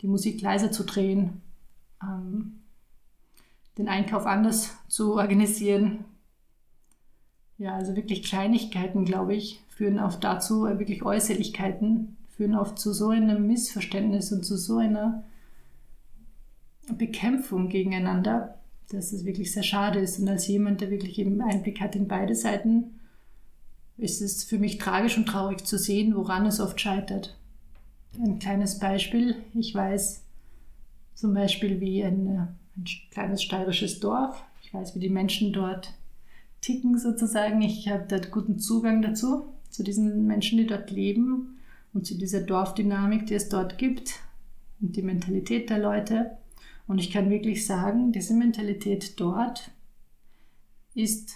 die 0.00 0.06
Musik 0.06 0.40
leiser 0.40 0.70
zu 0.70 0.84
drehen, 0.84 1.42
ähm, 2.02 2.57
den 3.78 3.88
Einkauf 3.88 4.26
anders 4.26 4.76
zu 4.88 5.14
organisieren. 5.14 6.04
Ja, 7.56 7.74
also 7.74 7.96
wirklich 7.96 8.24
Kleinigkeiten, 8.24 9.04
glaube 9.04 9.34
ich, 9.34 9.60
führen 9.68 9.98
oft 9.98 10.22
dazu, 10.22 10.66
äh, 10.66 10.78
wirklich 10.78 11.02
Äußerlichkeiten, 11.02 12.16
führen 12.28 12.54
oft 12.54 12.78
zu 12.78 12.92
so 12.92 13.08
einem 13.08 13.46
Missverständnis 13.46 14.32
und 14.32 14.44
zu 14.44 14.56
so 14.56 14.78
einer 14.78 15.24
Bekämpfung 16.92 17.68
gegeneinander, 17.68 18.58
dass 18.90 19.12
es 19.12 19.24
wirklich 19.24 19.52
sehr 19.52 19.62
schade 19.62 19.98
ist. 20.00 20.18
Und 20.18 20.28
als 20.28 20.46
jemand, 20.46 20.80
der 20.80 20.90
wirklich 20.90 21.18
eben 21.18 21.40
Einblick 21.40 21.80
hat 21.80 21.96
in 21.96 22.08
beide 22.08 22.34
Seiten, 22.34 23.00
ist 23.96 24.22
es 24.22 24.44
für 24.44 24.58
mich 24.58 24.78
tragisch 24.78 25.16
und 25.18 25.26
traurig 25.26 25.64
zu 25.66 25.78
sehen, 25.78 26.14
woran 26.14 26.46
es 26.46 26.60
oft 26.60 26.80
scheitert. 26.80 27.36
Ein 28.20 28.38
kleines 28.38 28.78
Beispiel. 28.78 29.36
Ich 29.54 29.74
weiß 29.74 30.22
zum 31.14 31.34
Beispiel, 31.34 31.80
wie 31.80 32.04
ein, 32.04 32.26
äh, 32.26 32.46
ein 32.78 32.84
kleines 33.10 33.42
steirisches 33.42 34.00
Dorf, 34.00 34.42
ich 34.62 34.72
weiß, 34.72 34.94
wie 34.94 35.00
die 35.00 35.10
Menschen 35.10 35.52
dort 35.52 35.94
ticken 36.60 36.98
sozusagen. 36.98 37.62
Ich 37.62 37.88
habe 37.88 38.06
dort 38.08 38.30
guten 38.30 38.58
Zugang 38.58 39.02
dazu, 39.02 39.52
zu 39.70 39.82
diesen 39.82 40.26
Menschen, 40.26 40.58
die 40.58 40.66
dort 40.66 40.90
leben 40.90 41.58
und 41.92 42.06
zu 42.06 42.16
dieser 42.16 42.40
Dorfdynamik, 42.40 43.26
die 43.26 43.34
es 43.34 43.48
dort 43.48 43.78
gibt 43.78 44.20
und 44.80 44.96
die 44.96 45.02
Mentalität 45.02 45.70
der 45.70 45.78
Leute. 45.78 46.38
Und 46.86 46.98
ich 46.98 47.10
kann 47.10 47.30
wirklich 47.30 47.66
sagen, 47.66 48.12
diese 48.12 48.34
Mentalität 48.34 49.20
dort 49.20 49.70
ist, 50.94 51.34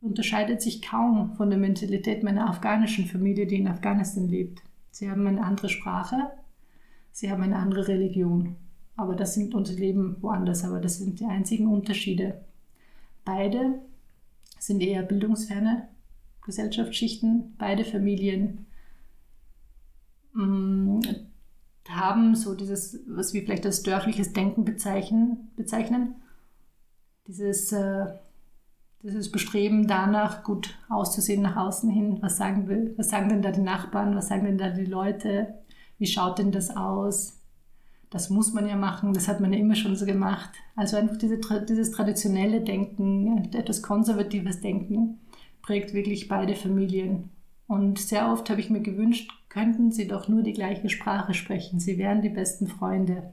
unterscheidet 0.00 0.60
sich 0.60 0.82
kaum 0.82 1.34
von 1.36 1.50
der 1.50 1.58
Mentalität 1.58 2.22
meiner 2.22 2.48
afghanischen 2.48 3.06
Familie, 3.06 3.46
die 3.46 3.56
in 3.56 3.68
Afghanistan 3.68 4.28
lebt. 4.28 4.62
Sie 4.90 5.10
haben 5.10 5.26
eine 5.26 5.42
andere 5.42 5.68
Sprache, 5.68 6.30
sie 7.12 7.30
haben 7.30 7.42
eine 7.42 7.56
andere 7.56 7.88
Religion. 7.88 8.56
Aber 8.96 9.14
das 9.14 9.34
sind 9.34 9.54
unsere 9.54 9.78
Leben 9.78 10.16
woanders, 10.20 10.64
aber 10.64 10.80
das 10.80 10.98
sind 10.98 11.20
die 11.20 11.26
einzigen 11.26 11.68
Unterschiede. 11.68 12.40
Beide 13.24 13.80
sind 14.58 14.80
eher 14.80 15.02
bildungsferne 15.02 15.88
Gesellschaftsschichten, 16.42 17.54
beide 17.58 17.84
Familien 17.84 18.66
mm, 20.32 21.00
haben, 21.88 22.34
so 22.34 22.54
dieses, 22.54 23.00
was 23.06 23.34
wir 23.34 23.42
vielleicht 23.42 23.66
als 23.66 23.82
dörfliches 23.82 24.32
Denken 24.32 24.64
bezeichnen, 24.64 25.50
bezeichnen. 25.56 26.14
Dieses, 27.26 27.72
äh, 27.72 28.06
dieses 29.02 29.30
Bestreben 29.30 29.86
danach, 29.86 30.42
gut 30.42 30.78
auszusehen 30.88 31.42
nach 31.42 31.56
außen 31.56 31.90
hin. 31.90 32.18
Was 32.22 32.36
sagen, 32.36 32.68
will, 32.68 32.94
was 32.96 33.10
sagen 33.10 33.28
denn 33.28 33.42
da 33.42 33.50
die 33.50 33.60
Nachbarn? 33.60 34.16
Was 34.16 34.28
sagen 34.28 34.44
denn 34.44 34.58
da 34.58 34.70
die 34.70 34.84
Leute? 34.84 35.54
Wie 35.98 36.06
schaut 36.06 36.38
denn 36.38 36.52
das 36.52 36.76
aus? 36.76 37.35
Das 38.10 38.30
muss 38.30 38.52
man 38.52 38.68
ja 38.68 38.76
machen, 38.76 39.12
das 39.12 39.28
hat 39.28 39.40
man 39.40 39.52
ja 39.52 39.58
immer 39.58 39.74
schon 39.74 39.96
so 39.96 40.06
gemacht. 40.06 40.50
Also 40.76 40.96
einfach 40.96 41.16
diese, 41.16 41.40
dieses 41.68 41.90
traditionelle 41.90 42.60
Denken, 42.60 43.52
etwas 43.52 43.82
konservatives 43.82 44.60
Denken 44.60 45.18
prägt 45.62 45.92
wirklich 45.92 46.28
beide 46.28 46.54
Familien. 46.54 47.30
Und 47.66 47.98
sehr 47.98 48.30
oft 48.32 48.48
habe 48.48 48.60
ich 48.60 48.70
mir 48.70 48.80
gewünscht, 48.80 49.30
könnten 49.48 49.90
sie 49.90 50.06
doch 50.06 50.28
nur 50.28 50.42
die 50.42 50.52
gleiche 50.52 50.88
Sprache 50.88 51.34
sprechen. 51.34 51.80
Sie 51.80 51.98
wären 51.98 52.22
die 52.22 52.28
besten 52.28 52.68
Freunde. 52.68 53.32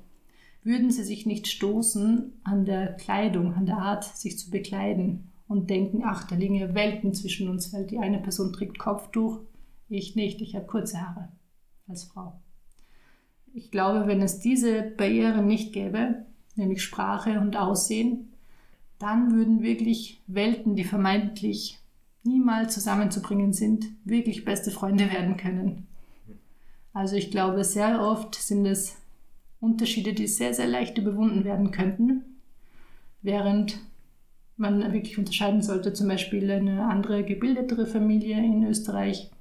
Würden 0.64 0.90
sie 0.90 1.04
sich 1.04 1.26
nicht 1.26 1.48
stoßen 1.48 2.34
an 2.44 2.66
der 2.66 2.94
Kleidung, 2.94 3.54
an 3.54 3.66
der 3.66 3.78
Art, 3.78 4.06
sich 4.06 4.40
zu 4.40 4.50
bekleiden 4.50 5.32
und 5.48 5.70
denken, 5.70 6.02
ach, 6.06 6.26
da 6.26 6.36
liegen 6.36 6.56
ja 6.56 6.74
Welten 6.74 7.14
zwischen 7.14 7.50
uns, 7.50 7.74
weil 7.74 7.86
die 7.86 8.00
eine 8.00 8.20
Person 8.20 8.54
trägt 8.54 8.80
Kopftuch, 8.80 9.42
ich 9.90 10.16
nicht, 10.16 10.42
ich 10.42 10.56
habe 10.56 10.66
kurze 10.66 11.02
Haare 11.02 11.30
als 11.88 12.06
Frau. 12.06 12.42
Ich 13.54 13.72
glaube, 13.72 14.08
wenn 14.08 14.22
es 14.22 14.40
diese 14.40 14.82
Barriere 14.82 15.44
nicht 15.44 15.74
gäbe, 15.74 16.26
nämlich 16.56 16.84
Sprache 16.84 17.40
und 17.40 17.56
Aussehen, 17.56 18.34
dann 19.00 19.34
würden 19.34 19.62
wirklich 19.62 20.22
Welten, 20.28 20.76
die 20.76 20.84
vermeintlich 20.84 21.80
niemals 22.24 22.74
zusammenzubringen 22.74 23.54
sind, 23.54 23.86
wirklich 24.06 24.46
beste 24.46 24.72
Freunde 24.72 25.12
werden 25.12 25.38
können. 25.38 25.88
Also 26.94 27.16
ich 27.16 27.32
glaube, 27.32 27.64
sehr 27.64 28.02
oft 28.02 28.36
sind 28.36 28.66
es 28.66 28.96
Unterschiede, 29.60 30.14
die 30.14 30.28
sehr, 30.28 30.54
sehr 30.54 30.68
leicht 30.68 30.98
überwunden 30.98 31.44
werden 31.44 31.72
könnten, 31.72 32.24
während 33.22 33.80
man 34.58 34.94
wirklich 34.94 35.18
unterscheiden 35.18 35.62
sollte, 35.62 35.94
zum 35.94 36.08
Beispiel 36.08 36.50
eine 36.52 36.86
andere 36.86 37.24
gebildetere 37.24 37.86
Familie 37.86 38.38
in 38.38 38.64
Österreich, 38.64 39.32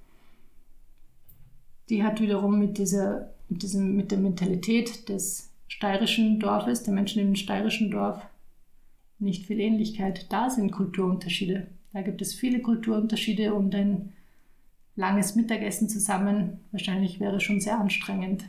die 1.89 2.03
hat 2.03 2.21
wiederum 2.21 2.59
mit 2.59 2.79
dieser, 2.79 3.31
mit 3.53 3.62
diesem, 3.62 3.97
mit 3.97 4.11
der 4.11 4.19
Mentalität 4.19 5.09
des 5.09 5.51
steirischen 5.69 6.41
Dorfes, 6.41 6.83
der 6.83 6.95
Menschen 6.95 7.20
im 7.20 7.35
steirischen 7.37 7.91
Dorf, 7.91 8.27
nicht 9.19 9.47
viel 9.47 9.61
Ähnlichkeit. 9.61 10.27
Da 10.33 10.51
sind 10.51 10.73
Kulturunterschiede. 10.73 11.69
Da 11.93 12.03
gibt 12.03 12.23
es 12.23 12.35
viele 12.35 12.61
Kulturunterschiede 12.61 13.55
und 13.55 13.74
ein 13.74 14.12
langes 14.97 15.37
Mittagessen 15.37 15.89
zusammen 15.89 16.61
wahrscheinlich 16.70 17.20
wäre 17.20 17.41
schon 17.41 17.61
sehr 17.61 17.79
anstrengend, 17.79 18.45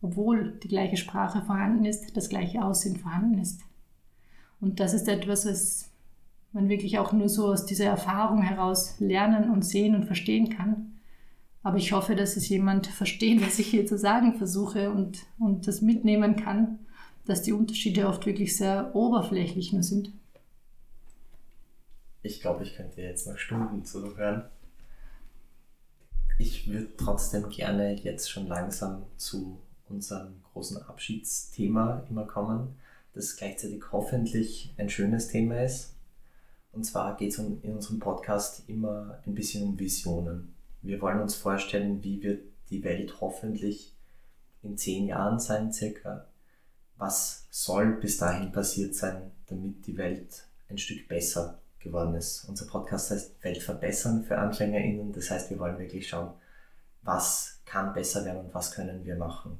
obwohl 0.00 0.58
die 0.62 0.68
gleiche 0.68 0.96
Sprache 0.96 1.42
vorhanden 1.42 1.84
ist, 1.84 2.16
das 2.16 2.28
gleiche 2.28 2.64
Aussehen 2.64 2.96
vorhanden 2.96 3.38
ist. 3.38 3.62
Und 4.60 4.80
das 4.80 4.94
ist 4.94 5.08
etwas, 5.08 5.46
was 5.46 5.90
man 6.52 6.68
wirklich 6.68 6.98
auch 6.98 7.12
nur 7.12 7.28
so 7.28 7.48
aus 7.48 7.66
dieser 7.66 7.86
Erfahrung 7.86 8.42
heraus 8.42 8.96
lernen 9.00 9.50
und 9.50 9.64
sehen 9.64 9.94
und 9.94 10.04
verstehen 10.04 10.50
kann. 10.50 10.95
Aber 11.66 11.78
ich 11.78 11.90
hoffe, 11.90 12.14
dass 12.14 12.36
es 12.36 12.48
jemand 12.48 12.86
versteht, 13.02 13.44
was 13.44 13.58
ich 13.58 13.66
hier 13.66 13.86
zu 13.86 13.98
sagen 13.98 14.38
versuche 14.38 14.88
und, 14.88 15.26
und 15.40 15.66
das 15.66 15.82
mitnehmen 15.82 16.36
kann, 16.36 16.78
dass 17.24 17.42
die 17.42 17.52
Unterschiede 17.52 18.06
oft 18.06 18.24
wirklich 18.24 18.56
sehr 18.56 18.94
oberflächlich 18.94 19.72
nur 19.72 19.82
sind. 19.82 20.12
Ich 22.22 22.40
glaube, 22.40 22.62
ich 22.62 22.76
könnte 22.76 23.02
jetzt 23.02 23.26
noch 23.26 23.36
Stunden 23.36 23.84
zuhören. 23.84 24.44
Ich 26.38 26.70
würde 26.70 26.96
trotzdem 26.96 27.50
gerne 27.50 27.94
jetzt 27.94 28.30
schon 28.30 28.46
langsam 28.46 29.02
zu 29.16 29.58
unserem 29.88 30.34
großen 30.52 30.80
Abschiedsthema 30.82 32.06
immer 32.08 32.26
kommen, 32.26 32.76
das 33.12 33.36
gleichzeitig 33.36 33.82
hoffentlich 33.90 34.72
ein 34.76 34.88
schönes 34.88 35.26
Thema 35.26 35.64
ist. 35.64 35.96
Und 36.70 36.84
zwar 36.84 37.16
geht 37.16 37.32
es 37.32 37.38
in 37.40 37.74
unserem 37.74 37.98
Podcast 37.98 38.62
immer 38.68 39.18
ein 39.26 39.34
bisschen 39.34 39.64
um 39.64 39.76
Visionen. 39.76 40.54
Wir 40.86 41.00
wollen 41.00 41.20
uns 41.20 41.34
vorstellen, 41.34 42.04
wie 42.04 42.22
wird 42.22 42.44
die 42.70 42.84
Welt 42.84 43.20
hoffentlich 43.20 43.92
in 44.62 44.78
zehn 44.78 45.06
Jahren 45.06 45.40
sein, 45.40 45.72
circa. 45.72 46.26
Was 46.96 47.46
soll 47.50 47.96
bis 47.96 48.18
dahin 48.18 48.52
passiert 48.52 48.94
sein, 48.94 49.32
damit 49.46 49.86
die 49.86 49.96
Welt 49.96 50.46
ein 50.68 50.78
Stück 50.78 51.08
besser 51.08 51.58
geworden 51.80 52.14
ist. 52.14 52.44
Unser 52.48 52.66
Podcast 52.66 53.10
heißt 53.10 53.42
Welt 53.42 53.62
verbessern 53.62 54.24
für 54.24 54.38
AnfängerInnen. 54.38 55.12
Das 55.12 55.30
heißt, 55.30 55.50
wir 55.50 55.58
wollen 55.58 55.78
wirklich 55.78 56.08
schauen, 56.08 56.32
was 57.02 57.60
kann 57.64 57.92
besser 57.92 58.24
werden 58.24 58.46
und 58.46 58.54
was 58.54 58.70
können 58.70 59.04
wir 59.04 59.16
machen. 59.16 59.58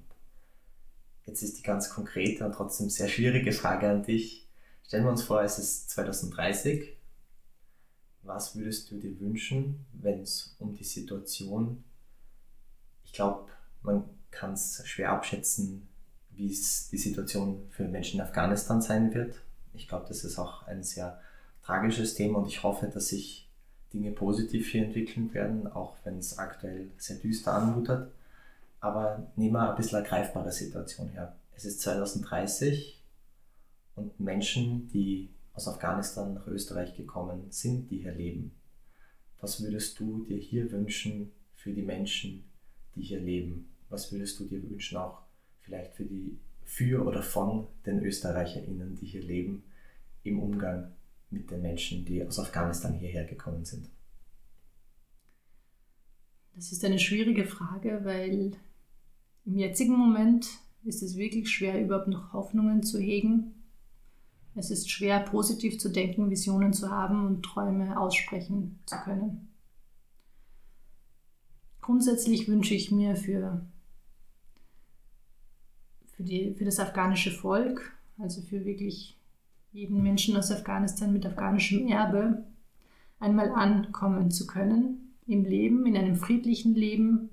Jetzt 1.24 1.42
ist 1.42 1.58
die 1.58 1.62
ganz 1.62 1.90
konkrete 1.90 2.44
und 2.44 2.52
trotzdem 2.52 2.88
sehr 2.88 3.08
schwierige 3.08 3.52
Frage 3.52 3.88
an 3.88 4.04
dich. 4.04 4.48
Stellen 4.86 5.04
wir 5.04 5.10
uns 5.10 5.24
vor, 5.24 5.42
es 5.42 5.58
ist 5.58 5.90
2030. 5.90 6.95
Was 8.26 8.56
würdest 8.56 8.90
du 8.90 8.98
dir 8.98 9.18
wünschen, 9.20 9.86
wenn 9.92 10.20
es 10.20 10.56
um 10.58 10.74
die 10.74 10.84
Situation, 10.84 11.84
ich 13.04 13.12
glaube, 13.12 13.50
man 13.82 14.04
kann 14.30 14.52
es 14.52 14.82
schwer 14.86 15.12
abschätzen, 15.12 15.88
wie 16.30 16.52
es 16.52 16.88
die 16.88 16.98
Situation 16.98 17.66
für 17.70 17.88
Menschen 17.88 18.20
in 18.20 18.26
Afghanistan 18.26 18.82
sein 18.82 19.14
wird. 19.14 19.40
Ich 19.74 19.88
glaube, 19.88 20.06
das 20.08 20.24
ist 20.24 20.38
auch 20.38 20.66
ein 20.66 20.82
sehr 20.82 21.20
tragisches 21.62 22.14
Thema 22.14 22.38
und 22.38 22.48
ich 22.48 22.62
hoffe, 22.62 22.86
dass 22.86 23.08
sich 23.08 23.48
Dinge 23.92 24.12
positiv 24.12 24.68
hier 24.68 24.84
entwickeln 24.84 25.32
werden, 25.32 25.66
auch 25.66 25.96
wenn 26.04 26.18
es 26.18 26.38
aktuell 26.38 26.90
sehr 26.98 27.16
düster 27.16 27.54
anmutet. 27.54 28.10
Aber 28.80 29.26
nehmen 29.36 29.54
wir 29.54 29.70
ein 29.70 29.76
bisschen 29.76 29.98
eine 29.98 30.06
greifbare 30.06 30.52
Situation 30.52 31.08
her. 31.10 31.34
Es 31.54 31.64
ist 31.64 31.80
2030 31.80 33.02
und 33.94 34.20
Menschen, 34.20 34.88
die 34.88 35.30
aus 35.56 35.68
Afghanistan 35.68 36.34
nach 36.34 36.46
Österreich 36.46 36.94
gekommen 36.94 37.50
sind, 37.50 37.90
die 37.90 37.98
hier 37.98 38.12
leben. 38.12 38.52
Was 39.40 39.62
würdest 39.62 39.98
du 39.98 40.24
dir 40.24 40.36
hier 40.36 40.70
wünschen 40.70 41.32
für 41.54 41.72
die 41.72 41.82
Menschen, 41.82 42.44
die 42.94 43.02
hier 43.02 43.20
leben? 43.20 43.70
Was 43.88 44.12
würdest 44.12 44.38
du 44.38 44.44
dir 44.44 44.62
wünschen 44.62 44.98
auch 44.98 45.22
vielleicht 45.60 45.94
für 45.94 46.04
die 46.04 46.38
für 46.62 47.06
oder 47.06 47.22
von 47.22 47.66
den 47.86 48.00
ÖsterreicherInnen, 48.00 48.96
die 48.96 49.06
hier 49.06 49.22
leben, 49.22 49.62
im 50.24 50.40
Umgang 50.40 50.92
mit 51.30 51.50
den 51.50 51.62
Menschen, 51.62 52.04
die 52.04 52.24
aus 52.24 52.38
Afghanistan 52.38 52.92
hierher 52.92 53.24
gekommen 53.24 53.64
sind? 53.64 53.88
Das 56.54 56.72
ist 56.72 56.84
eine 56.84 56.98
schwierige 56.98 57.44
Frage, 57.44 58.00
weil 58.02 58.52
im 59.44 59.58
jetzigen 59.58 59.96
Moment 59.96 60.48
ist 60.84 61.02
es 61.02 61.16
wirklich 61.16 61.48
schwer, 61.48 61.80
überhaupt 61.80 62.08
noch 62.08 62.32
Hoffnungen 62.32 62.82
zu 62.82 62.98
hegen. 62.98 63.55
Es 64.58 64.70
ist 64.70 64.90
schwer, 64.90 65.20
positiv 65.20 65.78
zu 65.78 65.90
denken, 65.90 66.30
Visionen 66.30 66.72
zu 66.72 66.90
haben 66.90 67.26
und 67.26 67.42
Träume 67.42 68.00
aussprechen 68.00 68.78
zu 68.86 68.96
können. 68.96 69.48
Grundsätzlich 71.82 72.48
wünsche 72.48 72.74
ich 72.74 72.90
mir 72.90 73.16
für, 73.16 73.66
für, 76.06 76.22
die, 76.22 76.54
für 76.54 76.64
das 76.64 76.80
afghanische 76.80 77.30
Volk, 77.30 77.92
also 78.18 78.40
für 78.40 78.64
wirklich 78.64 79.18
jeden 79.72 80.02
Menschen 80.02 80.36
aus 80.38 80.50
Afghanistan 80.50 81.12
mit 81.12 81.26
afghanischem 81.26 81.86
Erbe, 81.86 82.46
einmal 83.20 83.50
ankommen 83.50 84.30
zu 84.30 84.46
können 84.46 85.14
im 85.26 85.44
Leben, 85.44 85.84
in 85.84 85.98
einem 85.98 86.16
friedlichen 86.16 86.74
Leben, 86.74 87.28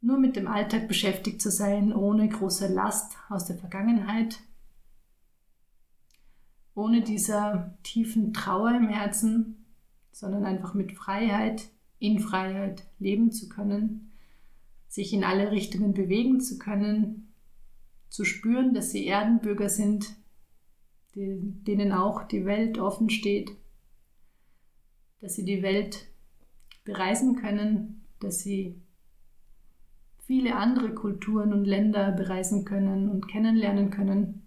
nur 0.00 0.18
mit 0.18 0.36
dem 0.36 0.46
Alltag 0.46 0.86
beschäftigt 0.86 1.42
zu 1.42 1.50
sein, 1.50 1.92
ohne 1.92 2.28
große 2.28 2.72
Last 2.72 3.16
aus 3.28 3.46
der 3.46 3.56
Vergangenheit, 3.56 4.38
ohne 6.76 7.02
dieser 7.02 7.74
tiefen 7.82 8.32
Trauer 8.32 8.70
im 8.76 8.88
Herzen, 8.88 9.64
sondern 10.12 10.44
einfach 10.44 10.74
mit 10.74 10.92
Freiheit, 10.92 11.70
in 11.98 12.20
Freiheit 12.20 12.84
leben 12.98 13.32
zu 13.32 13.48
können, 13.48 14.12
sich 14.86 15.12
in 15.12 15.24
alle 15.24 15.50
Richtungen 15.50 15.94
bewegen 15.94 16.38
zu 16.40 16.58
können, 16.58 17.32
zu 18.10 18.24
spüren, 18.24 18.74
dass 18.74 18.92
sie 18.92 19.06
Erdenbürger 19.06 19.70
sind, 19.70 20.14
denen 21.14 21.92
auch 21.92 22.24
die 22.24 22.44
Welt 22.44 22.78
offen 22.78 23.08
steht, 23.08 23.50
dass 25.20 25.34
sie 25.34 25.46
die 25.46 25.62
Welt 25.62 26.06
bereisen 26.84 27.36
können, 27.36 28.04
dass 28.20 28.40
sie 28.40 28.82
viele 30.26 30.56
andere 30.56 30.92
Kulturen 30.92 31.54
und 31.54 31.64
Länder 31.64 32.12
bereisen 32.12 32.66
können 32.66 33.08
und 33.08 33.28
kennenlernen 33.28 33.90
können. 33.90 34.45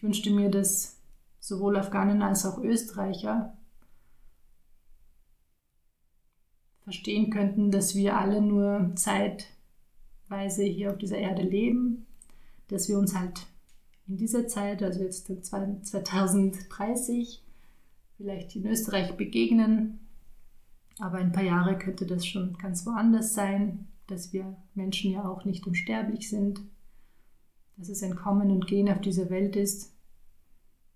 Ich 0.00 0.04
wünschte 0.04 0.30
mir, 0.30 0.50
dass 0.50 0.98
sowohl 1.40 1.76
Afghanen 1.76 2.22
als 2.22 2.46
auch 2.46 2.56
Österreicher 2.56 3.54
verstehen 6.84 7.28
könnten, 7.28 7.70
dass 7.70 7.94
wir 7.94 8.16
alle 8.16 8.40
nur 8.40 8.92
zeitweise 8.94 10.64
hier 10.64 10.92
auf 10.92 10.96
dieser 10.96 11.18
Erde 11.18 11.42
leben, 11.42 12.06
dass 12.68 12.88
wir 12.88 12.98
uns 12.98 13.14
halt 13.14 13.46
in 14.08 14.16
dieser 14.16 14.48
Zeit, 14.48 14.82
also 14.82 15.02
jetzt 15.02 15.26
2030, 15.26 17.44
vielleicht 18.16 18.56
in 18.56 18.66
Österreich 18.68 19.18
begegnen. 19.18 20.00
Aber 20.98 21.18
ein 21.18 21.32
paar 21.32 21.44
Jahre 21.44 21.76
könnte 21.76 22.06
das 22.06 22.26
schon 22.26 22.56
ganz 22.56 22.86
woanders 22.86 23.34
sein, 23.34 23.86
dass 24.06 24.32
wir 24.32 24.56
Menschen 24.74 25.10
ja 25.10 25.28
auch 25.28 25.44
nicht 25.44 25.66
unsterblich 25.66 26.30
sind, 26.30 26.62
dass 27.80 27.88
es 27.88 28.02
ein 28.02 28.14
Kommen 28.14 28.50
und 28.50 28.66
Gehen 28.66 28.90
auf 28.90 29.00
dieser 29.00 29.30
Welt 29.30 29.56
ist 29.56 29.94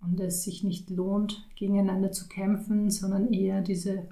und 0.02 0.20
es 0.20 0.44
sich 0.44 0.62
nicht 0.64 0.90
lohnt, 0.90 1.48
gegeneinander 1.56 2.12
zu 2.12 2.28
kämpfen, 2.28 2.90
sondern 2.90 3.32
eher 3.32 3.62
diese 3.62 4.06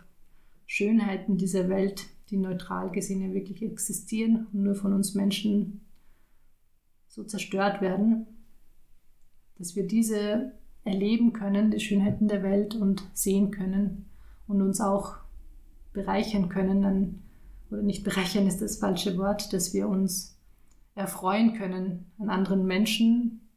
Schönheiten 0.65 1.37
dieser 1.37 1.69
Welt, 1.69 2.07
die 2.31 2.39
neutral 2.39 2.91
gesehen 2.91 3.21
ja 3.21 3.35
wirklich 3.35 3.63
existieren 3.63 4.47
und 4.53 4.63
nur 4.63 4.75
von 4.75 4.95
uns 4.95 5.15
Menschen 5.15 5.83
so 7.09 7.25
zerstört 7.25 7.83
werden, 7.83 8.27
dass 9.59 9.77
wir 9.77 9.87
diese 9.87 10.53
erleben 10.83 11.35
können, 11.35 11.71
die 11.71 11.79
Schönheiten 11.79 12.27
der 12.27 12.43
Welt 12.43 12.75
und 12.75 13.05
sehen 13.13 13.51
können 13.51 14.07
und 14.49 14.63
uns 14.63 14.81
auch 14.81 15.17
bereichern 15.93 16.49
können, 16.49 16.85
an, 16.87 17.23
oder 17.71 17.83
nicht 17.83 18.03
bereichern 18.03 18.47
ist 18.47 18.63
das 18.63 18.79
falsche 18.79 19.19
Wort, 19.19 19.53
dass 19.53 19.75
wir 19.75 19.89
uns 19.89 20.32
erfreuen 20.95 21.55
können 21.55 22.13
an 22.19 22.31
anderen 22.31 22.67
Menschen, 22.67 23.49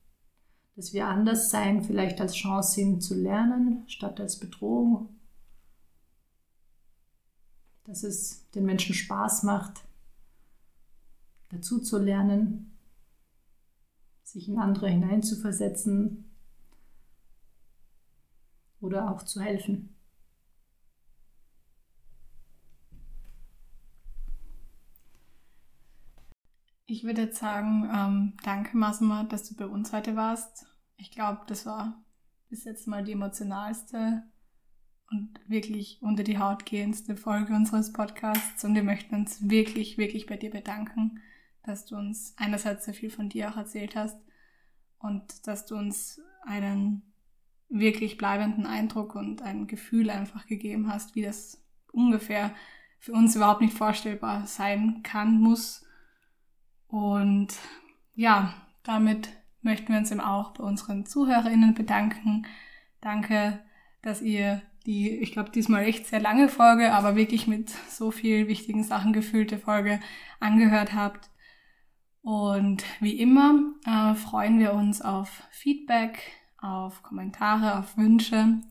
dass 0.76 0.94
wir 0.94 1.07
anders 1.07 1.49
sein 1.49 1.84
vielleicht 1.84 2.20
als 2.20 2.36
Chance 2.36 2.74
sehen 2.74 3.02
zu 3.02 3.16
lernen, 3.16 3.84
statt 3.88 4.20
als 4.20 4.40
Bedrohung, 4.40 5.10
dass 7.86 8.03
es 8.03 8.49
den 8.52 8.66
Menschen 8.66 8.94
Spaß 8.94 9.44
macht, 9.44 9.86
dazu 11.49 11.80
zu 11.80 11.98
lernen, 11.98 12.78
sich 14.24 14.49
in 14.49 14.60
andere 14.60 14.90
hineinzuversetzen 14.90 16.26
oder 18.82 19.12
auch 19.12 19.24
zu 19.24 19.40
helfen. 19.40 19.94
Ich 26.95 27.03
würde 27.03 27.23
jetzt 27.23 27.39
sagen, 27.39 27.89
ähm, 27.93 28.34
danke 28.45 28.77
Masma, 28.77 29.26
dass 29.26 29.49
du 29.49 29.53
bei 29.57 29.65
uns 29.65 29.91
heute 29.91 30.15
warst. 30.15 30.65
Ich 30.95 31.11
glaube, 31.11 31.41
das 31.45 31.65
war 31.65 32.01
bis 32.47 32.63
jetzt 32.63 32.88
mal 32.88 33.03
die 33.03 33.11
emotionalste 33.11 34.23
und 35.11 35.38
wirklich 35.45 35.99
unter 36.01 36.23
die 36.23 36.39
Haut 36.39 36.65
gehendste 36.65 37.17
Folge 37.17 37.53
unseres 37.53 37.91
Podcasts. 37.91 38.63
Und 38.63 38.76
wir 38.76 38.84
möchten 38.84 39.13
uns 39.13 39.49
wirklich, 39.49 39.97
wirklich 39.97 40.26
bei 40.26 40.38
dir 40.38 40.51
bedanken, 40.51 41.19
dass 41.63 41.85
du 41.85 41.97
uns 41.97 42.34
einerseits 42.38 42.85
so 42.85 42.93
viel 42.93 43.09
von 43.09 43.27
dir 43.27 43.49
auch 43.49 43.57
erzählt 43.57 43.97
hast 43.97 44.17
und 44.97 45.47
dass 45.47 45.65
du 45.65 45.76
uns 45.76 46.22
einen 46.45 47.11
wirklich 47.67 48.15
bleibenden 48.15 48.65
Eindruck 48.65 49.15
und 49.15 49.41
ein 49.41 49.67
Gefühl 49.67 50.09
einfach 50.09 50.45
gegeben 50.47 50.89
hast, 50.89 51.13
wie 51.13 51.23
das 51.23 51.61
ungefähr 51.91 52.55
für 52.99 53.11
uns 53.11 53.35
überhaupt 53.35 53.59
nicht 53.59 53.77
vorstellbar 53.77 54.47
sein 54.47 55.03
kann, 55.03 55.41
muss 55.41 55.85
und 56.88 57.49
ja, 58.16 58.53
damit 58.84 59.30
möchten 59.62 59.91
wir 59.91 59.99
uns 59.99 60.12
eben 60.12 60.22
auch 60.22 60.52
bei 60.52 60.64
unseren 60.64 61.06
ZuhörerInnen 61.06 61.74
bedanken. 61.74 62.45
Danke, 63.02 63.60
dass 64.02 64.22
ihr 64.22 64.62
die, 64.86 65.10
ich 65.10 65.32
glaube, 65.32 65.49
diesmal 65.49 65.86
echt 65.86 66.06
sehr 66.06 66.20
lange 66.20 66.48
Folge, 66.48 66.94
aber 66.94 67.16
wirklich 67.16 67.48
mit 67.48 67.70
so 67.70 68.12
viel 68.12 68.48
wichtigen 68.48 68.84
Sachen 68.84 69.14
gefüllte 69.14 69.57
Folge 69.57 69.99
angehört 70.40 70.94
habt. 70.94 71.32
Und 72.22 72.84
wie 72.99 73.20
immer 73.20 73.74
äh, 73.86 74.14
freuen 74.16 74.60
wir 74.60 74.74
uns 74.74 75.02
auf 75.02 75.44
Feedback, 75.52 76.20
auf 76.60 77.02
Kommentare, 77.03 77.80
auf 77.80 77.98
Wünsche, 77.98 78.62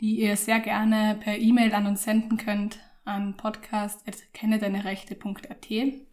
die 0.00 0.20
ihr 0.20 0.36
sehr 0.36 0.60
gerne 0.60 1.18
per 1.20 1.36
E-Mail 1.38 1.74
an 1.74 1.86
uns 1.86 2.02
senden 2.02 2.38
könnt 2.38 2.80
an 3.04 3.36
podcast.kennedeinerechte.at. 3.36 6.05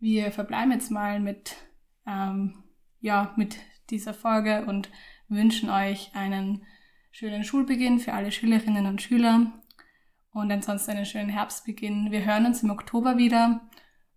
Wir 0.00 0.32
verbleiben 0.32 0.72
jetzt 0.72 0.90
mal 0.90 1.20
mit, 1.20 1.56
ähm, 2.06 2.64
ja, 3.00 3.34
mit 3.36 3.56
dieser 3.90 4.14
Folge 4.14 4.64
und 4.66 4.90
wünschen 5.28 5.68
euch 5.68 6.10
einen 6.14 6.64
schönen 7.10 7.44
Schulbeginn 7.44 7.98
für 7.98 8.14
alle 8.14 8.32
Schülerinnen 8.32 8.86
und 8.86 9.02
Schüler 9.02 9.52
und 10.32 10.50
ansonsten 10.50 10.92
einen 10.92 11.04
schönen 11.04 11.28
Herbstbeginn. 11.28 12.10
Wir 12.10 12.24
hören 12.24 12.46
uns 12.46 12.62
im 12.62 12.70
Oktober 12.70 13.18
wieder 13.18 13.60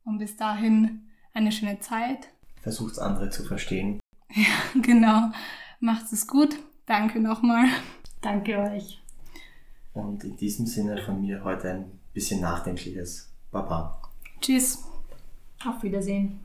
und 0.05 0.19
bis 0.19 0.38
dahin 0.38 1.10
eine 1.34 1.51
schöne 1.51 1.80
Zeit. 1.80 2.30
Versucht 2.61 2.97
andere 2.99 3.30
zu 3.30 3.43
verstehen. 3.43 3.99
Ja, 4.35 4.81
genau. 4.81 5.30
Macht 5.80 6.11
es 6.11 6.26
gut. 6.26 6.57
Danke 6.88 7.19
nochmal. 7.19 7.68
Danke 8.19 8.57
euch. 8.57 8.99
Und 9.93 10.23
in 10.23 10.35
diesem 10.38 10.65
Sinne 10.65 10.97
von 11.03 11.22
mir 11.22 11.43
heute 11.43 11.69
ein 11.69 11.99
bisschen 12.14 12.41
nachdenkliches 12.41 13.31
Baba. 13.51 14.01
Tschüss. 14.41 14.92
Auf 15.65 15.81
Wiedersehen. 15.84 16.42